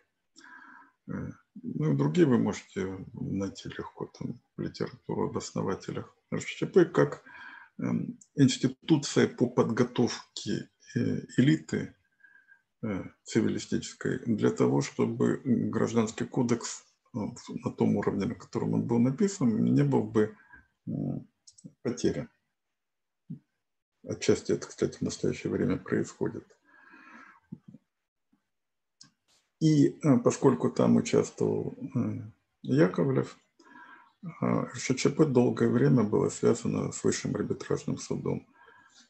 Э, 1.09 1.33
ну 1.63 1.93
и 1.93 1.97
другие 1.97 2.27
вы 2.27 2.39
можете 2.39 3.07
найти 3.13 3.69
легко 3.69 4.11
там 4.19 4.41
литературу 4.57 5.29
об 5.29 5.37
основателях 5.37 6.17
РШЧП 6.35 6.91
как 6.93 7.23
эм, 7.79 8.19
институция 8.35 9.29
по 9.29 9.49
подготовке 9.49 10.71
элиты 11.37 11.95
цивилистической 13.25 14.19
для 14.27 14.51
того, 14.51 14.81
чтобы 14.83 15.41
гражданский 15.45 16.25
кодекс 16.25 16.85
на 17.13 17.71
том 17.71 17.97
уровне, 17.97 18.27
на 18.27 18.35
котором 18.35 18.75
он 18.75 18.83
был 18.87 18.99
написан, 18.99 19.65
не 19.65 19.83
был 19.83 20.03
бы 20.03 20.37
потерян. 21.83 22.29
Отчасти 24.07 24.53
это, 24.53 24.67
кстати, 24.69 24.99
в 24.99 25.03
настоящее 25.03 25.51
время 25.51 25.79
происходит. 25.79 26.45
И 29.61 29.89
э, 29.89 30.19
поскольку 30.23 30.71
там 30.71 30.97
участвовал 30.97 31.75
э, 31.95 32.21
Яковлев, 32.63 33.39
РШЧП 34.43 35.21
э, 35.21 35.25
долгое 35.25 35.71
время 35.71 36.03
было 36.03 36.29
связано 36.29 36.93
с 36.93 37.03
высшим 37.03 37.35
арбитражным 37.35 37.97
судом. 37.97 38.47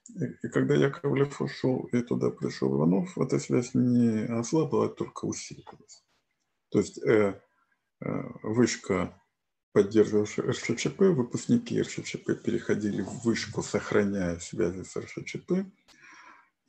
И 0.09 0.49
когда 0.49 0.75
Яковлев 0.75 1.41
ушел 1.41 1.89
и 1.93 2.03
туда 2.03 2.31
пришел 2.31 2.77
Иванов, 2.77 3.17
эта 3.17 3.39
связь 3.39 3.75
не 3.75 4.25
ослабла, 4.27 4.87
а 4.87 4.89
только 4.89 5.25
усилилась. 5.25 6.05
То 6.71 6.81
есть 6.81 6.99
э, 7.03 7.41
э, 8.01 8.23
вышка, 8.43 9.19
поддерживавшая 9.73 10.51
РШЧП, 10.51 11.01
выпускники 11.01 11.81
РШЧП 11.81 12.43
переходили 12.43 13.03
в 13.03 13.25
вышку, 13.25 13.63
сохраняя 13.63 14.39
связи 14.39 14.83
с 14.85 14.97
РШЧП. 14.97 15.67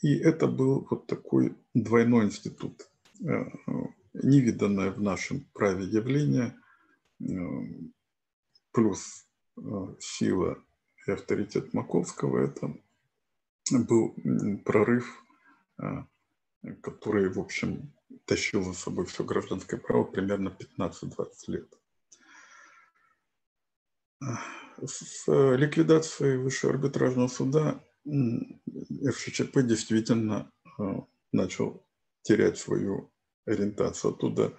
И 0.02 0.18
это 0.18 0.48
был 0.48 0.88
вот 0.90 1.08
такой 1.08 1.56
двойной 1.74 2.26
институт 2.26 2.88
Э, 3.24 3.46
невиданное 4.14 4.92
в 4.92 5.02
нашем 5.02 5.46
праве 5.54 5.86
явление, 5.86 6.56
э, 7.20 7.26
плюс 8.72 9.26
э, 9.58 9.62
сила 10.00 10.58
и 11.06 11.12
авторитет 11.12 11.74
Маковского, 11.74 12.46
это 12.46 12.76
был 13.72 14.16
прорыв, 14.64 15.24
который, 16.82 17.30
в 17.30 17.40
общем, 17.40 17.94
тащил 18.26 18.64
за 18.64 18.74
собой 18.74 19.06
все 19.06 19.24
гражданское 19.24 19.78
право 19.78 20.04
примерно 20.04 20.56
15-20 20.80 21.28
лет. 21.48 21.74
С 24.84 25.26
ликвидацией 25.28 26.38
Высшего 26.38 26.74
арбитражного 26.74 27.28
суда 27.28 27.84
РШЧП 28.06 29.62
действительно 29.62 30.52
начал 31.32 31.86
терять 32.22 32.58
свою 32.58 33.12
ориентацию. 33.46 34.12
Оттуда, 34.12 34.58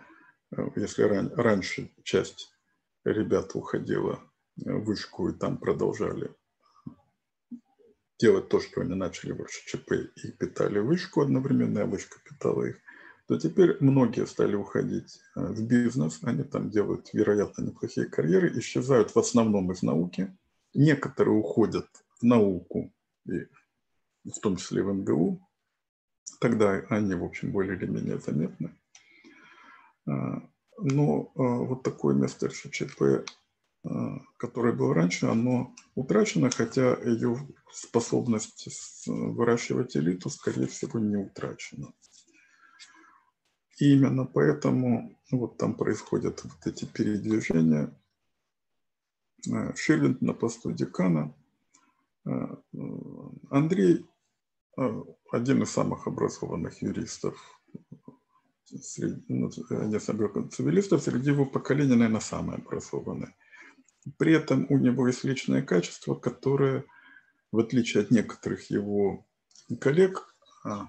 э, 0.56 0.62
если 0.76 1.02
ран, 1.02 1.32
раньше 1.34 1.90
часть 2.04 2.52
ребят 3.04 3.54
уходила 3.54 4.22
в 4.56 4.84
вышку 4.84 5.28
и 5.28 5.32
там 5.32 5.58
продолжали 5.58 6.34
делать 8.18 8.48
то, 8.48 8.60
что 8.60 8.80
они 8.80 8.94
начали 8.94 9.32
в 9.32 9.42
РШЧП 9.42 9.92
и 9.92 10.30
питали 10.32 10.78
вышку 10.78 11.20
одновременно, 11.20 11.82
а 11.82 11.86
вышка 11.86 12.18
питала 12.24 12.64
их, 12.64 12.76
то 13.28 13.38
теперь 13.38 13.76
многие 13.80 14.26
стали 14.26 14.54
уходить 14.54 15.20
э, 15.34 15.40
в 15.40 15.66
бизнес, 15.66 16.20
они 16.22 16.44
там 16.44 16.70
делают, 16.70 17.10
вероятно, 17.12 17.62
неплохие 17.62 18.06
карьеры, 18.06 18.58
исчезают 18.58 19.14
в 19.14 19.18
основном 19.18 19.72
из 19.72 19.82
науки. 19.82 20.36
Некоторые 20.74 21.36
уходят 21.36 21.88
в 22.20 22.22
науку, 22.22 22.92
и 23.26 23.46
в 24.24 24.38
том 24.40 24.56
числе 24.56 24.82
в 24.82 24.92
МГУ, 24.92 25.40
Тогда 26.40 26.82
они, 26.90 27.14
в 27.14 27.24
общем, 27.24 27.50
более 27.52 27.76
или 27.76 27.86
менее 27.86 28.18
заметны. 28.18 28.70
А, 30.06 30.42
но 30.78 31.32
а, 31.34 31.40
вот 31.40 31.82
такое 31.82 32.14
место 32.14 32.48
РШЧП, 32.48 33.28
которое 34.36 34.72
было 34.72 34.92
раньше, 34.92 35.26
оно 35.26 35.72
утрачено, 35.94 36.50
хотя 36.50 36.96
ее 37.04 37.38
способность 37.76 39.06
выращивать 39.06 39.96
элиту, 39.96 40.30
скорее 40.30 40.66
всего, 40.66 40.98
не 40.98 41.16
утрачена. 41.16 41.92
И 43.78 43.92
именно 43.92 44.24
поэтому 44.24 45.18
вот 45.30 45.58
там 45.58 45.74
происходят 45.74 46.42
вот 46.44 46.66
эти 46.66 46.84
передвижения. 46.86 47.94
Шиллинг 49.74 50.20
на 50.20 50.32
посту 50.32 50.72
декана. 50.72 51.34
Андрей 53.50 54.06
Э, 54.76 55.02
один 55.32 55.62
из 55.62 55.70
самых 55.70 56.06
образованных 56.06 56.82
юристов, 56.82 57.34
среди, 58.64 59.22
ну, 59.28 59.50
цивилистов, 59.50 61.02
среди 61.02 61.30
его 61.30 61.46
поколения, 61.46 61.94
наверное, 61.94 62.20
самый 62.20 62.56
образованный. 62.56 63.34
При 64.18 64.34
этом 64.34 64.66
у 64.68 64.78
него 64.78 65.06
есть 65.06 65.24
личное 65.24 65.62
качество, 65.62 66.14
которое, 66.14 66.84
в 67.52 67.58
отличие 67.58 68.02
от 68.02 68.10
некоторых 68.10 68.70
его 68.70 69.26
коллег, 69.80 70.34
а, 70.64 70.88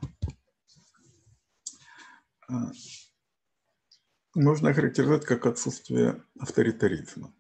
а, 2.50 2.72
можно 4.36 4.70
охарактеризовать 4.70 5.26
как 5.26 5.46
отсутствие 5.46 6.24
авторитаризма. 6.40 7.34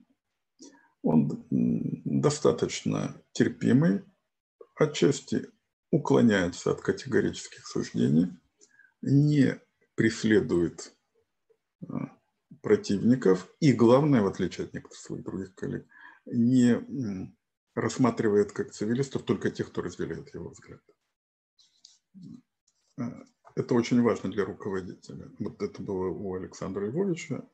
Он 1.04 1.46
достаточно 1.50 3.22
терпимый, 3.32 4.04
отчасти 4.76 5.50
уклоняется 5.92 6.72
от 6.72 6.82
категорических 6.82 7.66
суждений, 7.66 8.30
не 9.02 9.60
преследует 9.96 10.94
а, 11.88 12.18
противников 12.62 13.48
и, 13.60 13.74
главное, 13.74 14.22
в 14.22 14.28
отличие 14.28 14.66
от 14.66 14.74
некоторых 14.74 15.00
своих 15.00 15.24
других 15.24 15.56
коллег, 15.56 15.88
не 16.26 17.36
рассматривает 17.78 18.52
как 18.52 18.72
цивилистов 18.72 19.24
только 19.24 19.52
тех, 19.52 19.70
кто 19.70 19.82
разделяет 19.82 20.34
его 20.34 20.50
взгляд. 20.50 20.82
А, 23.00 23.24
это 23.56 23.76
очень 23.76 24.02
важно 24.02 24.32
для 24.32 24.46
руководителя. 24.46 25.32
Вот 25.40 25.62
это 25.62 25.82
было 25.82 26.08
у 26.10 26.36
Александра 26.36 26.86
Львовича, 26.86 27.48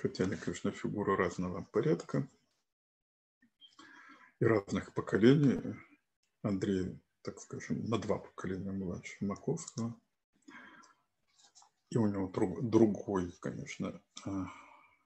хотя 0.00 0.24
они, 0.24 0.36
конечно, 0.36 0.70
фигуры 0.72 1.16
разного 1.16 1.62
порядка 1.72 2.28
и 4.40 4.44
разных 4.44 4.92
поколений. 4.94 5.76
Андрей 6.42 7.00
так 7.22 7.40
скажем, 7.40 7.84
на 7.84 7.98
два 7.98 8.18
поколения 8.18 8.72
младше 8.72 9.16
Маковского. 9.20 9.96
И 11.90 11.96
у 11.96 12.06
него 12.06 12.28
друг, 12.28 12.68
другой, 12.68 13.32
конечно, 13.40 14.02
а, 14.24 14.46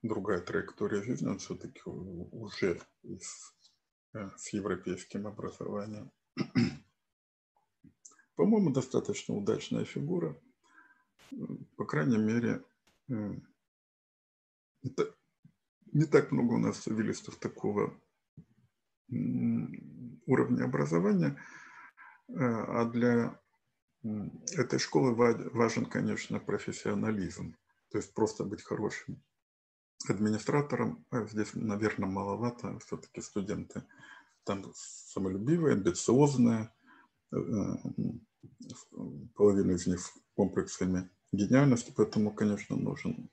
другая 0.03 0.41
траектория 0.41 1.03
жизни, 1.03 1.29
он 1.29 1.39
все-таки 1.39 1.83
уже 1.85 2.81
из, 3.03 3.23
э, 3.23 3.56
с 4.37 4.53
европейским 4.53 5.27
образованием. 5.27 6.11
По-моему, 8.37 8.71
достаточно 8.71 9.35
удачная 9.35 9.85
фигура. 9.85 10.37
По 11.77 11.85
крайней 11.85 12.19
мере, 12.19 12.63
э, 13.09 13.35
это 14.83 15.15
не 15.93 16.05
так 16.05 16.33
много 16.33 16.55
у 16.55 16.59
нас 16.59 16.79
цивилистов 16.79 17.37
такого 17.37 17.99
уровня 20.27 20.65
образования, 20.65 21.41
э, 22.29 22.35
а 22.35 22.85
для 22.85 23.41
этой 24.03 24.79
школы 24.79 25.15
важен, 25.15 25.87
конечно, 25.87 26.39
профессионализм. 26.39 27.57
То 27.91 27.99
есть 27.99 28.15
просто 28.15 28.45
быть 28.45 28.63
хорошим 28.63 29.23
администратором. 30.09 31.05
А 31.11 31.25
здесь, 31.27 31.51
наверное, 31.55 32.09
маловато. 32.09 32.79
Все-таки 32.81 33.21
студенты 33.21 33.83
там 34.45 34.65
самолюбивые, 34.75 35.75
амбициозные. 35.75 36.73
Э, 37.33 37.37
половина 39.35 39.73
из 39.73 39.87
них 39.87 40.01
комплексами 40.35 41.11
гениальности, 41.33 41.93
поэтому, 41.95 42.33
конечно, 42.33 42.77
нужен 42.77 43.29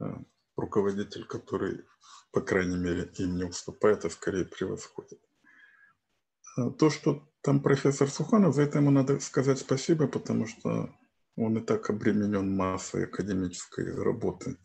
э, 0.00 0.04
руководитель, 0.56 1.24
который, 1.26 1.84
по 2.32 2.40
крайней 2.40 2.76
мере, 2.76 3.10
им 3.18 3.36
не 3.36 3.44
уступает, 3.44 4.04
а 4.04 4.10
скорее 4.10 4.46
превосходит. 4.46 5.20
То, 6.78 6.88
что 6.88 7.28
там 7.42 7.60
профессор 7.60 8.08
Суханов, 8.08 8.54
за 8.54 8.62
это 8.62 8.78
ему 8.78 8.90
надо 8.90 9.20
сказать 9.20 9.58
спасибо, 9.58 10.08
потому 10.08 10.46
что 10.46 10.94
он 11.36 11.58
и 11.58 11.60
так 11.60 11.90
обременен 11.90 12.56
массой 12.56 13.04
академической 13.04 13.94
работы 13.94 14.56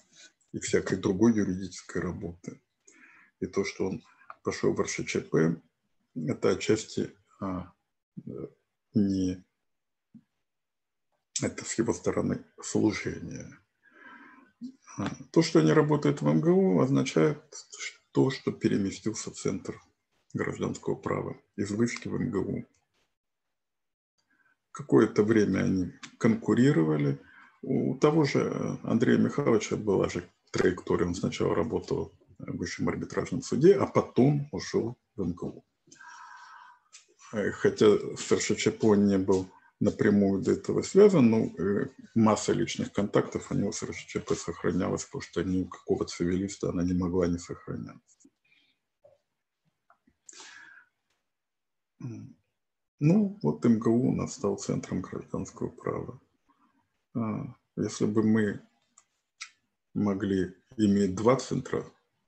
и 0.53 0.59
всякой 0.59 0.97
другой 0.97 1.35
юридической 1.35 2.01
работы. 2.01 2.61
И 3.39 3.45
то, 3.47 3.65
что 3.65 3.87
он 3.87 4.03
пошел 4.43 4.73
в 4.73 4.81
РШЧП, 4.81 5.61
это 6.15 6.49
отчасти 6.49 7.15
а, 7.39 7.71
не 8.93 9.43
это 11.41 11.65
с 11.65 11.77
его 11.77 11.93
стороны 11.93 12.43
служение. 12.61 13.57
А, 14.97 15.09
то, 15.31 15.41
что 15.41 15.59
они 15.59 15.71
работают 15.71 16.21
в 16.21 16.27
МГУ, 16.27 16.81
означает 16.81 17.41
то, 18.11 18.29
что 18.29 18.51
переместился 18.51 19.31
центр 19.31 19.81
гражданского 20.33 20.95
права 20.95 21.37
из 21.55 21.71
вышки 21.71 22.07
в 22.07 22.19
МГУ. 22.19 22.65
Какое-то 24.71 25.23
время 25.23 25.63
они 25.63 25.93
конкурировали. 26.17 27.19
У 27.61 27.97
того 27.97 28.23
же 28.23 28.79
Андрея 28.83 29.17
Михайловича 29.17 29.75
была 29.75 30.09
же 30.09 30.29
траектория. 30.51 31.05
Он 31.05 31.15
сначала 31.15 31.55
работал 31.55 32.13
в 32.37 32.57
высшем 32.57 32.89
арбитражном 32.89 33.41
суде, 33.41 33.75
а 33.75 33.85
потом 33.85 34.47
ушел 34.51 34.97
в 35.15 35.23
МГУ. 35.23 35.65
Э, 37.33 37.51
хотя 37.51 37.87
с 38.17 38.31
РШЧП 38.31 38.83
он 38.83 39.07
не 39.07 39.17
был 39.17 39.49
напрямую 39.79 40.41
до 40.41 40.51
этого 40.51 40.83
связан, 40.83 41.29
но 41.29 41.45
э, 41.45 41.89
масса 42.13 42.53
личных 42.53 42.93
контактов 42.93 43.51
у 43.51 43.55
него 43.55 43.71
с 43.71 43.81
РШЧП 43.83 44.33
сохранялась, 44.35 45.05
потому 45.05 45.21
что 45.21 45.43
ни 45.43 45.63
у 45.63 45.67
какого 45.67 46.05
цивилиста 46.05 46.69
она 46.69 46.83
не 46.83 46.93
могла 46.93 47.27
не 47.27 47.37
сохраняться. 47.37 48.01
Ну, 52.99 53.39
вот 53.41 53.65
МГУ 53.65 54.09
у 54.09 54.15
нас 54.15 54.35
стал 54.35 54.57
центром 54.57 55.01
гражданского 55.01 55.69
права. 55.69 56.19
А, 57.15 57.55
если 57.75 58.05
бы 58.05 58.23
мы 58.23 58.61
могли 59.93 60.55
иметь 60.77 61.15
два 61.15 61.35
центра, 61.37 61.85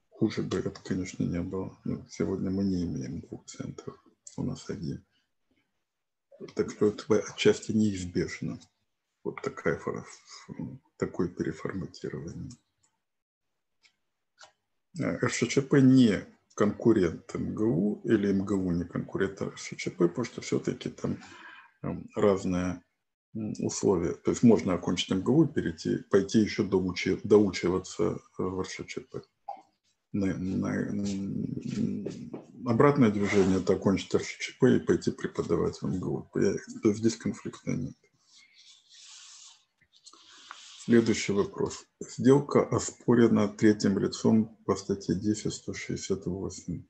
хуже 0.09 0.41
бы 0.41 0.57
это, 0.57 0.81
конечно, 0.83 1.23
не 1.23 1.41
было. 1.41 1.77
Но 1.83 2.05
сегодня 2.09 2.49
мы 2.49 2.63
не 2.63 2.83
имеем 2.83 3.21
двух 3.21 3.45
центров, 3.45 3.97
у 4.37 4.43
нас 4.43 4.69
один. 4.69 5.05
Так 6.55 6.71
что 6.71 6.87
это 6.87 7.19
отчасти 7.19 7.71
неизбежно. 7.71 8.59
Вот 9.23 9.41
такая, 9.41 9.79
такое 10.97 11.29
переформатирование. 11.29 12.51
А, 14.99 15.17
РШЧП 15.25 15.73
не 15.75 16.25
конкурент 16.55 17.33
МГУ 17.33 18.01
или 18.03 18.31
МГУ 18.31 18.71
не 18.71 18.83
конкурент 18.83 19.41
РШЧП, 19.41 19.97
потому 19.97 20.25
что 20.25 20.41
все-таки 20.41 20.89
там 20.89 21.17
эм, 21.81 22.09
разные 22.15 22.83
условия. 23.33 24.13
То 24.13 24.31
есть 24.31 24.43
можно 24.43 24.73
окончить 24.73 25.11
МГУ 25.11 25.45
и 25.45 25.53
перейти, 25.53 25.97
пойти 26.09 26.39
еще 26.39 26.63
доучи, 26.63 27.19
доучиваться 27.23 28.19
в 28.37 28.61
РШЧП. 28.61 29.17
На, 30.11 30.37
на, 30.37 31.05
обратное 32.65 33.09
движение– 33.09 33.57
это 33.61 33.73
окончить 33.73 34.13
РШЧП 34.13 34.63
и 34.65 34.79
пойти 34.79 35.11
преподавать 35.11 35.81
в 35.81 35.87
МГУ. 35.87 36.29
То 36.33 36.39
есть 36.89 36.99
здесь 36.99 37.17
конфликта 37.17 37.71
нет. 37.71 37.95
Следующий 40.85 41.31
вопрос. 41.31 41.85
Сделка 42.01 42.61
оспорена 42.61 43.47
третьим 43.47 43.97
лицом 43.97 44.57
по 44.65 44.75
статье 44.75 45.15
10.168. 45.15 46.83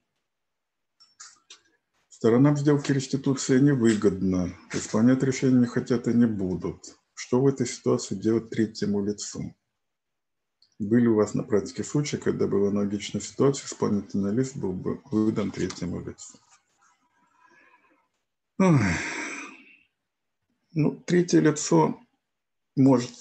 Сторонам 2.24 2.55
сделки 2.55 2.93
реституция 2.93 3.59
невыгодна. 3.59 4.55
Исполнять 4.71 5.21
решение 5.24 5.59
не 5.59 5.65
хотят 5.65 6.07
и 6.07 6.13
не 6.13 6.26
будут. 6.26 6.97
Что 7.13 7.41
в 7.41 7.47
этой 7.47 7.67
ситуации 7.67 8.15
делать 8.15 8.49
третьему 8.49 9.03
лицу? 9.03 9.53
Были 10.80 11.07
у 11.07 11.15
вас 11.15 11.34
на 11.34 11.43
практике 11.43 11.84
случаи, 11.84 12.15
когда 12.15 12.47
была 12.47 12.69
аналогичная 12.69 13.19
ситуация, 13.19 13.65
исполнительный 13.65 14.34
лист 14.34 14.55
был 14.55 14.71
бы 14.71 15.01
выдан 15.11 15.51
третьему 15.51 15.99
лицу? 15.99 16.39
Ну, 20.71 20.95
третье 21.05 21.41
лицо 21.41 21.99
может 22.78 23.11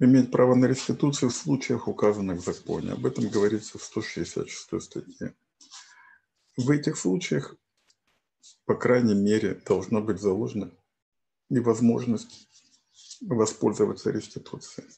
иметь 0.00 0.32
право 0.32 0.56
на 0.56 0.66
реституцию 0.66 1.30
в 1.30 1.36
случаях, 1.36 1.86
указанных 1.86 2.40
в 2.40 2.44
законе. 2.44 2.90
Об 2.90 3.06
этом 3.06 3.28
говорится 3.28 3.78
в 3.78 3.84
166 3.84 4.82
статье. 4.82 5.36
В 6.56 6.68
этих 6.70 6.98
случаях, 6.98 7.54
по 8.64 8.74
крайней 8.74 9.14
мере, 9.14 9.60
должна 9.66 10.00
быть 10.00 10.20
заложена 10.20 10.72
невозможность 11.48 12.48
воспользоваться 13.20 14.10
реституцией. 14.10 14.88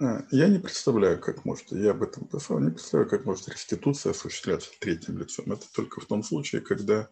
А, 0.00 0.26
я 0.30 0.48
не 0.48 0.58
представляю, 0.58 1.20
как 1.20 1.44
может, 1.44 1.72
я 1.72 1.92
об 1.92 2.02
этом 2.02 2.26
писал, 2.28 2.58
не 2.60 2.70
представляю, 2.70 3.08
как 3.08 3.24
может 3.24 3.48
реституция 3.48 4.10
осуществляться 4.10 4.70
третьим 4.78 5.18
лицом. 5.18 5.52
Это 5.52 5.66
только 5.72 6.00
в 6.00 6.06
том 6.06 6.22
случае, 6.22 6.60
когда 6.60 7.08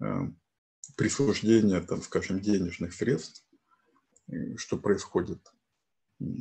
э, 0.00 0.04
присуждение, 0.96 1.80
там, 1.80 2.02
скажем, 2.02 2.40
денежных 2.40 2.94
средств 2.94 3.46
что 4.56 4.76
происходит 4.76 5.40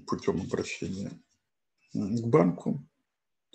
путем 0.07 0.41
обращения 0.41 1.11
к 1.93 2.27
банку. 2.27 2.87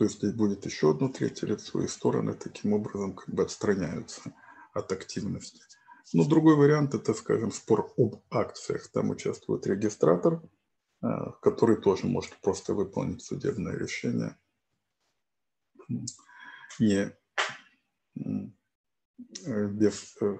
То 0.00 0.04
есть 0.04 0.16
здесь 0.16 0.32
будет 0.32 0.64
еще 0.64 0.92
одно 0.92 1.10
третье 1.10 1.46
лицо, 1.46 1.82
и 1.82 1.86
стороны 1.86 2.32
таким 2.32 2.72
образом 2.72 3.12
как 3.12 3.28
бы 3.34 3.42
отстраняются 3.42 4.34
от 4.72 4.90
активности. 4.92 5.60
Но 6.14 6.26
другой 6.26 6.56
вариант– 6.56 6.94
это, 6.94 7.12
скажем, 7.12 7.52
спор 7.52 7.92
об 7.98 8.22
акциях. 8.30 8.88
Там 8.88 9.10
участвует 9.10 9.66
регистратор, 9.66 10.40
а, 11.02 11.32
который 11.42 11.76
тоже 11.76 12.06
может 12.06 12.34
просто 12.40 12.72
выполнить 12.72 13.20
судебное 13.20 13.76
решение 13.76 14.38
не 16.78 17.14
без, 19.34 20.16
э, 20.22 20.38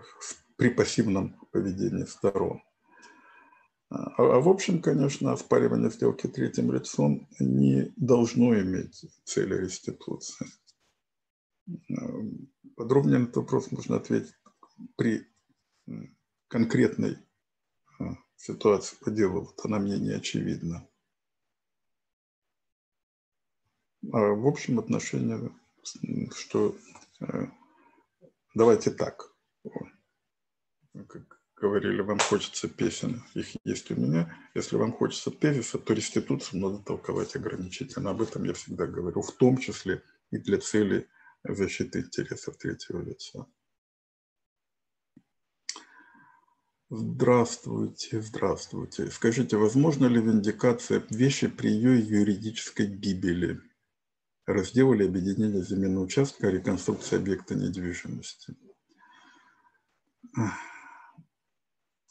при 0.57 0.71
пассивном 0.71 1.39
поведении 1.53 2.05
сторон. 2.05 2.63
А, 3.91 4.13
а 4.17 4.41
в 4.41 4.49
общем, 4.49 4.81
конечно, 4.81 5.33
оспаривание 5.33 5.91
сделки 5.91 6.29
третьим 6.29 6.73
лицом 6.73 7.29
не 7.41 7.93
должно 7.97 8.59
иметь 8.61 9.05
цели 9.25 9.55
реституции. 9.55 10.47
А, 11.69 11.75
подробнее 12.77 13.19
на 13.19 13.25
этот 13.25 13.39
вопрос 13.39 13.73
можно 13.73 13.97
ответить 13.97 14.33
при 14.97 15.27
конкретной 16.47 17.19
а, 17.99 18.15
ситуации 18.37 18.97
по 18.97 19.11
делу. 19.11 19.41
Вот 19.41 19.61
она 19.65 19.81
мне 19.81 19.99
не 19.99 20.13
очевидна. 20.13 20.89
А 24.13 24.19
в 24.19 24.47
общем 24.47 24.79
отношении, 24.79 25.51
что 26.33 26.77
давайте 28.55 28.93
так, 28.93 29.35
как 31.09 31.40
говорили, 31.61 32.01
вам 32.01 32.19
хочется 32.19 32.69
песен, 32.69 33.23
их 33.35 33.57
есть 33.65 33.91
у 33.91 33.95
меня. 33.95 34.37
Если 34.55 34.77
вам 34.77 34.93
хочется 34.93 35.31
тезиса, 35.31 35.79
то 35.79 35.93
реституцию 35.93 36.61
надо 36.61 36.79
толковать 36.79 37.37
ограничительно. 37.37 38.11
Об 38.11 38.23
этом 38.23 38.45
я 38.45 38.55
всегда 38.55 38.87
говорю, 38.87 39.23
в 39.23 39.33
том 39.33 39.59
числе 39.59 40.03
и 40.31 40.39
для 40.39 40.59
цели 40.59 41.09
защиты 41.45 42.01
интересов 42.01 42.57
третьего 42.57 43.03
лица. 43.03 43.47
Здравствуйте, 46.93 48.21
здравствуйте. 48.21 49.11
Скажите, 49.11 49.57
возможно 49.57 50.07
ли 50.07 50.21
виндикация 50.21 51.05
вещи 51.11 51.47
при 51.47 51.69
ее 51.69 52.01
юридической 52.01 52.87
гибели? 52.87 53.61
Раздел 54.45 54.93
или 54.93 55.07
объединение 55.07 55.63
земельного 55.63 56.05
участка, 56.05 56.49
реконструкция 56.49 57.21
объекта 57.21 57.55
недвижимости. 57.55 58.57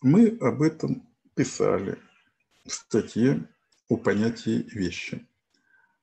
Мы 0.01 0.37
об 0.39 0.61
этом 0.61 1.05
писали 1.35 1.99
в 2.65 2.71
статье 2.71 3.49
о 3.89 3.97
понятии 3.97 4.65
вещи. 4.71 5.27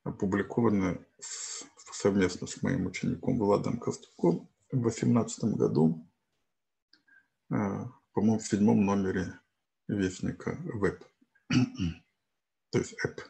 опубликованы 0.04 1.04
совместно 1.92 2.46
с 2.46 2.62
моим 2.62 2.86
учеником 2.86 3.38
Владом 3.38 3.78
Костюком 3.78 4.48
в 4.70 4.82
2018 4.82 5.56
году, 5.56 6.06
а, 7.50 7.86
по-моему, 8.12 8.38
в 8.38 8.46
седьмом 8.46 8.84
номере 8.84 9.40
Вестника 9.88 10.58
Веб, 10.74 11.02
то 12.70 12.78
есть 12.78 12.94
App. 13.04 13.22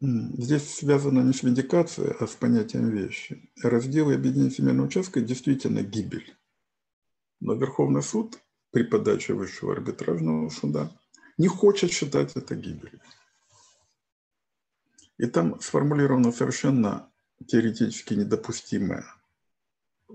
Здесь 0.00 0.76
связано 0.76 1.20
не 1.20 1.34
с 1.34 1.42
виндикацией, 1.42 2.14
а 2.18 2.26
с 2.26 2.30
понятием 2.30 2.88
вещи. 2.88 3.50
Раздел 3.62 4.10
и 4.10 4.14
объединение 4.14 4.50
семейного 4.50 4.86
участка 4.86 5.20
действительно 5.20 5.82
гибель. 5.82 6.34
Но 7.40 7.54
Верховный 7.54 8.02
суд 8.02 8.38
при 8.70 8.82
подаче 8.82 9.34
высшего 9.34 9.72
арбитражного 9.72 10.48
суда 10.48 10.90
не 11.36 11.48
хочет 11.48 11.90
считать 11.90 12.34
это 12.34 12.54
гибелью. 12.54 13.00
И 15.18 15.26
там 15.26 15.60
сформулирована 15.60 16.32
совершенно 16.32 17.10
теоретически 17.46 18.14
недопустимая, 18.14 19.04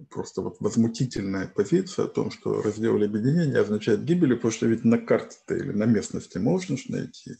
просто 0.10 0.42
вот 0.42 0.58
возмутительная 0.62 1.48
позиция 1.48 2.06
о 2.06 2.08
том, 2.08 2.32
что 2.32 2.62
раздел 2.64 2.98
или 2.98 3.06
объединение 3.06 3.60
означает 3.60 4.04
гибель, 4.04 4.36
потому 4.36 4.52
что 4.52 4.66
ведь 4.66 4.84
на 4.84 4.98
карте-то 4.98 5.56
или 5.56 5.72
на 5.72 5.86
местности 5.86 6.40
можно 6.40 6.76
найти. 6.90 7.36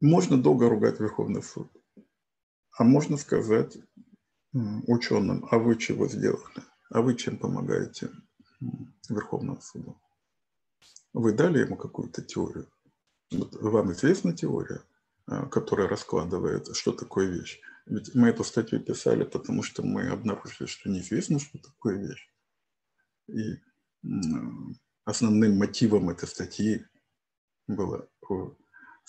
Можно 0.00 0.42
долго 0.42 0.68
ругать 0.68 0.98
Верховный 1.00 1.42
суд, 1.42 1.70
а 2.78 2.84
можно 2.84 3.16
сказать 3.16 3.76
ученым, 4.52 5.46
а 5.50 5.58
вы 5.58 5.76
чего 5.76 6.08
сделали? 6.08 6.64
А 6.90 7.02
вы 7.02 7.14
чем 7.14 7.38
помогаете 7.38 8.10
Верховному 9.08 9.60
суду? 9.60 10.00
Вы 11.12 11.32
дали 11.32 11.60
ему 11.60 11.76
какую-то 11.76 12.22
теорию? 12.22 12.68
Вот 13.30 13.54
вам 13.60 13.92
известна 13.92 14.36
теория, 14.36 14.82
а, 15.26 15.46
которая 15.46 15.88
раскладывает, 15.88 16.74
что 16.74 16.92
такое 16.92 17.28
вещь? 17.28 17.60
Ведь 17.86 18.14
мы 18.14 18.28
эту 18.28 18.44
статью 18.44 18.80
писали, 18.80 19.24
потому 19.24 19.62
что 19.62 19.82
мы 19.82 20.08
обнаружили, 20.08 20.66
что 20.66 20.88
неизвестно, 20.88 21.38
что 21.38 21.58
такое 21.58 21.96
вещь. 21.96 22.32
И 23.28 23.60
основным 25.04 25.58
мотивом 25.58 26.10
этой 26.10 26.28
статьи 26.28 26.84
было 27.66 28.08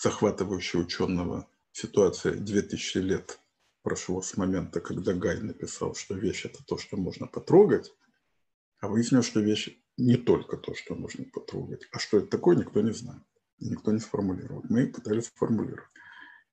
захватывающая 0.02 0.80
ученого 0.80 1.48
ситуация 1.70 2.34
2000 2.34 2.98
лет 2.98 3.38
прошло 3.82 4.20
с 4.20 4.36
момента, 4.36 4.80
когда 4.80 5.12
Гай 5.14 5.40
написал, 5.40 5.94
что 5.94 6.14
вещь– 6.14 6.44
это 6.44 6.64
то, 6.64 6.76
что 6.76 6.96
можно 6.96 7.28
потрогать, 7.28 7.94
а 8.80 8.88
выяснилось, 8.88 9.26
что 9.26 9.40
вещь 9.40 9.78
не 9.96 10.16
только 10.16 10.56
то, 10.56 10.74
что 10.74 10.96
можно 10.96 11.24
потрогать. 11.24 11.86
А 11.92 12.00
что 12.00 12.18
это 12.18 12.26
такое, 12.26 12.56
никто 12.56 12.80
не 12.80 12.92
знает. 12.92 13.22
Никто 13.60 13.92
не 13.92 14.00
сформулировал. 14.00 14.64
Мы 14.68 14.88
пытались 14.88 15.26
сформулировать. 15.26 15.88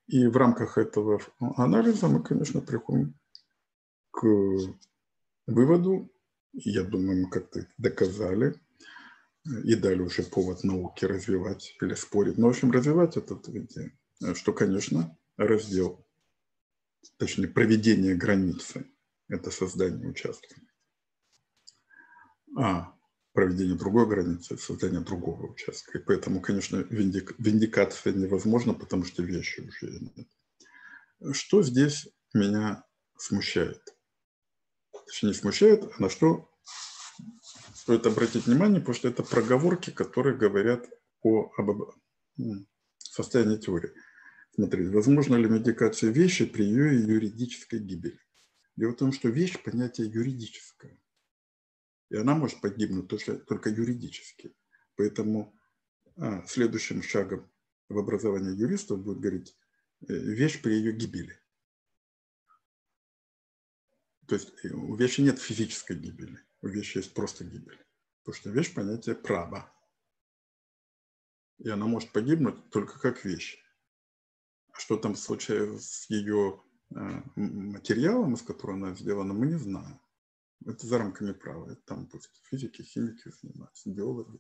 И 0.06 0.28
в 0.28 0.38
рамках 0.38 0.78
этого 0.78 1.20
анализа 1.40 2.08
мы, 2.08 2.22
конечно, 2.22 2.62
приходим 2.62 3.16
к 4.12 4.28
выводу, 5.48 6.12
я 6.54 6.84
думаю, 6.84 7.24
мы 7.24 7.30
как-то 7.32 7.66
доказали, 7.80 8.60
и 9.64 9.76
дали 9.76 10.02
уже 10.02 10.24
повод 10.24 10.64
науке 10.64 11.08
развивать 11.08 11.76
или 11.82 11.94
спорить. 11.96 12.38
Но, 12.38 12.48
в 12.48 12.50
общем, 12.52 12.72
развивать 12.72 13.18
этот 13.18 13.48
идею, 13.50 13.92
что, 14.36 14.54
конечно, 14.54 15.18
раздел, 15.38 16.06
точнее, 17.18 17.48
проведение 17.48 18.16
границы– 18.16 18.86
это 19.28 19.52
создание 19.52 20.10
участка. 20.10 20.56
А 22.58 22.94
проведение 23.34 23.78
другой 23.78 24.08
границы– 24.08 24.58
создание 24.60 25.02
другого 25.02 25.52
участка. 25.52 25.98
И 25.98 26.02
поэтому, 26.02 26.42
конечно, 26.42 26.78
виндик, 26.78 27.34
виндикация 27.40 28.14
невозможна, 28.14 28.74
потому 28.74 29.06
что 29.06 29.24
вещи 29.24 29.62
уже 29.62 30.00
нет. 30.00 30.28
Что 31.36 31.64
здесь 31.64 32.08
меня 32.34 32.84
смущает? 33.18 33.82
Точнее, 35.06 35.30
не 35.30 35.36
смущает, 35.36 35.84
а 35.84 36.02
на 36.02 36.10
что 36.10 36.50
стоит 37.90 38.06
обратить 38.06 38.46
внимание, 38.46 38.82
потому 38.82 38.94
что 38.94 39.08
это 39.08 39.24
проговорки, 39.24 39.90
которые 39.90 40.38
говорят 40.38 40.88
о 41.24 41.52
об 41.58 41.96
состоянии 43.00 43.58
теории. 43.58 43.92
Смотрите, 44.54 44.92
возможно 44.92 45.38
ли 45.38 45.50
медикация 45.50 46.12
вещи 46.12 46.46
при 46.46 46.66
ее 46.66 47.02
юридической 47.02 47.80
гибели? 47.80 48.20
Дело 48.76 48.92
в 48.92 48.98
том, 48.98 49.12
что 49.12 49.30
вещь– 49.30 49.58
понятие 49.64 50.08
юридическое. 50.08 51.02
И 52.12 52.16
она 52.16 52.36
может 52.36 52.62
погибнуть 52.62 53.08
только, 53.08 53.40
только 53.40 53.72
юридически. 53.72 54.54
Поэтому 54.96 55.60
а, 56.16 56.46
следующим 56.46 57.02
шагом 57.02 57.52
в 57.88 57.98
образовании 57.98 58.56
юристов 58.56 59.04
будет 59.04 59.20
говорить 59.20 59.58
э, 60.08 60.14
вещь 60.14 60.62
при 60.62 60.74
ее 60.74 60.92
гибели. 60.92 61.40
То 64.28 64.36
есть 64.36 64.54
э, 64.64 64.70
у 64.70 64.96
вещи 64.96 65.22
нет 65.22 65.40
физической 65.40 65.98
гибели 65.98 66.40
у 66.62 66.68
вещи 66.68 66.98
есть 66.98 67.14
просто 67.14 67.44
гибель. 67.44 67.80
Потому 68.24 68.36
что 68.36 68.50
вещь– 68.50 68.74
понятие 68.76 69.16
права. 69.16 69.74
И 71.60 71.70
она 71.70 71.88
может 71.88 72.12
погибнуть 72.12 72.70
только 72.70 73.00
как 73.00 73.26
вещь. 73.26 73.58
А 74.72 74.80
что 74.80 74.98
там 74.98 75.16
случается 75.16 75.80
с 75.80 76.10
ее 76.10 76.62
э, 76.92 76.96
материалом, 77.36 78.34
из 78.34 78.42
которого 78.42 78.78
она 78.78 78.96
сделана, 78.96 79.34
мы 79.34 79.48
не 79.48 79.58
знаем. 79.58 80.00
Это 80.66 80.86
за 80.86 80.98
рамками 80.98 81.32
права. 81.32 81.72
Это 81.72 81.82
там 81.86 82.08
пусть 82.08 82.30
физики, 82.50 82.82
химики 82.82 83.32
занимаются, 83.42 83.90
биологи. 83.90 84.40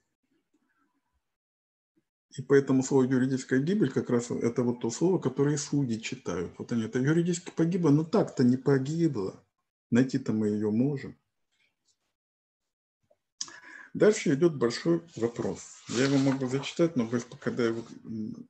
И 2.38 2.42
поэтому 2.44 2.84
слово 2.84 3.04
юридическая 3.04 3.60
гибель 3.60 3.92
как 3.92 4.10
раз 4.10 4.30
это 4.30 4.62
вот 4.62 4.82
то 4.82 4.92
слово, 4.92 5.18
которое 5.18 5.58
судьи 5.58 6.00
читают. 6.00 6.54
Вот 6.60 6.72
они, 6.72 6.84
это 6.84 7.00
юридически 7.00 7.52
погибло, 7.52 7.90
но 7.90 8.04
так-то 8.04 8.44
не 8.44 8.58
погибло. 8.58 9.44
Найти-то 9.90 10.32
мы 10.32 10.50
ее 10.50 10.70
можем. 10.70 11.18
Дальше 13.94 14.34
идет 14.36 14.56
большой 14.56 15.04
вопрос. 15.16 15.82
Я 15.90 16.06
его 16.06 16.18
могу 16.18 16.48
зачитать, 16.48 16.96
но 16.96 17.06
вы, 17.06 17.22
когда 17.40 17.64
я 17.64 17.70
его 17.70 17.84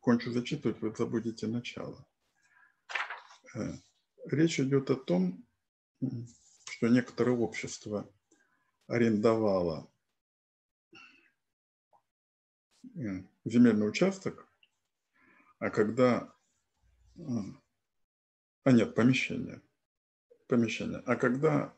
кончу 0.01 0.31
зачитывать, 0.31 0.81
вы 0.81 0.93
забудете 0.97 1.47
начало. 1.47 2.05
Э, 3.55 3.73
речь 4.25 4.59
идет 4.59 4.89
о 4.89 4.95
том, 4.95 5.45
что 6.69 6.89
некоторое 6.89 7.37
общество 7.37 8.11
арендовало 8.87 9.89
э, 12.95 13.23
земельный 13.45 13.87
участок, 13.87 14.51
а 15.59 15.69
когда... 15.69 16.33
Э, 17.15 17.21
а 18.65 18.71
нет, 18.73 18.93
помещение. 18.93 19.61
Помещение. 20.47 20.99
А 21.05 21.15
когда 21.15 21.73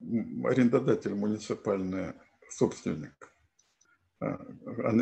арендодатель 0.00 1.14
муниципальное 1.14 2.14
собственник, 2.50 3.14
а, 4.20 4.34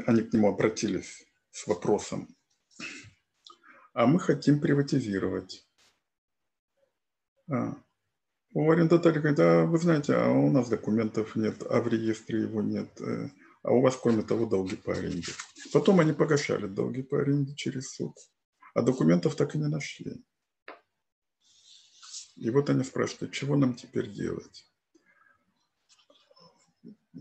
они 0.06 0.22
к 0.22 0.32
нему 0.32 0.48
обратились 0.48 1.26
с 1.50 1.66
вопросом, 1.66 2.28
а 3.94 4.06
мы 4.06 4.20
хотим 4.20 4.60
приватизировать. 4.60 5.66
А, 7.50 7.76
у 8.52 8.70
арендодателя 8.70 9.20
говорит, 9.20 9.40
а 9.40 9.64
вы 9.66 9.78
знаете, 9.78 10.14
а 10.14 10.30
у 10.30 10.50
нас 10.50 10.68
документов 10.68 11.36
нет, 11.36 11.62
а 11.68 11.80
в 11.80 11.88
реестре 11.88 12.42
его 12.42 12.62
нет, 12.62 12.88
э, 13.00 13.28
а 13.62 13.72
у 13.72 13.82
вас, 13.82 13.96
кроме 13.96 14.22
того, 14.22 14.46
долги 14.46 14.76
по 14.76 14.94
аренде. 14.94 15.32
Потом 15.72 16.00
они 16.00 16.12
погашали 16.12 16.66
долги 16.66 17.02
по 17.02 17.20
аренде 17.20 17.54
через 17.54 17.90
суд, 17.90 18.14
а 18.74 18.82
документов 18.82 19.36
так 19.36 19.54
и 19.54 19.58
не 19.58 19.68
нашли. 19.68 20.24
И 22.36 22.50
вот 22.50 22.70
они 22.70 22.84
спрашивают, 22.84 23.34
чего 23.34 23.56
нам 23.56 23.74
теперь 23.74 24.10
делать? 24.10 24.66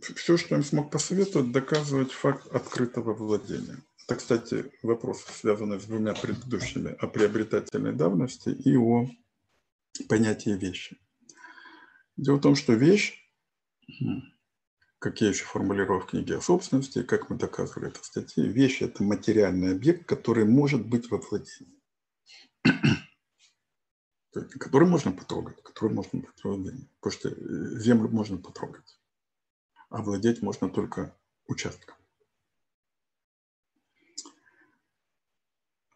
Все, 0.02 0.38
что 0.38 0.56
им 0.56 0.64
смог 0.64 0.92
посоветовать, 0.92 1.52
доказывать 1.52 2.12
факт 2.12 2.48
открытого 2.48 3.14
владения. 3.14 3.78
Это, 4.04 4.16
кстати, 4.16 4.72
вопрос, 4.84 5.24
связанный 5.24 5.80
с 5.80 5.86
двумя 5.86 6.14
предыдущими, 6.14 6.92
о 6.92 7.08
приобретательной 7.08 7.94
давности 7.94 8.50
и 8.50 8.76
о 8.78 9.10
понятии 10.08 10.52
вещи. 10.52 10.98
Дело 12.18 12.38
в 12.38 12.42
том, 12.42 12.56
что 12.56 12.74
вещь, 12.74 13.20
как 15.00 15.22
я 15.22 15.30
еще 15.30 15.46
формулировал 15.46 16.02
в 16.02 16.08
книге 16.08 16.38
о 16.38 16.42
собственности, 16.42 17.04
как 17.04 17.30
мы 17.30 17.38
доказывали 17.38 17.90
это 17.90 18.02
в 18.02 18.06
статье, 18.06 18.48
вещь– 18.48 18.82
это 18.84 19.04
материальный 19.04 19.72
объект, 19.72 20.06
который 20.06 20.46
может 20.46 20.86
быть 20.86 21.10
во 21.10 21.18
владении. 21.18 21.82
Который 24.60 24.86
можно 24.86 25.14
потрогать, 25.14 25.64
который 25.64 25.94
можно 25.94 26.22
владении. 26.44 26.90
Потому 27.00 27.14
что 27.14 27.30
э, 27.30 27.80
землю 27.80 28.10
можно 28.10 28.38
потрогать 28.38 29.00
овладеть 29.96 30.42
можно 30.42 30.70
только 30.70 31.16
участком. 31.48 31.96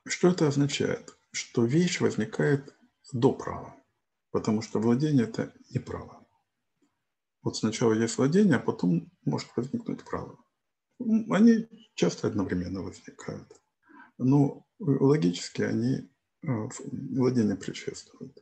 Что 0.08 0.30
это 0.30 0.47
означает? 0.47 1.18
Что 1.32 1.66
вещь 1.66 2.00
возникает 2.00 2.74
до 3.12 3.34
права, 3.34 3.76
потому 4.32 4.62
что 4.62 4.80
владение– 4.80 5.26
это 5.28 5.54
не 5.70 5.80
право. 5.80 6.26
Вот 7.43 7.58
сначала 7.58 7.93
есть 7.93 8.18
владение, 8.18 8.56
а 8.56 8.60
потом 8.60 9.12
может 9.26 9.50
возникнуть 9.56 10.04
право. 10.04 10.38
Они 11.00 11.68
часто 11.93 12.28
одновременно 12.28 12.82
возникают. 12.82 13.54
Но 14.18 14.66
логически 14.80 15.62
они 15.62 16.10
владение 16.41 17.56
предшествуют. 17.56 18.38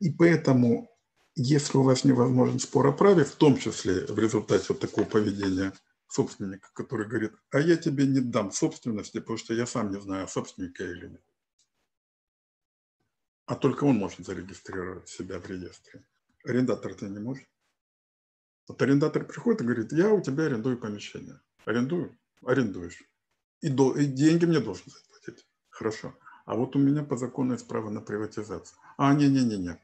И 0.00 0.10
поэтому, 0.12 0.90
если 1.34 1.78
у 1.78 1.82
вас 1.82 2.04
невозможен 2.04 2.58
спор 2.58 2.86
о 2.86 2.92
праве, 2.92 3.24
в 3.24 3.34
том 3.36 3.56
числе 3.58 4.06
в 4.06 4.18
результате 4.18 4.66
вот 4.68 4.80
такого 4.80 5.04
поведения 5.04 5.72
собственника, 6.08 6.68
который 6.74 7.06
говорит, 7.06 7.32
а 7.50 7.60
я 7.60 7.76
тебе 7.76 8.06
не 8.06 8.20
дам 8.20 8.52
собственности, 8.52 9.20
потому 9.20 9.38
что 9.38 9.54
я 9.54 9.66
сам 9.66 9.90
не 9.90 10.00
знаю, 10.00 10.28
собственника 10.28 10.84
или 10.84 11.08
нет. 11.08 11.22
А 13.46 13.56
только 13.56 13.84
он 13.84 13.96
может 13.96 14.24
зарегистрировать 14.24 15.08
себя 15.08 15.38
в 15.38 15.46
реестре. 15.46 16.04
Арендатор-то 16.44 17.08
не 17.08 17.18
может. 17.18 17.46
Вот 18.68 18.80
арендатор 18.82 19.24
приходит 19.24 19.60
и 19.60 19.64
говорит, 19.64 19.92
я 19.92 20.12
у 20.12 20.20
тебя 20.20 20.44
арендую 20.44 20.78
помещение. 20.78 21.40
Арендую? 21.64 22.16
Арендуешь. 22.42 23.02
И, 23.60 23.68
до, 23.68 23.96
и 23.96 24.06
деньги 24.06 24.46
мне 24.46 24.60
должен 24.60 24.84
заплатить. 24.86 25.46
Хорошо. 25.68 26.14
А 26.44 26.54
вот 26.54 26.76
у 26.76 26.78
меня 26.78 27.02
по 27.02 27.16
закону 27.16 27.52
есть 27.52 27.66
право 27.66 27.90
на 27.90 28.00
приватизацию. 28.00 28.78
А, 28.96 29.14
не-не-не-не. 29.14 29.80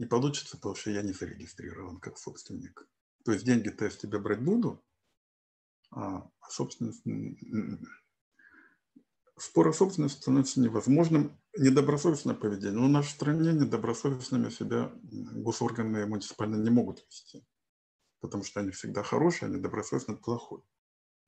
Не 0.00 0.06
получится, 0.06 0.56
потому 0.56 0.74
что 0.74 0.90
я 0.90 1.02
не 1.02 1.12
зарегистрирован 1.12 2.00
как 2.00 2.16
собственник. 2.16 2.88
То 3.22 3.32
есть 3.32 3.44
деньги-то 3.44 3.84
я 3.84 3.90
с 3.90 3.98
тебя 3.98 4.18
брать 4.18 4.40
буду, 4.40 4.82
а 5.90 6.26
собственность... 6.48 7.04
Спор 9.36 9.68
о 9.68 9.72
собственности 9.74 10.22
становится 10.22 10.58
невозможным. 10.60 11.38
Недобросовестное 11.54 12.34
поведение. 12.34 12.78
Но 12.78 12.86
в 12.86 12.90
нашей 12.90 13.10
стране 13.10 13.52
недобросовестными 13.52 14.48
себя 14.48 14.90
госорганы 15.02 16.06
муниципальные 16.06 16.62
не 16.62 16.70
могут 16.70 17.04
вести. 17.06 17.46
Потому 18.20 18.42
что 18.42 18.60
они 18.60 18.70
всегда 18.70 19.02
хорошие, 19.02 19.48
а 19.48 19.52
недобросовестно 19.52 20.14
плохой. 20.16 20.62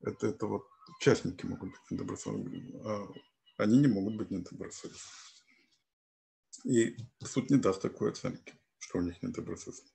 Это, 0.00 0.28
это 0.28 0.46
вот 0.46 0.66
участники 0.98 1.44
могут 1.44 1.72
быть 1.72 1.90
недобросовестными, 1.90 2.80
а 2.86 3.12
они 3.58 3.78
не 3.78 3.86
могут 3.86 4.16
быть 4.16 4.30
недобросовестными. 4.30 5.22
И 6.64 6.96
суд 7.22 7.50
не 7.50 7.58
даст 7.58 7.82
такой 7.82 8.10
оценки, 8.10 8.54
что 8.82 8.98
у 8.98 9.02
них 9.02 9.22
недобросовестность. 9.22 9.94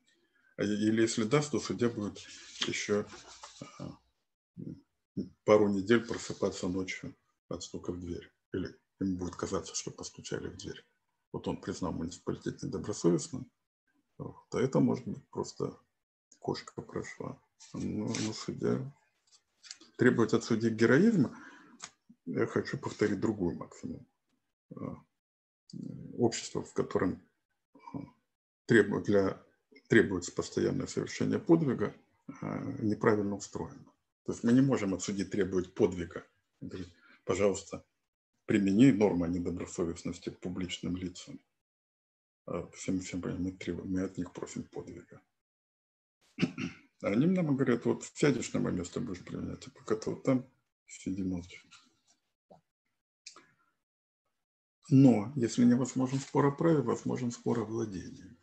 А 0.58 0.64
или 0.64 1.02
если 1.02 1.24
даст, 1.24 1.52
то 1.52 1.60
судья 1.60 1.90
будет 1.90 2.18
еще 2.68 3.06
а, 3.78 3.98
пару 5.44 5.70
недель 5.70 6.06
просыпаться 6.06 6.68
ночью 6.68 7.16
от 7.50 7.64
стука 7.64 7.92
в 7.92 8.00
дверь. 8.00 8.32
Или 8.54 8.76
ему 9.00 9.18
будет 9.18 9.36
казаться, 9.36 9.76
что 9.76 9.92
постучали 9.92 10.48
в 10.48 10.58
дверь. 10.58 10.84
Вот 11.32 11.48
он 11.48 11.62
признал 11.62 11.92
муниципалитет 11.92 12.64
недобросовестным, 12.64 13.52
вот, 14.18 14.56
а 14.56 14.60
это 14.60 14.80
может 14.80 15.06
быть 15.06 15.30
просто 15.30 15.78
кошка 16.40 16.82
прошла. 16.82 17.40
Но, 17.74 18.08
но 18.08 18.34
судья 18.34 18.92
требовать 19.98 20.34
от 20.34 20.44
судьи 20.44 20.70
героизма, 20.70 21.38
я 22.26 22.48
хочу 22.48 22.78
повторить 22.78 23.20
другую 23.20 23.58
максимум. 23.58 24.08
А, 24.76 24.96
общество, 26.18 26.64
в 26.64 26.74
котором 26.74 27.22
требует 28.68 29.06
для, 29.06 29.42
требуется 29.88 30.32
постоянное 30.32 30.88
совершение 30.88 31.40
подвига, 31.40 31.96
а, 32.42 32.60
неправильно 32.80 33.36
устроено. 33.36 33.92
То 34.26 34.34
есть 34.34 34.44
мы 34.44 34.52
не 34.52 34.62
можем 34.62 34.94
от 34.94 35.02
судьи 35.02 35.24
требовать 35.24 35.74
подвига. 35.74 36.28
Говорит, 36.62 36.90
пожалуйста, 37.24 37.84
примени 38.46 38.92
нормы 38.92 39.28
недобросовестности 39.30 40.30
к 40.30 40.40
публичным 40.40 40.98
лицам. 40.98 41.40
А 42.46 42.68
всем, 42.74 43.00
всем 43.00 43.22
мы, 43.22 43.52
требуем, 43.52 43.92
мы 43.92 44.02
от 44.02 44.18
них 44.18 44.32
просим 44.34 44.64
подвига. 44.64 45.22
А 47.04 47.10
они 47.10 47.28
нам 47.28 47.56
говорят, 47.56 47.86
вот 47.86 48.04
сядешь 48.16 48.52
на 48.54 48.60
мое 48.60 48.74
место, 48.74 49.00
будешь 49.00 49.24
применять, 49.24 49.68
а 49.68 49.70
пока 49.70 49.96
ты 49.96 50.10
вот 50.10 50.24
там 50.24 50.50
сиди 50.88 51.22
молча. 51.22 51.62
Но 54.90 55.32
если 55.36 55.66
невозможен 55.66 56.20
спор 56.20 56.48
о 56.48 56.52
праве, 56.52 56.82
возможен 56.82 57.32
спор 57.32 57.60
о 57.60 57.66
владении. 57.66 58.37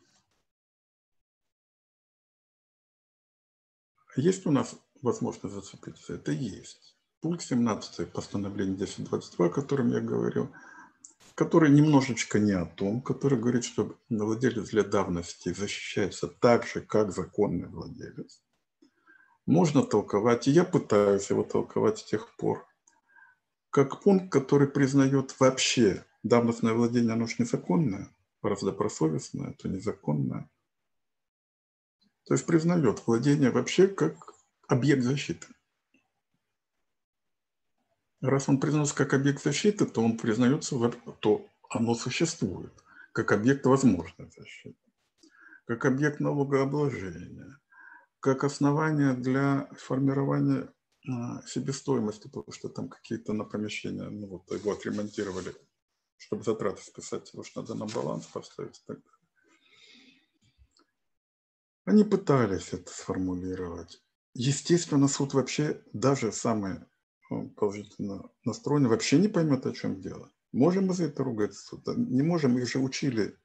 Есть 4.15 4.45
у 4.45 4.51
нас 4.51 4.75
возможность 5.01 5.55
зацепиться? 5.55 6.13
Это 6.13 6.31
есть. 6.31 6.95
Пункт 7.21 7.43
17 7.43 8.11
постановления 8.11 8.73
1022, 8.73 9.45
о 9.47 9.49
котором 9.49 9.89
я 9.89 9.99
говорил, 9.99 10.49
который 11.35 11.69
немножечко 11.69 12.39
не 12.39 12.53
о 12.53 12.65
том, 12.65 13.01
который 13.01 13.37
говорит, 13.37 13.65
что 13.65 13.97
владелец 14.09 14.69
для 14.69 14.83
давности 14.83 15.53
защищается 15.53 16.27
так 16.27 16.65
же, 16.65 16.81
как 16.81 17.11
законный 17.11 17.67
владелец. 17.67 18.41
Можно 19.45 19.83
толковать, 19.83 20.47
и 20.47 20.51
я 20.51 20.63
пытаюсь 20.63 21.29
его 21.29 21.43
толковать 21.43 21.99
с 21.99 22.05
тех 22.05 22.35
пор, 22.37 22.65
как 23.69 24.01
пункт, 24.01 24.31
который 24.31 24.69
признает 24.69 25.37
вообще 25.39 26.05
давностное 26.23 26.73
владение, 26.73 27.13
оно 27.13 27.27
же 27.27 27.35
незаконное, 27.39 28.09
раз 28.41 28.63
добросовестное, 28.63 29.53
то 29.53 29.67
незаконное. 29.67 30.49
То 32.25 32.33
есть 32.33 32.45
признает 32.45 33.05
владение 33.05 33.51
вообще 33.51 33.87
как 33.87 34.33
объект 34.67 35.03
защиты. 35.03 35.47
Раз 38.21 38.49
он 38.49 38.59
признается 38.59 38.95
как 38.95 39.13
объект 39.13 39.43
защиты, 39.43 39.85
то 39.85 40.01
он 40.01 40.17
признается, 40.17 40.75
то 41.19 41.45
оно 41.69 41.93
существует 41.93 42.73
как 43.11 43.31
объект 43.31 43.65
возможной 43.65 44.29
защиты, 44.35 44.77
как 45.65 45.85
объект 45.85 46.19
налогообложения, 46.19 47.59
как 48.19 48.43
основание 48.43 49.13
для 49.13 49.69
формирования 49.77 50.73
а, 51.07 51.41
себестоимости, 51.47 52.27
потому 52.27 52.51
что 52.51 52.69
там 52.69 52.89
какие-то 52.89 53.33
на 53.33 53.45
помещения, 53.45 54.09
ну 54.09 54.27
вот 54.27 54.51
его 54.51 54.73
отремонтировали, 54.73 55.55
чтобы 56.17 56.43
затраты 56.43 56.81
списать, 56.81 57.31
его 57.33 57.43
что 57.43 57.61
надо 57.61 57.75
на 57.75 57.85
баланс 57.85 58.25
поставить. 58.25 58.83
Так. 58.87 58.99
Они 61.85 62.03
пытались 62.03 62.73
это 62.73 62.91
сформулировать. 62.91 64.01
Естественно, 64.33 65.07
суд 65.07 65.33
вообще, 65.33 65.83
даже 65.93 66.31
самый 66.31 66.79
ну, 67.29 67.49
положительно 67.49 68.29
настроенный, 68.43 68.89
вообще 68.89 69.19
не 69.19 69.27
поймет, 69.27 69.65
о 69.65 69.71
чем 69.71 70.01
дело. 70.01 70.31
Можем 70.51 70.87
мы 70.87 70.93
за 70.93 71.05
это 71.05 71.23
ругать 71.23 71.53
суд? 71.53 71.85
Не 71.95 72.23
можем, 72.23 72.57
их 72.57 72.67
же 72.67 72.79
учили 72.79 73.37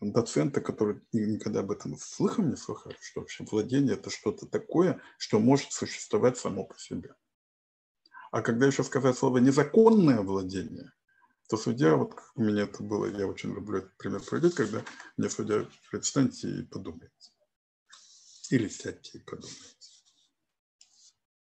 доценты, 0.00 0.60
которые 0.60 1.02
никогда 1.12 1.60
об 1.60 1.72
этом 1.72 1.96
слыхом 1.98 2.50
не 2.50 2.56
слыхали, 2.56 2.96
что 3.00 3.20
вообще 3.20 3.44
владение– 3.44 3.94
это 3.94 4.10
что-то 4.10 4.46
такое, 4.46 5.00
что 5.18 5.40
может 5.40 5.72
существовать 5.72 6.38
само 6.38 6.64
по 6.64 6.78
себе. 6.78 7.14
А 8.30 8.42
когда 8.42 8.66
еще 8.66 8.84
сказать 8.84 9.16
слово 9.16 9.38
«незаконное 9.38 10.20
владение», 10.20 10.92
то 11.48 11.56
судья, 11.56 11.96
вот 11.96 12.14
как 12.14 12.30
у 12.36 12.42
меня 12.42 12.62
это 12.62 12.82
было, 12.82 13.06
я 13.06 13.26
очень 13.26 13.52
люблю 13.54 13.78
этот 13.78 13.96
пример 13.96 14.20
проводить, 14.22 14.54
когда 14.54 14.84
мне 15.16 15.30
судья 15.30 15.66
встаньте 16.00 16.48
и 16.48 16.62
подумайте. 16.62 17.32
Или 18.50 18.68
сядьте 18.68 19.18
и 19.18 19.20
подумайте. 19.22 19.76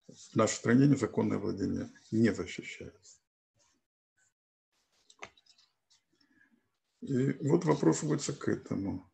В 0.09 0.37
нашей 0.37 0.55
стране 0.55 0.87
незаконное 0.87 1.39
владение 1.39 1.91
не 2.11 2.33
защищается. 2.33 3.21
И 7.03 7.33
вот 7.47 7.65
вопрос 7.65 7.99
сводится 7.99 8.33
к 8.33 8.49
этому. 8.49 9.11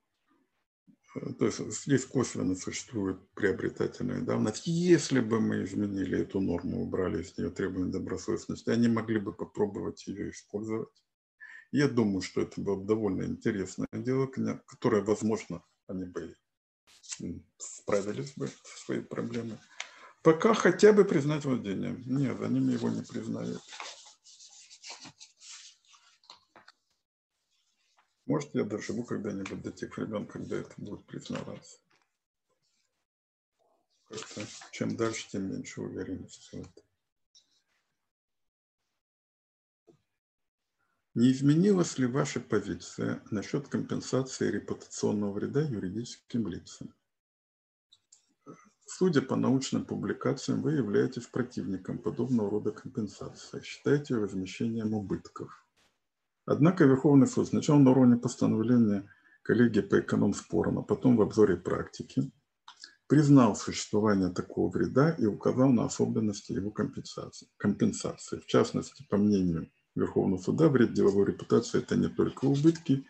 То 1.39 1.45
есть 1.45 1.59
здесь 1.59 2.07
косвенно 2.07 2.55
существует 2.55 3.19
приобретательная 3.35 4.23
давность. 4.23 4.67
Если 4.67 5.21
бы 5.21 5.41
мы 5.41 5.65
изменили 5.65 6.21
эту 6.21 6.41
норму, 6.41 6.83
убрали 6.83 7.23
из 7.23 7.37
нее 7.37 7.51
требования 7.51 7.93
добросовестности, 7.93 8.71
они 8.71 8.89
могли 8.89 9.19
бы 9.19 9.35
попробовать 9.35 10.07
ее 10.07 10.31
использовать. 10.31 10.89
Я 11.71 11.89
думаю, 11.89 12.23
что 12.23 12.41
это 12.41 12.61
было 12.61 12.77
бы 12.77 12.87
довольно 12.87 13.25
интересное 13.25 13.89
дело, 13.93 14.27
которое, 14.67 15.03
возможно, 15.03 15.63
они 15.87 16.05
бы 16.05 16.37
справились 17.59 18.33
бы 18.37 18.49
со 18.49 18.85
своей 18.85 19.03
проблемой. 19.03 19.59
Пока 20.23 20.55
хотя 20.55 20.93
бы 20.93 21.05
признать 21.05 21.45
владение. 21.45 21.97
Нет, 22.07 22.39
за 22.39 22.49
ними 22.49 22.73
его 22.73 22.89
не 22.89 23.03
признают. 23.03 23.63
Может, 28.27 28.55
я 28.55 28.65
доживу 28.65 29.05
когда-нибудь 29.05 29.63
до 29.63 29.73
тех 29.73 29.97
времен, 29.97 30.27
когда 30.27 30.57
это 30.57 30.73
будет 30.77 31.05
признаваться. 31.07 31.79
Как-то 34.09 34.47
чем 34.71 34.97
дальше, 34.97 35.29
тем 35.29 35.51
меньше 35.51 35.81
уверенности 35.81 36.57
в 36.57 36.61
этом. 36.61 36.85
Не 41.15 41.33
изменилась 41.33 41.99
ли 41.99 42.07
ваша 42.07 42.41
позиция 42.41 43.23
насчет 43.31 43.69
компенсации 43.69 44.51
репутационного 44.51 45.33
вреда 45.33 45.61
юридическим 45.61 46.47
лицам? 46.47 46.95
Судя 49.03 49.21
по 49.21 49.35
научным 49.35 49.85
публикациям, 49.85 50.63
вы 50.63 50.75
являетесь 50.75 51.27
противником 51.27 51.99
подобного 51.99 52.49
рода 52.49 52.71
компенсации, 52.71 53.61
считаете 53.61 54.15
возмещением 54.15 54.95
убытков. 54.95 55.67
Однако 56.47 56.85
Верховный 56.85 57.27
суд 57.27 57.49
сначала 57.49 57.81
на 57.81 57.91
уровне 57.91 58.17
постановления 58.17 59.11
коллегии 59.43 59.81
по 59.81 59.99
эконом-спорам, 59.99 60.79
а 60.79 60.83
потом 60.83 61.17
в 61.17 61.23
обзоре 61.23 61.57
практики 61.57 62.31
признал 63.09 63.57
существование 63.57 64.29
такого 64.29 64.71
вреда 64.71 65.11
и 65.11 65.27
указал 65.27 65.71
на 65.71 65.87
особенности 65.87 66.53
его 66.53 66.71
компенсации. 66.71 67.49
компенсации. 67.57 68.39
В 68.39 68.47
частности, 68.47 69.05
по 69.11 69.17
мнению 69.17 69.69
Верховного 69.97 70.41
суда, 70.41 70.69
вред 70.69 70.93
деловой 70.93 71.27
репутации– 71.27 71.79
это 71.81 71.97
не 71.97 72.09
только 72.09 72.45
убытки, 72.45 73.05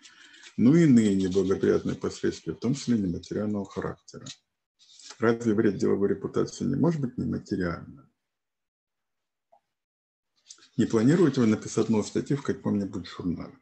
но 0.57 0.75
и 0.75 0.85
иные 0.85 1.15
неблагоприятные 1.17 1.97
последствия, 1.97 2.55
в 2.55 2.61
том 2.61 2.73
числе 2.73 2.97
нематериального 2.97 3.67
характера. 3.67 4.25
Разве 5.19 5.55
вред 5.55 5.79
деловой 5.79 6.09
репутации 6.09 6.65
не 6.65 6.77
может 6.77 7.01
быть 7.01 7.19
нематериальным? 7.19 8.09
Не 10.77 10.87
планируете 10.87 11.41
вы 11.41 11.47
написать 11.47 11.89
новую 11.91 12.05
статью 12.05 12.37
в 12.37 12.43
каком-нибудь 12.43 13.07
журнале? 13.07 13.55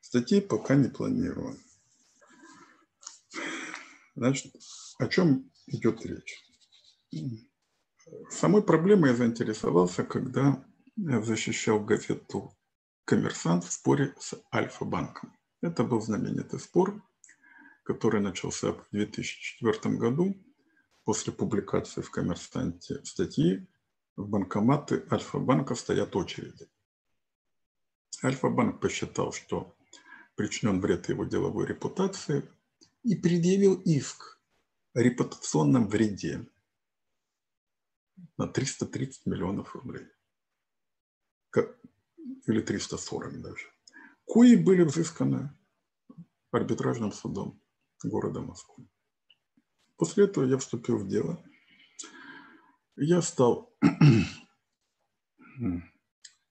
Статьи 0.00 0.40
пока 0.40 0.74
не 0.74 0.88
планирую. 0.88 1.58
Значит, 4.14 4.54
о 4.98 5.06
чем 5.08 5.50
идет 5.66 6.04
речь? 6.06 6.42
Самой 8.30 8.62
проблемой 8.62 9.10
я 9.10 9.16
заинтересовался, 9.16 10.04
когда 10.04 10.64
защищал 10.96 11.80
газету 11.84 12.56
«Коммерсант» 13.04 13.64
в 13.64 13.72
споре 13.72 14.14
с 14.18 14.34
Альфа-банком. 14.54 15.36
Это 15.60 15.84
был 15.84 16.00
знаменитый 16.00 16.58
спор, 16.58 17.02
который 17.82 18.20
начался 18.20 18.72
в 18.72 18.86
2004 18.92 19.96
году 19.96 20.34
после 21.06 21.32
публикации 21.32 22.02
в 22.02 22.10
«Коммерсанте» 22.10 23.02
статьи 23.04 23.64
в 24.16 24.28
банкоматы 24.28 25.06
Альфа-банка 25.08 25.76
стоят 25.76 26.16
очереди. 26.16 26.68
Альфа-банк 28.24 28.80
посчитал, 28.80 29.32
что 29.32 29.76
причинен 30.34 30.80
вред 30.80 31.08
его 31.08 31.24
деловой 31.24 31.66
репутации 31.66 32.50
и 33.04 33.14
предъявил 33.14 33.80
иск 33.82 34.40
о 34.94 35.00
репутационном 35.00 35.86
вреде 35.86 36.44
на 38.36 38.48
330 38.48 39.26
миллионов 39.26 39.76
рублей. 39.76 40.08
Или 42.46 42.60
340 42.60 43.40
даже. 43.40 43.66
Кои 44.24 44.56
были 44.56 44.82
взысканы 44.82 45.56
арбитражным 46.50 47.12
судом 47.12 47.62
города 48.02 48.40
Москвы. 48.40 48.88
После 49.96 50.24
этого 50.24 50.44
я 50.44 50.58
вступил 50.58 50.98
в 50.98 51.08
дело– 51.08 51.42
я 52.96 53.20
стал 53.20 53.76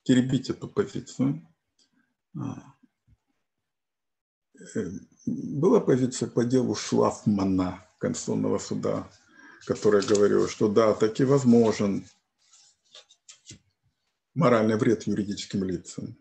теребить 0.03 0.49
эту 0.49 0.67
позицию. 0.67 1.41
А, 2.37 2.75
э, 4.75 4.89
была 5.25 5.79
позиция 5.79 6.29
по 6.29 6.45
делу 6.45 6.75
Шлафмана 6.75 7.83
Конституционного 7.97 8.59
суда, 8.59 9.09
которая 9.65 10.03
говорила, 10.03 10.47
что 10.47 10.67
да, 10.67 10.93
таки 10.93 11.23
возможен 11.23 12.05
моральный 14.35 14.77
вред 14.77 15.07
юридическим 15.07 15.63
лицам. 15.63 16.15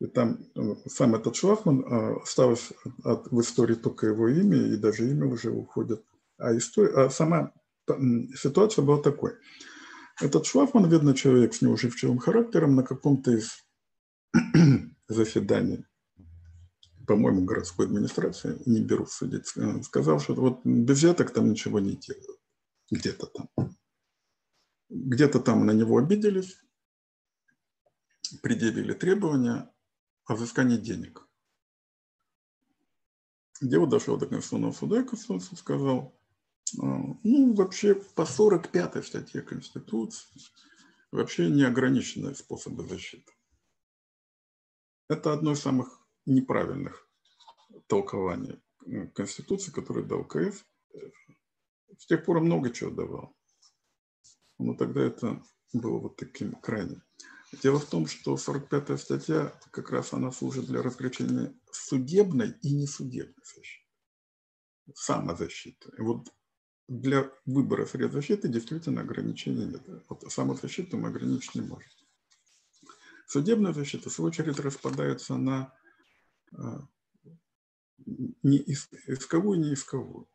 И 0.00 0.06
там 0.06 0.40
э, 0.56 0.74
сам 0.88 1.14
этот 1.14 1.36
Шлафман, 1.36 1.84
а, 1.86 2.16
осталось 2.22 2.72
в 3.04 3.40
истории 3.40 3.74
только 3.74 4.08
его 4.08 4.28
имя, 4.28 4.56
и 4.56 4.76
даже 4.76 5.08
имя 5.08 5.26
уже 5.26 5.50
уходит. 5.52 6.04
А, 6.38 6.56
история, 6.56 6.94
а 6.94 7.10
сама 7.10 7.52
ситуация 8.34 8.84
была 8.84 9.02
такой. 9.02 9.34
Этот 10.20 10.46
Шлафман, 10.46 10.88
видно, 10.88 11.14
человек 11.14 11.54
с 11.54 11.62
неуживчивым 11.62 12.18
характером, 12.18 12.76
на 12.76 12.82
каком-то 12.82 13.32
из 13.32 13.64
заседаний, 15.08 15.84
по-моему, 17.06 17.44
городской 17.44 17.86
администрации, 17.86 18.60
не 18.66 18.82
беру 18.82 19.06
судить, 19.06 19.52
сказал, 19.84 20.20
что 20.20 20.34
вот 20.34 20.60
без 20.64 20.98
взяток 20.98 21.32
там 21.32 21.50
ничего 21.50 21.80
не 21.80 21.96
делают. 21.96 22.40
Где-то 22.90 23.26
там. 23.26 23.76
Где-то 24.88 25.40
там 25.40 25.66
на 25.66 25.72
него 25.72 25.98
обиделись, 25.98 26.58
предъявили 28.42 28.94
требования 28.94 29.70
о 30.24 30.34
взыскании 30.34 30.78
денег. 30.78 31.26
Дело 33.60 33.86
дошло 33.86 34.16
до 34.16 34.26
Конституционного 34.26 34.72
суда, 34.72 35.00
и 35.00 35.04
Конституция 35.04 35.56
сказал, 35.56 36.17
ну, 36.74 37.54
вообще 37.54 37.94
по 37.94 38.24
45 38.24 39.04
статье 39.06 39.42
Конституции 39.42 40.40
вообще 41.10 41.48
неограниченные 41.48 42.34
способы 42.34 42.86
защиты. 42.86 43.32
Это 45.08 45.32
одно 45.32 45.52
из 45.52 45.60
самых 45.60 46.06
неправильных 46.26 47.08
толкований 47.86 48.62
Конституции, 49.14 49.70
которое 49.70 50.04
дал 50.04 50.24
КС. 50.24 50.64
С 51.98 52.06
тех 52.06 52.24
пор 52.24 52.40
много 52.40 52.70
чего 52.70 52.90
давал. 52.90 53.34
Но 54.58 54.74
тогда 54.74 55.02
это 55.02 55.42
было 55.72 55.98
вот 55.98 56.16
таким 56.16 56.54
крайним. 56.56 57.02
Дело 57.62 57.78
в 57.78 57.86
том, 57.86 58.06
что 58.06 58.34
45-я 58.34 58.98
статья 58.98 59.60
как 59.70 59.90
раз 59.90 60.12
она 60.12 60.30
служит 60.30 60.66
для 60.66 60.82
разграничения 60.82 61.58
судебной 61.72 62.54
и 62.62 62.74
несудебной 62.74 63.44
защиты. 63.44 63.86
Самозащиты. 64.94 65.90
И 65.96 66.02
вот 66.02 66.28
для 66.88 67.30
выбора 67.44 67.84
средств 67.84 68.14
защиты 68.14 68.48
действительно 68.48 69.02
ограничений 69.02 69.66
нет. 69.66 69.82
Вот 70.08 70.24
самозащиту 70.32 70.96
мы 70.96 71.08
ограничить 71.08 71.54
не 71.54 71.60
можем. 71.60 71.90
Судебная 73.26 73.74
защита, 73.74 74.08
в 74.08 74.12
свою 74.12 74.28
очередь, 74.28 74.58
распадается 74.58 75.36
на 75.36 75.74
а, 76.56 76.86
не 78.42 78.58
исковую, 78.66 79.60
не 79.60 79.74
исковую. 79.74 80.28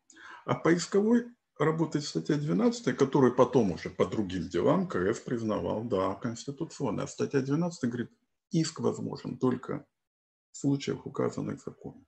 А 0.46 0.54
по 0.54 0.76
исковой 0.76 1.26
работает 1.58 2.06
статья 2.06 2.36
12, 2.36 2.96
которую 2.96 3.36
потом 3.36 3.72
уже 3.72 3.90
по 3.90 4.06
другим 4.06 4.48
делам 4.48 4.88
КС 4.88 5.20
признавал, 5.20 5.84
да, 5.86 6.14
конституционная. 6.14 7.06
А 7.06 7.08
статья 7.08 7.42
12 7.42 7.90
говорит, 7.90 8.12
иск 8.52 8.80
возможен 8.80 9.40
только 9.40 9.88
в 10.52 10.58
случаях, 10.58 11.08
указанных 11.08 11.62
в 11.62 11.66
законе 11.66 12.06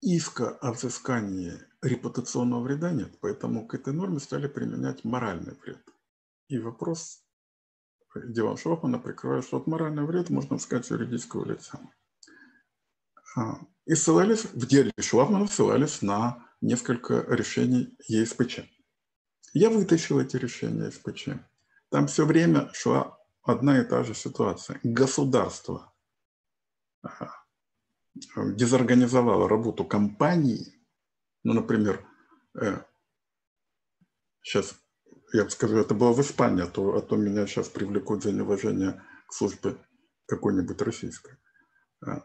иска 0.00 0.50
о 0.50 0.72
взыскании 0.72 1.54
репутационного 1.82 2.62
вреда 2.62 2.90
нет, 2.90 3.18
поэтому 3.20 3.66
к 3.66 3.74
этой 3.74 3.92
норме 3.92 4.20
стали 4.20 4.48
применять 4.48 5.04
моральный 5.04 5.54
вред. 5.54 5.82
И 6.48 6.58
вопрос 6.58 7.22
Дилан 8.14 8.56
Шофмана 8.56 8.98
прикрывает, 8.98 9.44
что 9.44 9.58
от 9.58 9.66
морального 9.66 10.06
вреда 10.06 10.32
можно 10.32 10.56
взыскать 10.56 10.88
юридического 10.90 11.44
лица. 11.44 11.80
А, 13.36 13.60
и 13.84 13.94
ссылались, 13.94 14.44
в 14.44 14.66
деле 14.66 14.92
Швабмана 14.98 15.46
ссылались 15.46 16.02
на 16.02 16.44
несколько 16.60 17.20
решений 17.28 17.96
ЕСПЧ. 18.08 18.60
Я 19.52 19.70
вытащил 19.70 20.20
эти 20.20 20.36
решения 20.36 20.86
ЕСПЧ. 20.86 21.28
Там 21.90 22.06
все 22.06 22.24
время 22.24 22.70
шла 22.72 23.18
одна 23.42 23.80
и 23.80 23.84
та 23.84 24.02
же 24.04 24.14
ситуация. 24.14 24.80
Государство 24.82 25.92
дезорганизовала 28.36 29.48
работу 29.48 29.84
компании, 29.84 30.72
ну, 31.44 31.52
например, 31.52 32.04
э, 32.60 32.82
сейчас 34.42 34.74
я 35.32 35.48
скажу, 35.50 35.76
это 35.76 35.94
было 35.94 36.12
в 36.12 36.20
Испании, 36.20 36.64
а 36.64 36.66
то, 36.66 36.96
а 36.96 37.02
то 37.02 37.16
меня 37.16 37.46
сейчас 37.46 37.68
привлекут 37.68 38.22
за 38.22 38.32
неуважение 38.32 39.02
к 39.28 39.32
службе 39.32 39.76
какой-нибудь 40.26 40.80
российской. 40.82 41.36
А, 42.04 42.24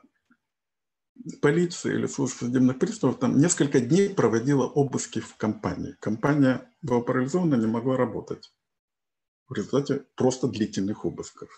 полиция 1.41 1.93
или 1.93 2.07
служба 2.07 2.37
судебных 2.37 2.79
приставов 2.79 3.19
там 3.19 3.37
несколько 3.37 3.79
дней 3.79 4.09
проводила 4.13 4.65
обыски 4.65 5.19
в 5.19 5.35
компании. 5.35 5.95
Компания 5.99 6.69
была 6.81 7.01
парализована, 7.01 7.55
не 7.55 7.67
могла 7.67 7.97
работать 7.97 8.53
в 9.47 9.53
результате 9.53 10.05
просто 10.15 10.47
длительных 10.47 11.05
обысков. 11.05 11.49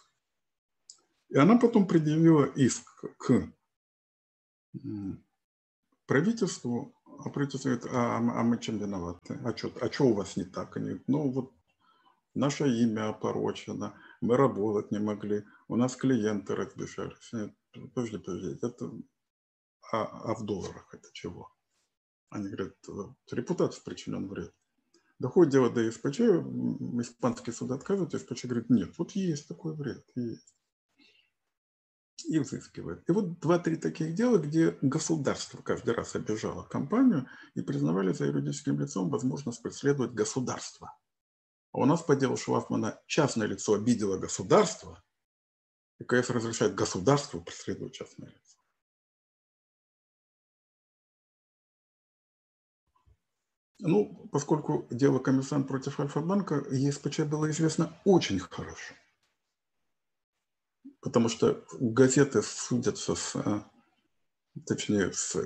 И 1.30 1.38
она 1.38 1.58
потом 1.58 1.88
предъявила 1.88 2.46
иск 2.46 2.84
к 3.18 3.52
правительству, 6.06 6.94
а 7.06 7.30
правительство 7.30 7.70
говорит, 7.70 7.88
а, 7.92 8.18
а 8.18 8.44
мы 8.44 8.60
чем 8.60 8.78
виноваты? 8.78 9.40
А 9.44 9.56
что 9.56 9.72
а 9.82 9.92
что 9.92 10.06
у 10.06 10.14
вас 10.14 10.38
не 10.38 10.44
так? 10.44 10.76
Они 10.78 10.86
говорят, 10.86 11.08
ну 11.08 11.32
вот 11.32 11.54
наше 12.34 12.68
имя 12.68 13.10
опорочено, 13.10 13.94
мы 14.22 14.38
работать 14.38 14.92
не 14.92 15.00
могли, 15.00 15.44
у 15.68 15.76
нас 15.76 15.96
клиенты 15.96 16.56
разбежались. 16.56 17.32
Нет, 17.34 17.54
подожди, 17.94 18.18
подожди, 18.18 18.58
это, 18.62 18.92
а, 19.92 20.04
а 20.04 20.36
в 20.36 20.46
долларах 20.46 20.94
это 20.94 21.10
чего? 21.14 21.52
Они 22.30 22.48
говорят, 22.48 22.76
репутация 23.32 23.84
причинен 23.84 24.28
вред. 24.28 24.54
Доходит 25.20 25.54
дело 25.54 25.70
до 25.70 25.90
СПЧ, 25.90 26.20
испанский 27.00 27.52
суд 27.52 27.72
отказывает, 27.72 28.20
СПЧ 28.20 28.46
говорит, 28.46 28.70
нет, 28.70 28.98
вот 28.98 29.12
есть 29.12 29.48
такой 29.48 29.76
вред, 29.76 30.04
есть 30.16 30.54
и 32.26 32.40
взыскивает. 32.40 33.08
И 33.10 33.12
вот 33.12 33.40
два-три 33.40 33.76
таких 33.76 34.14
дела, 34.14 34.38
где 34.38 34.78
государство 34.82 35.62
каждый 35.62 35.94
раз 35.94 36.16
обижало 36.16 36.64
компанию 36.64 37.28
и 37.56 37.62
признавали 37.62 38.14
за 38.14 38.26
юридическим 38.26 38.80
лицом 38.80 39.10
возможность 39.10 39.62
преследовать 39.62 40.14
государство. 40.14 40.96
А 41.72 41.80
у 41.80 41.86
нас 41.86 42.02
по 42.02 42.16
делу 42.16 42.38
Шлафмана 42.38 43.02
частное 43.08 43.48
лицо 43.48 43.74
обидело 43.74 44.18
государство, 44.18 45.04
и 46.00 46.04
КС 46.04 46.30
разрешает 46.30 46.76
государству 46.76 47.42
преследовать 47.42 47.94
частное 47.94 48.30
лицо. 48.30 48.60
Ну, 53.80 54.30
поскольку 54.32 54.88
дело 54.92 55.20
коммерсант 55.20 55.68
против 55.68 56.00
Альфа-банка, 56.00 56.64
ЕСПЧ 56.72 57.22
было 57.22 57.52
известно 57.52 57.94
очень 58.06 58.40
хорошо. 58.40 58.94
Потому 61.04 61.28
что 61.28 61.66
газеты 61.80 62.42
судятся 62.42 63.16
с, 63.16 63.36
э, 63.36 63.62
точнее, 64.66 65.12
с 65.12 65.38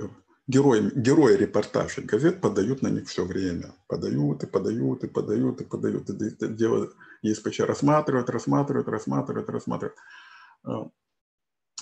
героями, 0.47 0.91
герои 0.95 1.35
репортажей 1.35 2.03
газет 2.03 2.41
подают 2.41 2.84
на 2.84 2.89
них 2.89 3.07
все 3.09 3.25
время. 3.25 3.73
Подают 3.88 4.43
и 4.43 4.47
подают 4.47 5.03
и 5.03 5.07
подают 5.07 5.61
и 5.61 5.65
подают. 5.65 6.09
И 6.11 6.47
дело 6.49 6.93
ЕСПЧ 7.23 7.61
рассматривают, 7.61 8.29
рассматривают, 8.29 8.88
рассматривают, 8.88 9.49
рассматривают. 9.49 9.97
Э, 10.63 10.69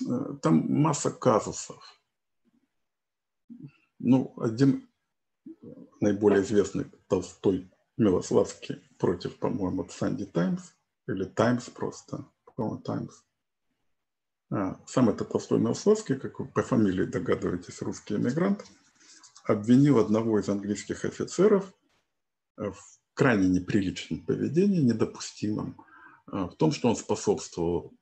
э, 0.10 0.38
там 0.42 0.72
масса 0.72 1.12
казусов. 1.12 1.84
Ну, 4.00 4.34
один 4.38 4.88
наиболее 6.00 6.44
известный 6.44 6.86
Толстой 7.10 7.70
Милославский 7.98 8.82
против, 8.98 9.38
по-моему, 9.38 9.86
Санди 9.90 10.26
Таймс 10.26 10.72
или 11.08 11.26
Таймс 11.26 11.70
просто, 11.70 12.26
по-моему, 12.56 12.80
Таймс. 12.80 13.26
А, 14.52 14.80
сам 14.86 15.10
этот 15.10 15.30
Толстой 15.30 15.60
Милославский, 15.60 16.16
как 16.16 16.40
вы 16.40 16.48
по 16.48 16.62
фамилии 16.62 17.06
догадываетесь, 17.06 17.82
русский 17.82 18.16
эмигрант, 18.16 18.64
обвинил 19.44 20.00
одного 20.00 20.40
из 20.40 20.50
английских 20.50 21.06
офицеров 21.06 21.74
в 22.58 22.76
крайне 23.14 23.48
неприличном 23.48 24.26
поведении, 24.26 24.82
недопустимом, 24.82 25.84
а, 26.28 26.48
в 26.48 26.56
том, 26.56 26.72
что 26.72 26.90
он 26.90 26.96
способствовал 26.96 27.94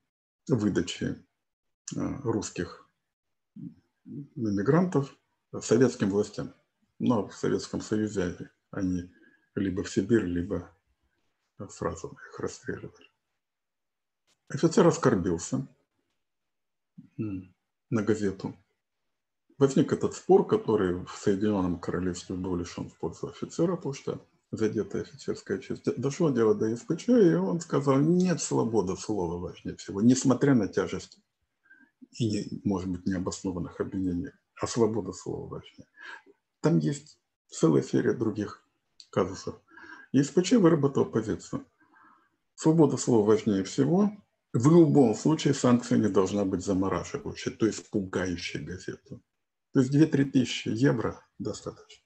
выдаче 0.47 1.23
а, 1.95 2.21
русских 2.23 2.87
иммигрантов 4.35 5.15
советским 5.61 6.09
властям 6.09 6.53
но 7.03 7.27
в 7.27 7.35
Советском 7.35 7.81
Союзе 7.81 8.49
они 8.71 9.11
либо 9.55 9.83
в 9.83 9.89
Сибирь, 9.89 10.23
либо 10.23 10.73
сразу 11.69 12.17
их 12.29 12.39
расстреливали. 12.39 13.11
Офицер 14.47 14.87
оскорбился 14.87 15.67
на 17.17 18.01
газету. 18.01 18.55
Возник 19.57 19.93
этот 19.93 20.13
спор, 20.15 20.47
который 20.47 21.05
в 21.05 21.11
Соединенном 21.11 21.79
Королевстве 21.79 22.35
был 22.35 22.55
лишен 22.55 22.89
в 22.89 22.97
пользу 22.97 23.27
офицера, 23.27 23.75
потому 23.75 23.93
что 23.93 24.25
задетая 24.51 25.03
офицерская 25.03 25.59
честь. 25.59 25.83
Дошло 25.97 26.29
дело 26.31 26.55
до 26.55 26.75
СПЧ, 26.75 27.09
и 27.09 27.33
он 27.35 27.59
сказал, 27.59 27.99
нет, 27.99 28.41
свобода 28.41 28.95
слова 28.95 29.37
важнее 29.37 29.75
всего, 29.77 30.01
несмотря 30.01 30.53
на 30.53 30.67
тяжесть 30.67 31.19
и, 32.19 32.61
может 32.63 32.89
быть, 32.89 33.05
необоснованных 33.05 33.79
обвинений, 33.79 34.31
а 34.55 34.67
свобода 34.67 35.11
слова 35.11 35.47
важнее. 35.47 35.87
Там 36.61 36.79
есть 36.79 37.19
целая 37.47 37.81
серия 37.81 38.13
других 38.13 38.67
казусов. 39.09 39.59
И 40.11 40.21
выработал 40.57 41.05
позицию. 41.05 41.65
Свобода 42.55 42.97
слова 42.97 43.25
важнее 43.25 43.63
всего. 43.63 44.11
В 44.53 44.69
любом 44.69 45.15
случае 45.15 45.55
санкция 45.55 45.97
не 45.97 46.09
должна 46.09 46.45
быть 46.45 46.63
замораживающей, 46.63 47.51
то 47.51 47.65
есть 47.65 47.89
пугающей 47.89 48.59
газету. 48.59 49.23
То 49.73 49.79
есть 49.79 49.91
2-3 49.91 50.25
тысячи 50.25 50.69
евро 50.69 51.25
достаточно. 51.39 52.03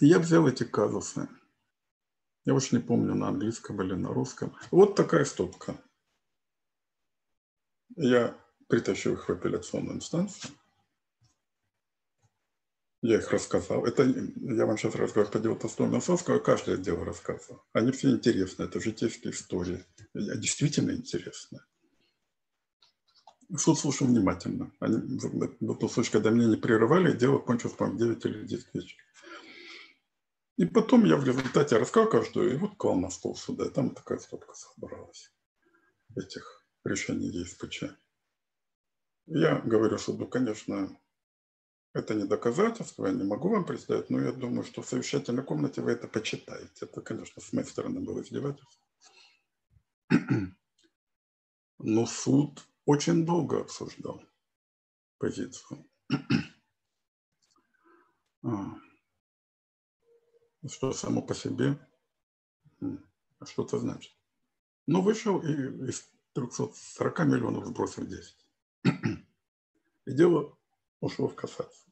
я 0.00 0.20
взял 0.20 0.46
эти 0.46 0.62
казусы. 0.62 1.28
Я 2.44 2.54
уж 2.54 2.70
не 2.70 2.78
помню, 2.78 3.16
на 3.16 3.28
английском 3.28 3.82
или 3.82 3.94
на 3.94 4.10
русском. 4.10 4.56
Вот 4.70 4.94
такая 4.94 5.24
стопка. 5.24 5.76
Я 7.96 8.38
притащил 8.68 9.14
их 9.14 9.28
в 9.28 9.32
апелляционную 9.32 9.96
инстанцию. 9.96 10.52
Я 13.02 13.18
их 13.18 13.30
рассказал. 13.30 13.84
Это 13.84 14.04
я 14.04 14.66
вам 14.66 14.78
сейчас 14.78 14.94
рассказываю 14.94 15.32
по 15.32 15.38
делу 15.38 15.56
Толстого 15.56 15.88
Носовского, 15.88 16.38
каждое 16.38 16.76
дело 16.76 17.04
рассказывал. 17.04 17.62
Они 17.72 17.92
все 17.92 18.10
интересны, 18.10 18.64
это 18.64 18.80
житейские 18.80 19.32
истории. 19.32 19.84
Действительно 20.14 20.92
интересны. 20.92 21.60
Суд 23.56 23.78
слушал 23.78 24.08
внимательно. 24.08 24.72
Они, 24.80 25.18
тот 25.18 25.92
случай, 25.92 26.10
когда 26.10 26.30
меня 26.30 26.48
не 26.48 26.56
прерывали, 26.56 27.16
дело 27.16 27.38
кончилось, 27.38 27.76
по-моему, 27.76 27.98
9 27.98 28.24
или 28.24 28.46
10 28.46 28.74
вечера. 28.74 29.02
И 30.56 30.64
потом 30.64 31.04
я 31.04 31.16
в 31.16 31.24
результате 31.24 31.76
рассказал 31.76 32.08
каждую, 32.08 32.54
и 32.54 32.56
вот 32.56 32.76
клал 32.76 32.96
на 32.96 33.10
стол 33.10 33.36
сюда, 33.36 33.66
и 33.66 33.70
там 33.70 33.94
такая 33.94 34.18
стопка 34.18 34.54
собралась 34.54 35.30
этих 36.16 36.66
решений 36.82 37.28
ЕСПЧ. 37.28 37.84
Я 39.26 39.58
говорю 39.60 39.98
суду, 39.98 40.26
конечно, 40.26 40.98
это 41.96 42.14
не 42.14 42.24
доказательство, 42.24 43.06
я 43.06 43.12
не 43.12 43.24
могу 43.24 43.48
вам 43.48 43.64
представить, 43.64 44.10
но 44.10 44.20
я 44.20 44.32
думаю, 44.32 44.64
что 44.64 44.82
в 44.82 44.86
совещательной 44.86 45.42
комнате 45.42 45.80
вы 45.80 45.92
это 45.92 46.06
почитаете. 46.06 46.70
Это, 46.82 47.00
конечно, 47.00 47.40
с 47.40 47.52
моей 47.54 47.66
стороны 47.66 48.00
было 48.00 48.20
издевательство. 48.20 48.82
Но 51.78 52.06
суд 52.06 52.66
очень 52.84 53.24
долго 53.24 53.60
обсуждал 53.60 54.22
позицию. 55.18 55.86
А. 58.42 58.76
Что 60.68 60.92
само 60.92 61.20
по 61.20 61.34
себе 61.34 61.80
что-то 63.44 63.78
значит. 63.78 64.14
Но 64.86 65.02
вышел 65.02 65.42
и 65.42 65.50
из 65.88 66.08
340 66.34 67.18
миллионов 67.20 67.66
сбросил 67.66 68.06
10. 68.06 68.36
И 68.84 70.12
дело 70.12 70.56
ушло 71.00 71.28
в 71.28 71.34
кассацию. 71.34 71.85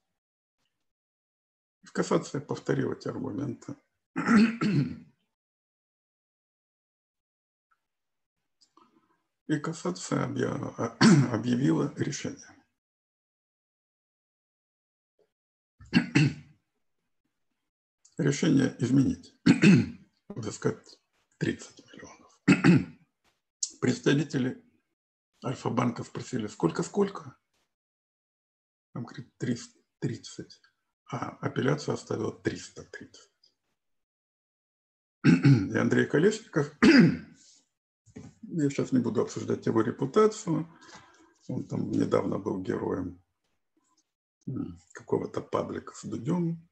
В 1.95 1.97
кассации 1.97 2.41
повторил 2.41 2.93
эти 2.93 3.07
аргументы. 3.07 3.77
И 9.47 9.59
кассация 9.61 10.25
объявила 11.33 11.95
решение. 11.95 12.49
Решение 18.19 18.75
изменить, 18.81 19.33
взыскать 20.31 20.99
30 21.39 21.81
миллионов. 21.93 22.41
Представители 23.81 24.61
Альфа-банка 25.45 26.03
спросили, 26.03 26.49
сколько-сколько? 26.49 27.39
Там 28.95 29.05
говорит, 29.05 29.33
30 29.39 30.74
а 31.15 31.39
апелляцию 31.41 31.95
оставила 31.95 32.33
330. 32.33 33.31
И 35.25 35.77
Андрей 35.77 36.07
Колесников, 36.07 36.73
я 38.43 38.71
сейчас 38.71 38.91
не 38.91 38.99
буду 38.99 39.23
обсуждать 39.23 39.65
его 39.67 39.81
репутацию, 39.83 40.69
он 41.49 41.69
там 41.69 41.91
недавно 41.91 42.39
был 42.39 42.61
героем 42.61 43.23
какого-то 44.93 45.41
паблика 45.41 45.95
с 45.95 46.05
Дудем. 46.05 46.69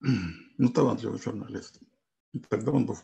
Ну, 0.00 0.68
талантливый 0.72 1.20
журналист. 1.20 1.80
И 2.32 2.38
тогда 2.38 2.72
он 2.72 2.86
был 2.86 2.98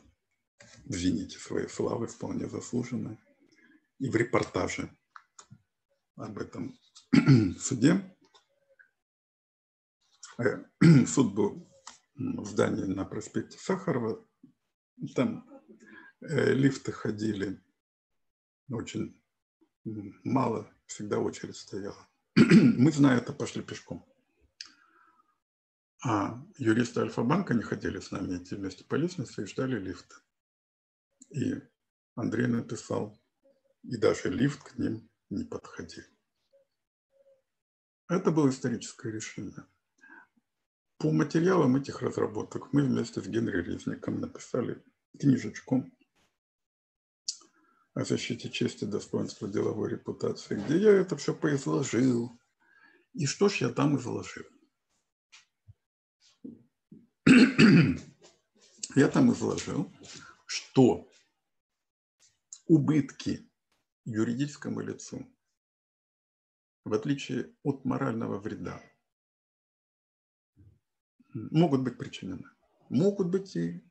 в 0.85 0.95
зените 0.95 1.39
своей 1.39 1.69
славы, 1.69 2.07
вполне 2.07 2.49
заслуженной. 2.49 3.19
И 3.99 4.09
в 4.09 4.17
репортаже 4.17 4.97
об 6.15 6.39
этом 6.39 6.79
суде 7.59 8.16
суд 11.07 11.35
был 11.35 11.67
в 12.15 12.45
здании 12.47 12.85
на 12.85 13.05
проспекте 13.05 13.59
Сахарова. 13.59 14.25
Там 15.15 15.49
э, 16.21 16.53
лифты 16.53 16.93
ходили 16.93 17.63
очень 18.69 19.21
мало, 20.25 20.71
всегда 20.87 21.19
очередь 21.19 21.57
стояла. 21.57 22.09
Мы, 22.35 22.93
зная 22.93 23.19
это, 23.19 23.33
пошли 23.33 23.63
пешком. 23.63 24.05
А 26.05 26.39
юристы 26.59 27.01
Альфа-банка 27.01 27.55
не 27.55 27.63
хотели 27.63 27.99
с 27.99 28.11
нами 28.11 28.37
идти 28.37 28.55
вместе 28.55 28.85
по 28.85 28.95
лестнице 28.97 29.43
и 29.43 29.47
ждали 29.47 29.79
лифта. 29.79 30.17
И 31.31 31.55
Андрей 32.15 32.47
написал, 32.47 33.19
и 33.83 33.97
даже 33.97 34.31
лифт 34.31 34.63
к 34.63 34.79
ним 34.79 35.09
не 35.31 35.45
подходил. 35.45 36.05
Это 38.09 38.31
было 38.31 38.51
историческое 38.51 39.11
решение. 39.11 39.67
По 40.99 41.13
материалам 41.13 41.77
этих 41.77 42.01
разработок 42.01 42.73
мы 42.73 42.83
вместе 42.83 43.21
с 43.21 43.27
Генри 43.27 43.61
Резником 43.61 44.19
написали 44.19 44.83
книжечку 45.19 45.85
о 47.93 48.05
защите 48.05 48.49
чести, 48.49 48.87
достоинства, 48.87 49.47
деловой 49.47 49.91
репутации, 49.91 50.55
где 50.55 50.79
я 50.79 50.93
это 50.93 51.15
все 51.19 51.35
поизложил. 51.35 52.41
И 53.13 53.27
что 53.27 53.51
ж 53.51 53.57
я 53.57 53.69
там 53.69 53.99
изложил? 53.99 54.47
я 58.95 59.09
там 59.09 59.33
изложил, 59.33 59.93
что 60.47 61.07
убытки 62.67 63.51
юридическому 64.07 64.81
лицу, 64.81 65.27
в 66.85 66.95
отличие 66.95 67.55
от 67.63 67.85
морального 67.85 68.39
вреда, 68.39 68.83
могут 71.51 71.83
быть 71.83 71.99
причинены. 71.99 72.45
Могут 72.89 73.29
быть 73.29 73.57
и 73.57 73.85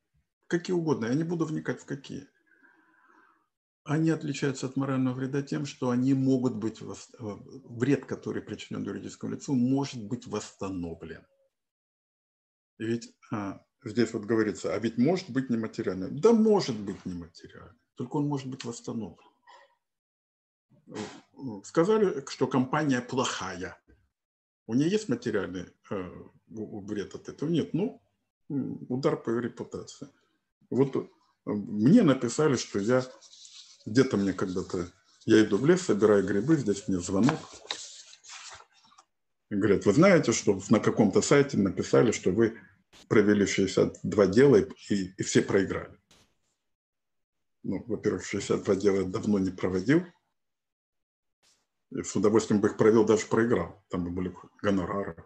какие 0.48 0.76
угодно. 0.76 1.06
Я 1.06 1.14
не 1.14 1.24
буду 1.24 1.46
вникать 1.46 1.82
в 1.82 1.86
какие. 1.86 2.28
Они 3.84 4.10
отличаются 4.10 4.66
от 4.66 4.78
морального 4.78 5.14
вреда 5.14 5.44
тем, 5.44 5.66
что 5.66 5.92
они 5.92 6.16
могут 6.16 6.56
быть, 6.56 6.82
э, 6.82 6.86
вред, 7.20 8.06
который 8.06 8.42
причинен 8.42 8.84
юридическому 8.84 9.34
лицу, 9.34 9.54
может 9.54 10.04
быть 10.04 10.26
восстановлен. 10.26 11.24
ведь 12.80 13.14
а, 13.32 13.64
здесь 13.84 14.12
вот 14.14 14.26
говорится, 14.26 14.74
а 14.74 14.80
ведь 14.80 14.98
может 14.98 15.30
быть 15.30 15.52
нематериальным. 15.52 16.20
Да 16.20 16.34
может 16.34 16.80
быть 16.80 17.06
нематериальным, 17.06 17.80
только 17.94 18.18
он 18.18 18.28
может 18.28 18.48
быть 18.48 18.66
восстановлен. 18.66 19.18
Сказали, 21.64 22.26
что 22.28 22.48
компания 22.48 23.02
плохая. 23.02 23.78
У 24.68 24.74
нее 24.74 24.90
есть 24.90 25.10
материальный 25.10 25.68
э, 25.92 26.12
вред 26.48 27.16
от 27.16 27.30
этого? 27.30 27.50
Нет, 27.50 27.74
ну, 27.74 28.02
удар 28.50 29.16
по 29.22 29.30
репутации. 29.30 30.08
Вот 30.70 30.96
э, 30.96 31.08
мне 31.46 32.02
написали, 32.04 32.56
что 32.56 32.80
я 32.80 33.06
где-то 33.86 34.18
мне 34.18 34.34
когда-то, 34.34 34.88
я 35.26 35.44
иду 35.44 35.58
в 35.58 35.66
лес, 35.66 35.82
собираю 35.82 36.26
грибы, 36.26 36.56
здесь 36.56 36.88
мне 36.88 37.00
звонок. 37.00 37.40
И 39.52 39.56
говорят, 39.56 39.86
вы 39.86 39.94
знаете, 39.94 40.32
что 40.32 40.60
на 40.70 40.80
каком-то 40.80 41.22
сайте 41.22 41.58
написали, 41.58 42.12
что 42.12 42.32
вы 42.32 42.58
провели 43.08 43.46
62 43.46 44.28
дела 44.28 44.58
и, 44.58 45.14
и 45.18 45.24
все 45.24 45.42
проиграли. 45.42 45.98
Ну, 47.64 47.84
во-первых, 47.88 48.26
62 48.26 48.76
дела 48.76 48.96
я 48.98 49.04
давно 49.04 49.40
не 49.40 49.52
проводил. 49.52 50.04
С 52.04 52.16
удовольствием 52.16 52.60
бы 52.60 52.68
их 52.68 52.78
провел, 52.78 53.06
даже 53.06 53.26
проиграл. 53.28 53.84
Там 53.90 54.04
бы 54.04 54.12
были 54.12 54.36
гонорары. 54.62 55.24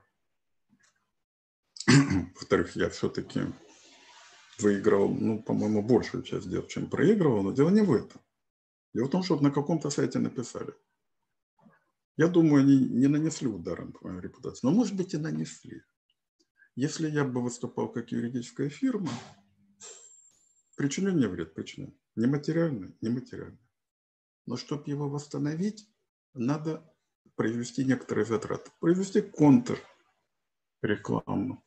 Во-вторых, 2.35 2.75
я 2.75 2.89
все-таки 2.89 3.41
выиграл, 4.59 5.09
ну, 5.09 5.41
по-моему, 5.41 5.81
большую 5.81 6.23
часть 6.23 6.49
дел, 6.49 6.65
чем 6.67 6.89
проигрывал, 6.89 7.41
но 7.41 7.51
дело 7.51 7.69
не 7.69 7.81
в 7.81 7.91
этом. 7.91 8.21
Дело 8.93 9.07
в 9.07 9.09
том, 9.09 9.23
что 9.23 9.39
на 9.39 9.51
каком-то 9.51 9.89
сайте 9.89 10.19
написали. 10.19 10.73
Я 12.17 12.27
думаю, 12.27 12.63
они 12.63 12.77
не 12.77 13.07
нанесли 13.07 13.47
удара 13.47 13.85
по 13.87 14.07
моей 14.07 14.21
репутации, 14.21 14.67
но, 14.67 14.71
может 14.71 14.95
быть, 14.95 15.13
и 15.13 15.17
нанесли. 15.17 15.81
Если 16.75 17.09
я 17.09 17.23
бы 17.23 17.41
выступал 17.41 17.91
как 17.91 18.11
юридическая 18.11 18.69
фирма, 18.69 19.11
причинен 20.75 21.15
мне 21.15 21.27
вред, 21.27 21.53
причинен. 21.53 21.97
Нематериальный, 22.15 22.95
нематериальный. 23.01 23.59
Но 24.45 24.57
чтобы 24.57 24.83
его 24.89 25.09
восстановить, 25.09 25.87
надо 26.39 26.83
произвести 27.35 27.85
некоторые 27.85 28.25
затраты. 28.25 28.71
Произвести 28.79 29.21
контр 29.21 29.79
рекламу. 30.81 31.63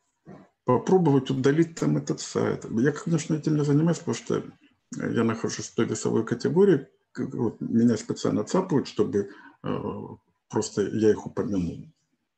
Попробовать 0.65 1.29
удалить 1.29 1.75
там 1.75 1.97
этот 1.97 2.19
сайт. 2.19 2.65
Я, 2.69 2.91
конечно, 2.91 3.35
этим 3.35 3.55
не 3.55 3.63
занимаюсь, 3.63 3.99
потому 3.99 4.15
что 4.15 4.43
я 4.97 5.23
нахожусь 5.23 5.69
в 5.69 5.75
той 5.75 5.85
весовой 5.85 6.25
категории, 6.25 6.87
вот 7.17 7.61
меня 7.61 7.97
специально 7.97 8.43
цапают, 8.43 8.87
чтобы 8.87 9.29
э, 9.63 9.77
просто 10.49 10.81
я 10.83 11.11
их 11.11 11.25
упомянул. 11.25 11.85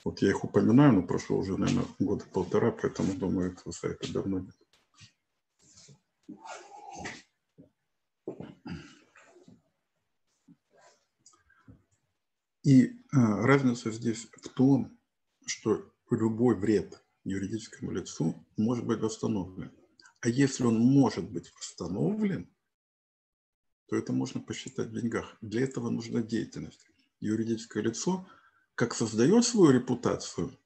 Вот 0.03 0.21
я 0.21 0.29
их 0.29 0.43
упоминаю, 0.43 0.93
но 0.93 1.03
прошло 1.03 1.37
уже, 1.37 1.57
наверное, 1.57 1.85
года 1.99 2.25
полтора, 2.31 2.71
поэтому, 2.71 3.13
думаю, 3.13 3.53
этого 3.53 3.71
сайта 3.71 4.11
давно 4.11 4.39
нет. 4.39 4.55
И 12.65 12.99
а, 13.11 13.45
разница 13.45 13.91
здесь 13.91 14.27
в 14.41 14.49
том, 14.49 14.97
что 15.45 15.87
любой 16.09 16.55
вред 16.55 16.99
юридическому 17.23 17.91
лицу 17.91 18.43
может 18.57 18.85
быть 18.85 18.99
восстановлен. 19.01 19.71
А 20.21 20.29
если 20.29 20.63
он 20.63 20.79
может 20.79 21.29
быть 21.29 21.53
восстановлен, 21.53 22.49
то 23.87 23.95
это 23.95 24.13
можно 24.13 24.41
посчитать 24.41 24.87
в 24.87 24.99
деньгах. 24.99 25.37
Для 25.41 25.61
этого 25.61 25.91
нужна 25.91 26.23
деятельность. 26.23 26.87
Юридическое 27.19 27.83
лицо 27.83 28.27
как 28.73 28.95
создает 28.95 29.45
свою 29.45 29.71
репутацию 29.71 30.57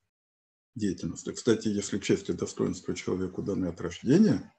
деятельности. 0.75 1.33
Кстати, 1.33 1.67
если 1.67 1.99
честь 1.99 2.29
и 2.29 2.33
достоинство 2.33 2.95
человеку 2.95 3.41
даны 3.41 3.65
от 3.65 3.81
рождения, 3.81 4.53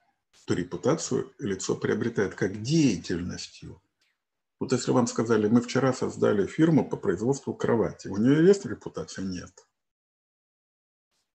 то 0.45 0.53
репутацию 0.53 1.33
лицо 1.39 1.75
приобретает 1.75 2.35
как 2.35 2.61
деятельностью. 2.61 3.81
Вот 4.61 4.71
если 4.71 4.91
вам 4.91 5.07
сказали, 5.07 5.49
мы 5.49 5.59
вчера 5.59 5.91
создали 5.91 6.45
фирму 6.45 6.87
по 6.87 6.95
производству 6.95 7.53
кровати, 7.53 8.07
у 8.07 8.17
нее 8.17 8.45
есть 8.45 8.65
репутация? 8.65 9.25
Нет. 9.25 9.67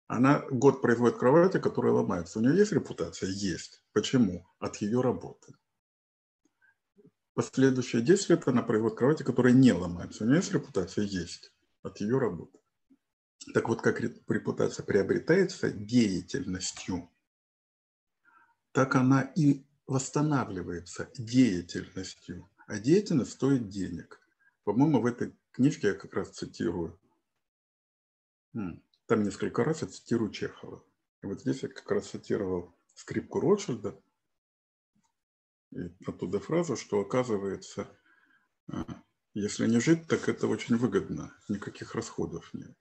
Она 0.08 0.46
год 0.52 0.82
производит 0.82 1.18
кровати, 1.18 1.60
которые 1.60 1.94
ломаются. 1.94 2.40
У 2.40 2.42
нее 2.42 2.56
есть 2.56 2.72
репутация? 2.72 3.30
Есть. 3.30 3.84
Почему? 3.92 4.48
От 4.60 4.78
ее 4.78 5.02
работы 5.02 5.56
последующие 7.36 8.02
10 8.02 8.30
лет 8.30 8.48
она 8.48 8.64
производит 8.64 8.98
кровати, 8.98 9.24
которые 9.24 9.54
не 9.54 9.74
ломаются. 9.74 10.24
У 10.24 10.28
нее 10.28 10.38
есть 10.38 10.54
репутация? 10.54 11.04
Есть. 11.04 11.54
От 11.84 12.02
ее 12.02 12.18
работы. 12.18 12.58
Так 13.54 13.70
вот, 13.70 13.82
как 13.82 14.00
репутация 14.00 14.84
приобретается 14.84 15.70
деятельностью, 15.70 17.12
так 18.72 18.96
она 18.96 19.22
и 19.22 19.66
восстанавливается 19.86 21.12
деятельностью. 21.18 22.50
А 22.68 22.80
деятельность 22.80 23.32
стоит 23.32 23.70
денег. 23.70 24.20
По-моему, 24.64 25.02
в 25.02 25.06
этой 25.06 25.36
книжке 25.52 25.90
я 25.90 25.94
как 25.94 26.14
раз 26.14 26.30
цитирую. 26.30 27.00
Там 28.54 29.24
несколько 29.24 29.64
раз 29.64 29.82
я 29.82 29.88
цитирую 29.88 30.32
Чехова. 30.32 30.84
И 31.22 31.28
вот 31.28 31.42
здесь 31.42 31.64
я 31.64 31.70
как 31.70 31.90
раз 31.92 32.10
цитировал 32.10 32.76
скрипку 32.96 33.40
Ротшильда, 33.40 34.00
и 35.72 35.92
оттуда 36.06 36.40
фраза, 36.40 36.76
что 36.76 37.02
оказывается, 37.02 37.88
а, 38.68 38.86
если 39.34 39.68
не 39.68 39.80
жить, 39.80 40.08
так 40.08 40.30
это 40.30 40.48
очень 40.48 40.78
выгодно, 40.78 41.36
никаких 41.50 41.94
расходов 41.94 42.54
нет. 42.54 42.78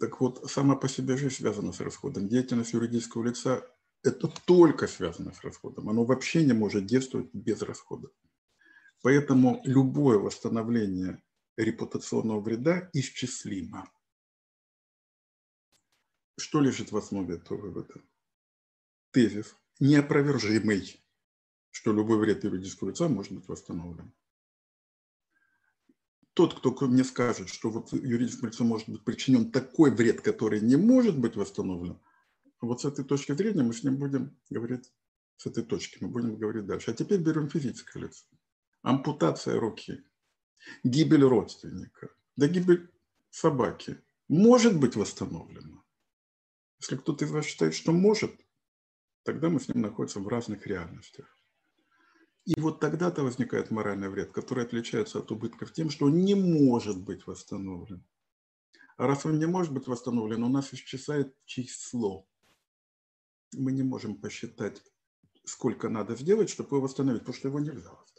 Так 0.00 0.20
вот, 0.20 0.50
сама 0.50 0.74
по 0.74 0.88
себе 0.88 1.16
жизнь 1.16 1.36
связана 1.36 1.72
с 1.72 1.80
расходом. 1.80 2.28
Деятельность 2.28 2.72
юридического 2.72 3.24
лица– 3.24 3.64
это 4.02 4.28
только 4.46 4.88
связано 4.88 5.32
с 5.32 5.42
расходом. 5.42 5.88
Оно 5.88 6.04
вообще 6.04 6.44
не 6.44 6.54
может 6.54 6.86
действовать 6.86 7.28
без 7.32 7.62
расхода. 7.62 8.08
Поэтому 9.02 9.60
любое 9.64 10.18
восстановление 10.18 11.22
репутационного 11.56 12.40
вреда 12.40 12.90
исчислимо. 12.92 13.90
Что 16.38 16.60
лежит 16.60 16.92
в 16.92 16.96
основе 16.96 17.36
этого 17.36 17.58
вывода? 17.58 17.94
Тезис 19.12 19.56
неопровержимый 19.78 21.00
что 21.76 21.92
любой 21.92 22.18
вред 22.18 22.42
юридического 22.42 22.88
лица 22.88 23.06
может 23.06 23.32
быть 23.32 23.46
восстановлен. 23.48 24.10
Тот, 26.32 26.58
кто 26.58 26.86
мне 26.86 27.04
скажет, 27.04 27.50
что 27.50 27.70
вот 27.70 27.92
юридическому 27.92 28.50
лицу 28.50 28.64
может 28.64 28.88
быть 28.88 29.04
причинен 29.04 29.52
такой 29.52 29.90
вред, 29.90 30.22
который 30.22 30.62
не 30.62 30.76
может 30.76 31.18
быть 31.18 31.36
восстановлен, 31.36 32.00
вот 32.62 32.80
с 32.80 32.86
этой 32.86 33.04
точки 33.04 33.32
зрения 33.32 33.62
мы 33.62 33.74
с 33.74 33.84
ним 33.84 33.96
будем 33.96 34.38
говорить, 34.48 34.90
с 35.36 35.44
этой 35.44 35.64
точки 35.64 35.98
мы 36.00 36.08
будем 36.08 36.36
говорить 36.36 36.64
дальше. 36.64 36.90
А 36.90 36.94
теперь 36.94 37.20
берем 37.20 37.50
физическое 37.50 38.04
лицо. 38.04 38.24
Ампутация 38.86 39.58
руки, 39.58 40.04
гибель 40.84 41.24
родственника, 41.24 42.08
да 42.36 42.46
гибель 42.46 42.88
собаки 43.30 44.00
может 44.28 44.78
быть 44.78 44.94
восстановлена. 44.94 45.82
Если 46.78 46.94
кто-то 46.94 47.24
из 47.24 47.32
вас 47.32 47.46
считает, 47.46 47.74
что 47.74 47.90
может, 47.90 48.30
тогда 49.24 49.48
мы 49.48 49.58
с 49.58 49.66
ним 49.66 49.82
находимся 49.82 50.20
в 50.20 50.28
разных 50.28 50.68
реальностях. 50.68 51.26
И 52.44 52.60
вот 52.60 52.78
тогда-то 52.78 53.24
возникает 53.24 53.72
моральный 53.72 54.08
вред, 54.08 54.30
который 54.30 54.62
отличается 54.62 55.18
от 55.18 55.32
убытков 55.32 55.72
тем, 55.72 55.90
что 55.90 56.06
он 56.06 56.20
не 56.20 56.36
может 56.36 57.02
быть 57.02 57.26
восстановлен. 57.26 58.06
А 58.98 59.08
раз 59.08 59.26
он 59.26 59.40
не 59.40 59.46
может 59.46 59.72
быть 59.72 59.88
восстановлен, 59.88 60.44
у 60.44 60.48
нас 60.48 60.72
исчезает 60.72 61.34
число. 61.44 62.28
Мы 63.52 63.72
не 63.72 63.82
можем 63.82 64.14
посчитать, 64.14 64.80
сколько 65.44 65.88
надо 65.88 66.14
сделать, 66.14 66.50
чтобы 66.50 66.76
его 66.76 66.82
восстановить, 66.82 67.22
потому 67.22 67.36
что 67.36 67.48
его 67.48 67.58
нельзя 67.58 67.90
восстановить. 67.90 68.15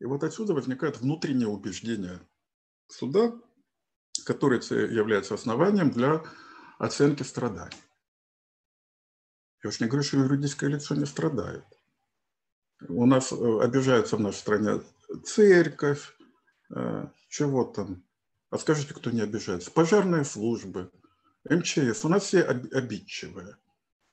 И 0.00 0.06
вот 0.06 0.24
отсюда 0.24 0.54
возникает 0.54 0.98
внутреннее 1.00 1.48
убеждение 1.48 2.20
суда, 2.88 3.32
которое 4.24 4.60
является 4.60 5.34
основанием 5.34 5.90
для 5.90 6.24
оценки 6.78 7.22
страданий. 7.22 7.76
Я 9.62 9.68
уж 9.68 9.78
не 9.80 9.86
говорю, 9.86 10.02
что 10.02 10.16
юридическое 10.16 10.70
лицо 10.70 10.94
не 10.94 11.04
страдает. 11.04 11.64
У 12.88 13.04
нас 13.04 13.30
э, 13.30 13.60
обижаются 13.60 14.16
в 14.16 14.20
нашей 14.20 14.38
стране 14.38 14.80
церковь, 15.24 16.16
э, 16.74 17.08
чего 17.28 17.64
там. 17.64 18.02
А 18.48 18.56
скажите, 18.56 18.94
кто 18.94 19.10
не 19.10 19.20
обижается? 19.20 19.70
Пожарные 19.70 20.24
службы, 20.24 20.90
МЧС. 21.44 22.06
У 22.06 22.08
нас 22.08 22.24
все 22.24 22.42
обидчивые. 22.42 23.58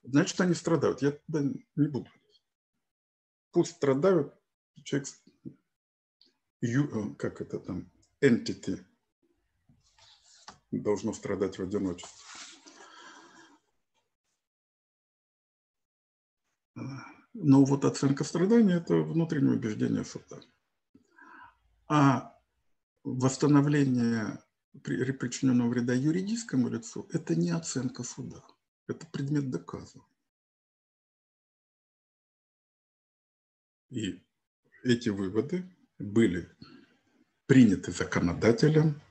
Значит, 0.04 0.40
они 0.42 0.54
страдают. 0.54 1.02
Я 1.02 1.12
туда 1.12 1.44
не 1.78 1.88
буду. 1.88 2.10
Пусть 3.52 3.78
страдают. 3.78 4.34
Человек, 4.84 5.08
Э, 6.62 7.16
как 7.18 7.42
это 7.42 7.60
там, 7.60 7.90
entity 8.22 8.84
должно 10.72 11.14
страдать 11.14 11.60
в 11.60 11.64
одиночестве. 11.64 12.24
Но 17.34 17.64
вот 17.64 17.86
оценка 17.86 18.24
страдания– 18.24 18.76
это 18.78 18.96
внутреннее 18.96 19.54
убеждение 19.54 20.04
суда. 20.04 20.42
А 21.88 22.36
восстановление 23.04 24.44
причиненного 24.84 25.70
вреда 25.70 25.94
юридическому 25.94 26.70
лицу– 26.70 27.08
это 27.14 27.36
не 27.36 27.52
оценка 27.52 28.04
суда, 28.04 28.44
это 28.88 29.06
предмет 29.08 29.50
доказывания. 29.52 30.08
И 33.90 34.22
эти 34.84 35.10
выводы 35.10 35.64
были 36.00 36.50
приняты 37.46 37.92
законодателем. 37.92 39.02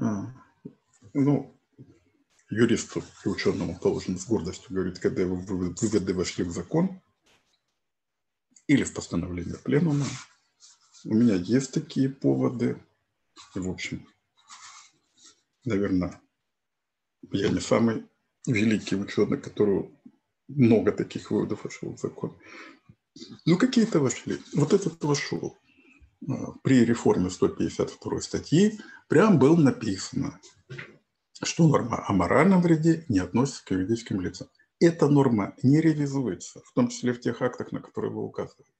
А, 0.00 0.32
ну, 1.12 1.54
юристу 2.50 3.02
и 3.24 3.28
ученому 3.28 3.78
положено 3.78 4.18
с 4.18 4.26
гордостью 4.26 4.74
говорить, 4.74 5.00
когда 5.00 5.22
его 5.22 5.36
выводы 5.36 6.14
вошли 6.14 6.44
в 6.44 6.50
закон 6.50 7.00
или 8.66 8.84
в 8.84 8.92
постановление 8.92 9.56
пленума. 9.58 10.06
У 11.04 11.14
меня 11.14 11.34
есть 11.34 11.72
такие 11.72 12.08
поводы. 12.08 12.80
В 13.54 13.68
общем, 13.68 14.06
наверное, 15.64 16.20
я 17.30 17.48
не 17.48 17.60
самый 17.60 18.06
великий 18.46 18.96
ученый, 18.96 19.38
который 19.38 19.90
много 20.48 20.92
таких 20.92 21.30
выводов 21.30 21.64
вошел 21.64 21.94
в 21.94 22.00
закон. 22.00 22.36
Ну, 23.44 23.58
какие-то 23.58 24.00
вошли. 24.00 24.40
Вот 24.54 24.72
этот 24.72 25.02
вошел. 25.04 25.56
При 26.62 26.84
реформе 26.84 27.28
152 27.28 28.20
статьи 28.20 28.80
прям 29.08 29.38
было 29.38 29.56
написано, 29.56 30.40
что 31.42 31.68
норма 31.68 32.04
о 32.08 32.12
моральном 32.12 32.62
вреде 32.62 33.04
не 33.08 33.18
относится 33.18 33.64
к 33.64 33.70
юридическим 33.72 34.20
лицам. 34.20 34.48
Эта 34.80 35.08
норма 35.08 35.54
не 35.62 35.80
реализуется, 35.80 36.60
в 36.64 36.72
том 36.72 36.88
числе 36.88 37.12
в 37.12 37.20
тех 37.20 37.42
актах, 37.42 37.72
на 37.72 37.80
которые 37.80 38.12
вы 38.12 38.22
указываете. 38.22 38.72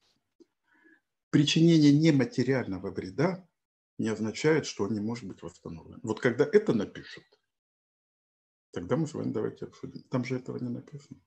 Причинение 1.29 1.93
нематериального 1.93 2.91
вреда 2.91 3.47
не 3.97 4.07
означает, 4.07 4.65
что 4.65 4.85
он 4.85 4.93
не 4.93 4.99
может 4.99 5.25
быть 5.25 5.41
восстановлен. 5.41 5.99
Вот 6.03 6.19
когда 6.19 6.45
это 6.45 6.73
напишут, 6.73 7.23
тогда 8.71 8.97
мы 8.97 9.07
с 9.07 9.13
вами 9.13 9.31
давайте 9.31 9.65
обсудим. 9.65 10.03
Там 10.09 10.25
же 10.25 10.37
этого 10.37 10.57
не 10.57 10.69
написано. 10.69 11.19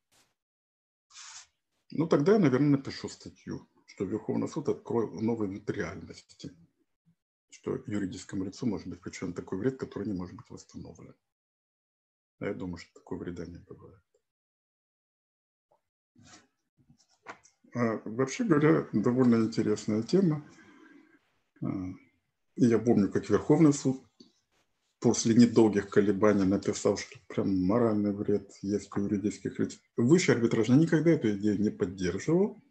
Ну, 1.90 2.06
тогда 2.06 2.32
я, 2.32 2.38
наверное, 2.38 2.76
напишу 2.76 3.08
статью, 3.08 3.68
что 3.98 4.04
Верховный 4.04 4.48
суд 4.48 4.68
откроет 4.68 5.12
новый 5.20 5.48
вид 5.48 5.68
реальности, 5.70 6.52
что 7.50 7.82
юридическому 7.88 8.44
лицу 8.44 8.64
может 8.64 8.86
быть 8.86 9.00
причинен 9.00 9.32
такой 9.32 9.58
вред, 9.58 9.76
который 9.76 10.06
не 10.06 10.14
может 10.14 10.36
быть 10.36 10.48
восстановлен. 10.50 11.16
А 12.38 12.46
я 12.46 12.54
думаю, 12.54 12.76
что 12.76 12.94
такого 12.94 13.18
вреда 13.18 13.44
не 13.46 13.58
бывает. 13.58 14.00
А, 17.74 18.00
вообще 18.04 18.44
говоря, 18.44 18.88
довольно 18.92 19.44
интересная 19.46 20.04
тема. 20.04 20.48
А, 21.60 21.66
и 22.54 22.66
я 22.66 22.78
помню, 22.78 23.10
как 23.10 23.28
Верховный 23.28 23.72
суд 23.72 24.00
после 25.00 25.34
недолгих 25.34 25.90
колебаний 25.90 26.44
написал, 26.44 26.96
что 26.96 27.18
прям 27.26 27.66
моральный 27.66 28.12
вред 28.12 28.48
есть 28.62 28.96
у 28.96 29.00
юридических 29.00 29.58
лиц. 29.58 29.80
Высший 29.96 30.36
арбитражный 30.36 30.78
никогда 30.78 31.10
эту 31.10 31.36
идею 31.36 31.60
не 31.60 31.70
поддерживал. 31.70 32.62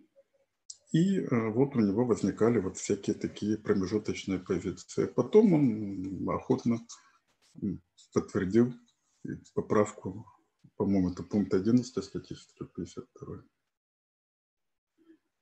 И 0.92 1.20
э, 1.20 1.50
вот 1.52 1.76
у 1.76 1.80
него 1.80 2.06
возникали 2.06 2.60
вот 2.60 2.78
всякие 2.78 3.16
такие 3.16 3.58
промежуточные 3.58 4.40
позиции. 4.40 5.06
Потом 5.06 5.54
он 5.54 6.30
охотно 6.30 6.80
подтвердил 8.14 8.74
поправку, 9.54 10.26
по-моему, 10.78 11.12
это 11.12 11.24
пункт 11.24 11.54
11 11.54 12.04
статьи 12.04 12.38
152. 12.38 13.44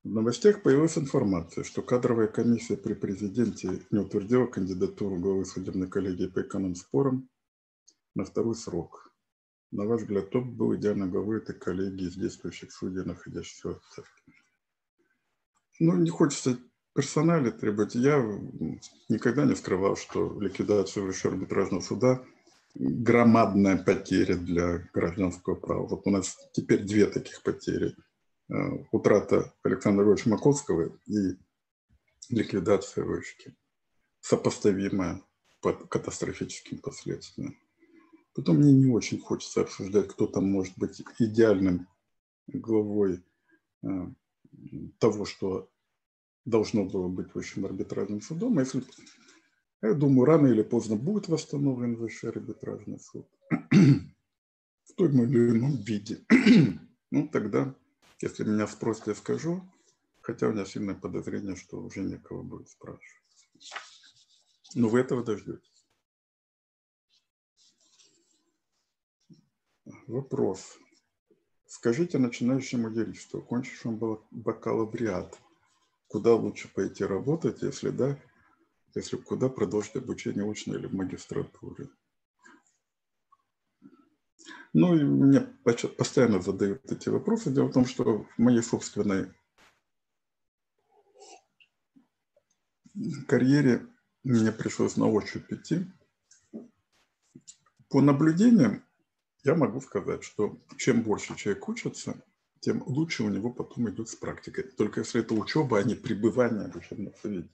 В 0.03 0.07
новостях 0.07 0.61
появилась 0.61 0.97
информация, 0.97 1.63
что 1.63 1.81
кадровая 1.81 2.27
комиссия 2.27 2.77
при 2.77 2.93
президенте 2.93 3.81
не 3.91 3.99
утвердила 3.99 4.45
кандидатуру 4.45 5.17
главы 5.17 5.45
судебной 5.45 5.89
коллегии 5.89 6.27
по 6.27 6.41
эконом-спорам 6.41 7.29
на 8.13 8.23
второй 8.23 8.55
срок. 8.55 9.11
На 9.71 9.85
ваш 9.85 10.01
взгляд, 10.01 10.27
кто 10.27 10.41
был 10.41 10.75
идеальной 10.75 11.09
главой 11.09 11.39
этой 11.39 11.55
коллегии 11.55 12.07
из 12.07 12.15
действующих 12.15 12.71
судей, 12.71 13.03
находящихся 13.03 13.69
в 13.69 13.71
отставке? 13.77 14.34
Ну, 15.79 15.95
не 15.97 16.09
хочется 16.09 16.57
персонали 16.93 17.51
требовать. 17.51 17.95
Я 17.95 18.17
никогда 19.09 19.45
не 19.45 19.55
скрывал, 19.55 19.97
что 19.97 20.39
ликвидация 20.39 21.03
Высшего 21.03 21.33
арбитражного 21.33 21.81
суда– 21.81 22.23
громадная 22.75 23.77
потеря 23.77 24.35
для 24.35 24.89
гражданского 24.93 25.55
права. 25.55 25.87
Вот 25.87 26.01
у 26.05 26.09
нас 26.09 26.37
теперь 26.53 26.83
две 26.83 27.05
таких 27.05 27.41
потери– 27.43 27.95
Э, 28.47 28.53
утрата 28.91 29.53
Александра 29.63 30.03
Львовича 30.03 30.29
Маковского 30.29 30.95
и 31.07 31.35
ликвидация 32.29 33.03
вышки, 33.03 33.55
сопоставимая 34.21 35.23
по 35.61 35.73
катастрофическим 35.73 36.77
последствиям. 36.77 37.57
Потом 38.35 38.57
мне 38.57 38.71
не 38.71 38.91
очень 38.91 39.19
хочется 39.19 39.61
обсуждать, 39.61 40.09
кто 40.09 40.27
там 40.27 40.45
может 40.45 40.77
быть 40.77 41.01
идеальным 41.17 41.87
главой 42.45 43.23
э, 43.83 43.87
того, 44.99 45.25
что 45.25 45.69
должно 46.45 46.85
было 46.85 47.07
быть 47.07 47.33
высшим 47.33 47.65
арбитражным 47.65 48.21
судом. 48.21 48.57
А 48.57 48.61
если, 48.61 48.83
я 49.81 49.93
думаю, 49.93 50.25
рано 50.25 50.47
или 50.47 50.61
поздно 50.61 50.95
будет 50.95 51.27
восстановлен 51.27 51.95
высший 51.95 52.29
арбитражный 52.29 52.99
суд 52.99 53.27
в 53.71 54.93
том 54.95 55.23
или 55.23 55.49
ином 55.49 55.77
виде. 55.77 56.25
ну, 57.11 57.27
тогда 57.27 57.75
если 58.21 58.43
меня 58.43 58.65
спросят, 58.67 59.07
я 59.07 59.15
скажу, 59.15 59.61
хотя 60.21 60.47
у 60.47 60.53
меня 60.53 60.65
сильное 60.65 60.95
подозрение, 60.95 61.55
что 61.55 61.81
уже 61.81 62.01
некого 62.01 62.43
будет 62.43 62.69
спрашивать. 62.69 63.21
Но 64.73 64.87
вы 64.89 64.99
этого 64.99 65.23
дождетесь. 65.23 65.85
Вопрос. 70.07 70.77
Скажите 71.67 72.19
начинающему 72.19 72.89
юристу, 72.89 73.39
окончившему 73.39 74.23
бакалавриат, 74.31 75.39
куда 76.07 76.35
лучше 76.35 76.71
пойти 76.71 77.03
работать, 77.03 77.63
если 77.63 77.89
да, 77.89 78.19
если 78.93 79.17
куда 79.17 79.49
продолжить 79.49 79.95
обучение 79.95 80.49
очно 80.49 80.75
или 80.75 80.87
в 80.87 80.93
магистратуре? 80.93 81.89
Ну, 84.73 84.95
и 84.95 85.03
мне 85.03 85.39
постоянно 85.39 86.41
задают 86.41 86.91
эти 86.91 87.09
вопросы. 87.09 87.49
Дело 87.49 87.67
в 87.67 87.73
том, 87.73 87.85
что 87.85 88.23
в 88.23 88.37
моей 88.37 88.61
собственной 88.61 89.33
карьере 93.27 93.87
мне 94.23 94.51
пришлось 94.51 94.97
на 94.97 95.07
ощупь 95.07 95.51
идти. 95.51 95.85
По 97.89 98.01
наблюдениям 98.01 98.84
я 99.45 99.55
могу 99.55 99.79
сказать, 99.79 100.23
что 100.23 100.59
чем 100.77 101.03
больше 101.03 101.35
человек 101.35 101.69
учится, 101.69 102.19
тем 102.61 102.81
лучше 102.87 103.23
у 103.23 103.29
него 103.29 103.53
потом 103.53 103.89
идет 103.91 104.09
с 104.09 104.15
практикой. 104.15 104.63
Только 104.63 105.01
если 105.01 105.21
это 105.21 105.35
учеба, 105.35 105.77
а 105.77 105.83
не 105.83 105.93
пребывание 105.93 106.71
в 106.71 106.75
учебном 106.75 107.13
совете. 107.21 107.49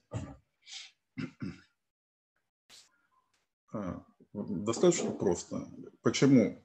А, 3.74 4.04
достаточно 4.32 5.10
просто. 5.10 5.68
Почему 6.00 6.64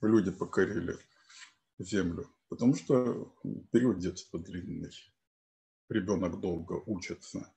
люди 0.00 0.30
покорили 0.30 0.96
землю? 1.78 2.26
Потому 2.48 2.74
что 2.74 3.34
период 3.70 3.98
детства 3.98 4.38
длинный. 4.38 4.92
Ребенок 5.90 6.40
долго 6.40 6.82
учится. 6.86 7.52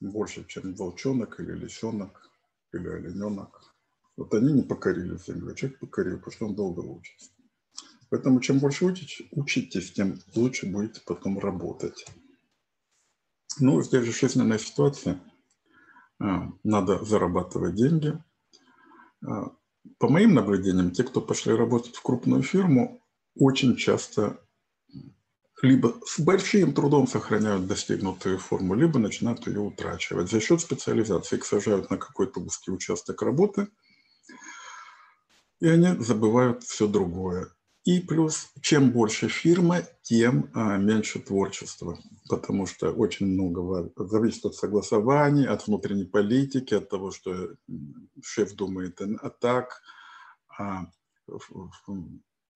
Больше, 0.00 0.44
чем 0.46 0.74
волчонок 0.74 1.40
или 1.40 1.52
лисенок 1.52 2.30
или 2.72 2.88
олененок. 2.88 3.71
Вот 4.16 4.34
они 4.34 4.52
не 4.52 4.62
покорили 4.62 5.16
землю, 5.16 5.52
а 5.52 5.54
человек 5.54 5.78
покорил, 5.80 6.18
потому 6.18 6.32
что 6.32 6.46
он 6.46 6.54
долго 6.54 6.80
учится. 6.80 7.30
Поэтому 8.10 8.40
чем 8.40 8.58
больше 8.58 8.84
учитесь, 8.84 9.26
учитесь, 9.30 9.92
тем 9.92 10.18
лучше 10.34 10.66
будете 10.66 11.00
потом 11.06 11.38
работать. 11.38 12.04
Ну, 13.58 13.82
здесь 13.82 14.04
же 14.04 14.12
жизненная 14.12 14.58
ситуация. 14.58 15.22
А, 16.20 16.52
надо 16.62 17.02
зарабатывать 17.04 17.74
деньги. 17.74 18.22
А, 19.26 19.56
по 19.98 20.08
моим 20.08 20.34
наблюдениям, 20.34 20.90
те, 20.90 21.04
кто 21.04 21.20
пошли 21.20 21.54
работать 21.54 21.96
в 21.96 22.02
крупную 22.02 22.42
фирму, 22.42 23.02
очень 23.34 23.76
часто 23.76 24.38
либо 25.62 25.94
с 26.04 26.18
большим 26.20 26.74
трудом 26.74 27.06
сохраняют 27.06 27.66
достигнутую 27.66 28.38
форму, 28.38 28.74
либо 28.74 28.98
начинают 28.98 29.46
ее 29.46 29.60
утрачивать. 29.60 30.30
За 30.30 30.40
счет 30.40 30.60
специализации 30.60 31.36
их 31.36 31.44
сажают 31.44 31.88
на 31.88 31.96
какой-то 31.96 32.40
узкий 32.40 32.72
участок 32.72 33.22
работы, 33.22 33.68
и 35.60 35.68
они 35.68 36.02
забывают 36.02 36.64
все 36.64 36.88
другое. 36.88 37.48
И 37.84 38.00
плюс, 38.00 38.52
чем 38.60 38.92
больше 38.92 39.28
фирма, 39.28 39.82
тем 40.02 40.50
а, 40.54 40.76
меньше 40.76 41.18
творчества, 41.18 41.98
потому 42.28 42.66
что 42.66 42.92
очень 42.92 43.26
много 43.26 43.90
зависит 43.96 44.44
от 44.44 44.54
согласований, 44.54 45.46
от 45.46 45.66
внутренней 45.66 46.04
политики, 46.04 46.74
от 46.74 46.88
того, 46.88 47.10
что 47.10 47.56
шеф 48.22 48.54
думает 48.54 49.00
а 49.00 49.30
так. 49.30 49.82
А 50.56 50.86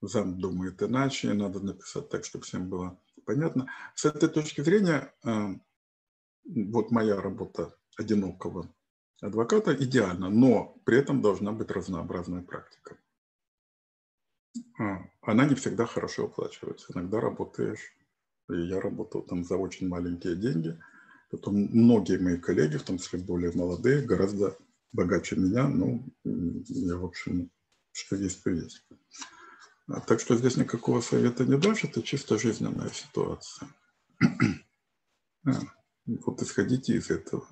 зам 0.01 0.39
думает 0.39 0.83
иначе, 0.83 1.33
надо 1.33 1.61
написать 1.61 2.09
так, 2.09 2.25
чтобы 2.25 2.45
всем 2.45 2.69
было 2.69 2.99
понятно. 3.25 3.69
С 3.95 4.05
этой 4.05 4.29
точки 4.29 4.61
зрения, 4.61 5.13
э, 5.25 5.55
вот 6.45 6.91
моя 6.91 7.21
работа 7.21 7.75
одинокого 7.97 8.73
адвоката 9.21 9.75
идеальна, 9.75 10.29
но 10.29 10.77
при 10.85 10.99
этом 10.99 11.23
должна 11.23 11.53
быть 11.53 11.71
разнообразная 11.71 12.43
практика. 12.43 12.97
А, 14.79 15.09
она 15.23 15.47
не 15.47 15.55
всегда 15.55 15.87
хорошо 15.87 16.25
оплачивается. 16.25 16.93
Иногда 16.95 17.21
работаешь, 17.21 17.95
и 18.51 18.61
я 18.61 18.81
работал 18.81 19.23
там 19.23 19.45
за 19.45 19.57
очень 19.57 19.89
маленькие 19.89 20.37
деньги. 20.37 20.79
Потом 21.31 21.55
многие 21.55 22.19
мои 22.19 22.39
коллеги, 22.39 22.77
в 22.77 22.85
том 22.85 22.99
числе 22.99 23.19
более 23.19 23.53
молодые, 23.53 24.03
гораздо 24.03 24.57
богаче 24.93 25.37
меня. 25.37 25.69
Ну, 25.69 26.05
я, 26.25 26.97
в 26.97 27.05
общем, 27.05 27.51
что 27.93 28.17
есть, 28.17 28.43
то 28.45 28.51
есть. 28.51 28.87
А, 29.89 30.01
так 30.01 30.21
что 30.21 30.37
здесь 30.37 30.57
никакого 30.57 31.01
совета 31.01 31.45
не 31.45 31.59
дашь, 31.59 31.85
это 31.85 32.03
чисто 32.03 32.39
жизненная 32.39 32.91
ситуация. 32.91 33.69
А, 35.49 35.53
вот 36.05 36.43
исходите 36.43 36.97
из 36.97 37.09
этого. 37.09 37.47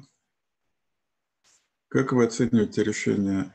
Как 1.94 2.10
вы 2.10 2.24
оцениваете 2.24 2.82
решение 2.82 3.54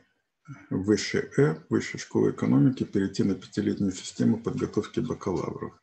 высшей 0.70 1.28
Э, 1.36 1.62
высшей 1.68 2.00
школы 2.00 2.30
экономики, 2.30 2.84
перейти 2.84 3.22
на 3.22 3.34
пятилетнюю 3.34 3.92
систему 3.92 4.42
подготовки 4.42 5.00
бакалавров? 5.00 5.78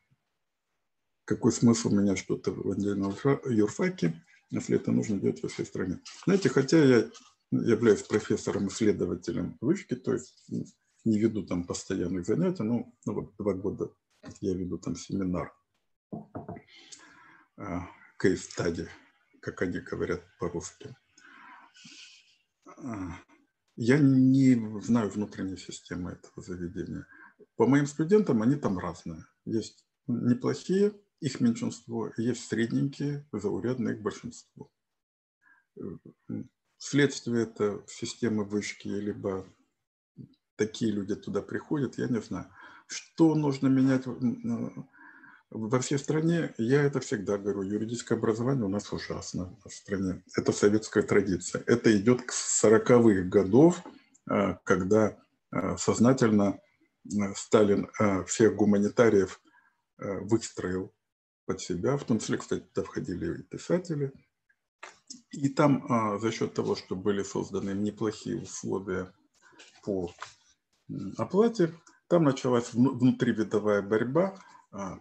Какой 1.25 1.51
смысл 1.51 1.91
менять 1.91 2.17
что-то 2.17 2.51
в 2.51 2.71
отдельном 2.71 3.13
юрфаке, 3.47 4.25
если 4.49 4.77
это 4.77 4.91
нужно 4.91 5.19
делать 5.19 5.43
во 5.43 5.49
всей 5.49 5.67
стране? 5.67 5.99
Знаете, 6.25 6.49
хотя 6.49 6.83
я 6.83 7.11
являюсь 7.51 8.01
профессором-исследователем 8.01 9.55
вышки, 9.61 9.95
то 9.95 10.13
есть 10.13 10.49
не 11.05 11.19
веду 11.19 11.45
там 11.45 11.63
постоянных 11.63 12.25
занятий, 12.25 12.63
но 12.63 12.91
ну, 13.05 13.13
вот 13.13 13.35
два 13.37 13.53
года 13.53 13.91
я 14.41 14.55
веду 14.55 14.79
там 14.79 14.95
семинар, 14.95 15.53
кейс-стади, 18.17 18.87
как 19.41 19.61
они 19.61 19.77
говорят 19.77 20.23
по-русски. 20.39 20.95
Я 23.75 23.99
не 23.99 24.81
знаю 24.81 25.09
внутренней 25.09 25.57
системы 25.57 26.11
этого 26.11 26.41
заведения. 26.41 27.05
По 27.55 27.67
моим 27.67 27.85
студентам 27.85 28.41
они 28.41 28.55
там 28.55 28.79
разные. 28.79 29.25
Есть 29.45 29.85
неплохие, 30.07 30.93
их 31.19 31.39
меньшинство, 31.41 32.11
есть 32.17 32.47
средненькие, 32.47 33.27
заурядные 33.31 33.95
их 33.95 34.01
большинство. 34.01 34.71
Следствие 36.77 37.43
это 37.43 37.83
системы 37.87 38.45
вышки, 38.45 38.87
либо 38.87 39.47
такие 40.55 40.91
люди 40.91 41.15
туда 41.15 41.41
приходят, 41.41 41.97
я 41.97 42.07
не 42.07 42.21
знаю. 42.21 42.49
Что 42.87 43.35
нужно 43.35 43.67
менять 43.67 44.05
во 45.49 45.79
всей 45.79 45.97
стране, 45.97 46.53
я 46.57 46.83
это 46.83 46.99
всегда 46.99 47.37
говорю, 47.37 47.61
юридическое 47.61 48.17
образование 48.17 48.65
у 48.65 48.69
нас 48.69 48.91
ужасно 48.91 49.57
в 49.65 49.69
стране. 49.69 50.23
Это 50.35 50.51
советская 50.51 51.03
традиция. 51.03 51.63
Это 51.65 51.95
идет 51.97 52.21
к 52.23 52.31
40-х 52.31 53.29
годов, 53.29 53.81
а, 54.29 54.55
когда 54.63 55.17
а, 55.51 55.77
сознательно 55.77 56.59
а, 57.19 57.33
Сталин 57.35 57.89
всех 58.25 58.55
гуманитариев 58.55 59.41
выстроил 59.97 60.93
под 61.45 61.59
себя, 61.59 61.97
в 61.97 62.03
том 62.03 62.19
числе, 62.19 62.37
кстати, 62.37 62.61
туда 62.61 62.85
входили 62.85 63.39
и 63.39 63.43
писатели. 63.43 64.11
И 65.31 65.49
там 65.49 66.19
за 66.19 66.31
счет 66.31 66.53
того, 66.53 66.75
что 66.75 66.95
были 66.95 67.23
созданы 67.23 67.71
неплохие 67.71 68.41
условия 68.41 69.11
по 69.83 70.13
оплате, 71.17 71.73
там 72.09 72.25
началась 72.25 72.73
внутривидовая 72.73 73.81
борьба, 73.81 74.37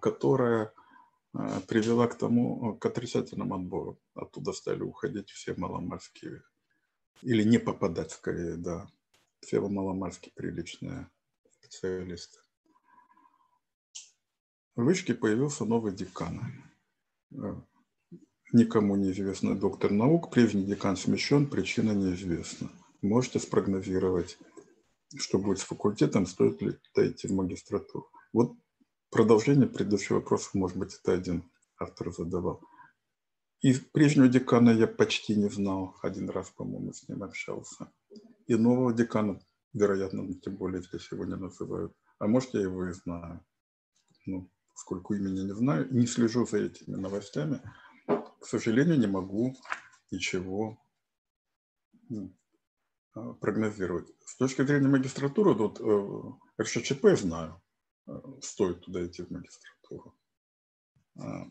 которая 0.00 0.72
а, 1.38 1.60
привела 1.60 2.06
к 2.06 2.16
тому, 2.16 2.76
к 2.78 2.86
отрицательному 2.86 3.56
отбору. 3.56 3.98
Оттуда 4.14 4.52
стали 4.52 4.82
уходить 4.82 5.30
все 5.30 5.54
маломальские, 5.54 6.42
или 7.22 7.42
не 7.42 7.58
попадать 7.58 8.10
скорее, 8.10 8.56
да, 8.56 8.90
все 9.40 9.60
маломальские 9.60 10.32
приличные 10.34 11.10
специалисты. 11.50 12.38
В 14.76 14.84
вышке 14.84 15.14
появился 15.14 15.64
новый 15.64 15.92
декан. 15.92 16.40
А, 17.34 17.62
никому 18.52 18.96
неизвестный 18.96 19.56
доктор 19.56 19.90
наук, 19.90 20.30
прежний 20.30 20.64
декан 20.64 20.96
смещен, 20.96 21.46
причина 21.46 21.92
неизвестна. 21.92 22.70
Можете 23.02 23.40
спрогнозировать, 23.40 24.38
что 25.16 25.38
будет 25.38 25.58
с 25.58 25.64
факультетом, 25.64 26.24
стоит 26.26 26.62
ли 26.62 26.78
идти 26.96 27.28
в 27.28 27.32
магистратуру. 27.32 28.08
Вот 28.32 28.56
продолжение 29.10 29.68
предыдущего 29.68 30.16
вопроса, 30.16 30.50
может 30.54 30.76
быть, 30.76 30.94
это 30.94 31.12
один 31.12 31.50
автор 31.78 32.12
задавал. 32.12 32.62
И 33.60 33.72
прежнего 33.74 34.28
декана 34.28 34.70
я 34.70 34.86
почти 34.86 35.34
не 35.34 35.48
знал. 35.48 35.96
Один 36.02 36.28
раз, 36.30 36.50
по-моему, 36.50 36.92
с 36.92 37.08
ним 37.08 37.22
общался. 37.22 37.90
И 38.46 38.54
нового 38.54 38.92
декана, 38.92 39.40
вероятно, 39.72 40.32
тем 40.34 40.56
более 40.56 40.82
здесь 40.82 41.10
его 41.10 41.24
не 41.24 41.36
называют. 41.36 41.94
А 42.18 42.26
может, 42.26 42.54
я 42.54 42.60
его 42.60 42.86
и 42.86 42.92
знаю. 42.92 43.44
Ну, 44.26 44.50
сколько 44.74 45.14
имени 45.14 45.40
не 45.40 45.54
знаю. 45.54 45.92
Не 45.92 46.06
слежу 46.06 46.46
за 46.46 46.58
этими 46.58 46.96
новостями. 46.96 47.60
К 48.06 48.44
сожалению, 48.46 48.98
не 48.98 49.06
могу 49.06 49.56
ничего 50.10 50.78
а, 53.14 53.32
прогнозировать. 53.34 54.12
С 54.24 54.36
точки 54.36 54.62
зрения 54.62 54.88
магистратуры, 54.88 55.54
тут 55.54 55.80
э, 55.80 56.62
РШЧП 56.62 57.06
знаю 57.16 57.60
стоит 58.40 58.80
туда 58.82 59.06
идти 59.06 59.22
в 59.22 59.30
магистратуру. 59.30 60.14
А, 61.18 61.46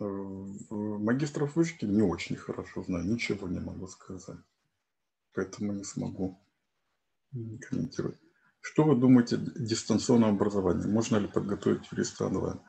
магистров 0.00 1.56
вышки 1.56 1.84
не 1.84 2.02
очень 2.02 2.36
хорошо 2.36 2.82
знаю, 2.82 3.04
ничего 3.04 3.48
не 3.48 3.60
могу 3.60 3.86
сказать. 3.86 4.38
Поэтому 5.34 5.72
не 5.72 5.84
смогу 5.84 6.40
комментировать. 7.32 8.18
Что 8.60 8.84
вы 8.84 8.96
думаете 8.96 9.36
о 9.36 9.38
дистанционном 9.38 10.34
образовании? 10.34 10.86
Можно 10.86 11.16
ли 11.18 11.28
подготовить 11.28 11.90
юриста 11.90 12.26
онлайн? 12.26 12.60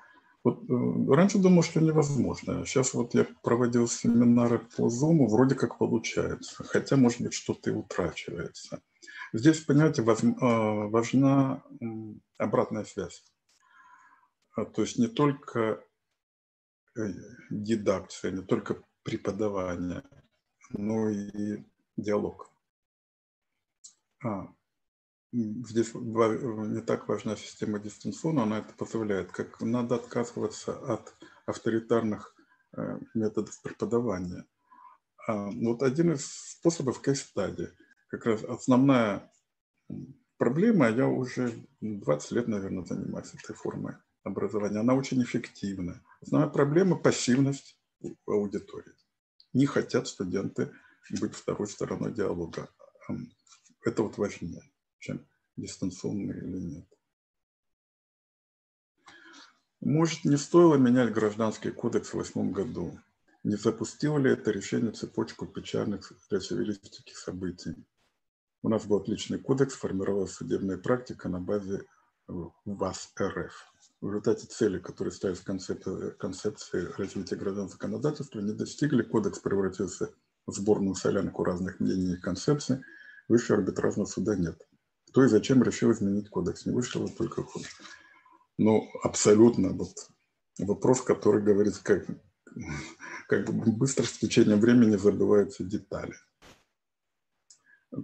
Вот, 0.43 0.63
э, 0.69 1.13
раньше 1.13 1.37
думал, 1.37 1.63
что 1.63 1.81
невозможно. 1.81 2.65
Сейчас 2.65 2.93
вот 2.93 3.13
я 3.13 3.27
проводил 3.43 3.87
семинары 3.87 4.59
по 4.59 4.87
Zoom, 4.87 5.27
вроде 5.27 5.55
как 5.55 5.77
получается. 5.77 6.63
Хотя, 6.63 6.95
может 6.95 7.21
быть, 7.21 7.33
что-то 7.33 7.69
и 7.69 7.73
утрачивается. 7.73 8.81
Здесь, 9.33 9.61
понимаете, 9.61 10.01
э, 10.01 10.05
важна 10.89 11.63
обратная 12.37 12.83
связь. 12.83 13.23
А, 14.55 14.65
то 14.65 14.81
есть 14.81 14.97
не 14.97 15.07
только 15.07 15.83
э, 16.97 17.01
дидакция, 17.49 18.31
не 18.31 18.43
только 18.43 18.83
преподавание, 19.03 20.03
но 20.71 21.09
и 21.09 21.63
диалог. 21.95 22.51
А, 24.23 24.53
здесь 25.31 25.93
не 25.93 26.81
так 26.81 27.07
важна 27.07 27.35
система 27.35 27.79
дистанционно, 27.79 28.43
она 28.43 28.59
это 28.59 28.73
позволяет. 28.73 29.31
Как 29.31 29.61
надо 29.61 29.95
отказываться 29.95 30.77
от 30.93 31.15
авторитарных 31.45 32.35
э, 32.75 32.99
методов 33.13 33.61
преподавания. 33.61 34.45
А, 35.25 35.49
вот 35.51 35.83
один 35.83 36.13
из 36.13 36.25
способов 36.25 37.01
кейс-стадии. 37.01 37.69
Как 38.11 38.25
раз 38.25 38.43
основная 38.43 39.31
проблема, 40.37 40.89
я 40.89 41.07
уже 41.07 41.65
20 41.79 42.31
лет, 42.31 42.47
наверное, 42.49 42.83
занимаюсь 42.83 43.33
этой 43.33 43.55
формой 43.55 43.95
образования, 44.23 44.79
она 44.79 44.95
очень 44.95 45.23
эффективна. 45.23 46.03
Основная 46.19 46.49
проблема– 46.49 46.97
пассивность 47.01 47.79
аудитории. 48.27 48.91
Не 49.53 49.65
хотят 49.65 50.09
студенты 50.09 50.73
быть 51.21 51.33
второй 51.33 51.69
стороной 51.69 52.13
диалога. 52.13 52.69
Это 53.85 54.03
вот 54.03 54.17
важнее, 54.17 54.61
чем 54.99 55.25
дистанционный 55.55 56.37
или 56.37 56.59
нет. 56.59 56.85
Может, 59.79 60.25
не 60.25 60.35
стоило 60.35 60.75
менять 60.75 61.13
гражданский 61.13 61.71
кодекс 61.71 62.09
в 62.09 62.15
восьмом 62.15 62.51
году? 62.51 62.99
Не 63.43 63.55
запустило 63.55 64.17
ли 64.17 64.31
это 64.31 64.51
решение 64.51 64.91
цепочку 64.91 65.47
печальных 65.47 66.11
рецивилистических 66.29 67.17
событий? 67.17 67.85
У 68.63 68.69
нас 68.69 68.85
был 68.85 68.97
отличный 68.97 69.39
кодекс, 69.39 69.73
формировалась 69.73 70.33
судебная 70.33 70.77
практика 70.77 71.29
на 71.29 71.39
базе 71.39 71.83
ВАС 72.27 73.11
РФ. 73.19 73.53
В 74.01 74.07
результате 74.07 74.47
цели, 74.47 74.79
которые 74.79 75.11
ставились 75.11 75.39
в 75.39 75.43
концепции, 75.43 76.11
концепции 76.11 76.87
развития 76.97 77.35
гражданского 77.35 77.91
законодательства, 77.91 78.39
не 78.39 78.53
достигли. 78.53 79.03
Кодекс 79.03 79.39
превратился 79.39 80.13
в 80.45 80.53
сборную 80.53 80.95
солянку 80.95 81.43
разных 81.43 81.79
мнений 81.79 82.13
и 82.13 82.21
концепций. 82.21 82.81
Высшего 83.27 83.59
арбитражного 83.59 84.07
суда 84.07 84.35
нет. 84.35 84.61
Кто 85.09 85.23
и 85.23 85.27
зачем 85.27 85.61
решил 85.63 85.91
изменить 85.91 86.29
кодекс? 86.29 86.65
Не 86.65 86.73
вышел, 86.73 87.07
только 87.09 87.43
хуже. 87.43 87.67
Ну, 88.57 88.87
абсолютно 89.03 89.69
вот 89.69 89.93
вопрос, 90.59 91.01
который 91.01 91.41
говорит, 91.41 91.77
как, 91.79 92.05
как 93.27 93.53
быстро 93.53 94.03
с 94.03 94.13
течением 94.13 94.59
времени 94.59 94.97
забываются 94.97 95.63
детали. 95.63 96.13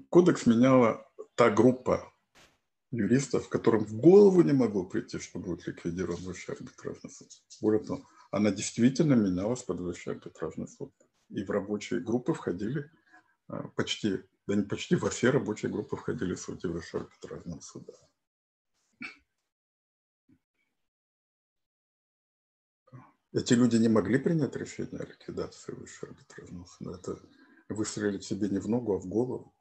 Кодекс 0.10 0.46
меняла 0.46 1.10
та 1.36 1.50
группа 1.50 2.14
юристов, 2.92 3.50
которым 3.50 3.86
в 3.86 3.94
голову 3.94 4.42
не 4.42 4.54
могло 4.54 4.86
прийти, 4.86 5.20
что 5.20 5.40
будет 5.40 5.68
ликвидирован 5.68 6.22
высший 6.24 6.56
арбитражный 6.56 7.12
суд. 7.12 7.30
Более 7.62 7.84
того, 7.84 8.08
она 8.32 8.52
действительно 8.52 9.14
менялась 9.14 9.64
под 9.64 9.80
высший 9.80 10.14
арбитражный 10.14 10.68
суд. 10.68 10.94
И 11.30 11.44
в 11.44 11.50
рабочие 11.52 12.00
группы 12.00 12.34
входили 12.34 12.90
а, 13.48 13.68
почти, 13.70 14.24
да 14.46 14.56
не 14.56 14.64
почти, 14.64 14.96
во 14.96 15.10
все 15.10 15.30
рабочие 15.30 15.72
группы 15.72 15.96
входили 15.96 16.36
судьи 16.36 16.70
высшего 16.70 17.04
арбитражного 17.04 17.60
суда. 17.60 17.94
Эти 23.34 23.54
люди 23.54 23.76
не 23.76 23.90
могли 23.90 24.18
принять 24.18 24.56
решение 24.56 25.00
о 25.00 25.06
ликвидации 25.06 25.74
высшего 25.74 26.12
арбитражного 26.12 26.66
суда. 26.66 26.92
Это 26.96 27.20
выстрелить 27.70 28.24
себе 28.24 28.50
не 28.50 28.60
в 28.60 28.68
ногу, 28.68 28.96
а 28.96 29.00
в 29.00 29.06
голову. 29.06 29.54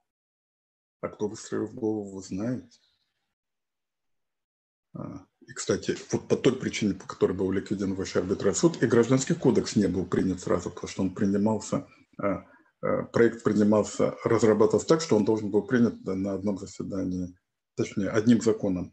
А 1.07 1.09
кто 1.09 1.29
выстрелил 1.29 1.67
в 1.67 1.75
голову, 1.75 2.17
вы 2.17 2.23
знаете. 2.23 2.81
А, 4.93 5.25
и, 5.47 5.53
кстати, 5.53 5.97
вот 6.11 6.27
по 6.27 6.37
той 6.37 6.59
причине, 6.59 6.95
по 6.95 7.07
которой 7.07 7.33
был 7.33 7.53
ликвиден 7.53 7.95
высший 7.95 8.23
арбитражный 8.23 8.59
суд, 8.59 8.83
и 8.83 8.87
гражданский 8.89 9.35
кодекс 9.35 9.77
не 9.77 9.87
был 9.87 10.05
принят 10.05 10.41
сразу, 10.41 10.69
потому 10.69 10.89
что 10.89 11.03
он 11.03 11.15
принимался, 11.15 11.87
а, 12.21 12.45
а, 12.81 13.03
проект 13.05 13.45
принимался, 13.45 14.17
разрабатывался 14.25 14.89
так, 14.89 15.01
что 15.01 15.15
он 15.15 15.25
должен 15.25 15.53
был 15.53 15.65
принят 15.65 16.03
на 16.05 16.33
одном 16.33 16.59
заседании, 16.59 17.39
точнее, 17.77 18.11
одним 18.11 18.41
законом 18.41 18.93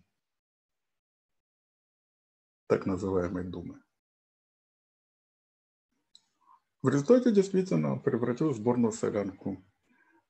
так 2.68 2.86
называемой 2.86 3.44
Думы. 3.44 3.82
В 6.84 6.90
результате 6.90 7.32
действительно 7.32 7.98
превратил 7.98 8.54
сборную 8.54 8.92
солянку. 8.92 9.66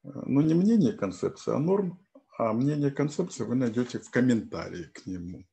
Но 0.04 0.42
не 0.42 0.54
мнение 0.54 0.94
концепции, 0.94 1.54
а 1.54 1.60
норм, 1.60 2.00
а 2.38 2.54
мнение 2.54 2.92
концепции 2.92 3.44
вы 3.44 3.56
найдете 3.56 4.00
в 4.00 4.10
комментарии 4.10 4.86
к 4.94 5.06
нему. 5.06 5.46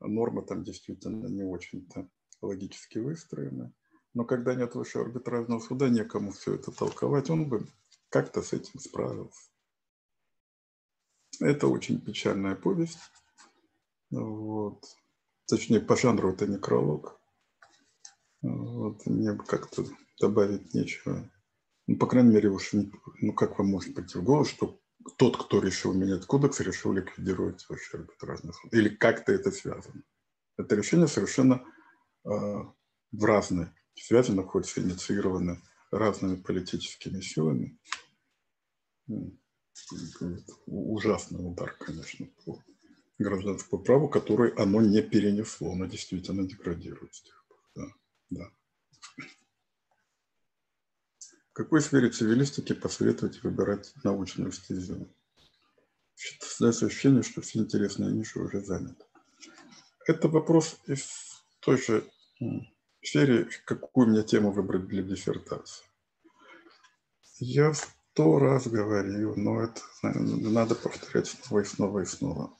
Нормы 0.00 0.42
там 0.42 0.64
действительно 0.64 1.26
не 1.26 1.42
очень-то 1.42 2.08
логически 2.40 2.98
выстроены. 2.98 3.72
Но 4.14 4.24
когда 4.24 4.54
нет 4.54 4.74
высшего 4.74 5.04
арбитражного 5.04 5.60
суда, 5.60 5.88
некому 5.88 6.32
все 6.32 6.54
это 6.54 6.70
толковать, 6.70 7.30
он 7.30 7.48
бы 7.48 7.66
как-то 8.08 8.42
с 8.42 8.52
этим 8.52 8.78
справился. 8.78 9.50
Это 11.40 11.68
очень 11.68 12.00
печальная 12.00 12.54
повесть. 12.54 12.98
Вот. 14.10 14.84
Точнее, 15.46 15.80
по 15.80 15.96
жанру 15.96 16.30
это 16.30 16.46
некролог. 16.46 17.18
Вот. 18.42 19.06
Мне 19.06 19.36
как-то 19.36 19.84
добавить 20.20 20.74
нечего. 20.74 21.30
Ну, 21.86 21.96
по 21.96 22.06
крайней 22.06 22.32
мере, 22.32 22.48
уж 22.48 22.72
ну, 22.72 23.32
как 23.32 23.58
вам 23.58 23.68
может 23.68 23.94
прийти 23.94 24.18
в 24.18 24.22
голову, 24.22 24.44
что 24.44 24.80
тот, 25.16 25.36
кто 25.36 25.60
решил 25.60 25.92
менять 25.92 26.26
кодекс, 26.26 26.60
решил 26.60 26.92
ликвидировать 26.92 27.66
вообще 27.68 27.98
арбитражный 27.98 28.52
суд. 28.54 28.72
Или 28.72 28.88
как-то 28.88 29.32
это 29.32 29.50
связано. 29.50 30.02
Это 30.56 30.76
решение 30.76 31.08
совершенно 31.08 31.64
э, 32.24 32.28
в 32.28 33.24
разной 33.24 33.68
связи 33.94 34.30
находится, 34.30 34.80
инициировано 34.80 35.60
разными 35.90 36.36
политическими 36.36 37.20
силами. 37.20 37.78
Ужасный 40.66 41.46
удар, 41.46 41.74
конечно, 41.78 42.26
по 42.44 42.62
гражданскому 43.18 43.82
праву, 43.82 44.08
который 44.08 44.52
оно 44.54 44.80
не 44.80 45.02
перенесло, 45.02 45.72
оно 45.72 45.86
действительно 45.86 46.46
деградирует 46.46 47.14
с 47.14 47.22
тех 47.22 47.44
пор. 47.48 47.58
Да, 47.74 47.94
да. 48.30 48.50
В 51.52 51.54
какой 51.54 51.82
сфере 51.82 52.08
цивилистики 52.08 52.72
посоветуете 52.72 53.40
выбирать 53.42 53.92
научную 54.04 54.52
стезю? 54.52 55.06
Создается 56.40 56.86
ощущение, 56.86 57.22
что 57.22 57.42
все 57.42 57.58
интересные 57.58 58.10
ниши 58.10 58.40
уже 58.40 58.62
заняты. 58.62 59.04
Это 60.06 60.28
вопрос 60.28 60.78
из 60.86 61.44
той 61.60 61.76
же 61.76 62.10
серии, 63.02 63.46
какую 63.66 64.08
мне 64.08 64.22
тему 64.22 64.50
выбрать 64.50 64.86
для 64.86 65.02
диссертации. 65.02 65.84
Я 67.38 67.74
сто 67.74 68.38
раз 68.38 68.66
говорил, 68.66 69.36
но 69.36 69.60
это 69.60 69.82
надо 70.02 70.74
повторять 70.74 71.26
снова 71.26 71.60
и 71.60 71.64
снова 71.64 72.00
и 72.00 72.06
снова. 72.06 72.56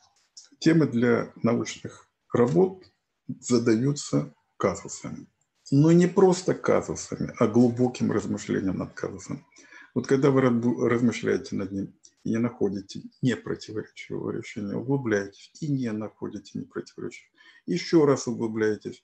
Темы 0.58 0.86
для 0.86 1.32
научных 1.36 2.10
работ 2.30 2.84
задаются 3.26 4.34
казусами 4.58 5.31
но 5.72 5.90
не 5.90 6.06
просто 6.06 6.52
казусами, 6.54 7.32
а 7.38 7.46
глубоким 7.46 8.12
размышлением 8.12 8.76
над 8.76 8.92
казусом. 8.92 9.46
Вот 9.94 10.06
когда 10.06 10.30
вы 10.30 10.42
размышляете 10.42 11.56
над 11.56 11.72
ним 11.72 11.94
и 12.24 12.30
не 12.30 12.36
находите 12.36 13.00
непротиворечивого 13.22 14.32
решения, 14.32 14.76
углубляетесь 14.76 15.50
и 15.60 15.72
не 15.72 15.90
находите 15.90 16.58
непротиворечивого, 16.58 17.32
еще 17.64 18.04
раз 18.04 18.28
углубляетесь 18.28 19.02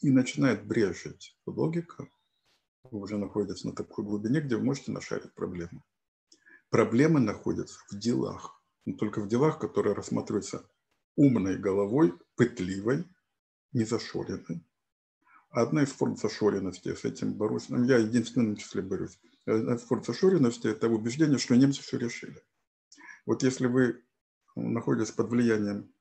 и 0.00 0.10
начинает 0.10 0.66
брежить 0.66 1.38
логика, 1.46 2.08
вы 2.90 2.98
уже 2.98 3.16
находитесь 3.16 3.62
на 3.62 3.72
такой 3.72 4.04
глубине, 4.04 4.40
где 4.40 4.56
вы 4.56 4.64
можете 4.64 4.90
нашарить 4.90 5.32
проблему. 5.34 5.84
Проблемы 6.68 7.20
находятся 7.20 7.78
в 7.88 7.96
делах, 7.96 8.60
но 8.86 8.96
только 8.96 9.20
в 9.20 9.28
делах, 9.28 9.60
которые 9.60 9.94
рассматриваются 9.94 10.68
умной 11.14 11.58
головой, 11.58 12.12
пытливой, 12.34 13.04
незашоренной, 13.72 14.66
Одна 15.52 15.82
из 15.82 15.90
форм 15.90 16.16
зашоренности, 16.16 16.94
с 16.94 17.04
этим 17.04 17.34
борюсь, 17.34 17.68
ну, 17.68 17.84
я 17.84 17.98
единственным 17.98 18.56
числе 18.56 18.80
борюсь. 18.80 19.20
Одна 19.44 19.74
из 19.74 19.82
форм 19.82 20.02
зашоренности– 20.02 20.66
это 20.68 20.88
убеждение, 20.88 21.38
что 21.38 21.54
немцы 21.54 21.82
все 21.82 21.98
решили. 21.98 22.42
Вот 23.26 23.42
если 23.42 23.66
вы 23.66 24.02
находитесь 24.56 25.12
под 25.12 25.28
влиянием 25.28 25.92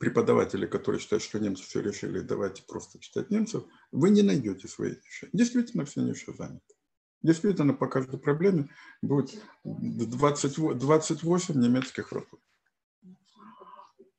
преподавателей, 0.00 0.66
которые 0.66 1.00
считают, 1.00 1.22
что 1.22 1.38
немцы 1.38 1.62
все 1.62 1.80
решили, 1.80 2.20
давайте 2.20 2.64
просто 2.64 2.98
читать 2.98 3.30
немцев, 3.30 3.62
вы 3.92 4.10
не 4.10 4.22
найдете 4.22 4.66
свои 4.66 4.94
решения. 4.94 5.30
Действительно, 5.32 5.84
все 5.84 6.00
ниши 6.00 6.32
заняты. 6.32 6.74
Действительно, 7.22 7.72
по 7.72 7.86
каждой 7.86 8.18
проблеме 8.18 8.68
будет 9.00 9.40
20, 9.62 10.78
28 10.78 11.60
немецких 11.60 12.10
врагов. 12.10 12.40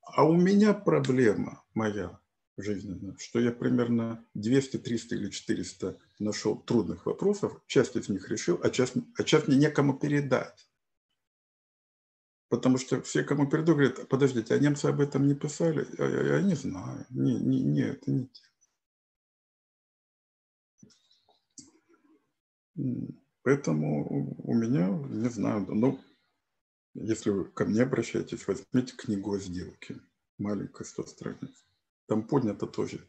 А 0.04 0.24
у 0.24 0.36
меня 0.36 0.72
проблема 0.72 1.62
моя 1.74 2.18
жизненно, 2.62 3.16
что 3.18 3.40
я 3.40 3.52
примерно 3.52 4.24
200, 4.34 4.78
300 4.78 5.14
или 5.16 5.30
400 5.30 5.98
нашел 6.18 6.56
трудных 6.56 7.06
вопросов, 7.06 7.60
часть 7.66 7.96
из 7.96 8.08
них 8.08 8.28
решил, 8.30 8.58
а 8.62 8.70
часть, 8.70 8.94
а 9.18 9.24
часть 9.24 9.48
мне 9.48 9.56
некому 9.56 9.98
передать. 9.98 10.68
Потому 12.48 12.76
что 12.76 13.00
все, 13.00 13.24
кому 13.24 13.48
передаю, 13.48 13.76
говорят, 13.76 14.08
подождите, 14.08 14.54
а 14.54 14.58
немцы 14.58 14.86
об 14.86 15.00
этом 15.00 15.26
не 15.26 15.34
писали? 15.34 15.86
Я, 15.98 16.06
я, 16.06 16.36
я 16.36 16.42
не 16.42 16.54
знаю. 16.54 17.06
Не, 17.10 17.34
не, 17.34 17.62
не, 17.62 17.82
это 17.82 18.10
не 18.10 18.26
те. 18.26 18.42
Поэтому 23.42 24.36
у 24.38 24.54
меня, 24.54 24.88
не 24.88 25.28
знаю, 25.28 25.66
ну, 25.68 25.98
если 26.94 27.30
вы 27.30 27.44
ко 27.46 27.64
мне 27.64 27.82
обращаетесь, 27.82 28.46
возьмите 28.46 28.94
книгу 28.96 29.32
о 29.32 29.38
сделке, 29.38 30.00
маленькая 30.38 30.84
100 30.84 31.06
страниц. 31.06 31.64
Там 32.12 32.24
поднято 32.24 32.66
тоже, 32.66 33.08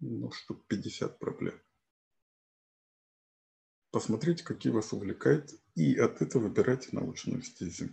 ну, 0.00 0.32
штук 0.32 0.66
50 0.66 1.20
проблем. 1.20 1.54
Посмотрите, 3.92 4.42
какие 4.42 4.72
вас 4.72 4.92
увлекают, 4.92 5.52
и 5.76 5.94
от 5.96 6.20
этого 6.20 6.48
выбирайте 6.48 6.88
научную 6.90 7.44
стезю. 7.44 7.90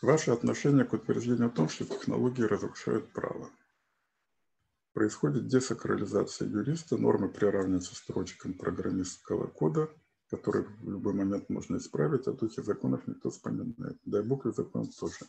Ваше 0.00 0.30
отношение 0.30 0.86
к 0.86 0.94
утверждению 0.94 1.48
о 1.48 1.50
том, 1.50 1.68
что 1.68 1.84
технологии 1.84 2.44
разрушают 2.44 3.12
право. 3.12 3.50
Происходит 4.94 5.48
десакрализация 5.48 6.48
юриста, 6.48 6.96
нормы 6.96 7.28
приравниваются 7.28 7.94
строчкам 7.94 8.54
программистского 8.54 9.48
кода– 9.48 9.94
который 10.30 10.64
в 10.64 10.90
любой 10.90 11.14
момент 11.14 11.48
можно 11.48 11.76
исправить, 11.76 12.26
а 12.26 12.32
духе 12.32 12.62
законов 12.62 13.06
никто 13.06 13.30
вспоминает. 13.30 13.98
Дай 14.04 14.22
бог 14.22 14.46
и 14.46 14.52
закон 14.52 14.88
тоже. 14.88 15.26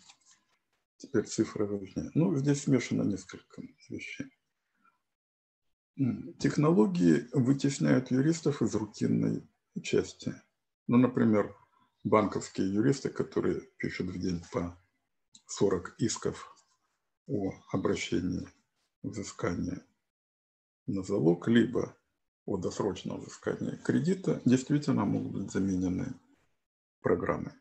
Теперь 0.97 1.25
цифры 1.25 1.65
важнее. 1.65 2.11
Ну, 2.13 2.35
здесь 2.35 2.63
смешано 2.63 3.03
несколько 3.03 3.61
вещей. 3.89 4.27
Технологии 6.39 7.27
вытесняют 7.33 8.11
юристов 8.11 8.61
из 8.61 8.75
рутинной 8.75 9.47
части. 9.81 10.33
Ну, 10.87 10.97
например, 10.97 11.55
банковские 12.03 12.73
юристы, 12.73 13.09
которые 13.09 13.61
пишут 13.77 14.07
в 14.07 14.19
день 14.19 14.41
по 14.51 14.77
40 15.47 15.95
исков 15.99 16.55
о 17.27 17.53
обращении 17.71 18.47
взыскания 19.03 19.85
на 20.87 21.03
залог, 21.03 21.47
либо 21.47 21.95
о 22.49 22.57
досрочном 22.57 23.21
взыскании 23.21 23.75
кредита 23.83 24.41
действительно 24.43 25.05
могут 25.05 25.33
быть 25.33 25.51
заменены 25.51 26.15
программой. 27.01 27.53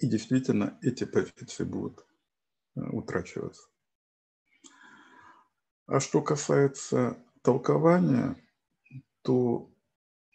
И 0.00 0.06
действительно 0.06 0.78
эти 0.80 1.02
позиции 1.02 1.64
будут 1.64 2.06
э, 2.76 2.80
утрачиваться. 2.80 3.68
А 5.86 5.98
что 5.98 6.22
касается 6.22 7.18
толкования, 7.42 8.36
то 9.22 9.68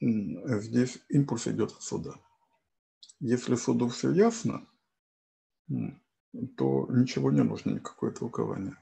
здесь 0.01 0.99
импульс 1.07 1.47
идет 1.47 1.71
от 1.71 1.81
суда. 1.81 2.15
Если 3.21 3.55
суду 3.55 3.87
все 3.87 4.11
ясно, 4.11 4.67
то 6.57 6.87
ничего 6.89 7.31
не 7.31 7.43
нужно, 7.43 7.71
никакое 7.71 8.11
толкование. 8.11 8.77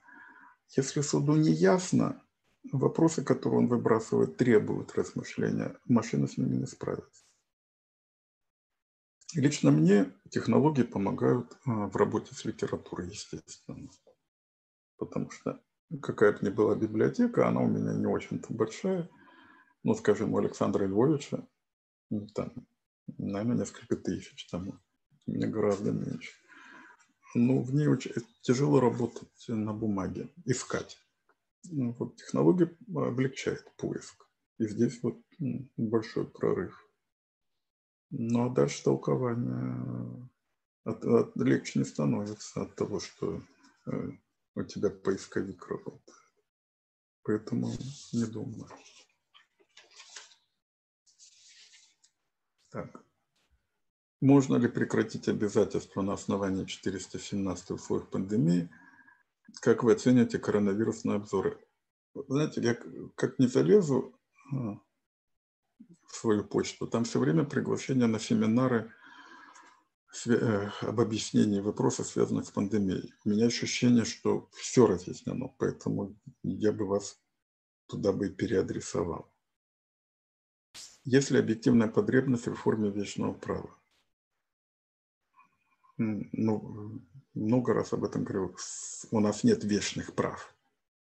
Если 0.75 1.01
суду 1.01 1.35
не 1.35 1.51
ясно, 1.51 2.23
вопросы, 2.71 3.23
которые 3.23 3.59
он 3.59 3.67
выбрасывает, 3.67 4.37
требуют 4.37 4.95
размышления, 4.95 5.77
машина 5.85 6.27
с 6.27 6.37
ними 6.37 6.55
не 6.55 6.65
справится. 6.65 7.23
Лично 9.35 9.71
мне 9.71 10.11
технологии 10.29 10.83
помогают 10.83 11.57
а, 11.65 11.87
в 11.87 11.95
работе 11.95 12.35
с 12.35 12.45
литературой, 12.45 13.09
естественно. 13.09 13.89
Потому 14.97 15.31
что 15.31 15.59
какая 16.01 16.33
бы 16.33 16.39
ни 16.41 16.49
была 16.49 16.75
библиотека, 16.75 17.47
она 17.47 17.61
у 17.61 17.67
меня 17.67 17.93
не 17.93 18.05
очень-то 18.05 18.53
большая. 18.53 19.09
Ну, 19.83 19.95
скажем, 19.95 20.33
у 20.33 20.37
Александра 20.37 20.85
Львовича, 20.85 21.45
ну, 22.09 22.27
там, 22.27 22.53
наверное, 23.17 23.57
несколько 23.57 23.95
тысяч, 23.95 24.47
там, 24.49 24.79
мне 25.25 25.47
гораздо 25.47 25.91
меньше. 25.91 26.31
Ну, 27.35 27.61
в 27.61 27.73
ней 27.73 27.87
очень 27.87 28.13
тяжело 28.41 28.79
работать 28.79 29.45
на 29.47 29.73
бумаге, 29.73 30.29
искать. 30.45 31.02
Ну, 31.65 31.93
вот 31.93 32.17
технология 32.17 32.75
облегчает 32.93 33.65
поиск. 33.77 34.27
И 34.59 34.67
здесь 34.67 35.01
вот 35.01 35.21
большой 35.77 36.29
прорыв. 36.29 36.77
Ну, 38.09 38.45
а 38.45 38.49
дальше 38.49 38.83
толкование 38.83 40.29
от, 40.83 41.03
от, 41.05 41.35
легче 41.37 41.79
не 41.79 41.85
становится 41.85 42.61
от 42.61 42.75
того, 42.75 42.99
что 42.99 43.41
э, 43.87 44.09
у 44.55 44.63
тебя 44.63 44.89
поисковик 44.89 45.67
работает. 45.67 46.19
Поэтому 47.23 47.71
не 48.11 48.25
думаю. 48.25 48.69
Так. 52.69 53.03
Можно 54.19 54.55
ли 54.55 54.67
прекратить 54.67 55.27
обязательства 55.27 56.01
на 56.01 56.13
основании 56.13 56.65
417 56.65 57.71
условиях 57.71 58.09
пандемии? 58.09 58.69
Как 59.61 59.83
вы 59.83 59.93
оцениваете 59.93 60.39
коронавирусные 60.39 61.17
обзоры? 61.17 61.59
Знаете, 62.13 62.61
я 62.61 62.77
как 63.15 63.39
не 63.39 63.47
залезу 63.47 64.13
а, 64.51 64.79
в 66.07 66.15
свою 66.15 66.43
почту, 66.43 66.87
там 66.87 67.05
все 67.05 67.19
время 67.19 67.43
приглашение 67.43 68.07
на 68.07 68.19
семинары 68.19 68.91
э, 70.27 70.69
об 70.81 70.99
объяснении 70.99 71.59
вопросов, 71.59 72.07
связанных 72.07 72.45
с 72.45 72.51
пандемией. 72.51 73.13
У 73.25 73.29
меня 73.29 73.47
ощущение, 73.47 74.05
что 74.05 74.49
все 74.53 74.85
разъяснено, 74.85 75.47
поэтому 75.57 76.15
я 76.43 76.71
бы 76.71 76.85
вас 76.85 77.19
туда 77.87 78.11
бы 78.11 78.29
переадресовал. 78.29 79.33
Есть 81.03 81.31
ли 81.31 81.39
объективная 81.39 81.87
потребность 81.87 82.45
в 82.45 82.49
реформе 82.49 82.89
вечного 82.89 83.33
права? 83.33 83.75
Ну, 86.31 87.01
много 87.33 87.73
раз 87.73 87.93
об 87.93 88.03
этом 88.03 88.23
говорил, 88.23 88.55
у 89.11 89.19
нас 89.19 89.43
нет 89.43 89.63
вечных 89.63 90.13
прав, 90.13 90.55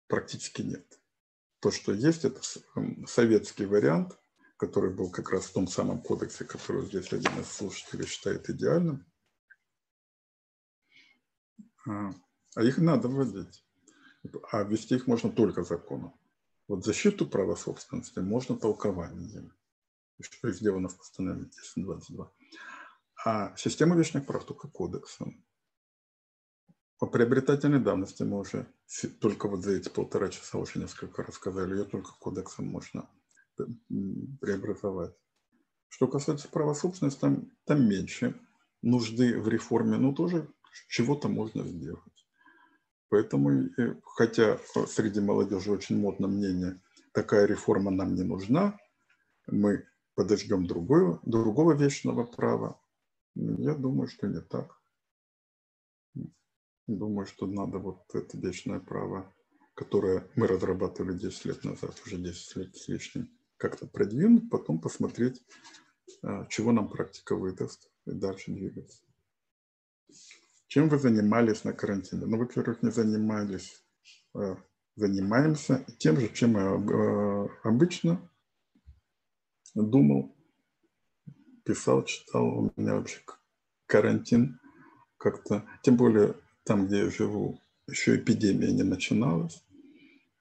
практически 0.06 0.62
нет. 0.62 1.00
То, 1.60 1.70
что 1.70 1.92
есть, 1.92 2.24
это 2.24 2.40
советский 3.06 3.66
вариант, 3.66 4.18
который 4.56 4.92
был 4.92 5.10
как 5.10 5.30
раз 5.30 5.46
в 5.46 5.52
том 5.52 5.66
самом 5.66 6.00
кодексе, 6.00 6.44
который 6.44 6.84
здесь 6.86 7.12
один 7.12 7.40
из 7.40 7.50
слушателей 7.50 8.06
считает 8.06 8.48
идеальным. 8.48 9.06
А, 11.86 12.10
а 12.54 12.62
их 12.62 12.78
надо 12.78 13.08
вводить. 13.08 13.64
А 14.52 14.62
ввести 14.62 14.96
их 14.96 15.06
можно 15.06 15.30
только 15.30 15.62
законом. 15.62 16.14
Вот 16.68 16.84
защиту 16.84 17.26
права 17.26 17.56
собственности 17.56 18.18
можно 18.20 18.56
толкованием, 18.56 19.52
что 20.20 20.48
и 20.48 20.52
сделано 20.52 20.88
в 20.88 20.96
постановлении 20.96 21.48
1022. 21.48 22.32
А 23.24 23.54
система 23.56 23.96
вечных 23.96 24.26
прав 24.26 24.44
только 24.44 24.68
кодексом. 24.68 25.44
По 26.98 27.06
приобретательной 27.06 27.80
давности 27.80 28.22
мы 28.22 28.40
уже 28.40 28.66
только 29.20 29.48
вот 29.48 29.60
за 29.62 29.72
эти 29.72 29.88
полтора 29.88 30.28
часа 30.28 30.58
уже 30.58 30.78
несколько 30.78 31.22
рассказали, 31.22 31.76
ее 31.76 31.84
только 31.84 32.12
кодексом 32.18 32.66
можно 32.66 33.08
преобразовать. 34.40 35.14
Что 35.88 36.08
касается 36.08 36.48
права 36.48 36.74
собственности, 36.74 37.20
там, 37.20 37.50
там 37.64 37.88
меньше 37.88 38.38
нужды 38.82 39.38
в 39.38 39.48
реформе, 39.48 39.98
но 39.98 40.12
тоже 40.12 40.48
чего-то 40.88 41.28
можно 41.28 41.66
сделать. 41.66 42.02
Поэтому, 43.08 43.68
хотя 44.04 44.58
среди 44.86 45.20
молодежи 45.20 45.72
очень 45.72 45.98
модно 45.98 46.28
мнение, 46.28 46.80
такая 47.12 47.46
реформа 47.46 47.90
нам 47.90 48.14
не 48.14 48.22
нужна, 48.22 48.78
мы 49.46 49.84
подождем 50.14 50.66
другого, 50.66 51.20
другого 51.24 51.72
вечного 51.72 52.24
права, 52.24 52.80
я 53.34 53.74
думаю, 53.74 54.08
что 54.08 54.26
не 54.26 54.40
так. 54.40 54.80
Думаю, 56.86 57.26
что 57.26 57.46
надо 57.46 57.78
вот 57.78 58.02
это 58.14 58.36
вечное 58.38 58.80
право, 58.80 59.32
которое 59.74 60.28
мы 60.34 60.48
разрабатывали 60.48 61.16
10 61.16 61.44
лет 61.44 61.64
назад, 61.64 61.94
уже 62.04 62.18
10 62.18 62.56
лет 62.56 62.76
с 62.76 62.88
лишним, 62.88 63.30
как-то 63.56 63.86
продвинуть, 63.86 64.50
потом 64.50 64.80
посмотреть, 64.80 65.40
а, 66.22 66.46
чего 66.46 66.72
нам 66.72 66.88
практика 66.88 67.36
выдаст, 67.36 67.90
и 68.06 68.12
дальше 68.12 68.50
двигаться. 68.52 69.04
Чем 70.66 70.88
вы 70.88 70.98
занимались 70.98 71.64
на 71.64 71.72
карантине? 71.72 72.26
Ну, 72.26 72.38
во-первых, 72.38 72.82
не 72.82 72.90
занимались, 72.90 73.84
а 74.34 74.56
занимаемся 74.96 75.86
тем 75.98 76.18
же, 76.18 76.28
чем 76.28 76.56
я 76.56 76.74
а, 76.74 77.48
обычно 77.62 78.28
думал, 79.74 80.34
писал, 81.64 82.04
читал, 82.04 82.46
у 82.46 82.72
меня 82.76 82.94
вообще 82.94 83.20
карантин 83.86 84.60
как-то, 85.18 85.66
тем 85.82 85.96
более 85.96 86.36
там, 86.64 86.86
где 86.86 87.00
я 87.00 87.10
живу, 87.10 87.60
еще 87.86 88.16
эпидемия 88.16 88.72
не 88.72 88.82
начиналась. 88.82 89.64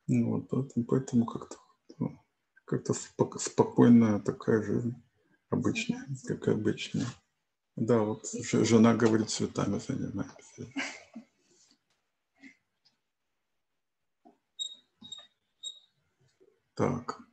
Ну, 0.08 0.46
вот, 0.50 0.74
поэтому 0.88 1.26
как-то 1.26 1.58
ну, 1.98 2.20
как-то 2.66 2.94
спокойная 3.40 4.20
такая 4.20 4.64
жизнь, 4.64 4.96
обычная, 5.50 6.08
как 6.28 6.48
обычная. 6.48 7.08
Да, 7.76 8.00
вот 8.00 8.26
жена 8.32 8.96
говорит, 8.96 9.30
цветами 9.30 9.80
занимаемся. 9.80 10.68
Так. 16.76 17.29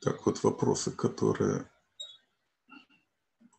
Так, 0.00 0.24
вот 0.26 0.42
вопросы, 0.42 0.90
которые... 0.90 1.70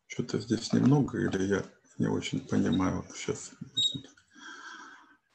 Что-то 0.08 0.40
здесь 0.40 0.74
немного, 0.74 1.20
или 1.20 1.44
я 1.44 1.66
не 1.98 2.08
очень 2.08 2.42
понимаю 2.42 3.06
сейчас. 3.16 3.52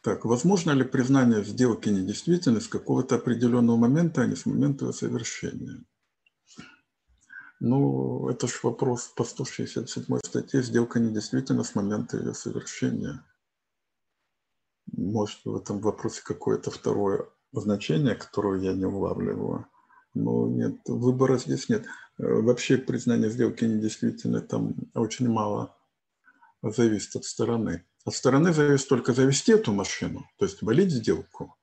Так, 0.03 0.25
возможно 0.25 0.73
ли 0.73 0.85
признание 0.85 1.43
сделки 1.45 1.89
недействительной 1.89 2.61
с 2.61 2.69
какого-то 2.69 3.17
определенного 3.17 3.77
момента, 3.77 4.23
а 4.23 4.27
не 4.27 4.37
с 4.37 4.47
момента 4.47 4.87
ее 4.87 4.93
совершения? 4.93 5.85
Ну, 7.59 8.29
это 8.29 8.49
же 8.49 8.55
вопрос 8.63 9.09
по 9.17 9.25
167 9.25 10.19
статье 10.19 10.63
«Сделка 10.63 11.01
недействительна 11.01 11.65
с 11.65 11.75
момента 11.75 12.19
ее 12.19 12.35
совершения». 12.35 13.25
Может, 14.93 15.45
в 15.45 15.57
этом 15.57 15.81
вопросе 15.81 16.23
какое-то 16.23 16.71
второе 16.71 17.29
значение, 17.53 18.15
которое 18.15 18.61
я 18.61 18.75
не 18.75 18.85
улавливаю. 18.85 19.67
Ну, 20.17 20.49
нет, 20.49 20.81
выбора 20.87 21.37
здесь 21.37 21.69
нет. 21.69 21.85
Э, 22.19 22.25
вообще 22.41 22.79
признание 22.79 23.29
сделки 23.29 23.65
недействительной 23.65 24.41
там 24.41 24.75
очень 24.95 25.29
мало 25.29 25.77
зависит 26.63 27.17
от 27.17 27.25
стороны. 27.25 27.85
От 28.07 28.15
стороны 28.15 28.55
зависит 28.55 28.89
только 28.89 29.13
завести 29.13 29.53
эту 29.53 29.75
машину, 29.75 30.27
то 30.39 30.47
есть 30.47 30.63
валить 30.63 30.91
сделку 30.91 31.55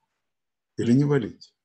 или 0.78 0.94
не 0.94 1.04
валить. 1.04 1.56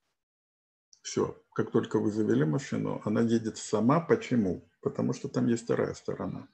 Все, 1.02 1.38
как 1.52 1.70
только 1.72 1.98
вы 1.98 2.10
завели 2.10 2.46
машину, 2.46 3.02
она 3.04 3.20
едет 3.20 3.58
сама. 3.58 4.00
Почему? 4.00 4.66
Потому 4.80 5.12
что 5.12 5.28
там 5.28 5.46
есть 5.46 5.64
вторая 5.64 5.92
сторона. 5.92 6.48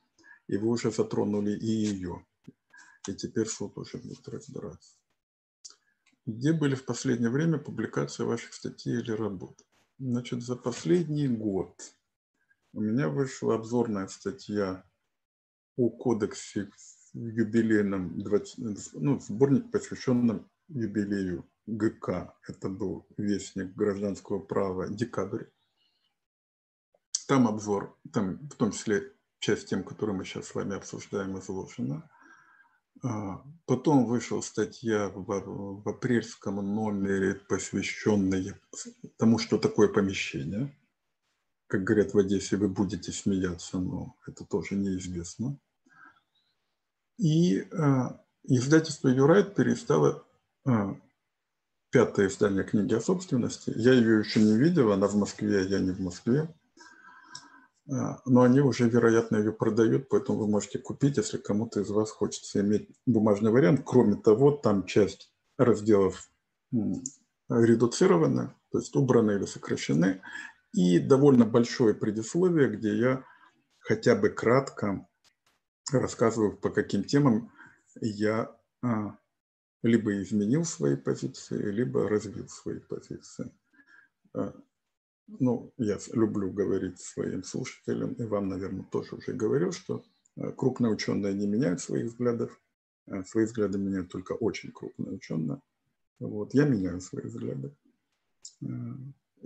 И 0.49 0.57
вы 0.57 0.69
уже 0.69 0.91
затронули 0.91 1.53
и 1.53 1.67
ее. 1.67 2.27
И 3.07 3.15
теперь 3.15 3.47
суд 3.47 3.79
уже 3.79 3.99
будет 3.99 4.27
разбираться. 4.29 4.97
Где 6.27 6.53
были 6.53 6.75
в 6.75 6.85
последнее 6.85 7.31
время 7.31 7.59
публикации 7.59 8.25
ваших 8.25 8.53
статей 8.53 8.99
или 8.99 9.13
работ? 9.13 9.65
Значит, 9.99 10.43
за 10.43 10.57
последний 10.57 11.29
год 11.29 11.95
у 12.73 12.81
меня 12.81 13.09
вышла 13.09 13.55
обзорная 13.55 14.09
статья 14.09 14.85
о 15.77 15.89
кодексе 15.89 16.69
юбилейном, 17.13 18.21
20, 18.21 18.95
ну, 18.95 19.21
сборник, 19.21 19.71
посвященном 19.71 20.51
юбилею 20.67 21.49
ГК. 21.67 22.35
Это 22.49 22.69
был 22.69 23.07
вестник 23.17 23.73
гражданского 23.77 24.41
права 24.41 24.89
декабрь. 24.89 25.45
Там 27.29 27.47
обзор, 27.47 27.97
там 28.13 28.39
в 28.49 28.57
том 28.57 28.73
числе 28.73 29.13
часть 29.39 29.69
тем, 29.69 29.85
которые 29.85 30.17
мы 30.17 30.25
сейчас 30.25 30.49
с 30.49 30.55
вами 30.57 30.75
обсуждаем, 30.75 31.39
изложена. 31.39 32.11
А, 33.03 33.43
потом 33.67 34.07
вышла 34.07 34.41
статья 34.41 35.09
в, 35.09 35.25
в 35.25 35.89
апрельском 35.89 36.57
номере, 36.57 37.35
посвященная 37.35 38.59
тому, 39.17 39.39
что 39.39 39.59
такое 39.59 39.89
помещение. 39.89 40.75
Как 41.67 41.83
говорят 41.85 42.15
в 42.15 42.19
Одессе, 42.19 42.57
вы 42.57 42.69
будете 42.69 43.13
смеяться, 43.13 43.79
но 43.79 44.17
это 44.27 44.45
тоже 44.45 44.77
неизвестно. 44.77 45.59
И 47.19 47.61
а, 47.73 48.21
издательство 48.45 49.09
«Юрайт» 49.09 49.55
перестало 49.55 50.25
а, 50.67 50.97
пятое 51.91 52.29
издание 52.29 52.65
книги 52.65 52.95
о 52.95 53.01
собственности. 53.01 53.73
Я 53.77 53.93
ее 53.93 54.21
еще 54.21 54.41
не 54.41 54.57
видел, 54.57 54.93
она 54.93 55.07
в 55.07 55.15
Москве, 55.15 55.65
я 55.67 55.79
не 55.79 55.93
в 55.93 56.01
Москве. 56.01 56.53
А, 57.91 58.21
но 58.25 58.43
они 58.43 58.61
уже, 58.61 58.89
вероятно, 58.89 59.37
ее 59.37 59.53
продают, 59.53 60.09
поэтому 60.09 60.39
вы 60.39 60.49
можете 60.49 60.79
купить, 60.79 61.17
если 61.17 61.37
кому-то 61.37 61.81
из 61.81 61.91
вас 61.91 62.11
хочется 62.11 62.61
иметь 62.61 62.89
бумажный 63.07 63.51
вариант. 63.51 63.83
Кроме 63.85 64.17
того, 64.17 64.53
там 64.53 64.87
часть 64.87 65.33
разделов 65.59 66.31
редуцирована, 67.49 68.57
то 68.71 68.79
есть 68.79 68.97
убраны 68.97 69.33
или 69.33 69.45
сокращены, 69.45 70.23
и 70.73 70.99
довольно 70.99 71.45
большое 71.45 71.95
предисловие, 71.95 72.69
где 72.69 72.97
я 72.97 73.25
хотя 73.79 74.17
бы 74.17 74.31
кратко 74.31 75.07
рассказываю, 75.93 76.57
по 76.57 76.71
каким 76.71 77.05
темам 77.05 77.53
я 78.01 78.57
а, 78.83 79.19
либо 79.83 80.21
изменил 80.23 80.65
свои 80.65 80.97
позиции, 80.97 81.63
либо 81.71 82.09
развил 82.09 82.49
свои 82.49 82.81
позиции. 82.81 83.53
Ну, 85.27 85.73
я 85.79 85.99
люблю 86.13 86.51
говорить 86.51 87.01
своим 87.01 87.43
слушателям, 87.43 88.13
и 88.15 88.25
вам, 88.25 88.49
наверное, 88.49 88.85
тоже 88.85 89.17
уже 89.17 89.33
говорил, 89.33 89.73
что 89.73 90.05
э, 90.37 90.53
крупные 90.53 90.93
ученые 90.93 91.35
не 91.35 91.47
меняют 91.47 91.81
своих 91.81 92.07
взглядов, 92.07 92.61
а 93.07 93.25
свои 93.25 93.47
взгляды 93.47 93.79
меняют 93.79 94.11
только 94.11 94.33
очень 94.33 94.71
крупные 94.71 95.13
ученые. 95.13 95.61
Вот, 96.19 96.53
я 96.55 96.65
меняю 96.67 97.01
свои 97.01 97.25
взгляды. 97.25 97.75
Э, 98.63 98.67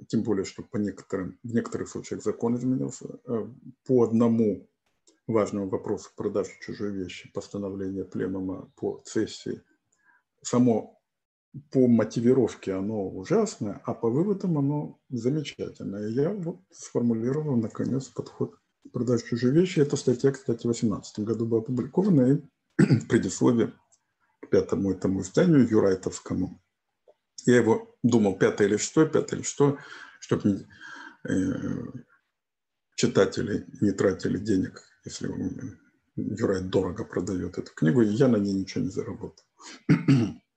тем 0.09 0.23
более, 0.23 0.45
что 0.45 0.63
по 0.63 0.77
некоторым, 0.79 1.39
в 1.43 1.55
некоторых 1.55 1.89
случаях 1.89 2.23
закон 2.23 2.57
изменился. 2.57 3.21
Э, 3.27 3.49
по 3.87 4.03
одному 4.03 4.69
важному 5.29 5.69
вопросу 5.69 6.11
продажи 6.17 6.51
чужой 6.61 6.93
вещи, 6.93 7.31
постановления 7.33 8.05
пленума 8.05 8.71
по 8.75 9.01
цессии, 9.05 9.63
само 10.43 10.98
по 11.70 11.86
мотивировке 11.86 12.74
оно 12.74 13.09
ужасное, 13.09 13.80
а 13.85 13.94
по 13.94 14.10
выводам 14.10 14.59
оно 14.59 15.01
замечательное. 15.09 16.09
Я 16.09 16.30
вот 16.30 16.60
сформулировал, 16.70 17.56
наконец, 17.56 18.09
подход 18.09 18.56
к 18.86 18.93
продаже 18.93 19.24
чужие 19.24 19.52
вещи. 19.52 19.80
Эта 19.80 19.97
статья, 19.97 20.32
кстати, 20.32 20.60
в 20.60 20.72
2018 20.72 21.20
году 21.20 21.47
была 21.47 21.60
опубликована 21.60 22.32
и 22.32 22.43
в 22.78 23.09
предисловии 23.09 23.72
к 24.40 24.51
пятому 24.51 24.93
этому 24.93 25.22
изданию 25.22 25.68
юрайтовскому. 25.68 26.60
Я 27.47 27.56
его 27.56 27.97
думал, 28.02 28.39
пятое 28.39 28.68
или 28.68 28.76
что, 28.76 29.06
пятое 29.06 29.39
или 29.39 29.47
что, 29.47 29.78
чтобы 30.20 30.66
э, 31.28 31.35
читатели 32.97 33.66
не 33.80 33.93
тратили 33.93 34.39
денег, 34.39 34.82
если 35.05 35.28
Юрайт 36.16 36.68
дорого 36.68 37.05
продает 37.05 37.59
эту 37.59 37.72
книгу, 37.74 38.02
и 38.02 38.09
я 38.09 38.28
на 38.28 38.36
ней 38.36 38.52
ничего 38.52 38.85
не 38.85 38.90
заработал. 38.90 39.44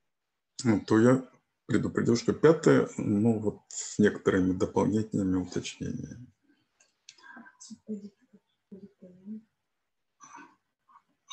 то 0.87 0.99
я 0.99 1.29
предупредил, 1.65 2.15
что 2.15 2.33
пятое, 2.33 2.89
ну 2.97 3.39
вот 3.39 3.59
с 3.69 3.97
некоторыми 3.99 4.53
дополнительными 4.53 5.37
уточнениями. 5.37 6.27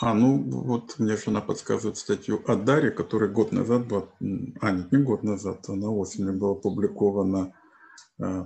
А, 0.01 0.15
ну 0.15 0.39
вот 0.49 0.99
мне 1.01 1.17
жена 1.17 1.41
подсказывает 1.41 1.97
статью 1.97 2.41
о 2.47 2.55
Даре, 2.55 2.93
которая 2.93 3.29
год 3.29 3.51
назад 3.51 3.89
была, 3.89 4.09
а 4.61 4.71
нет, 4.71 4.93
не 4.93 5.03
год 5.03 5.25
назад, 5.25 5.69
она 5.69 5.91
осенью 5.91 6.35
была 6.35 6.53
опубликована 6.53 7.53
э, 8.21 8.45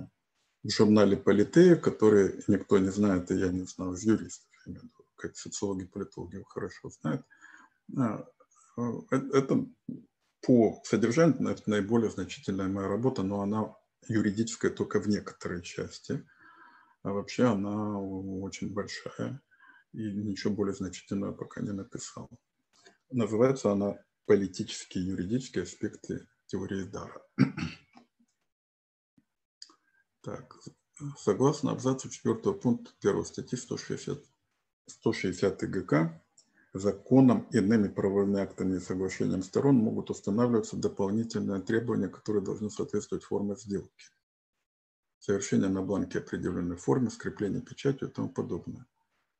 в 0.63 0.69
журнале 0.69 1.15
«Политея», 1.15 1.75
который 1.75 2.43
никто 2.47 2.79
не 2.79 2.89
знает, 2.89 3.29
и 3.29 3.35
я 3.35 3.49
не 3.49 3.65
знаю, 3.65 3.93
из 3.93 4.03
юристов, 4.03 4.49
как 5.15 5.35
социологи, 5.35 5.85
политологи 5.85 6.43
хорошо 6.47 6.89
знают. 6.89 7.23
А, 7.95 8.25
э, 8.77 9.17
это 9.33 9.67
по 10.43 10.81
содержанию 10.83 11.49
это 11.49 11.69
наиболее 11.69 12.11
значительная 12.11 12.67
моя 12.67 12.87
работа, 12.87 13.23
но 13.23 13.41
она 13.41 13.75
юридическая 14.07 14.71
только 14.71 14.99
в 14.99 15.07
некоторой 15.07 15.61
части. 15.61 16.27
А 17.01 17.11
вообще 17.11 17.45
она 17.45 17.99
очень 17.99 18.73
большая 18.73 19.41
и 19.93 20.11
ничего 20.11 20.53
более 20.53 20.75
значительного 20.75 21.33
пока 21.33 21.61
не 21.61 21.71
написал. 21.71 22.29
Называется 23.09 23.71
она 23.71 23.97
«Политические 24.25 25.03
и 25.03 25.07
юридические 25.07 25.63
аспекты 25.63 26.27
теории 26.47 26.83
дара». 26.83 27.21
Так, 30.21 30.55
согласно 31.17 31.71
абзацу 31.71 32.09
4 32.09 32.35
пункта 32.53 32.91
1 33.01 33.25
статьи 33.25 33.57
160, 33.57 34.23
160 34.87 35.69
ГК, 35.69 36.22
законом, 36.73 37.47
иными 37.51 37.87
правовыми 37.87 38.39
актами 38.39 38.77
и 38.77 38.79
соглашением 38.79 39.43
сторон 39.43 39.75
могут 39.75 40.09
устанавливаться 40.09 40.75
дополнительные 40.75 41.61
требования, 41.61 42.07
которые 42.07 42.43
должны 42.43 42.69
соответствовать 42.69 43.23
форме 43.23 43.55
сделки. 43.55 44.05
Совершение 45.19 45.69
на 45.69 45.81
бланке 45.81 46.19
определенной 46.19 46.75
формы, 46.75 47.11
скрепление 47.11 47.61
печатью 47.61 48.09
и 48.09 48.11
тому 48.11 48.29
подобное. 48.29 48.85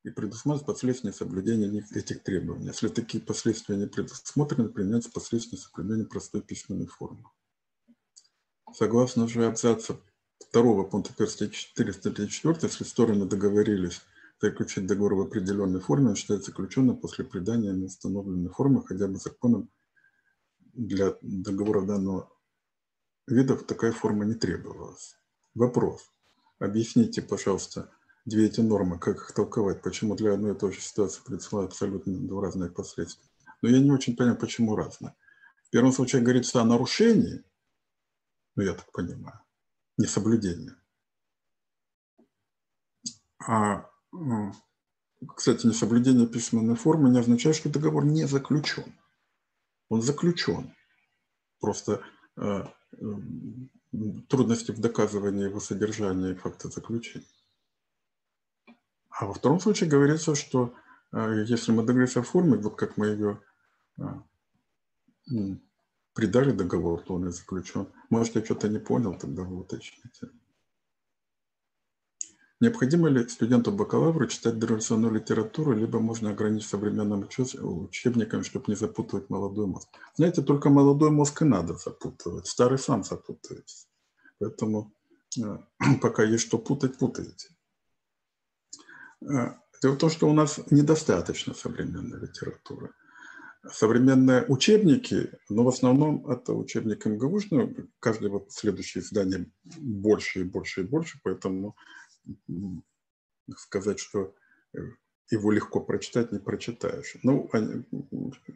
И 0.03 0.10
предусматривать 0.10 0.68
последствия 0.68 1.11
соблюдения 1.11 1.85
этих 1.93 2.23
требований. 2.23 2.68
Если 2.68 2.89
такие 2.89 3.23
последствия 3.23 3.77
не 3.77 3.88
предусмотрены, 3.88 4.69
применяется 4.69 5.11
последствия 5.11 5.57
соблюдения 5.57 6.05
простой 6.05 6.41
письменной 6.41 6.88
формы. 6.88 7.23
Согласно 8.73 9.27
же 9.27 9.45
абзаца 9.45 9.97
2 10.51 10.84
пункта 10.84 11.14
1 11.15 11.27
статьи 11.27 11.53
4 11.53 11.93
статьи 11.93 12.27
4, 12.27 12.60
если 12.64 12.84
стороны 12.84 13.26
договорились 13.26 14.01
заключить 14.49 14.86
договор 14.86 15.15
в 15.15 15.22
определенной 15.22 15.80
форме, 15.80 16.15
считается 16.15 16.52
заключенным 16.52 16.98
после 16.98 17.24
придания 17.24 17.74
установленной 17.74 18.49
формы 18.49 18.86
хотя 18.86 19.07
бы 19.07 19.15
законом 19.15 19.70
для 20.74 21.15
договора 21.22 21.86
данного 21.86 22.30
вида 23.28 23.56
такая 23.56 23.91
форма 23.94 24.26
не 24.26 24.34
требовалась. 24.34 25.15
Вопрос. 25.56 26.11
Объясните, 26.60 27.22
пожалуйста, 27.22 27.90
две 28.26 28.48
эти 28.48 28.60
нормы, 28.60 28.99
как 28.99 29.15
их 29.15 29.32
толковать, 29.34 29.82
почему 29.82 30.15
для 30.15 30.34
одной 30.34 30.56
и 30.56 30.57
той 30.57 30.74
же 30.74 30.82
ситуации 30.82 31.22
предсылают 31.24 31.72
абсолютно 31.72 32.14
два 32.14 32.41
разные 32.41 32.70
последствия. 32.70 33.30
Но 33.61 33.70
я 33.70 33.80
не 33.80 33.91
очень 33.91 34.15
понимаю, 34.15 34.38
почему 34.38 34.76
разные. 34.76 35.15
В 35.64 35.70
первом 35.70 35.94
случае 35.94 36.22
говорится 36.22 36.61
о 36.61 36.65
нарушении, 36.65 37.44
ну 38.56 38.64
я 38.64 38.74
так 38.74 38.91
понимаю, 38.91 39.40
несоблюдении. 39.98 40.74
А 43.40 43.90
кстати, 45.35 45.65
несоблюдение 45.65 46.27
письменной 46.27 46.76
формы 46.76 47.10
не 47.10 47.19
означает, 47.19 47.56
что 47.56 47.69
договор 47.69 48.06
не 48.06 48.26
заключен. 48.26 48.94
Он 49.90 50.02
заключен. 50.02 50.73
Просто 51.60 52.02
э, 52.35 52.64
трудности 54.27 54.72
в 54.72 54.80
доказывании 54.80 55.45
его 55.45 55.60
содержания 55.60 56.31
и 56.31 56.35
факта 56.35 56.69
заключения. 56.69 57.26
А 59.10 59.26
во 59.26 59.34
втором 59.34 59.60
случае 59.60 59.90
говорится, 59.90 60.35
что 60.35 60.73
э, 61.11 61.44
если 61.48 61.72
мы 61.72 61.84
договорились 61.84 62.18
о 62.18 62.23
форме, 62.23 62.57
вот 62.57 62.76
как 62.76 62.98
мы 62.98 63.07
ее 63.07 63.41
э, 63.98 64.03
придали 66.14 66.52
договор, 66.52 67.02
то 67.02 67.15
он 67.15 67.27
и 67.27 67.31
заключен. 67.31 67.88
Может, 68.10 68.35
я 68.35 68.44
что-то 68.44 68.68
не 68.68 68.80
понял, 68.80 69.18
тогда 69.18 69.44
вы 69.44 69.60
уточните. 69.60 70.30
Необходимо 72.64 73.10
ли 73.10 73.27
студенту-бакалавру 73.27 74.26
читать 74.27 74.57
дореволюционную 74.57 75.14
литературу, 75.14 75.73
либо 75.73 75.99
можно 75.99 76.30
ограничить 76.30 76.69
современным 76.69 77.27
учебником, 77.27 78.45
чтобы 78.45 78.64
не 78.68 78.76
запутывать 78.76 79.30
молодой 79.30 79.68
мозг? 79.68 79.90
Знаете, 80.15 80.41
только 80.41 80.69
молодой 80.69 81.11
мозг 81.11 81.41
и 81.41 81.45
надо 81.45 81.76
запутывать. 81.76 82.48
Старый 82.48 82.80
сам 82.80 83.03
запутается. 83.03 83.88
Поэтому 84.40 84.94
э, 85.38 85.57
пока 86.02 86.23
есть 86.23 86.45
что 86.45 86.57
путать, 86.57 86.98
путаете. 86.98 87.49
Э, 89.30 89.56
дело 89.81 89.95
в 89.95 89.98
том, 89.98 90.10
что 90.10 90.30
у 90.30 90.34
нас 90.34 90.61
недостаточно 90.72 91.53
современной 91.53 92.18
литературы. 92.18 92.91
Современные 93.69 94.45
учебники, 94.48 95.31
но 95.49 95.65
в 95.65 95.68
основном 95.68 96.26
это 96.30 96.53
учебник 96.53 97.06
МГУшный, 97.06 97.90
каждое 97.99 98.41
следующее 98.48 99.03
издание 99.03 99.52
больше 99.65 100.41
и 100.41 100.44
больше 100.44 100.81
и 100.81 100.84
больше, 100.85 101.19
поэтому 101.23 101.76
сказать, 103.58 104.00
что 104.00 104.36
э, 104.74 104.80
его 105.30 105.52
легко 105.52 105.82
прочитать, 105.82 106.32
не 106.32 106.40
прочитаешь. 106.40 107.16
Ну, 107.24 107.50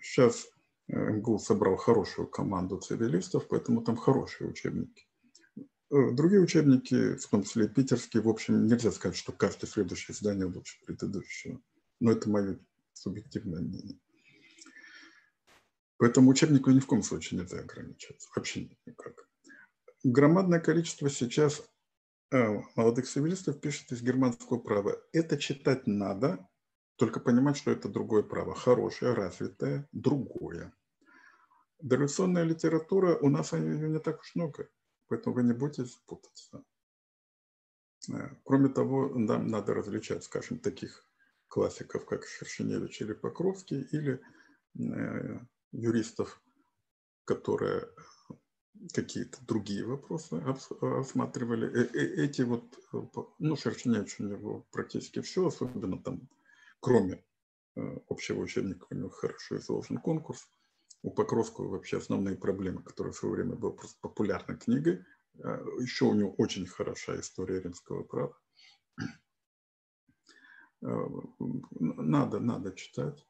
сейчас 0.02 0.48
э, 0.88 0.98
МГУ 0.98 1.40
собрал 1.40 1.76
хорошую 1.78 2.28
команду 2.28 2.78
цивилистов, 2.78 3.48
поэтому 3.48 3.82
там 3.82 3.98
хорошие 3.98 4.50
учебники. 4.50 5.08
Э, 5.90 6.12
другие 6.12 6.42
учебники, 6.42 7.16
в 7.16 7.28
том 7.28 7.44
числе 7.44 7.66
и 7.66 7.70
питерские, 7.70 8.22
в 8.22 8.30
общем, 8.30 8.68
нельзя 8.68 8.92
сказать, 8.92 9.18
что 9.18 9.32
каждое 9.32 9.68
следующее 9.68 10.16
издание 10.16 10.46
лучше 10.46 10.78
предыдущего. 10.86 11.62
Но 12.00 12.12
это 12.12 12.30
мое 12.30 12.60
субъективное 12.94 13.62
мнение. 13.62 13.98
Поэтому 15.98 16.30
учебнику 16.30 16.70
ни 16.70 16.80
в 16.80 16.86
коем 16.86 17.02
случае 17.02 17.40
нельзя 17.40 17.60
ограничиваться. 17.60 18.30
Вообще 18.36 18.70
никак. 18.86 19.28
Громадное 20.04 20.60
количество 20.60 21.10
сейчас 21.10 21.64
молодых 22.32 23.08
цивилистов 23.08 23.60
пишет 23.62 23.92
из 23.92 24.02
германского 24.02 24.60
права. 24.60 24.98
Это 25.14 25.38
читать 25.38 25.88
надо, 25.88 26.48
только 26.98 27.20
понимать, 27.20 27.58
что 27.58 27.72
это 27.72 27.88
другое 27.90 28.24
право. 28.24 28.56
Хорошее, 28.56 29.14
развитое, 29.14 29.88
другое. 29.92 30.74
Дореволюционная 31.80 32.44
литература, 32.44 33.18
у 33.18 33.30
нас 33.30 33.54
ее 33.54 33.90
не 33.90 34.00
так 34.00 34.20
уж 34.20 34.36
много, 34.36 34.68
поэтому 35.08 35.36
вы 35.36 35.44
не 35.44 35.54
будете 35.54 35.86
путаться. 36.08 36.64
Э, 38.12 38.30
кроме 38.44 38.70
того, 38.70 39.10
нам 39.10 39.48
надо 39.48 39.76
различать, 39.76 40.24
скажем, 40.24 40.60
таких 40.60 41.08
классиков, 41.48 42.06
как 42.06 42.26
Шершеневич 42.26 43.02
или 43.02 43.14
Покровский, 43.14 43.82
или 43.92 44.20
э, 44.80 45.40
юристов, 45.72 46.42
которые 47.26 47.90
какие-то 48.94 49.38
другие 49.46 49.86
вопросы 49.86 50.36
осматривали. 50.82 51.68
Э, 51.68 52.24
эти 52.24 52.42
вот, 52.42 52.64
ну, 53.40 53.56
Шершеневич 53.56 54.20
у 54.20 54.24
него 54.24 54.68
практически 54.72 55.22
все, 55.22 55.48
особенно 55.48 56.02
там, 56.02 56.30
кроме 56.80 57.24
общего 58.10 58.42
учебника, 58.42 58.88
у 58.90 58.96
него 58.96 59.10
хорошо 59.10 59.58
изложен 59.58 59.98
конкурс. 59.98 60.48
У 61.04 61.12
Покровского 61.12 61.70
вообще 61.70 61.98
основные 61.98 62.36
проблемы, 62.36 62.82
которые 62.82 63.14
в 63.14 63.18
свое 63.18 63.36
время 63.36 63.56
была 63.56 63.72
просто 63.72 63.98
популярной 64.02 64.58
книгой. 64.58 65.06
А, 65.44 65.64
Еще 65.80 66.06
у 66.06 66.14
него 66.14 66.34
очень 66.38 66.66
хорошая 66.66 67.22
история 67.22 67.62
римского 67.62 68.04
права. 68.04 68.38
Надо, 70.82 72.40
надо 72.40 72.72
читать. 72.74 73.26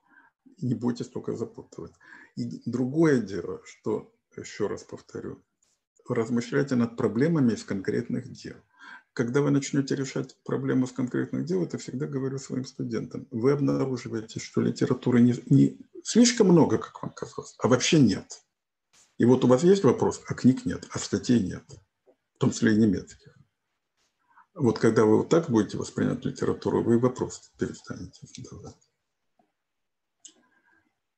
Не 0.62 0.76
бойтесь 0.76 1.10
только 1.10 1.34
запутывать. 1.34 1.94
И 2.36 2.62
другое 2.70 3.22
дело, 3.22 3.62
что, 3.66 4.14
еще 4.42 4.68
раз 4.68 4.84
повторю, 4.84 5.44
размышляйте 6.08 6.76
над 6.76 6.98
проблемами 6.98 7.54
из 7.54 7.64
конкретных 7.64 8.32
дел. 8.32 8.56
Когда 9.14 9.42
вы 9.42 9.50
начнете 9.50 9.96
решать 9.96 10.38
проблемы 10.44 10.86
с 10.86 10.92
конкретных 10.92 11.46
дел, 11.46 11.64
это 11.64 11.78
всегда 11.78 12.06
говорю 12.06 12.38
своим 12.38 12.66
студентам, 12.66 13.28
вы 13.32 13.52
обнаруживаете, 13.52 14.40
что 14.40 14.62
литературы 14.62 15.22
не, 15.22 15.34
не 15.48 15.80
слишком 16.04 16.50
много, 16.50 16.78
как 16.78 17.02
вам 17.02 17.12
казалось, 17.12 17.56
а 17.58 17.68
вообще 17.68 18.00
нет. 18.00 18.44
И 19.18 19.26
вот 19.26 19.44
у 19.44 19.48
вас 19.48 19.64
есть 19.64 19.84
вопрос, 19.84 20.22
а 20.28 20.36
книг 20.36 20.66
нет, 20.66 20.88
а 20.92 21.00
статей 21.00 21.42
нет, 21.42 21.64
в 22.36 22.38
том 22.38 22.52
числе 22.52 22.76
и 22.76 22.78
немецких. 22.78 23.36
Вот 24.54 24.80
когда 24.80 25.06
вы 25.06 25.18
вот 25.18 25.30
так 25.30 25.50
будете 25.50 25.78
воспринимать 25.78 26.26
литературу, 26.26 26.84
вы 26.84 27.00
вопрос 27.00 27.52
перестанете 27.58 28.28
задавать. 28.28 28.87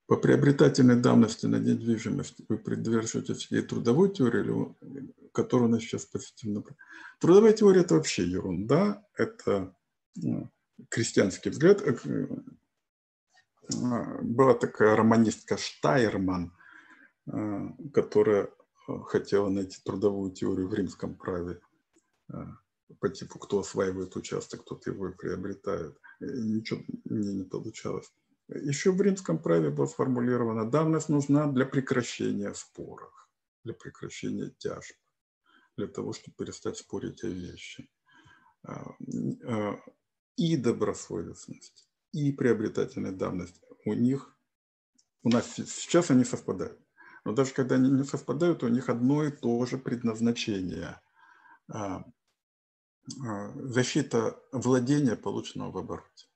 По 0.09 0.17
приобретательной 0.17 0.95
давности 0.95 1.45
на 1.45 1.57
недвижимость 1.57 2.41
вы 2.49 2.57
придерживаетесь 2.57 3.51
и 3.51 3.61
трудовой 3.61 4.11
теории, 4.11 4.75
которую 5.33 5.69
у 5.69 5.71
нас 5.71 5.83
сейчас 5.83 6.05
позитивно. 6.05 6.63
Трудовая 7.19 7.53
теория– 7.53 7.81
это 7.83 7.93
вообще 7.93 8.23
ерунда, 8.25 9.05
это 9.15 9.75
ну, 10.15 10.49
крестьянский 10.89 11.51
взгляд. 11.51 11.83
Э, 11.83 11.95
а, 13.83 14.19
была 14.23 14.55
такая 14.55 14.95
романистка 14.95 15.57
Штайерман, 15.57 16.53
э, 17.31 17.69
которая 17.93 18.45
э, 18.45 18.99
хотела 19.05 19.49
найти 19.49 19.77
трудовую 19.85 20.31
теорию 20.31 20.69
в 20.69 20.73
римском 20.73 21.13
праве 21.13 21.61
по 22.99 23.09
типу, 23.09 23.37
кто 23.37 23.59
осваивает 23.59 24.15
участок, 24.15 24.63
тот 24.65 24.87
его 24.87 25.09
и 25.09 25.13
приобретает. 25.13 25.95
И 26.19 26.25
ничего 26.25 26.81
мне 27.05 27.31
не 27.31 27.43
получалось. 27.43 28.11
Еще 28.49 28.91
в 28.91 29.01
римском 29.01 29.37
праве 29.37 29.69
было 29.69 29.85
сформулировано, 29.85 30.69
давность 30.69 31.09
нужна 31.09 31.47
для 31.47 31.65
прекращения 31.65 32.53
споров, 32.55 33.29
для 33.63 33.73
прекращения 33.73 34.49
тяжб, 34.57 34.95
для 35.77 35.87
того, 35.87 36.13
чтобы 36.13 36.35
перестать 36.35 36.77
спорить 36.77 37.23
о 37.23 37.27
вещи. 37.27 37.89
А, 38.63 38.91
а, 39.45 39.79
и 40.35 40.57
добросовестность, 40.57 41.87
и 42.11 42.31
приобретательная 42.31 43.11
давность 43.11 43.61
у 43.85 43.93
них, 43.93 44.35
у 45.21 45.29
нас 45.29 45.55
сейчас 45.55 46.09
они 46.09 46.23
совпадают. 46.23 46.79
Но 47.25 47.33
даже 47.33 47.53
когда 47.53 47.75
они 47.75 47.91
не 47.91 48.03
совпадают, 48.03 48.63
у 48.63 48.67
них 48.67 48.89
одно 48.89 49.25
и 49.25 49.31
то 49.31 49.63
же 49.65 49.77
предназначение. 49.77 51.01
А, 51.71 52.03
защита 53.55 54.39
владения, 54.51 55.15
полученного 55.15 55.71
в 55.71 55.77
обороте 55.77 56.28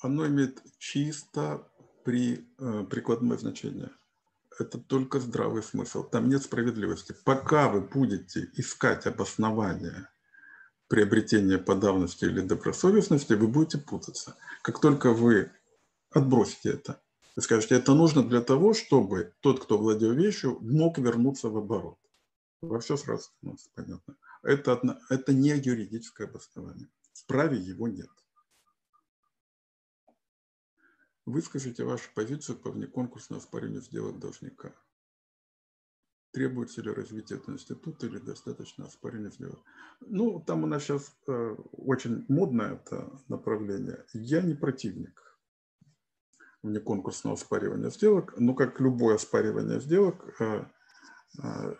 оно 0.00 0.26
имеет 0.26 0.62
чисто 0.78 1.68
при, 2.04 2.48
э, 2.58 2.84
прикладное 2.88 3.38
значение. 3.38 3.90
Это 4.58 4.78
только 4.78 5.20
здравый 5.20 5.62
смысл. 5.62 6.02
Там 6.04 6.28
нет 6.28 6.42
справедливости. 6.42 7.14
Пока 7.24 7.68
вы 7.68 7.80
будете 7.80 8.48
искать 8.54 9.06
обоснование 9.06 10.08
приобретения 10.88 11.58
по 11.58 11.74
давности 11.74 12.24
или 12.24 12.40
добросовестности, 12.40 13.34
вы 13.34 13.48
будете 13.48 13.78
путаться. 13.78 14.36
Как 14.62 14.80
только 14.80 15.12
вы 15.12 15.50
отбросите 16.10 16.70
это, 16.70 17.00
вы 17.34 17.42
скажете, 17.42 17.74
это 17.74 17.94
нужно 17.94 18.22
для 18.22 18.40
того, 18.40 18.72
чтобы 18.72 19.34
тот, 19.40 19.62
кто 19.62 19.76
владел 19.76 20.12
вещью, 20.12 20.58
мог 20.60 20.98
вернуться 20.98 21.50
в 21.50 21.56
оборот. 21.58 21.98
Во 22.62 22.80
все 22.80 22.96
сразу 22.96 23.24
становится 23.24 23.68
понятно. 23.74 24.16
Это, 24.42 25.00
это 25.10 25.34
не 25.34 25.50
юридическое 25.50 26.26
обоснование. 26.26 26.88
В 27.12 27.26
праве 27.26 27.58
его 27.58 27.88
нет. 27.88 28.08
Выскажите 31.26 31.84
вашу 31.84 32.08
позицию 32.14 32.56
по 32.56 32.70
внеконкурсному 32.70 33.40
оспариванию 33.40 33.82
сделок 33.82 34.20
должника. 34.20 34.72
Требуется 36.32 36.82
ли 36.82 36.90
развитие 36.92 37.38
этого 37.38 37.54
института 37.54 38.06
или 38.06 38.18
достаточно 38.18 38.84
оспаривания 38.84 39.30
сделок? 39.30 39.58
Ну, 40.00 40.40
там 40.40 40.62
у 40.62 40.66
нас 40.68 40.84
сейчас 40.84 41.12
э, 41.26 41.56
очень 41.72 42.24
модное 42.28 42.74
это 42.74 43.10
направление. 43.26 44.04
Я 44.12 44.40
не 44.40 44.54
противник 44.54 45.36
внеконкурсного 46.62 47.34
оспаривания 47.34 47.90
сделок, 47.90 48.34
но 48.38 48.54
как 48.54 48.80
любое 48.80 49.16
оспаривание 49.16 49.80
сделок, 49.80 50.40
э, 50.40 50.64
э, 51.42 51.74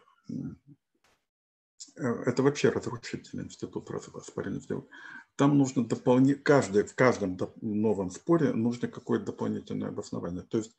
это 1.97 2.43
вообще 2.43 2.68
разрушительный 2.68 3.44
институт 3.44 3.90
оспаривания 3.90 4.60
сделок 4.60 4.86
там 5.36 5.59
нужно 5.59 5.86
дополнить, 5.86 6.43
каждый, 6.43 6.85
в 6.85 6.94
каждом 6.94 7.39
новом 7.60 8.10
споре 8.10 8.52
нужно 8.55 8.89
какое-то 8.89 9.27
дополнительное 9.27 9.89
обоснование. 9.89 10.43
То 10.43 10.59
есть 10.59 10.74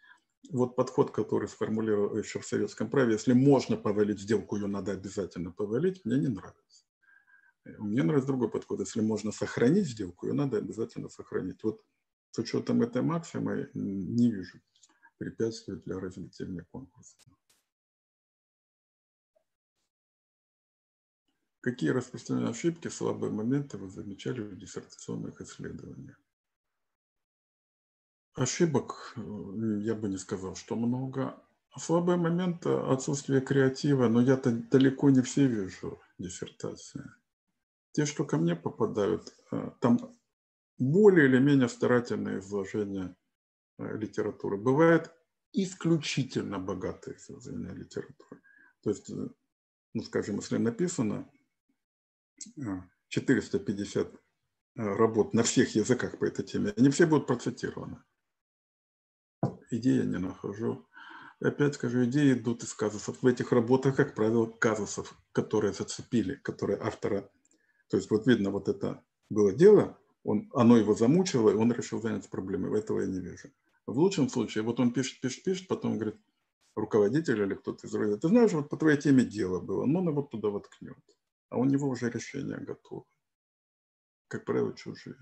вот 0.49 0.75
подход, 0.75 1.11
который 1.11 1.47
сформулировал 1.47 2.17
еще 2.17 2.39
в 2.39 2.45
советском 2.45 2.89
праве, 2.89 3.13
если 3.13 3.33
можно 3.33 3.77
повалить 3.77 4.19
сделку, 4.19 4.55
ее 4.55 4.67
надо 4.67 4.91
обязательно 4.91 5.51
повалить, 5.51 6.03
мне 6.05 6.17
не 6.17 6.27
нравится. 6.27 6.85
Мне 7.77 8.01
нравится 8.01 8.27
другой 8.27 8.49
подход. 8.49 8.79
Если 8.79 9.01
можно 9.01 9.31
сохранить 9.31 9.87
сделку, 9.87 10.25
ее 10.25 10.33
надо 10.33 10.57
обязательно 10.57 11.09
сохранить. 11.09 11.63
Вот 11.63 11.83
с 12.31 12.39
учетом 12.39 12.81
этой 12.81 13.01
максимы 13.01 13.69
не 13.73 14.31
вижу 14.31 14.59
препятствий 15.17 15.75
для 15.75 15.99
развития 15.99 16.45
конкурса. 16.71 17.15
Какие 21.67 21.89
распространенные 21.89 22.51
ошибки, 22.51 22.87
слабые 22.87 23.29
моменты 23.29 23.77
вы 23.77 23.89
замечали 23.89 24.39
в 24.39 24.57
диссертационных 24.57 25.41
исследованиях? 25.41 26.17
Ошибок 28.35 29.13
э, 29.17 29.81
я 29.81 29.93
бы 29.93 30.07
не 30.07 30.15
сказал, 30.15 30.55
что 30.55 30.77
много. 30.77 31.43
Слабые 31.77 32.15
моменты– 32.15 32.69
отсутствие 32.93 33.41
креатива, 33.41 34.07
но 34.07 34.21
я-то 34.21 34.51
далеко 34.51 35.09
не 35.09 35.21
все 35.23 35.45
вижу 35.45 35.99
диссертации. 36.17 37.03
Те, 37.91 38.05
что 38.05 38.23
ко 38.23 38.37
мне 38.37 38.55
попадают, 38.55 39.33
э, 39.51 39.71
там 39.81 40.15
более 40.77 41.27
или 41.27 41.37
менее 41.37 41.67
старательное 41.67 42.39
изложение 42.39 43.13
э, 43.77 43.97
литературы. 43.97 44.55
Бывает 44.55 45.11
исключительно 45.51 46.59
богатое 46.59 47.17
изложение 47.17 47.73
литературы. 47.73 48.41
То 48.83 48.89
есть, 48.89 49.11
ну, 49.93 50.03
скажем, 50.03 50.37
если 50.37 50.55
написано 50.55 51.29
450 53.09 54.07
э, 54.07 54.17
работ 54.75 55.33
на 55.33 55.43
всех 55.43 55.75
языках 55.75 56.17
по 56.19 56.25
этой 56.25 56.45
теме. 56.45 56.73
Они 56.77 56.89
все 56.89 57.05
будут 57.05 57.27
процитированы. 57.27 57.97
Идеи 59.71 59.97
я 59.97 60.05
не 60.05 60.17
нахожу. 60.17 60.85
Опять 61.39 61.75
скажу, 61.75 62.05
идеи 62.05 62.33
идут 62.33 62.63
из 62.63 62.73
казусов. 62.73 63.21
В 63.21 63.27
этих 63.27 63.51
работах, 63.51 63.95
как 63.95 64.15
правило, 64.15 64.47
казусов, 64.47 65.15
которые 65.31 65.73
зацепили, 65.73 66.35
которые 66.35 66.79
автора... 66.79 67.29
То 67.89 67.97
есть 67.97 68.09
вот 68.09 68.27
видно, 68.27 68.49
вот 68.49 68.67
это 68.67 69.03
было 69.29 69.53
дело, 69.53 69.97
он, 70.23 70.49
оно 70.53 70.77
его 70.77 70.93
замучило, 70.93 71.49
и 71.49 71.55
он 71.55 71.71
решил 71.71 72.01
заняться 72.01 72.29
проблемой. 72.29 72.77
Этого 72.77 73.01
я 73.01 73.07
не 73.07 73.19
вижу. 73.19 73.49
В 73.85 73.97
лучшем 73.97 74.29
случае, 74.29 74.63
вот 74.63 74.79
он 74.79 74.91
пишет, 74.91 75.21
пишет, 75.21 75.43
пишет, 75.43 75.67
потом 75.67 75.95
говорит, 75.95 76.17
руководитель 76.75 77.41
или 77.41 77.53
кто-то 77.53 77.87
из 77.87 77.93
рода, 77.93 78.17
ты 78.17 78.27
знаешь, 78.27 78.51
вот 78.51 78.69
по 78.69 78.77
твоей 78.77 78.97
теме 78.97 79.23
дело 79.23 79.59
было, 79.59 79.85
но 79.85 79.99
он 79.99 80.09
его 80.09 80.21
туда 80.21 80.49
воткнет 80.49 80.97
а 81.49 81.57
у 81.57 81.65
него 81.65 81.87
уже 81.87 82.09
решение 82.09 82.57
готово. 82.57 83.05
Как 84.27 84.45
правило, 84.45 84.73
чужие. 84.75 85.17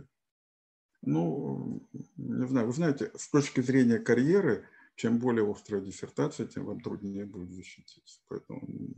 Ну, 1.02 1.88
не 2.18 2.48
знаю, 2.48 2.68
вы 2.68 2.74
знаете, 2.74 3.12
с 3.16 3.30
точки 3.30 3.62
зрения 3.62 4.00
карьеры, 4.00 4.68
чем 4.96 5.20
более 5.20 5.50
острая 5.50 5.82
диссертация, 5.82 6.48
тем 6.48 6.66
вам 6.66 6.82
труднее 6.82 7.26
будет 7.26 7.52
защититься. 7.52 8.22
Поэтому, 8.28 8.96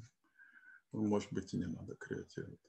может 0.94 1.34
быть, 1.34 1.54
и 1.54 1.58
не 1.58 1.66
надо 1.66 1.96
креативить. 1.96 2.62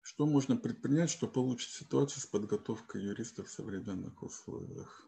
Что 0.00 0.26
можно 0.26 0.56
предпринять, 0.56 1.10
чтобы 1.10 1.40
улучшить 1.40 1.72
ситуацию 1.72 2.22
с 2.22 2.26
подготовкой 2.26 3.02
юристов 3.02 3.48
в 3.48 3.52
современных 3.52 4.22
условиях? 4.22 5.06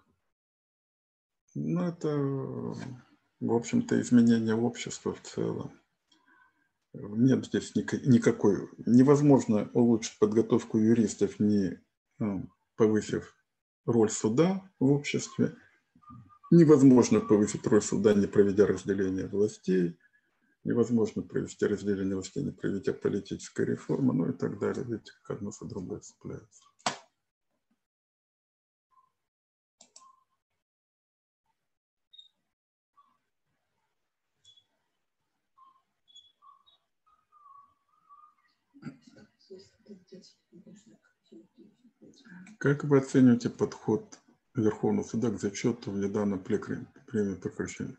Ну, 1.54 1.82
это, 1.82 2.74
в 3.40 3.52
общем-то, 3.52 4.00
изменение 4.00 4.54
общества 4.54 5.14
в 5.14 5.22
целом. 5.22 5.72
Нет 6.92 7.46
здесь 7.46 7.74
никакой... 7.74 8.68
Невозможно 8.86 9.70
улучшить 9.74 10.18
подготовку 10.18 10.78
юристов, 10.78 11.38
не 11.38 11.80
ну, 12.18 12.48
повысив 12.76 13.36
роль 13.86 14.10
суда 14.10 14.62
в 14.80 14.90
обществе. 14.90 15.54
Невозможно 16.50 17.20
повысить 17.20 17.66
роль 17.66 17.82
суда, 17.82 18.14
не 18.14 18.26
проведя 18.26 18.66
разделение 18.66 19.26
властей. 19.26 19.98
Невозможно 20.64 21.22
провести 21.22 21.66
разделение 21.66 22.16
властей, 22.16 22.42
не 22.42 22.50
проведя 22.50 22.92
политической 22.92 23.66
реформы, 23.66 24.14
ну 24.14 24.30
и 24.30 24.32
так 24.32 24.58
далее. 24.58 24.84
Как 25.22 25.36
одно 25.36 25.52
за 25.52 25.66
другое 25.66 26.00
цепляется. 26.00 26.67
Как 42.58 42.82
вы 42.82 42.98
оцениваете 42.98 43.50
подход 43.50 44.18
Верховного 44.56 45.06
суда 45.06 45.30
к 45.30 45.40
зачету 45.40 45.92
в 45.92 45.96
недавнем 45.96 46.42
премии 46.42 47.34
прекращения? 47.36 47.96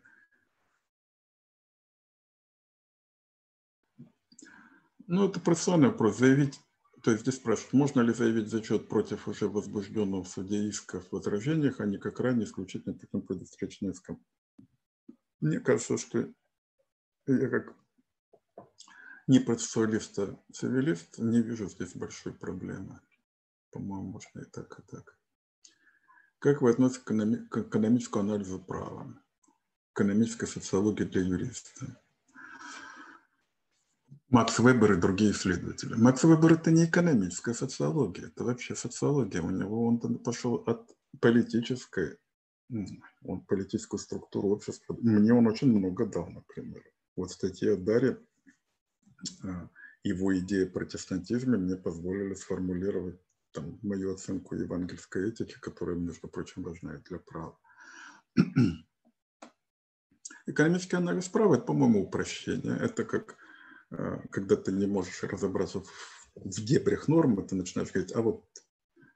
Ну, 5.06 5.28
это 5.28 5.40
процессуальный 5.40 5.88
вопрос. 5.88 6.18
Заявить, 6.18 6.60
то 7.02 7.10
есть 7.10 7.22
здесь 7.22 7.36
спрашивают, 7.36 7.72
можно 7.72 8.02
ли 8.02 8.12
заявить 8.12 8.50
зачет 8.50 8.86
против 8.86 9.28
уже 9.28 9.48
возбужденного 9.48 10.24
в 10.24 10.28
суде 10.28 10.68
иска 10.68 11.00
в 11.00 11.10
возражениях, 11.10 11.80
а 11.80 11.86
не 11.86 11.96
как 11.96 12.20
ранее 12.20 12.44
исключительно 12.44 12.94
путем 12.94 13.22
предустречения 13.22 13.92
иском. 13.92 14.22
Мне 15.40 15.58
кажется, 15.60 15.96
что 15.96 16.28
я 17.26 17.48
как 17.48 17.74
не 19.26 19.40
процессуалист, 19.40 20.18
а 20.18 20.38
цивилист, 20.52 21.18
не 21.18 21.40
вижу 21.40 21.66
здесь 21.66 21.94
большой 21.94 22.34
проблемы. 22.34 23.00
По-моему, 23.70 24.12
можно 24.12 24.40
и 24.40 24.44
так, 24.44 24.78
и 24.78 24.82
так. 24.90 25.16
Как 26.38 26.62
вы 26.62 26.70
относитесь 26.70 27.02
к, 27.02 27.10
экономи- 27.10 27.46
к 27.48 27.58
экономическому 27.58 28.24
анализу 28.24 28.58
права? 28.58 29.14
Экономической 29.94 30.46
социологии 30.46 31.04
для 31.04 31.22
юриста? 31.22 32.00
Макс 34.30 34.58
Вебер 34.60 34.92
и 34.92 35.00
другие 35.00 35.32
исследователи. 35.32 35.94
Макс 35.94 36.22
Вебер– 36.22 36.52
это 36.54 36.70
не 36.70 36.84
экономическая 36.84 37.52
социология, 37.52 38.28
это 38.28 38.44
вообще 38.44 38.76
социология. 38.76 39.42
У 39.42 39.50
него 39.50 39.84
он 39.86 39.98
пошел 40.18 40.54
от 40.66 40.88
политической, 41.20 42.16
он 43.24 43.40
политическую 43.40 43.98
структуру 43.98 44.50
общества. 44.50 44.96
Мне 45.00 45.34
он 45.34 45.48
очень 45.48 45.76
много 45.76 46.06
дал, 46.06 46.28
например. 46.28 46.82
Вот 47.16 47.32
статья 47.32 47.74
Дарья 47.76 48.18
а, 49.42 49.68
его 50.04 50.38
идеи 50.38 50.66
о 50.66 50.70
протестантизме 50.70 51.58
мне 51.58 51.76
позволили 51.76 52.34
сформулировать 52.34 53.20
там, 53.52 53.78
мою 53.82 54.14
оценку 54.14 54.54
евангельской 54.54 55.28
этики, 55.28 55.58
которая, 55.60 55.96
между 55.96 56.28
прочим, 56.28 56.62
важна 56.62 56.94
и 56.94 57.02
для 57.02 57.18
права. 57.18 57.58
Экономический 60.46 60.96
анализ 60.96 61.28
права– 61.28 61.54
это, 61.56 61.64
по-моему, 61.64 62.02
упрощение. 62.02 62.76
Это 62.76 63.04
как 63.04 63.36
а, 63.90 64.20
когда 64.30 64.56
ты 64.56 64.72
не 64.72 64.86
можешь 64.86 65.22
разобраться 65.22 65.80
в, 65.80 65.86
в 66.34 66.64
дебрях 66.64 67.08
нормы, 67.08 67.42
ты 67.46 67.54
начинаешь 67.54 67.92
говорить, 67.92 68.14
а 68.14 68.22
вот 68.22 68.44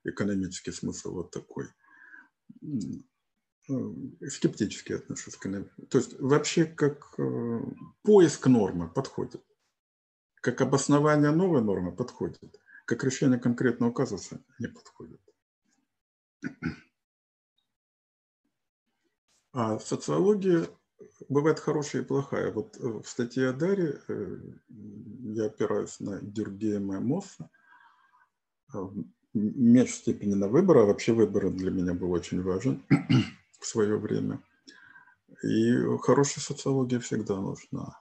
экономический 0.05 0.73
смысл 0.73 1.15
вот 1.15 1.31
такой. 1.31 1.69
Скептически 4.29 4.93
отношусь 4.93 5.37
к 5.37 5.41
экономике. 5.41 5.71
То 5.89 5.99
есть 5.99 6.21
вообще 6.21 6.67
как 6.67 7.15
э, 7.19 7.61
поиск 8.03 8.47
нормы 8.47 8.91
подходит 8.91 9.43
как 10.45 10.61
обоснование 10.61 11.31
новой 11.31 11.63
нормы 11.63 11.91
подходит, 11.91 12.61
как 12.85 13.05
решение 13.05 13.39
конкретного 13.39 13.93
казуса 13.93 14.41
не 14.59 14.69
подходит. 14.69 15.21
А 19.53 19.79
социология 19.79 20.69
бывает 21.29 21.61
хорошая 21.61 22.03
и 22.03 22.05
плохая. 22.05 22.53
Вот 22.53 22.77
э, 22.77 22.87
в 22.87 23.05
статье 23.07 23.51
о 23.51 23.53
Даре 23.53 24.01
э, 24.09 24.37
я 24.69 25.47
опираюсь 25.47 26.01
на 26.01 26.21
Дюргейма 26.21 27.01
Мосса, 27.01 27.51
э, 28.73 28.79
в 28.79 29.05
меньшей 29.33 29.95
степени 29.95 30.35
на 30.35 30.49
выбор, 30.49 30.79
а 30.79 30.85
вообще 30.85 31.13
выбор 31.13 31.51
для 31.51 31.71
меня 31.71 31.95
был 31.95 32.11
очень 32.13 32.43
важен 32.43 32.85
в 33.61 33.67
свое 33.67 33.97
время. 33.97 34.43
И 35.43 35.73
хорошая 36.03 36.43
социология 36.43 37.01
всегда 37.01 37.37
нужна. 37.37 38.01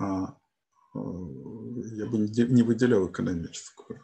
А 0.00 0.36
я 1.82 2.06
бы 2.06 2.18
не 2.18 2.62
выделял 2.62 3.10
экономическую. 3.10 4.00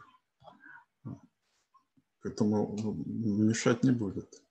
Поэтому 2.21 2.75
мешать 3.05 3.83
не 3.83 3.91
будет. 3.91 4.43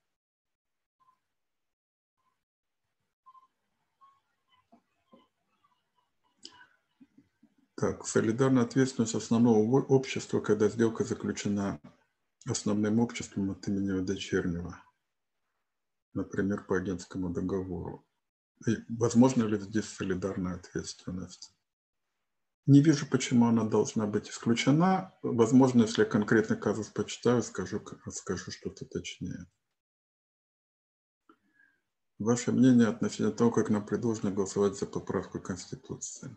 Так, 7.74 8.06
солидарная 8.06 8.64
ответственность 8.64 9.14
основного 9.14 9.60
общества, 9.82 10.40
когда 10.40 10.68
сделка 10.68 11.05
заключена 11.05 11.80
основным 12.44 12.98
обществом 12.98 13.52
от 13.52 13.68
имени 13.68 14.05
дочернего, 14.05 14.82
например, 16.12 16.64
по 16.64 16.76
агентскому 16.76 17.30
договору. 17.30 18.05
И 18.66 18.78
возможно 18.88 19.44
ли 19.44 19.60
здесь 19.60 19.88
солидарная 19.88 20.56
ответственность? 20.56 21.57
Не 22.69 22.82
вижу, 22.82 23.07
почему 23.07 23.47
она 23.47 23.65
должна 23.65 24.07
быть 24.07 24.28
исключена. 24.28 25.15
Возможно, 25.23 25.85
если 25.85 26.03
я 26.03 26.07
конкретный 26.07 26.59
казус 26.59 26.89
почитаю, 26.89 27.43
скажу, 27.43 27.82
скажу 28.12 28.51
что-то 28.51 28.85
точнее. 28.85 29.47
Ваше 32.19 32.53
мнение 32.53 32.89
относительно 32.89 33.32
того, 33.32 33.51
как 33.53 33.70
нам 33.70 33.86
предложено 33.86 34.32
голосовать 34.32 34.77
за 34.77 34.85
поправку 34.85 35.40
Конституции? 35.40 36.36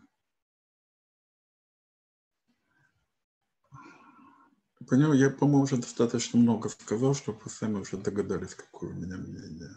Понял, 4.88 5.12
я, 5.12 5.28
по-моему, 5.28 5.64
уже 5.64 5.76
достаточно 5.76 6.38
много 6.38 6.70
сказал, 6.70 7.14
чтобы 7.14 7.40
вы 7.44 7.50
сами 7.50 7.74
уже 7.74 7.98
догадались, 7.98 8.54
какое 8.54 8.88
у 8.88 8.94
меня 8.94 9.18
мнение. 9.18 9.70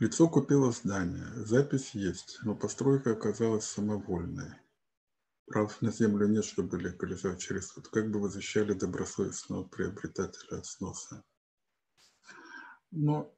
Лицо 0.00 0.28
купило 0.28 0.70
здание, 0.70 1.26
запись 1.44 1.90
есть, 1.92 2.38
но 2.42 2.54
постройка 2.54 3.12
оказалась 3.12 3.64
самовольной. 3.64 4.54
Прав 5.46 5.82
на 5.82 5.90
землю 5.90 6.28
нет, 6.28 6.44
чтобы 6.44 6.78
легализовать 6.78 7.40
через 7.40 7.68
суд. 7.68 7.88
Как 7.88 8.08
бы 8.08 8.20
вы 8.20 8.28
защищали 8.28 8.74
добросовестного 8.74 9.64
приобретателя 9.64 10.58
от 10.58 10.66
сноса? 10.66 11.24
Но 12.92 13.34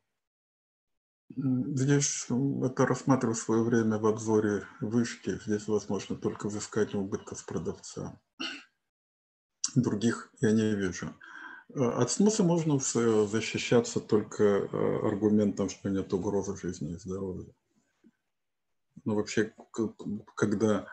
здесь 1.31 2.27
это 2.29 2.85
рассматривал 2.85 3.35
в 3.35 3.39
свое 3.39 3.63
время 3.63 3.99
в 3.99 4.07
обзоре 4.07 4.67
вышки. 4.83 5.41
Здесь 5.47 5.67
возможно 5.67 6.17
только 6.17 6.49
взыскание 6.49 6.99
убытков 6.99 7.47
продавца. 7.47 8.21
Других 9.75 10.31
я 10.41 10.53
не 10.53 10.75
вижу. 10.75 11.15
От 11.75 12.11
сноса 12.11 12.43
можно 12.43 12.79
защищаться 12.79 14.01
только 14.01 14.43
э, 14.43 15.07
аргументом, 15.07 15.69
что 15.69 15.89
нет 15.89 16.13
угрозы 16.13 16.57
жизни 16.57 16.93
и 16.95 16.99
здоровью. 16.99 17.55
Но 19.05 19.15
вообще, 19.15 19.55
когда 20.35 20.87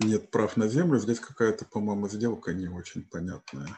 нет 0.00 0.30
прав 0.30 0.56
на 0.56 0.68
землю, 0.68 0.98
здесь 0.98 1.18
какая-то, 1.18 1.64
по-моему, 1.64 2.08
сделка 2.08 2.52
не 2.52 2.68
очень 2.68 3.04
понятная. 3.04 3.68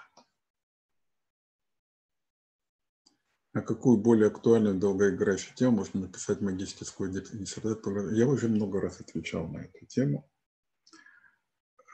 А 3.55 3.61
какую 3.61 3.99
более 3.99 4.27
актуальную 4.27 4.75
долгоиграющую 4.75 5.55
тему 5.55 5.77
можно 5.79 6.01
написать 6.01 6.41
магистерскую 6.41 7.11
диссертацию? 7.11 8.15
Я 8.15 8.27
уже 8.27 8.49
много 8.49 8.81
раз 8.81 9.01
отвечал 9.01 9.47
на 9.47 9.59
эту 9.59 9.87
тему. 9.87 10.29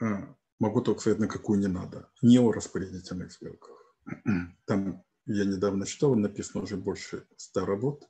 А, 0.01 0.35
могу 0.59 0.81
только 0.81 1.01
сказать, 1.01 1.19
на 1.19 1.27
какую 1.27 1.59
не 1.59 1.67
надо. 1.67 2.09
Не 2.23 2.39
о 2.39 2.51
распорядительных 2.51 3.31
сделках. 3.31 3.80
Там 4.65 5.03
я 5.25 5.45
недавно 5.45 5.85
читал, 5.85 6.15
написано 6.15 6.63
уже 6.63 6.77
больше 6.77 7.25
ста 7.37 7.65
работ. 7.65 8.09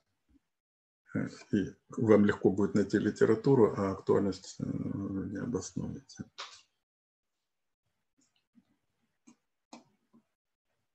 Э, 1.14 1.28
и 1.52 1.76
вам 1.98 2.26
легко 2.26 2.52
будет 2.52 2.76
найти 2.76 2.98
литературу, 2.98 3.74
а 3.78 3.92
актуальность 3.92 4.56
э, 4.60 4.64
не 4.64 5.38
обоснуете. 5.38 6.26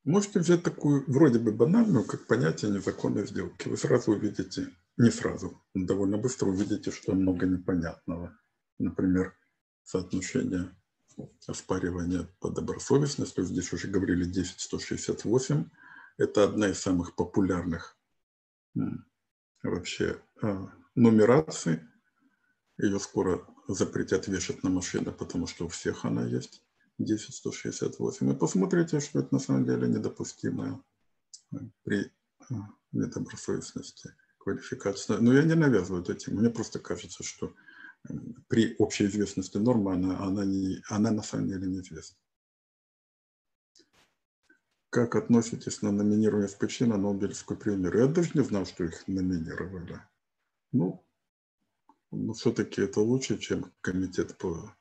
Можете 0.04 0.38
взять 0.38 0.62
такую 0.62 1.04
вроде 1.08 1.40
бы 1.40 1.50
банальную, 1.50 2.04
как 2.04 2.28
понятие 2.28 2.70
незаконной 2.70 3.26
сделки. 3.26 3.68
Вы 3.68 3.76
сразу 3.76 4.12
увидите, 4.12 4.68
не 4.96 5.10
сразу, 5.10 5.60
довольно 5.74 6.16
быстро 6.16 6.46
увидите, 6.46 6.92
что 6.92 7.12
много 7.12 7.44
непонятного. 7.44 8.38
Например, 8.78 9.34
соотношение 9.82 10.70
оспаривания 11.46 12.28
по 12.40 12.50
добросовестности. 12.50 13.42
Здесь 13.42 13.72
уже 13.72 13.88
говорили 13.88 14.24
10168. 14.24 15.68
Это 16.18 16.44
одна 16.44 16.68
из 16.68 16.78
самых 16.78 17.14
популярных 17.14 17.96
вообще 19.62 20.20
а, 20.42 20.68
нумераций. 20.94 21.80
Ее 22.78 22.98
скоро 23.00 23.46
запретят 23.68 24.28
вешать 24.28 24.62
на 24.62 24.70
машины, 24.70 25.12
потому 25.12 25.46
что 25.46 25.66
у 25.66 25.68
всех 25.68 26.04
она 26.04 26.24
есть. 26.26 26.62
10168. 26.98 28.32
И 28.32 28.34
посмотрите, 28.36 29.00
что 29.00 29.20
это 29.20 29.28
на 29.32 29.38
самом 29.38 29.64
деле 29.64 29.88
недопустимое 29.88 30.80
э, 31.52 31.56
при 31.82 32.00
э, 32.00 32.54
недобросовестности 32.92 34.14
квалификации. 34.38 35.16
Но 35.18 35.32
я 35.34 35.42
не 35.42 35.54
навязываю 35.54 36.02
эту 36.02 36.14
тему. 36.14 36.40
Мне 36.40 36.50
просто 36.50 36.78
кажется, 36.78 37.22
что 37.22 37.48
э, 37.48 37.52
при 38.48 38.76
общей 38.78 39.06
известности 39.06 39.58
нормы 39.58 39.94
она, 39.94 40.18
она, 40.18 40.44
не, 40.44 40.82
она 40.88 41.10
на 41.10 41.22
самом 41.22 41.48
деле 41.48 41.66
неизвестна. 41.66 42.18
Как 44.90 45.16
относитесь 45.16 45.82
на 45.82 45.92
номинирование 45.92 46.48
СПЧ 46.48 46.80
на 46.80 46.96
Нобелевскую 46.96 47.58
премию? 47.58 47.96
Я 47.98 48.06
даже 48.06 48.30
не 48.34 48.42
знал, 48.42 48.64
что 48.64 48.84
их 48.84 49.06
номинировали. 49.08 50.00
Ну, 50.72 51.04
но 52.10 52.18
ну, 52.18 52.32
все-таки 52.32 52.80
это 52.80 53.00
лучше, 53.00 53.38
чем 53.38 53.72
комитет 53.80 54.38
по 54.38 54.74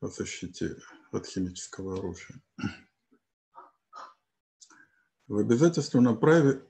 защите 0.00 0.76
от 1.10 1.26
химического 1.26 1.98
оружия. 1.98 2.40
В 5.26 5.38
обязательственном 5.38 6.18
праве 6.18 6.62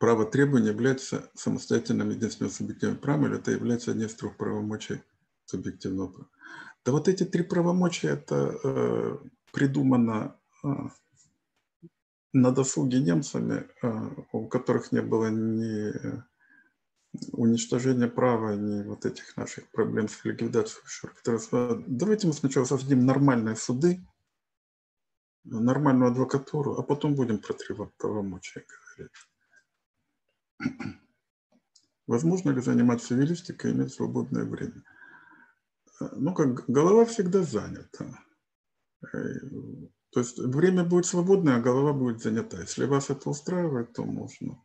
право 0.00 0.24
требования 0.24 0.70
является 0.70 1.30
самостоятельным 1.34 2.08
единственным 2.08 2.50
субъективным 2.50 2.96
правом, 2.96 3.26
или 3.26 3.36
это 3.36 3.50
является 3.50 3.90
одним 3.90 4.06
из 4.06 4.14
трех 4.14 4.36
правомочий 4.38 5.02
субъективного 5.44 6.08
права. 6.08 6.28
Да 6.86 6.92
вот 6.92 7.06
эти 7.06 7.24
три 7.24 7.42
правомочия, 7.42 8.08
это 8.08 8.58
э, 8.64 9.18
придумано 9.52 10.38
э, 10.64 10.68
на 12.32 12.50
досуге 12.50 13.00
немцами, 13.00 13.68
э, 13.82 14.10
у 14.32 14.48
которых 14.48 14.90
не 14.90 15.02
было 15.02 15.26
ни 15.28 15.92
уничтожения 17.32 18.08
права, 18.08 18.54
ни 18.54 18.82
вот 18.82 19.04
этих 19.04 19.36
наших 19.36 19.70
проблем 19.70 20.08
с 20.08 20.24
ликвидацией 20.24 20.82
Давайте 21.86 22.26
мы 22.26 22.32
сначала 22.32 22.64
создадим 22.64 23.04
нормальные 23.04 23.56
суды, 23.56 24.00
нормальную 25.44 26.10
адвокатуру, 26.10 26.78
а 26.78 26.82
потом 26.82 27.14
будем 27.14 27.36
про 27.38 27.52
три 27.52 27.76
правомочия 27.98 28.64
говорить. 28.96 29.29
Возможно 32.06 32.50
ли 32.50 32.60
заниматься 32.60 33.14
юристикой 33.14 33.70
и 33.70 33.74
иметь 33.74 33.92
свободное 33.92 34.44
время? 34.44 34.82
Ну, 36.12 36.34
как 36.34 36.64
голова 36.68 37.04
всегда 37.04 37.42
занята. 37.42 38.18
То 39.02 40.20
есть 40.20 40.38
время 40.38 40.84
будет 40.84 41.06
свободное, 41.06 41.56
а 41.56 41.60
голова 41.60 41.92
будет 41.92 42.20
занята. 42.20 42.60
Если 42.60 42.84
вас 42.84 43.10
это 43.10 43.30
устраивает, 43.30 43.92
то 43.92 44.04
можно. 44.04 44.60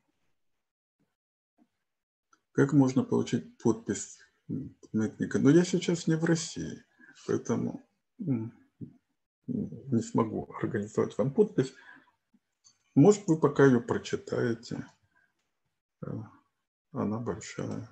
Как 2.51 2.73
можно 2.73 3.03
получить 3.03 3.57
подпись 3.57 4.17
памятника? 4.91 5.39
Но 5.39 5.49
я 5.49 5.63
сейчас 5.65 6.07
не 6.07 6.15
в 6.15 6.23
России, 6.23 6.83
поэтому 7.27 7.85
не 8.17 10.01
смогу 10.01 10.51
организовать 10.59 11.17
вам 11.17 11.33
подпись. 11.33 11.73
Может, 12.95 13.27
вы 13.27 13.37
пока 13.39 13.65
ее 13.65 13.81
прочитаете. 13.81 14.87
Она 16.91 17.19
большая. 17.19 17.89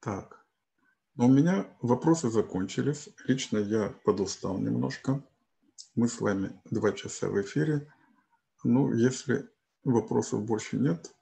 Так. 0.00 0.44
Но 1.14 1.26
у 1.26 1.28
меня 1.28 1.76
вопросы 1.80 2.30
закончились. 2.30 3.08
Лично 3.26 3.58
я 3.58 3.90
подустал 4.04 4.58
немножко. 4.58 5.22
Мы 5.94 6.08
с 6.08 6.20
вами 6.20 6.60
два 6.70 6.92
часа 6.92 7.28
в 7.28 7.40
эфире. 7.42 7.92
Ну, 8.64 8.92
если 8.92 9.48
вопросов 9.84 10.44
больше 10.44 10.76
нет, 10.76 11.12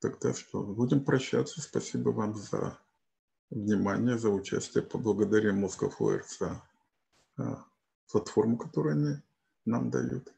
Тогда 0.00 0.32
что, 0.32 0.62
будем 0.62 1.04
прощаться. 1.04 1.60
Спасибо 1.60 2.08
вам 2.08 2.34
за 2.34 2.78
внимание, 3.50 4.18
за 4.18 4.30
участие. 4.30 4.82
Поблагодарим 4.82 5.62
Moscow 5.62 5.92
Flare 5.96 6.22
за 6.26 6.62
а, 7.36 7.64
платформу, 8.10 8.56
которую 8.56 8.94
они 8.94 9.22
нам 9.66 9.90
дают. 9.90 10.32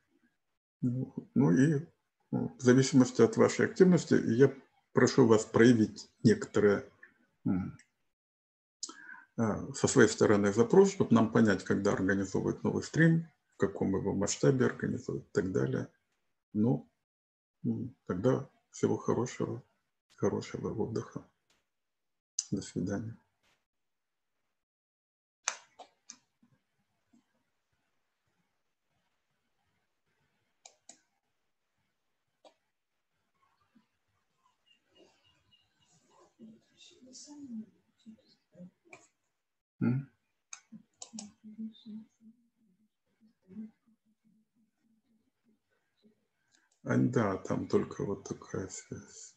Ну, 0.83 1.15
ну 1.35 1.53
и 1.53 1.87
ну, 2.33 2.55
в 2.59 2.63
зависимости 2.63 3.23
от 3.23 3.37
вашей 3.37 3.67
активности, 3.67 4.15
я 4.15 4.53
прошу 4.93 5.27
вас 5.27 5.45
проявить 5.45 6.11
некоторые 6.25 6.85
а, 9.37 9.73
со 9.73 9.87
своей 9.87 10.09
стороны 10.09 10.53
запрос, 10.53 10.93
чтобы 10.93 11.15
нам 11.15 11.31
понять, 11.31 11.65
когда 11.65 11.93
организовывать 11.93 12.63
новый 12.65 12.83
стрим, 12.83 13.29
в 13.55 13.57
каком 13.59 13.97
его 13.97 14.13
масштабе 14.13 14.67
организовать 14.67 15.23
и 15.23 15.33
так 15.33 15.53
далее. 15.53 15.89
Ну, 16.53 16.89
тогда 18.07 18.49
всего 18.71 18.97
хорошего, 18.97 19.63
хорошего 20.17 20.75
отдыха. 20.75 21.25
До 22.51 22.61
свидания. 22.61 23.17
А, 46.85 46.97
да, 46.97 47.37
там 47.39 47.67
только 47.67 48.05
вот 48.05 48.29
такая 48.29 48.69
связь. 48.69 49.32